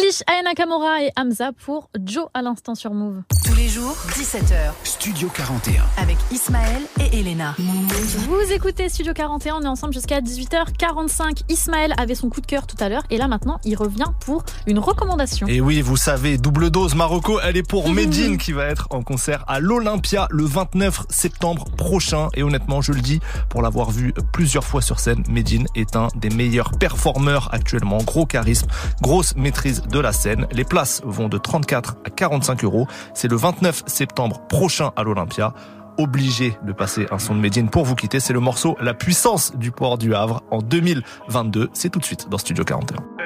Franglish, 0.07 0.23
Aya 0.27 0.43
Nakamura 0.43 1.03
et 1.03 1.13
Hamza 1.17 1.53
pour 1.53 1.91
Joe 2.05 2.29
à 2.35 2.43
l'instant 2.43 2.75
sur 2.75 2.93
Move. 2.95 3.23
Tous 3.57 3.63
les 3.63 3.69
jours, 3.71 3.97
17h. 4.11 4.73
Studio 4.85 5.31
41. 5.35 5.83
Avec 5.97 6.19
Ismaël 6.31 6.83
et 7.01 7.21
Elena. 7.21 7.55
Vous 7.59 8.53
écoutez 8.53 8.91
Studio 8.91 9.15
41, 9.15 9.55
on 9.55 9.63
est 9.63 9.67
ensemble 9.67 9.95
jusqu'à 9.95 10.21
18h45. 10.21 11.41
Ismaël 11.49 11.95
avait 11.97 12.15
son 12.15 12.29
coup 12.29 12.43
de 12.43 12.47
cœur 12.47 12.67
tout 12.67 12.77
à 12.81 12.91
l'heure 12.91 13.05
et 13.09 13.17
là 13.17 13.29
maintenant 13.29 13.59
il 13.65 13.75
revient 13.75 14.13
pour 14.21 14.45
une 14.67 14.79
recommandation. 14.79 15.47
Et 15.47 15.63
oui, 15.63 15.81
vous 15.81 15.97
savez, 15.97 16.37
double 16.37 16.71
dose 16.71 16.95
Marocco, 16.95 17.41
elle 17.41 17.57
est 17.57 17.67
pour 17.67 17.89
Medine 17.89 18.37
qui 18.37 18.53
va 18.53 18.67
être 18.67 18.89
en 18.91 19.03
concert 19.03 19.43
à 19.49 19.59
l'Olympia 19.59 20.29
le 20.31 20.45
29 20.45 21.05
septembre 21.09 21.65
prochain. 21.79 22.29
Et 22.35 22.43
honnêtement, 22.43 22.83
je 22.83 22.93
le 22.93 23.01
dis, 23.01 23.21
pour 23.49 23.63
l'avoir 23.63 23.91
vu 23.91 24.13
plusieurs 24.33 24.65
fois 24.65 24.83
sur 24.83 25.01
scène, 25.01 25.25
Medine 25.31 25.67
est 25.75 25.97
un 25.97 26.09
des 26.15 26.29
meilleurs 26.29 26.73
performeurs 26.73 27.49
actuellement. 27.55 27.99
Gros 27.99 28.27
charisme, 28.27 28.67
grosse 29.01 29.35
maîtrise 29.35 29.81
de 29.81 29.99
la 29.99 30.13
scène. 30.13 30.47
Les 30.53 30.65
places 30.65 31.01
vont 31.07 31.29
de 31.29 31.39
34 31.39 31.97
à 32.05 32.11
45 32.11 32.63
euros. 32.63 32.87
C'est 33.15 33.29
le 33.29 33.37
29 33.37 33.46
septembre 33.87 34.41
prochain 34.49 34.91
à 34.97 35.03
l'Olympia. 35.03 35.53
Obligé 35.99 36.59
de 36.63 36.73
passer 36.73 37.07
un 37.11 37.19
son 37.19 37.35
de 37.35 37.41
Medine 37.41 37.69
pour 37.69 37.85
vous 37.85 37.95
quitter. 37.95 38.21
C'est 38.21 38.33
le 38.33 38.41
morceau 38.41 38.77
La 38.81 38.95
puissance 38.95 39.57
du 39.57 39.71
port 39.71 39.99
du 39.99 40.15
Havre 40.15 40.43
en 40.51 40.59
2022. 40.59 41.71
C'est 41.73 41.91
tout 41.91 41.99
de 41.99 42.05
suite 42.05 42.29
dans 42.29 42.39
Studio 42.39 42.65
41. 42.65 43.17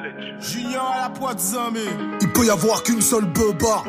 Junior 0.40 0.94
à 0.94 1.08
la 1.08 1.38
zamé. 1.38 1.80
Il 2.20 2.32
peut 2.32 2.46
y 2.46 2.50
avoir 2.50 2.82
qu'une 2.82 3.02
seule 3.02 3.26
beuba 3.26 3.84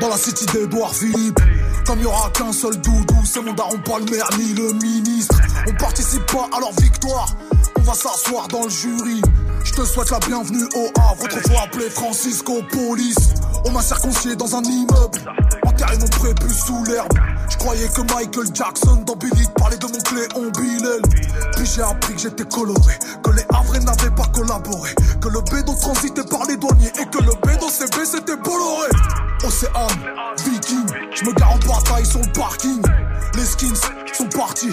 dans 0.00 0.08
la 0.08 0.16
city 0.16 0.46
d'Edouard 0.46 0.94
Philippe. 0.94 1.40
Comme 1.84 2.00
il 2.00 2.06
aura 2.06 2.30
qu'un 2.30 2.52
seul 2.52 2.76
doudou, 2.80 3.16
c'est 3.24 3.40
mon 3.40 3.52
daron 3.52 3.78
pas 3.78 3.98
le 3.98 4.04
maire 4.04 4.28
ni 4.38 4.54
le 4.54 4.72
ministre. 4.74 5.36
On 5.68 5.72
participe 5.74 6.24
pas 6.26 6.48
à 6.56 6.60
leur 6.60 6.72
victoire, 6.80 7.28
on 7.76 7.82
va 7.82 7.94
s'asseoir 7.94 8.48
dans 8.48 8.64
le 8.64 8.68
jury. 8.68 9.20
Je 9.64 9.72
te 9.72 9.84
souhaite 9.84 10.10
la 10.10 10.18
bienvenue 10.20 10.64
au 10.76 10.88
Havre, 11.00 11.24
autrefois 11.24 11.62
appelé 11.64 11.90
Francisco 11.90 12.60
Police. 12.70 13.34
On 13.64 13.72
m'a 13.72 13.82
circoncié 13.82 14.36
dans 14.36 14.54
un 14.54 14.62
immeuble, 14.62 15.18
enterré 15.64 15.98
mon 15.98 16.06
prépuce 16.06 16.64
sous 16.66 16.84
l'herbe. 16.84 17.12
Je 17.50 17.56
croyais 17.56 17.88
que 17.88 18.00
Michael 18.26 18.54
Jackson 18.54 18.96
dans 19.06 19.14
Billy 19.14 19.46
parlait 19.56 19.76
de 19.76 19.86
mon 19.86 20.00
Cléon 20.00 20.50
Bilal. 20.50 21.00
Puis 21.54 21.66
j'ai 21.66 21.82
appris 21.82 22.14
que 22.14 22.20
j'étais 22.20 22.44
coloré, 22.44 22.94
que 23.22 23.30
les 23.30 23.44
Havrais 23.54 23.78
n'avaient 23.78 24.14
pas 24.16 24.26
collaboré, 24.34 24.90
que 25.20 25.28
le 25.28 25.40
bédo 25.42 25.72
transitait 25.80 26.24
par 26.24 26.44
les 26.46 26.56
douaniers 26.56 26.90
et 27.00 27.06
que 27.06 27.18
le 27.18 27.30
bédo 27.46 27.68
CB 27.68 28.04
c'était 28.04 28.36
Bolloré. 28.36 28.88
Océan, 29.44 29.86
Viking, 30.44 30.86
je 31.14 31.24
me 31.24 31.32
gare 31.34 31.52
en 31.52 31.58
bataille 31.58 32.04
sur 32.04 32.18
le 32.18 32.32
parking. 32.32 32.82
Les 33.36 33.44
skins 33.44 33.76
sont 34.12 34.28
partis. 34.36 34.72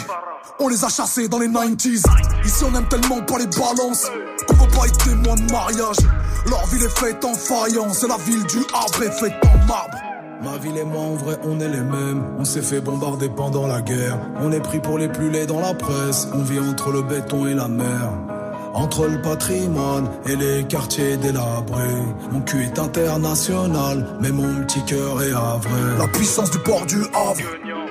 On 0.59 0.67
les 0.67 0.84
a 0.84 0.89
chassés 0.89 1.27
dans 1.27 1.38
les 1.38 1.47
90s. 1.47 2.03
Ici 2.45 2.63
on 2.63 2.75
aime 2.75 2.88
tellement 2.88 3.21
pas 3.21 3.38
les 3.38 3.47
balances 3.47 4.07
qu'on 4.47 4.55
veut 4.55 4.71
pas 4.71 4.88
être 4.88 4.97
témoin 4.97 5.35
de 5.35 5.51
mariage. 5.51 5.97
Leur 6.49 6.65
ville 6.67 6.84
est 6.84 6.99
faite 6.99 7.23
en 7.23 7.35
faïence, 7.35 7.99
c'est 7.99 8.07
la 8.07 8.17
ville 8.17 8.43
du 8.45 8.59
Havre 8.73 9.03
est 9.03 9.11
faite 9.11 9.35
en 9.45 9.57
marbre. 9.67 10.02
Ma 10.43 10.57
ville 10.57 10.77
et 10.77 10.83
moi 10.83 11.03
en 11.03 11.15
vrai 11.15 11.37
on 11.45 11.59
est 11.61 11.69
les 11.69 11.79
mêmes. 11.79 12.23
On 12.37 12.43
s'est 12.43 12.61
fait 12.61 12.81
bombarder 12.81 13.29
pendant 13.29 13.65
la 13.65 13.81
guerre. 13.81 14.19
On 14.41 14.51
est 14.51 14.59
pris 14.59 14.79
pour 14.79 14.97
les 14.97 15.07
plus 15.07 15.29
laids 15.29 15.45
dans 15.45 15.61
la 15.61 15.73
presse. 15.73 16.27
On 16.33 16.43
vit 16.43 16.59
entre 16.59 16.91
le 16.91 17.01
béton 17.01 17.47
et 17.47 17.53
la 17.53 17.69
mer. 17.69 18.11
Entre 18.73 19.07
le 19.07 19.21
patrimoine 19.21 20.09
et 20.25 20.35
les 20.35 20.65
quartiers 20.65 21.15
délabrés. 21.15 22.03
Mon 22.31 22.41
cul 22.41 22.63
est 22.63 22.77
international 22.77 24.17
Mais 24.19 24.31
mon 24.31 24.63
petit 24.65 24.83
cœur 24.83 25.21
est 25.21 25.29
vrai 25.29 25.97
La 25.97 26.07
puissance 26.07 26.51
du 26.51 26.59
port 26.59 26.85
du 26.87 27.01
Havre. 27.13 27.39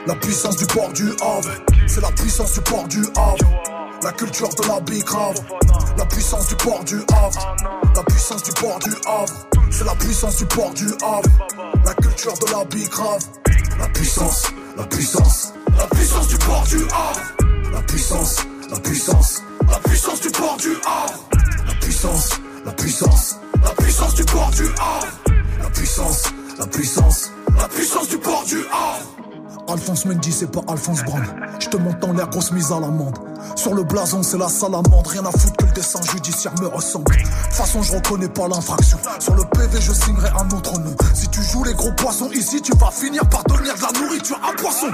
La 0.06 0.14
puissance 0.16 0.56
du 0.56 0.66
port 0.66 0.92
du 0.92 1.08
Havre. 1.22 1.54
C'est 1.86 2.02
la 2.02 2.10
puissance 2.10 2.52
du 2.52 2.60
port 2.60 2.86
du 2.88 3.02
Havre. 3.16 3.62
La 4.02 4.12
culture 4.12 4.48
de 4.48 4.68
la 4.68 4.80
bicrave 4.80 5.36
La 5.96 6.04
puissance 6.04 6.48
du 6.48 6.56
port 6.56 6.84
du 6.84 6.96
Havre. 7.14 7.56
La 7.96 8.02
puissance 8.02 8.42
du 8.42 8.52
port 8.52 8.78
du 8.80 8.90
Havre. 9.06 9.46
C'est 9.70 9.86
la 9.86 9.94
puissance 9.94 10.36
du 10.36 10.44
port 10.46 10.74
du 10.74 10.86
Havre 11.02 11.30
de 12.16 12.52
la 12.52 12.64
bicrave 12.64 13.22
La 13.78 13.89
puissance, 13.89 14.52
la 14.76 14.84
puissance 14.84 15.52
La 15.78 15.86
puissance 15.86 16.28
du 16.28 16.36
port 16.39 16.64
du 16.68 16.76
Havre. 16.76 17.72
La 17.72 17.82
puissance, 17.82 18.36
la 18.70 18.78
puissance 18.78 19.43
La 19.68 19.78
puissance 19.78 20.20
du 20.20 20.30
port 20.30 20.56
du 20.59 20.70
Havre. 20.84 21.28
La 21.66 21.74
puissance, 21.74 22.30
la 22.64 22.72
puissance 22.72 23.36
La 23.64 23.70
puissance 23.70 24.14
du 24.14 24.24
port 24.24 24.51
du 24.51 24.64
Havre. 24.64 25.09
La 25.62 25.70
puissance, 25.70 26.24
la 26.59 26.66
puissance 26.66 27.32
La 27.56 27.68
puissance 27.68 28.09
du 28.09 28.18
port 28.18 28.44
du 28.47 28.59
Havre 28.70 29.22
Alphonse 29.68 30.05
Mendy, 30.05 30.32
c'est 30.32 30.51
pas 30.51 30.60
Alphonse 30.68 31.02
Brand. 31.05 31.22
Je 31.60 31.68
te 31.68 31.76
monte 31.76 31.98
dans 32.01 32.12
l'air, 32.12 32.28
grosse 32.28 32.52
mise 32.52 32.72
à 32.72 32.80
l'amende. 32.80 33.18
Sur 33.55 33.74
le 33.74 33.84
blason, 33.84 34.22
c'est 34.22 34.39
la 34.39 34.48
salamande. 34.48 35.06
Rien 35.06 35.24
à 35.24 35.30
foutre 35.30 35.56
que 35.56 35.64
le 35.66 35.72
dessin 35.72 36.01
judiciaire 36.02 36.52
me 36.60 36.66
ressemble. 36.66 37.12
De 37.12 37.55
façon, 37.55 37.82
je 37.82 37.93
reconnais 37.93 38.28
pas 38.28 38.48
l'infraction. 38.48 38.98
Sur 39.18 39.34
le 39.34 39.44
PV, 39.44 39.80
je 39.80 39.93
signerai 39.93 40.30
un 40.30 40.48
autre 40.56 40.78
nom. 40.80 40.94
Si 41.14 41.28
tu 41.28 41.43
joues 41.43 41.64
les 41.64 41.74
gros 41.74 41.93
poissons 41.93 42.30
ici, 42.32 42.60
tu 42.60 42.72
vas 42.76 42.90
finir 42.90 43.28
par 43.28 43.44
devenir 43.44 43.74
de 43.74 43.82
la 43.82 44.01
nourriture 44.01 44.40
à 44.43 44.52
poisson. 44.60 44.89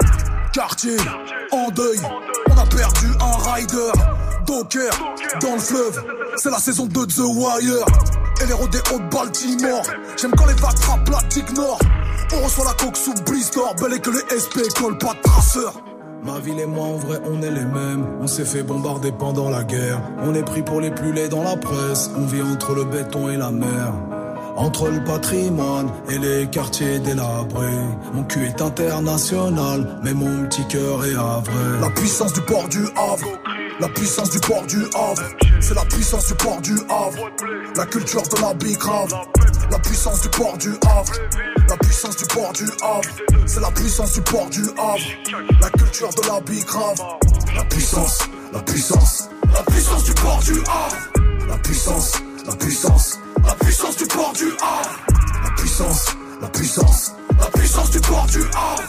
Quartier, 0.53 0.97
en 1.51 1.69
deuil, 1.71 1.99
on 2.49 2.57
a 2.57 2.65
perdu 2.65 3.07
un 3.19 3.51
rider. 3.51 3.91
Docker, 4.45 4.91
dans 5.41 5.53
le 5.53 5.59
fleuve, 5.59 6.03
c'est 6.37 6.49
la 6.49 6.59
saison 6.59 6.85
de 6.85 7.05
The 7.05 7.19
Wire. 7.19 7.85
Et 8.41 8.45
les 8.45 8.53
rodéos 8.53 8.99
de 8.99 9.09
Baltimore. 9.09 9.83
J'aime 10.19 10.31
quand 10.37 10.45
les 10.45 10.53
vagues 10.53 10.79
frappent 10.79 11.09
la 11.09 11.53
nord. 11.53 11.79
On 12.31 12.43
reçoit 12.43 12.65
la 12.65 12.73
coque 12.73 12.97
sous 12.97 13.13
blister, 13.25 13.59
bel 13.81 13.93
et 13.93 13.99
que 13.99 14.11
les 14.11 14.39
SP 14.39 14.61
collent 14.77 14.97
pas 14.97 15.13
de 15.13 15.21
traceurs. 15.21 15.73
Ma 16.23 16.37
ville 16.39 16.59
et 16.59 16.65
moi 16.65 16.85
en 16.85 16.97
vrai 16.97 17.19
on 17.25 17.41
est 17.41 17.51
les 17.51 17.65
mêmes. 17.65 18.05
On 18.21 18.27
s'est 18.27 18.45
fait 18.45 18.63
bombarder 18.63 19.11
pendant 19.11 19.49
la 19.49 19.63
guerre. 19.63 20.01
On 20.21 20.35
est 20.35 20.43
pris 20.43 20.61
pour 20.61 20.81
les 20.81 20.91
plus 20.91 21.13
laids 21.13 21.29
dans 21.29 21.43
la 21.43 21.55
presse. 21.55 22.11
On 22.17 22.25
vit 22.25 22.41
entre 22.41 22.75
le 22.75 22.83
béton 22.83 23.29
et 23.29 23.37
la 23.37 23.51
mer. 23.51 23.93
Entre 24.57 24.89
le 24.89 25.03
patrimoine 25.03 25.89
et 26.09 26.17
les 26.17 26.47
quartiers 26.47 26.99
délabrés. 26.99 27.87
Mon 28.13 28.23
cul 28.23 28.45
est 28.45 28.61
international 28.61 29.99
Mais 30.03 30.13
mon 30.13 30.45
petit 30.47 30.65
cœur 30.67 31.05
est 31.05 31.13
vrai 31.13 31.79
La 31.81 31.89
puissance 31.89 32.33
du 32.33 32.41
port 32.41 32.67
du 32.67 32.83
Havre 32.97 33.58
la 33.79 33.87
puissance 33.89 34.29
du 34.29 34.39
port 34.39 34.65
du 34.65 34.83
Havre, 34.93 35.23
c'est 35.61 35.73
la 35.73 35.85
puissance 35.85 36.27
du 36.27 36.33
port 36.35 36.61
du 36.61 36.75
Havre. 36.89 37.31
La 37.75 37.85
culture 37.85 38.21
de 38.21 38.41
la 38.41 38.53
bicrave, 38.53 39.13
la 39.71 39.79
puissance 39.79 40.21
du 40.21 40.29
port 40.29 40.57
du 40.57 40.69
Havre. 40.85 41.13
La 41.69 41.77
puissance 41.77 42.17
du 42.17 42.25
port 42.25 42.51
du 42.53 42.65
Havre, 42.81 43.09
c'est 43.45 43.61
la 43.61 43.71
puissance 43.71 44.13
du 44.13 44.21
port 44.21 44.49
du 44.49 44.63
Havre. 44.77 45.59
La 45.61 45.69
culture 45.69 46.09
de 46.09 46.27
la 46.27 46.41
bicrave, 46.41 47.01
la 47.55 47.63
puissance, 47.65 48.19
la 48.53 48.59
puissance, 48.59 49.29
la 49.53 49.63
puissance 49.63 50.03
du 50.03 50.13
port 50.13 50.39
du 50.43 50.59
Havre. 50.59 51.47
La 51.47 51.57
puissance, 51.57 52.13
la 52.45 52.55
puissance, 52.55 53.19
la 53.45 53.55
puissance 53.55 53.97
du 53.97 54.05
port 54.05 54.33
du 54.33 54.47
Havre. 54.61 54.99
La 55.43 55.51
puissance, 55.55 56.05
la 56.41 56.47
puissance, 56.49 57.13
la 57.39 57.45
puissance 57.47 57.91
du 57.91 57.99
port 57.99 58.25
du 58.27 58.41
Havre. 58.41 58.83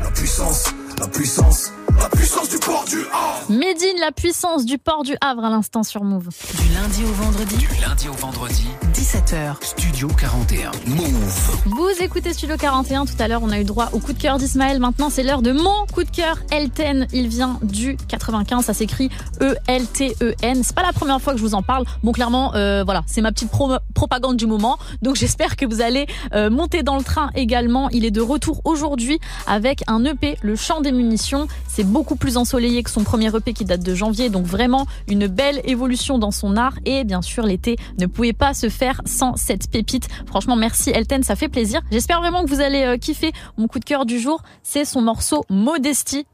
La 0.00 0.10
puissance, 0.10 0.64
la 0.98 1.06
puissance. 1.08 1.72
La 1.98 2.08
puissance 2.08 2.48
du 2.48 2.58
port 2.58 2.84
du 2.88 2.98
Havre. 3.12 3.50
Médine, 3.50 3.96
la 4.00 4.10
puissance 4.10 4.64
du 4.64 4.78
port 4.78 5.02
du 5.04 5.14
Havre 5.20 5.44
à 5.44 5.50
l'instant 5.50 5.82
sur 5.82 6.02
Move. 6.02 6.28
Du 6.58 6.74
lundi 6.74 7.04
au 7.04 7.12
vendredi. 7.12 7.56
Du 7.56 7.68
lundi 7.80 8.08
au 8.08 8.12
vendredi. 8.12 8.66
17h. 8.92 9.64
Studio 9.64 10.08
41. 10.08 10.70
Move. 10.86 11.62
Vous 11.66 11.90
écoutez 12.00 12.32
Studio 12.32 12.56
41. 12.56 13.06
Tout 13.06 13.12
à 13.18 13.28
l'heure, 13.28 13.42
on 13.42 13.50
a 13.50 13.60
eu 13.60 13.64
droit 13.64 13.90
au 13.92 14.00
coup 14.00 14.12
de 14.12 14.18
cœur 14.18 14.38
d'Ismaël. 14.38 14.80
Maintenant, 14.80 15.08
c'est 15.08 15.22
l'heure 15.22 15.42
de 15.42 15.52
mon 15.52 15.86
coup 15.92 16.04
de 16.04 16.10
cœur. 16.10 16.38
Elten, 16.50 17.06
il 17.12 17.28
vient 17.28 17.58
du 17.62 17.96
95. 18.08 18.64
Ça 18.64 18.74
s'écrit 18.74 19.10
E-L-T-E-N. 19.40 20.62
C'est 20.64 20.74
pas 20.74 20.82
la 20.82 20.92
première 20.92 21.20
fois 21.20 21.32
que 21.34 21.38
je 21.38 21.44
vous 21.44 21.54
en 21.54 21.62
parle. 21.62 21.84
Bon, 22.02 22.12
clairement, 22.12 22.54
euh, 22.54 22.82
voilà, 22.84 23.02
c'est 23.06 23.20
ma 23.20 23.30
petite 23.30 23.50
pro 23.50 23.70
propagande 23.94 24.36
du 24.36 24.46
moment. 24.46 24.78
Donc, 25.02 25.16
j'espère 25.16 25.56
que 25.56 25.64
vous 25.64 25.80
allez 25.80 26.06
euh, 26.34 26.50
monter 26.50 26.82
dans 26.82 26.96
le 26.96 27.04
train 27.04 27.30
également. 27.34 27.88
Il 27.90 28.04
est 28.04 28.10
de 28.10 28.20
retour 28.20 28.60
aujourd'hui 28.64 29.20
avec 29.46 29.84
un 29.86 30.04
EP, 30.04 30.36
Le 30.42 30.56
Chant 30.56 30.80
des 30.80 30.92
Munitions. 30.92 31.46
C'est 31.68 31.83
beaucoup 31.84 32.16
plus 32.16 32.36
ensoleillé 32.36 32.82
que 32.82 32.90
son 32.90 33.04
premier 33.04 33.34
EP 33.34 33.52
qui 33.52 33.64
date 33.64 33.82
de 33.82 33.94
janvier, 33.94 34.30
donc 34.30 34.46
vraiment 34.46 34.86
une 35.08 35.26
belle 35.26 35.60
évolution 35.64 36.18
dans 36.18 36.30
son 36.30 36.56
art. 36.56 36.74
Et 36.84 37.04
bien 37.04 37.22
sûr, 37.22 37.44
l'été 37.44 37.76
ne 37.98 38.06
pouvait 38.06 38.32
pas 38.32 38.54
se 38.54 38.68
faire 38.68 39.00
sans 39.04 39.36
cette 39.36 39.70
pépite. 39.70 40.08
Franchement, 40.26 40.56
merci 40.56 40.90
Elten, 40.90 41.22
ça 41.22 41.36
fait 41.36 41.48
plaisir. 41.48 41.80
J'espère 41.90 42.20
vraiment 42.20 42.44
que 42.44 42.50
vous 42.50 42.60
allez 42.60 42.82
euh, 42.82 42.96
kiffer. 42.96 43.32
Mon 43.56 43.68
coup 43.68 43.78
de 43.78 43.84
cœur 43.84 44.06
du 44.06 44.18
jour, 44.18 44.42
c'est 44.62 44.84
son 44.84 45.00
morceau 45.00 45.44
Modesty 45.50 46.26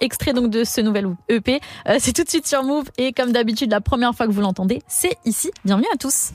extrait 0.00 0.32
donc 0.32 0.50
de 0.50 0.64
ce 0.64 0.80
nouvel 0.80 1.14
EP. 1.28 1.60
Euh, 1.88 1.96
c'est 1.98 2.12
tout 2.12 2.24
de 2.24 2.28
suite 2.28 2.46
sur 2.46 2.62
Move 2.62 2.90
et 2.96 3.12
comme 3.12 3.32
d'habitude, 3.32 3.70
la 3.70 3.80
première 3.80 4.14
fois 4.14 4.26
que 4.26 4.32
vous 4.32 4.40
l'entendez, 4.40 4.82
c'est 4.88 5.16
ici. 5.24 5.50
Bienvenue 5.64 5.88
à 5.92 5.96
tous. 5.96 6.32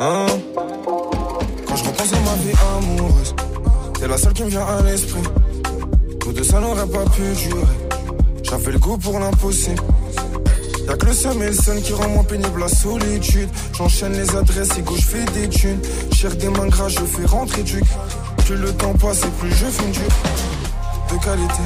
Hein? 0.00 0.26
Quand 1.66 1.76
je 1.76 1.84
repense 1.84 2.12
à 2.12 2.20
ma 2.20 2.34
vie 2.42 2.52
amoureuse, 2.76 3.34
t'es 3.98 4.08
la 4.08 4.18
seule 4.18 4.32
qui 4.32 4.44
me 4.44 4.48
vient 4.48 4.66
à 4.66 4.82
l'esprit. 4.82 5.22
Nous 6.26 6.32
deux, 6.32 6.44
ça 6.44 6.60
n'aurait 6.60 6.86
pas 6.86 7.04
pu 7.10 7.22
durer. 7.22 7.66
J'avais 8.42 8.72
le 8.72 8.78
goût 8.78 8.98
pour 8.98 9.18
l'impossible. 9.18 9.82
Y'a 10.88 10.96
que 10.96 11.06
le 11.06 11.12
seum 11.12 11.42
et 11.42 11.46
le 11.46 11.52
seul 11.52 11.80
qui 11.80 11.92
rend 11.92 12.08
moins 12.08 12.24
pénible 12.24 12.60
la 12.60 12.68
solitude. 12.68 13.48
J'enchaîne 13.72 14.12
les 14.12 14.36
adresses 14.36 14.76
et 14.78 14.82
gauche 14.82 15.00
je 15.00 15.06
fais 15.06 15.24
des 15.32 15.48
thunes. 15.48 15.80
Cherche 16.12 16.36
des 16.36 16.48
mains 16.48 16.68
je 16.88 17.00
fais 17.00 17.24
rentrer 17.26 17.62
du 17.62 17.80
Plus 18.44 18.56
le 18.56 18.72
temps 18.72 18.92
passe 18.94 19.22
et 19.24 19.30
plus 19.38 19.50
je 19.50 19.66
fume 19.66 19.90
du 19.90 20.00
de 20.00 21.24
qualité. 21.24 21.62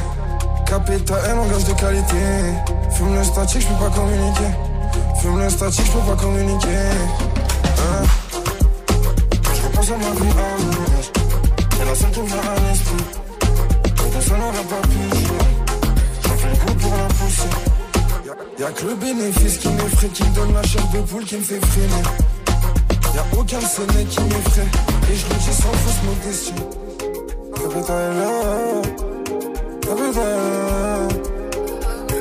Capé 0.66 0.98
ta 1.04 1.14
haine, 1.26 1.38
on 1.38 1.46
de 1.46 1.80
qualité. 1.80 2.16
Fume 2.92 3.14
le 3.14 3.24
statique, 3.24 3.62
je 3.62 3.66
peux 3.66 3.84
pas 3.84 3.90
communiquer. 3.90 4.69
Fume 5.20 5.38
le 5.38 5.50
statique, 5.50 5.84
je 5.84 5.92
peux 5.92 5.98
pas 5.98 6.16
communiquer. 6.16 6.68
Hein 7.78 8.02
je 9.52 9.62
repense 9.62 9.90
à 9.90 9.96
ma 9.96 10.10
vie 10.12 10.30
amoureuse. 10.30 11.12
C'est 11.76 11.84
la 11.84 11.94
seule 11.94 12.10
qui 12.10 12.20
me 12.20 12.26
à 12.26 12.54
l'esprit. 12.68 13.04
Tout 13.96 14.20
ça 14.20 14.36
n'aurait 14.38 14.64
pas 14.64 14.80
pu 14.88 15.18
jouer. 15.18 15.46
J'en 16.22 16.36
fais 16.36 16.48
le 16.48 16.56
coup 16.56 16.74
pour 16.78 16.92
la 16.96 17.04
pousser. 17.04 17.52
Y'a 18.58 18.70
que 18.70 18.86
le 18.86 18.94
bénéfice 18.94 19.58
qui 19.58 19.68
m'effraie, 19.68 20.08
qui 20.08 20.24
me 20.24 20.34
donne 20.34 20.54
la 20.54 20.62
chair 20.62 20.82
de 20.94 21.00
poule 21.00 21.24
qui 21.24 21.36
me 21.36 21.42
fait 21.42 21.60
freiner. 21.66 22.02
Y'a 23.14 23.24
aucun 23.38 23.60
sonnet 23.60 24.04
qui 24.08 24.20
m'effraie. 24.22 24.68
Et 25.12 25.16
je 25.16 25.26
le 25.28 25.34
dis 25.34 25.52
sans 25.52 25.72
fausse 25.82 26.02
modestie. 26.06 26.54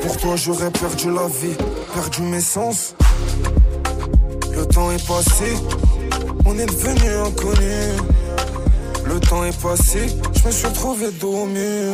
Pour 0.02 0.18
toi 0.18 0.36
j'aurais 0.36 0.72
perdu 0.72 1.12
la 1.12 1.28
vie, 1.28 1.56
perdu 1.94 2.22
mes 2.24 2.42
sens. 2.42 2.96
Le 4.54 4.66
temps 4.66 4.92
est 4.92 5.08
passé, 5.08 5.56
on 6.46 6.58
est 6.58 6.66
devenu 6.66 7.10
inconnus. 7.28 8.02
Le 9.06 9.20
temps 9.20 9.44
est 9.44 9.62
passé, 9.62 10.16
je 10.36 10.48
me 10.48 10.52
suis 10.52 10.68
retrouvé 10.68 11.12
dos 11.12 11.44
au 11.44 11.46
mur. 11.46 11.94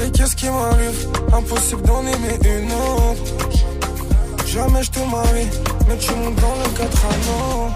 Et 0.00 0.10
qu'est-ce 0.10 0.36
qui 0.36 0.46
m'arrive? 0.46 1.08
Impossible 1.32 1.82
d'en 1.82 2.00
aimer 2.00 2.38
une 2.44 2.72
autre. 2.72 3.32
Jamais 4.46 4.82
je 4.82 4.90
te 4.90 4.98
marie, 5.00 5.48
mais 5.88 5.96
tu 5.98 6.10
montes 6.14 6.36
dans 6.36 6.56
le 6.62 6.68
4 6.76 7.06
ans. 7.06 7.70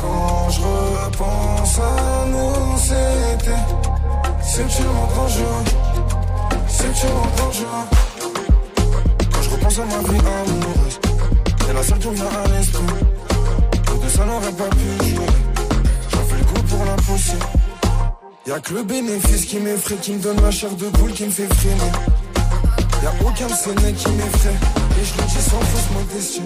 Quand 0.00 0.50
je 0.50 0.60
repense 0.60 1.78
à 1.78 2.26
nous, 2.26 2.78
c'était. 2.78 3.62
C'est 4.42 4.66
tu 4.68 4.82
m'entends, 4.82 5.28
je. 5.28 5.44
C'est 6.68 6.92
tu 6.92 7.06
m'entends. 7.06 7.93
Ma 9.76 9.82
vie 9.82 10.20
amoureuse, 10.20 11.00
c'est 11.66 11.72
la 11.72 11.82
seule 11.82 11.98
qui 11.98 12.06
me 12.06 12.14
vient 12.14 12.26
à 12.26 12.48
l'esprit. 12.56 12.84
Tout 13.84 13.98
de 13.98 14.08
ça 14.08 14.24
n'aurait 14.24 14.52
pas 14.52 14.68
pu 14.70 15.04
jouer. 15.04 15.26
J'en 16.10 16.18
fais 16.18 16.36
le 16.38 16.44
coup 16.44 16.62
pour 16.68 16.84
l'impossible. 16.84 17.44
Y'a 18.46 18.60
que 18.60 18.72
le 18.72 18.84
bénéfice 18.84 19.46
qui 19.46 19.58
m'effraie, 19.58 19.96
qui 19.96 20.12
me 20.12 20.20
donne 20.20 20.40
la 20.42 20.52
chair 20.52 20.70
de 20.76 20.84
poule, 20.90 21.10
qui 21.12 21.24
me 21.24 21.30
fait 21.30 21.52
freiner. 21.52 21.90
Y'a 23.02 23.12
aucun 23.26 23.48
mecs 23.82 23.96
qui 23.96 24.10
m'effraie, 24.10 24.54
et 25.00 25.04
je 25.04 25.20
le 25.20 25.26
dis 25.26 25.42
sans 25.42 25.60
fausse 25.60 25.90
modestie. 25.90 26.42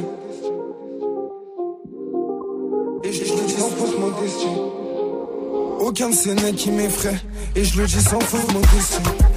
Et 3.05 3.13
je, 3.13 3.35
le 3.35 3.47
dis 3.47 3.53
sans 3.53 3.69
fausse 3.69 3.99
modestie. 3.99 4.47
Aucun 5.81 6.09
mecs 6.43 6.57
qui 6.57 6.71
m'effraie, 6.71 7.21
et 7.55 7.63
je 7.63 7.79
le 7.79 7.87
dis 7.87 8.01
sans 8.01 8.21
fausse 8.21 8.55
modestie. 8.55 9.28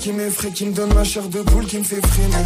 Qui 0.00 0.12
m'effraie, 0.12 0.50
qui 0.50 0.64
me 0.64 0.72
donne 0.72 0.94
ma 0.94 1.04
chair 1.04 1.28
de 1.28 1.42
poule, 1.42 1.66
qui 1.66 1.78
me 1.78 1.84
fait 1.84 2.00
freiner. 2.06 2.42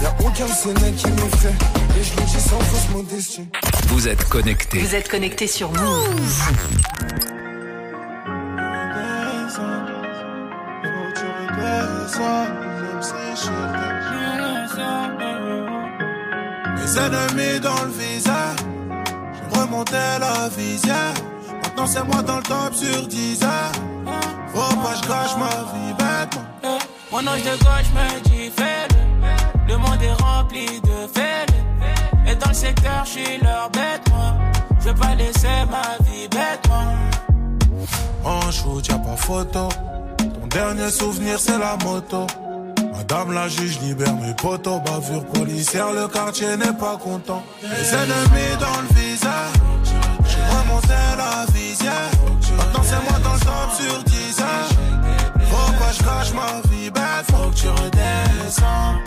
Y'a 0.00 0.14
aucun 0.24 0.46
de 0.46 0.52
ces 0.52 0.72
mecs 0.74 0.94
qui 0.94 1.10
m'effraie, 1.10 1.54
et 1.98 2.04
je 2.04 2.16
le 2.16 2.22
dis 2.22 2.40
sans 2.40 2.60
fausse 2.60 2.88
modestie. 2.94 3.48
Vous 3.88 4.06
êtes 4.06 4.24
connectés. 4.28 4.78
Vous 4.78 4.94
êtes 4.94 5.08
connectés 5.08 5.48
sur 5.48 5.72
Move. 5.72 6.42
Mes 16.76 16.98
ennemis 16.98 17.60
dans 17.60 17.82
le 17.82 17.90
visage, 17.90 18.56
je 19.34 19.58
remontais 19.58 20.18
la 20.20 20.48
visière. 20.56 21.14
Maintenant 21.62 21.86
c'est 21.88 22.04
moi 22.04 22.22
dans 22.22 22.36
le 22.36 22.42
top 22.44 22.72
sur 22.72 23.06
10 23.08 23.42
heures. 23.42 23.72
Faut 24.54 24.76
pas 24.76 24.92
que 24.92 25.02
je 25.02 25.08
gâche 25.08 25.36
ma 25.38 25.48
vie. 25.72 25.85
Mon 27.16 27.26
ange 27.28 27.44
de 27.44 27.56
gauche 27.64 27.90
me 27.94 28.20
dit 28.28 28.50
fais-le. 28.54 29.72
Le 29.72 29.78
monde 29.78 30.02
est 30.02 30.22
rempli 30.22 30.66
de 30.82 31.08
faits. 31.14 31.50
Et 32.26 32.34
dans 32.34 32.48
le 32.48 32.54
secteur, 32.54 33.04
je 33.06 33.10
suis 33.10 33.38
leur 33.42 33.70
bête, 33.70 34.02
moi. 34.10 34.34
Je 34.80 34.90
vais 34.90 34.94
pas 34.94 35.14
laisser 35.14 35.64
ma 35.70 36.04
vie 36.04 36.28
bête, 36.28 36.60
moi. 36.68 36.84
En 38.22 38.50
shoot, 38.50 38.86
y'a 38.86 38.98
pas 38.98 39.16
photo. 39.16 39.70
Ton 40.18 40.46
dernier 40.50 40.90
souvenir, 40.90 41.38
c'est 41.38 41.56
la 41.56 41.78
moto. 41.82 42.26
Madame 42.92 43.32
la 43.32 43.48
juge 43.48 43.80
libère 43.80 44.14
mes 44.16 44.34
potos. 44.34 44.80
Bavure 44.80 45.24
policière, 45.24 45.92
le 45.94 46.08
quartier 46.08 46.54
n'est 46.58 46.76
pas 46.78 46.98
content. 47.02 47.42
Les 47.62 47.94
ennemis 47.94 48.56
dans 48.60 48.82
le 48.82 48.94
visage. 48.94 49.56
J'ai 50.28 50.42
remonté 50.54 50.98
la 51.16 51.50
visière. 51.50 52.10
Maintenant, 52.58 52.82
c'est 52.82 53.10
moi 53.10 53.18
dans 53.24 53.32
le 53.32 53.40
top 53.40 53.72
sur 53.74 54.04
10 54.04 54.40
heures. 54.42 54.85
Faut 55.86 56.04
pas 56.04 56.20
que 56.20 56.26
je 56.26 56.34
ma 56.34 56.60
vie 56.68 56.90
bête. 56.90 57.26
Faut 57.30 57.50
que 57.50 57.54
tu 57.54 57.68
redescends. 57.68 59.00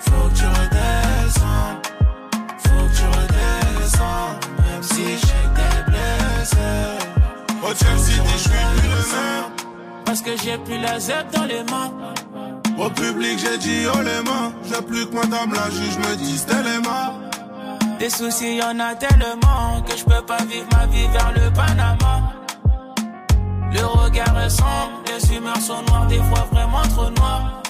Faut 0.00 0.28
que 0.28 0.34
tu 0.38 0.46
redescends. 0.46 1.80
Faut 2.58 2.86
que 2.86 2.96
tu 2.96 3.06
redescends. 3.18 4.30
Même 4.64 4.82
si 4.82 5.04
j'étais 5.18 5.82
blessé. 5.86 6.56
Au 7.62 7.74
Chelsea, 7.74 8.22
je 8.32 8.38
suis 8.38 8.50
plus 8.50 8.88
le 8.88 9.02
même. 9.12 9.50
Parce 10.04 10.22
que 10.22 10.30
j'ai 10.42 10.58
plus 10.58 10.78
la 10.78 11.00
Z 11.00 11.12
dans 11.32 11.44
les 11.44 11.64
mains. 11.64 11.92
Au 12.78 12.90
public, 12.90 13.38
j'ai 13.38 13.58
dit 13.58 13.86
oh 13.92 13.98
les 13.98 14.22
mains. 14.22 14.52
J'ai 14.68 14.82
plus 14.82 15.06
que 15.06 15.14
madame 15.14 15.52
la 15.52 15.70
juge 15.70 15.98
me 15.98 16.16
dit 16.16 16.38
c'était 16.38 16.62
les 16.62 16.78
mains. 16.78 17.14
Des 17.98 18.10
soucis, 18.10 18.56
y 18.56 18.62
en 18.62 18.78
a 18.78 18.94
tellement 18.94 19.82
que 19.88 19.96
je 19.96 20.04
peux 20.04 20.22
pas 20.24 20.42
vivre 20.44 20.68
ma 20.72 20.86
vie 20.86 21.08
vers 21.08 21.32
le 21.32 21.50
Panama. 21.52 22.45
Le 23.72 23.84
regard 23.84 24.40
est 24.40 24.50
sombre, 24.50 25.02
les 25.06 25.36
humeurs 25.36 25.60
sont 25.60 25.82
noires, 25.88 26.06
des 26.06 26.22
fois 26.22 26.46
vraiment 26.52 26.82
trop 26.82 27.10
noires. 27.10 27.62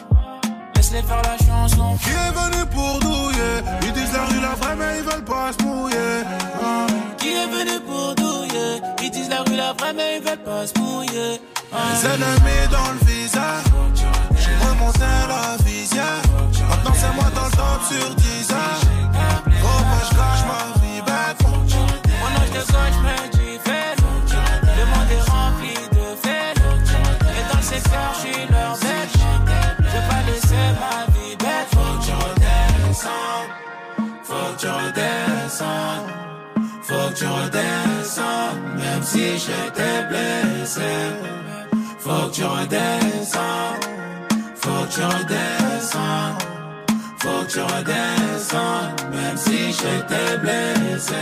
Laisse-les 0.74 1.02
faire 1.02 1.22
la 1.22 1.36
chanson. 1.44 1.96
Qui 2.02 2.10
est 2.10 2.32
venu 2.32 2.66
pour 2.66 2.98
douiller? 3.00 3.62
Ils 3.82 3.92
disent 3.92 4.12
la 4.12 4.24
rue 4.26 4.40
la 4.40 4.54
vraie, 4.54 4.76
mais 4.76 4.98
ils 4.98 5.04
veulent 5.04 5.24
pas 5.24 5.50
se 5.52 5.64
mouiller. 5.64 6.22
Ah. 6.62 6.86
Qui 7.18 7.28
est 7.28 7.46
venu 7.46 7.80
pour 7.80 8.14
douiller? 8.14 8.82
Ils 9.02 9.10
disent 9.10 9.30
la 9.30 9.42
rue 9.42 9.56
la 9.56 9.72
vraie, 9.72 9.92
mais 9.94 10.18
ils 10.18 10.22
veulent 10.22 10.44
pas 10.44 10.66
se 10.66 10.78
mouiller. 10.78 11.40
Ah. 11.72 11.76
Les 11.92 12.06
ennemis 12.06 12.68
dans 12.70 12.92
le 12.92 12.98
visage. 13.06 13.64
J'ai 14.36 14.54
remonté 14.68 15.00
la 15.00 15.56
visière. 15.64 16.22
Maintenant, 16.68 16.94
c'est 16.94 17.14
moi 17.14 17.30
dans 17.34 17.46
le 17.46 17.50
top 17.50 17.80
sur 17.88 18.14
10 18.14 18.50
heures. 18.52 18.80
Faut 19.60 19.84
pas 19.84 20.00
que 20.00 20.06
je 20.06 20.14
cache 20.14 20.44
ma 20.50 20.80
vie 20.80 21.02
bête. 21.02 21.40
Mon 22.20 22.30
ange 22.36 22.50
de 22.50 22.60
gauche 22.72 23.35
redescends. 33.06 33.46
Faut 34.22 34.52
que 34.54 34.60
tu 34.60 34.66
redescends. 34.68 36.06
Faut 36.82 37.08
que 37.10 37.14
tu 37.14 37.26
redescends. 37.26 38.54
Même 38.76 39.02
si 39.02 39.38
j'étais 39.38 40.04
blessé. 40.08 40.80
Faut 41.98 42.28
que 42.28 42.34
tu 42.34 42.44
redescends. 42.44 43.74
Faut 44.56 44.84
que 44.84 44.94
tu 44.94 45.02
redescends. 45.02 46.38
Faut 47.18 47.44
que 47.44 47.52
tu 47.52 47.60
redescends. 47.60 49.10
Même 49.10 49.36
si 49.36 49.72
j'étais 49.72 50.38
blessé. 50.38 51.14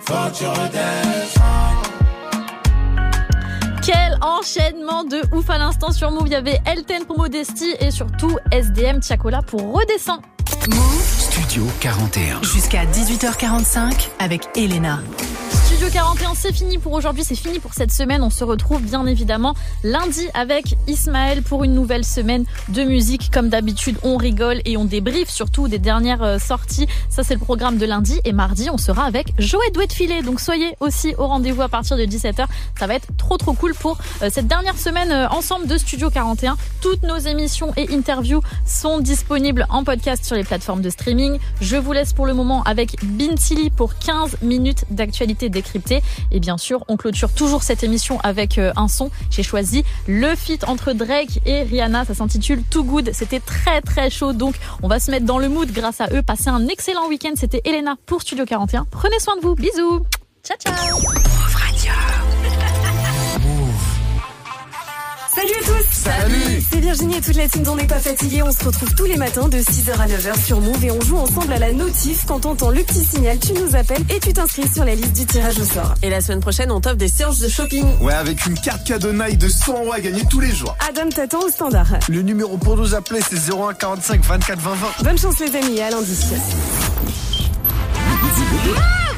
Faut 0.00 0.30
que 0.30 0.38
tu 0.38 0.46
redescends. 0.46 1.42
Quel 3.82 4.18
enchaînement 4.20 5.04
de 5.04 5.22
ouf 5.32 5.48
à 5.48 5.58
l'instant 5.58 5.92
sur 5.92 6.10
Move. 6.10 6.26
Il 6.26 6.32
y 6.32 6.36
avait 6.36 6.60
Elten 6.66 7.04
pour 7.04 7.18
Modesty 7.18 7.76
et 7.78 7.90
surtout 7.90 8.36
SDM 8.50 8.98
Tiakola 9.00 9.42
pour 9.42 9.60
Redescend. 9.60 10.20
Move 10.68 11.02
Studio 11.18 11.64
41. 11.80 12.42
jusqu'à 12.42 12.84
18h45 12.86 14.08
avec 14.18 14.48
Elena. 14.56 15.00
Studio 15.86 16.00
41, 16.00 16.34
c'est 16.34 16.52
fini 16.52 16.78
pour 16.78 16.94
aujourd'hui, 16.94 17.22
c'est 17.22 17.36
fini 17.36 17.60
pour 17.60 17.72
cette 17.72 17.92
semaine. 17.92 18.20
On 18.24 18.30
se 18.30 18.42
retrouve 18.42 18.82
bien 18.82 19.06
évidemment 19.06 19.54
lundi 19.84 20.26
avec 20.34 20.76
Ismaël 20.88 21.44
pour 21.44 21.62
une 21.62 21.74
nouvelle 21.74 22.04
semaine 22.04 22.44
de 22.70 22.82
musique. 22.82 23.30
Comme 23.32 23.50
d'habitude, 23.50 23.96
on 24.02 24.16
rigole 24.16 24.62
et 24.64 24.76
on 24.76 24.84
débriefe 24.84 25.30
surtout 25.30 25.68
des 25.68 25.78
dernières 25.78 26.24
euh, 26.24 26.38
sorties. 26.40 26.88
Ça, 27.08 27.22
c'est 27.22 27.34
le 27.34 27.40
programme 27.40 27.76
de 27.76 27.86
lundi. 27.86 28.20
Et 28.24 28.32
mardi, 28.32 28.68
on 28.68 28.78
sera 28.78 29.04
avec 29.04 29.32
Joël 29.38 29.70
Douet 29.72 29.86
de 29.86 29.92
Filet. 29.92 30.22
Donc 30.22 30.40
soyez 30.40 30.74
aussi 30.80 31.14
au 31.18 31.28
rendez-vous 31.28 31.62
à 31.62 31.68
partir 31.68 31.96
de 31.96 32.02
17h. 32.02 32.46
Ça 32.76 32.86
va 32.88 32.94
être 32.94 33.06
trop 33.16 33.36
trop 33.36 33.52
cool 33.52 33.72
pour 33.74 33.96
euh, 34.22 34.28
cette 34.28 34.48
dernière 34.48 34.76
semaine 34.76 35.12
euh, 35.12 35.28
ensemble 35.28 35.68
de 35.68 35.78
Studio 35.78 36.10
41. 36.10 36.56
Toutes 36.80 37.04
nos 37.04 37.18
émissions 37.18 37.72
et 37.76 37.94
interviews 37.94 38.40
sont 38.66 38.98
disponibles 38.98 39.66
en 39.68 39.84
podcast 39.84 40.24
sur 40.24 40.34
les 40.34 40.42
plateformes 40.42 40.82
de 40.82 40.90
streaming. 40.90 41.38
Je 41.60 41.76
vous 41.76 41.92
laisse 41.92 42.12
pour 42.12 42.26
le 42.26 42.34
moment 42.34 42.64
avec 42.64 42.96
Bintili 43.04 43.70
pour 43.70 43.96
15 43.96 44.38
minutes 44.42 44.84
d'actualité 44.90 45.48
Et 46.30 46.40
bien 46.40 46.58
sûr, 46.58 46.84
on 46.88 46.96
clôture 46.96 47.32
toujours 47.32 47.62
cette 47.62 47.82
émission 47.82 48.18
avec 48.20 48.58
euh, 48.58 48.72
un 48.76 48.88
son. 48.88 49.10
J'ai 49.30 49.42
choisi 49.42 49.84
le 50.06 50.34
feat 50.34 50.64
entre 50.64 50.92
Drake 50.92 51.40
et 51.46 51.62
Rihanna. 51.62 52.04
Ça 52.04 52.14
s'intitule 52.14 52.62
Too 52.62 52.84
Good. 52.84 53.10
C'était 53.12 53.40
très 53.40 53.80
très 53.80 54.10
chaud. 54.10 54.32
Donc, 54.32 54.56
on 54.82 54.88
va 54.88 55.00
se 55.00 55.10
mettre 55.10 55.26
dans 55.26 55.38
le 55.38 55.48
mood 55.48 55.70
grâce 55.72 56.00
à 56.00 56.08
eux. 56.12 56.22
Passez 56.22 56.48
un 56.48 56.68
excellent 56.68 57.08
week-end. 57.08 57.32
C'était 57.36 57.62
Elena 57.64 57.96
pour 58.06 58.22
Studio 58.22 58.44
41. 58.44 58.86
Prenez 58.90 59.18
soin 59.18 59.36
de 59.36 59.42
vous. 59.42 59.54
Bisous. 59.54 60.04
Ciao, 60.42 60.56
ciao. 60.58 60.74
Salut 65.36 65.52
à 65.52 65.66
tous 65.66 65.86
Salut 65.90 66.62
C'est 66.72 66.80
Virginie 66.80 67.16
et 67.18 67.20
toute 67.20 67.36
la 67.36 67.46
team 67.46 67.62
d'On 67.62 67.76
n'est 67.76 67.86
pas 67.86 67.98
fatigué. 67.98 68.42
On 68.42 68.50
se 68.50 68.64
retrouve 68.64 68.94
tous 68.94 69.04
les 69.04 69.18
matins 69.18 69.48
de 69.48 69.58
6h 69.58 69.90
à 70.00 70.06
9h 70.06 70.42
sur 70.42 70.62
Move 70.62 70.82
et 70.82 70.90
on 70.90 71.00
joue 71.02 71.18
ensemble 71.18 71.52
à 71.52 71.58
la 71.58 71.74
notif. 71.74 72.24
Quand 72.26 72.40
t'entends 72.40 72.70
le 72.70 72.82
petit 72.82 73.04
signal, 73.04 73.38
tu 73.38 73.52
nous 73.52 73.76
appelles 73.76 74.02
et 74.08 74.18
tu 74.18 74.32
t'inscris 74.32 74.66
sur 74.66 74.86
la 74.86 74.94
liste 74.94 75.12
du 75.12 75.26
tirage 75.26 75.58
au 75.58 75.64
sort. 75.64 75.92
Et 76.02 76.08
la 76.08 76.22
semaine 76.22 76.40
prochaine, 76.40 76.72
on 76.72 76.80
t'offre 76.80 76.96
des 76.96 77.08
séances 77.08 77.38
de 77.40 77.48
shopping. 77.48 77.84
Ouais, 78.00 78.14
avec 78.14 78.46
une 78.46 78.58
carte 78.58 78.86
cadeau 78.86 79.12
Nike 79.12 79.36
de 79.36 79.50
100 79.50 79.72
euros 79.84 79.92
à 79.92 80.00
gagner 80.00 80.22
tous 80.30 80.40
les 80.40 80.52
jours. 80.52 80.74
Adam 80.88 81.10
t'attend 81.10 81.40
au 81.40 81.50
standard. 81.50 81.98
Le 82.08 82.22
numéro 82.22 82.56
pour 82.56 82.78
nous 82.78 82.94
appeler, 82.94 83.20
c'est 83.20 83.52
01 83.52 83.74
45 83.74 84.24
24 84.24 84.58
20 84.58 84.74
20. 84.74 84.88
Bonne 85.04 85.18
chance 85.18 85.38
les 85.40 85.54
amis 85.54 85.82
à 85.82 85.90
lundi. 85.90 86.16
Oh 88.18 89.15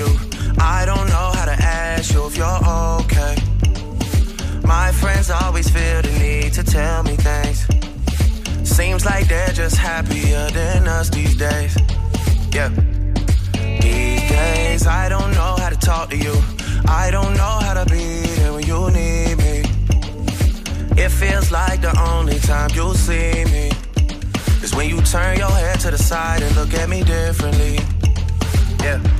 you. 0.00 0.08
I 0.58 0.84
don't 0.90 1.08
know 1.14 1.28
how 1.36 1.46
to 1.52 1.56
ask 1.82 2.12
you 2.14 2.26
if 2.26 2.36
you're 2.36 2.60
okay. 3.00 3.34
My 4.64 4.92
friends 4.92 5.30
always 5.30 5.68
feel 5.68 6.00
the 6.02 6.12
need 6.24 6.52
to 6.58 6.62
tell 6.62 7.02
me 7.02 7.16
things. 7.28 7.58
Seems 8.76 9.04
like 9.04 9.28
they're 9.28 9.54
just 9.62 9.76
happier 9.76 10.48
than 10.50 10.88
us 10.88 11.10
these 11.10 11.36
days. 11.36 11.72
Yeah. 12.52 12.70
These 13.84 14.24
days, 14.38 14.86
I 14.86 15.08
don't 15.08 15.32
know 15.38 15.52
how 15.62 15.70
to 15.74 15.80
talk 15.90 16.10
to 16.10 16.16
you. 16.16 16.36
I 16.88 17.10
don't 17.10 17.34
know 17.40 17.54
how 17.66 17.74
to 17.80 17.84
be 17.96 18.06
there 18.36 18.52
when 18.54 18.64
you 18.72 18.80
need 19.00 19.36
me. 19.44 19.56
It 21.04 21.10
feels 21.10 21.50
like 21.50 21.80
the 21.88 21.94
only 22.12 22.38
time 22.40 22.70
you'll 22.74 23.00
see 23.08 23.44
me 23.54 23.66
is 24.64 24.74
when 24.74 24.88
you 24.88 25.00
turn 25.02 25.38
your 25.38 25.54
head 25.62 25.80
to 25.80 25.90
the 25.90 25.98
side 25.98 26.42
and 26.42 26.54
look 26.56 26.72
at 26.74 26.88
me 26.88 27.02
differently. 27.02 27.78
Yeah. 28.86 29.19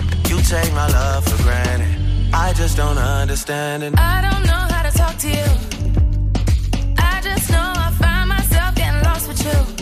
You 0.31 0.39
take 0.43 0.71
my 0.73 0.87
love 0.87 1.25
for 1.25 1.43
granted. 1.43 1.93
I 2.33 2.53
just 2.53 2.77
don't 2.77 2.97
understand 2.97 3.83
it. 3.83 3.99
I 3.99 4.21
don't 4.21 4.45
know 4.45 4.63
how 4.73 4.89
to 4.89 4.97
talk 4.97 5.17
to 5.17 5.27
you. 5.27 5.43
I 6.97 7.19
just 7.21 7.51
know 7.51 7.73
I 7.75 7.91
find 7.99 8.29
myself 8.29 8.73
getting 8.73 9.03
lost 9.03 9.27
with 9.27 9.43
you. 9.43 9.80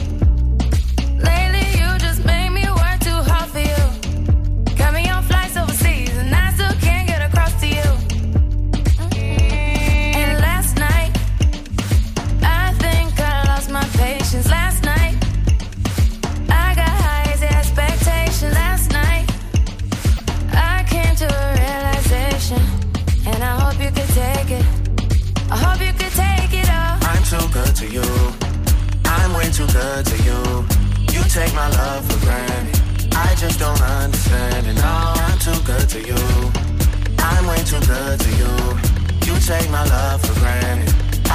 Good 29.80 30.06
to 30.06 30.18
you. 30.28 30.42
You 31.14 31.22
take 31.30 31.54
my 31.54 31.70
love 31.82 32.04
for 32.10 32.20
granted. 32.26 32.76
I 33.16 33.34
just 33.36 33.60
don't 33.60 33.82
understand 33.82 34.68
it. 34.68 34.76
No, 34.76 34.96
I'm 35.26 35.40
too 35.40 35.60
good 35.72 35.88
to 35.96 36.00
you. 36.10 36.22
I'm 37.30 37.44
way 37.48 37.62
too 37.72 37.84
good 37.94 38.18
to 38.26 38.32
you. 38.42 38.54
You 39.28 39.36
take 39.52 39.70
my 39.78 39.86
love 39.96 40.20
for 40.26 40.38
granted. 40.42 40.94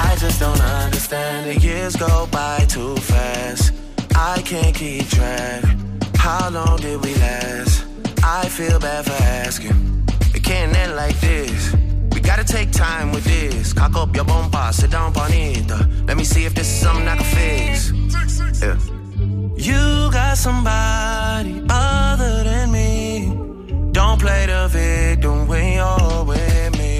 I 0.09 0.15
just 0.23 0.39
don't 0.39 0.61
understand 0.61 1.49
it. 1.49 1.63
Years 1.63 1.95
go 1.95 2.27
by 2.31 2.59
too 2.75 2.95
fast. 2.97 3.73
I 4.15 4.41
can't 4.43 4.75
keep 4.75 5.07
track. 5.09 5.63
How 6.15 6.49
long 6.49 6.77
did 6.77 7.03
we 7.03 7.15
last? 7.15 7.85
I 8.23 8.47
feel 8.47 8.79
bad 8.79 9.05
for 9.05 9.19
asking. 9.43 9.77
It 10.35 10.43
can't 10.43 10.75
end 10.75 10.95
like 10.95 11.19
this. 11.19 11.75
Gotta 12.35 12.53
take 12.53 12.71
time 12.73 13.13
with 13.13 13.23
this. 13.23 13.71
Cock 13.71 13.95
up 13.95 14.13
your 14.13 14.25
bumper, 14.25 14.69
sit 14.73 14.91
down, 14.91 15.13
bonita. 15.13 15.87
Let 16.05 16.17
me 16.17 16.25
see 16.25 16.43
if 16.43 16.53
this 16.53 16.67
is 16.67 16.81
something 16.81 17.07
I 17.07 17.15
can 17.15 17.23
fix. 17.23 17.91
Yeah. 18.61 18.77
You 19.55 20.11
got 20.11 20.37
somebody 20.37 21.63
other 21.69 22.43
than 22.43 22.73
me. 22.73 23.31
Don't 23.93 24.19
play 24.19 24.47
the 24.47 24.67
victim 24.67 25.47
when 25.47 25.75
you're 25.75 26.25
with 26.25 26.77
me. 26.77 26.99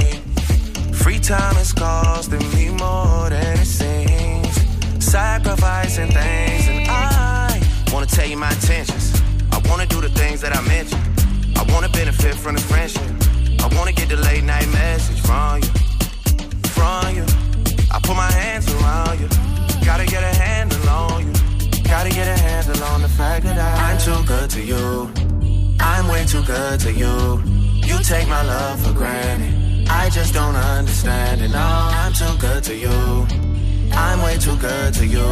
Free 0.94 1.20
time 1.20 1.58
is 1.58 1.74
costing 1.74 2.40
me 2.54 2.70
more 2.70 3.30
than 3.30 3.60
it 3.60 3.66
seems. 3.66 5.04
Sacrificing 5.04 6.12
things, 6.14 6.68
and 6.70 6.88
I 6.88 7.62
wanna 7.92 8.06
tell 8.06 8.26
you 8.26 8.38
my 8.38 8.52
intentions. 8.54 9.22
I 9.52 9.62
wanna 9.68 9.86
do 9.86 10.00
the 10.00 10.12
things 10.12 10.40
that 10.40 10.56
I 10.56 10.62
mentioned. 10.62 11.04
I 11.58 11.64
wanna 11.74 11.90
benefit 11.90 12.36
from 12.36 12.56
the 12.56 12.62
friendship. 12.62 13.25
I 13.66 13.68
wanna 13.76 13.94
get 13.94 14.10
the 14.10 14.18
late 14.18 14.44
night 14.44 14.68
message 14.68 15.20
from 15.22 15.58
you, 15.58 15.70
from 16.70 17.16
you. 17.16 17.26
I 17.92 18.00
put 18.00 18.16
my 18.16 18.32
hands 18.32 18.72
around 18.72 19.20
you. 19.20 19.28
Gotta 19.84 20.06
get 20.06 20.22
a 20.22 20.34
handle 20.38 20.88
on 20.88 21.26
you. 21.26 21.34
Gotta 21.84 22.12
get 22.12 22.28
a 22.28 22.40
handle 22.40 22.84
on 22.84 23.02
the 23.02 23.10
fact 23.10 23.44
that 23.46 23.58
I, 23.58 23.90
I'm 23.90 23.98
too 23.98 24.24
good 24.28 24.52
to 24.52 24.62
you. 24.62 25.12
I'm 25.80 26.08
way 26.08 26.26
too 26.26 26.44
good 26.44 26.80
to 26.82 26.94
you. 26.94 27.42
You 27.90 27.98
take 28.04 28.28
my 28.28 28.44
love 28.44 28.86
for 28.86 28.94
granted. 28.94 29.90
I 29.90 30.12
just 30.12 30.36
don't 30.36 30.56
understand 30.56 31.42
it. 31.42 31.50
No, 31.50 31.58
I'm 31.58 32.14
too 32.14 32.38
good 32.38 32.64
to 32.66 32.76
you. 32.76 33.26
I'm 33.94 34.22
way 34.22 34.38
too 34.38 34.58
good 34.58 34.94
to 34.94 35.08
you. 35.08 35.28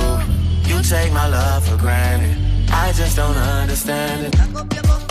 You 0.65 0.81
take 0.81 1.13
my 1.13 1.27
love 1.27 1.67
for 1.67 1.77
granted. 1.77 2.35
I 2.71 2.93
just 2.93 3.15
don't 3.15 3.37
understand 3.37 4.33
it. 4.33 5.02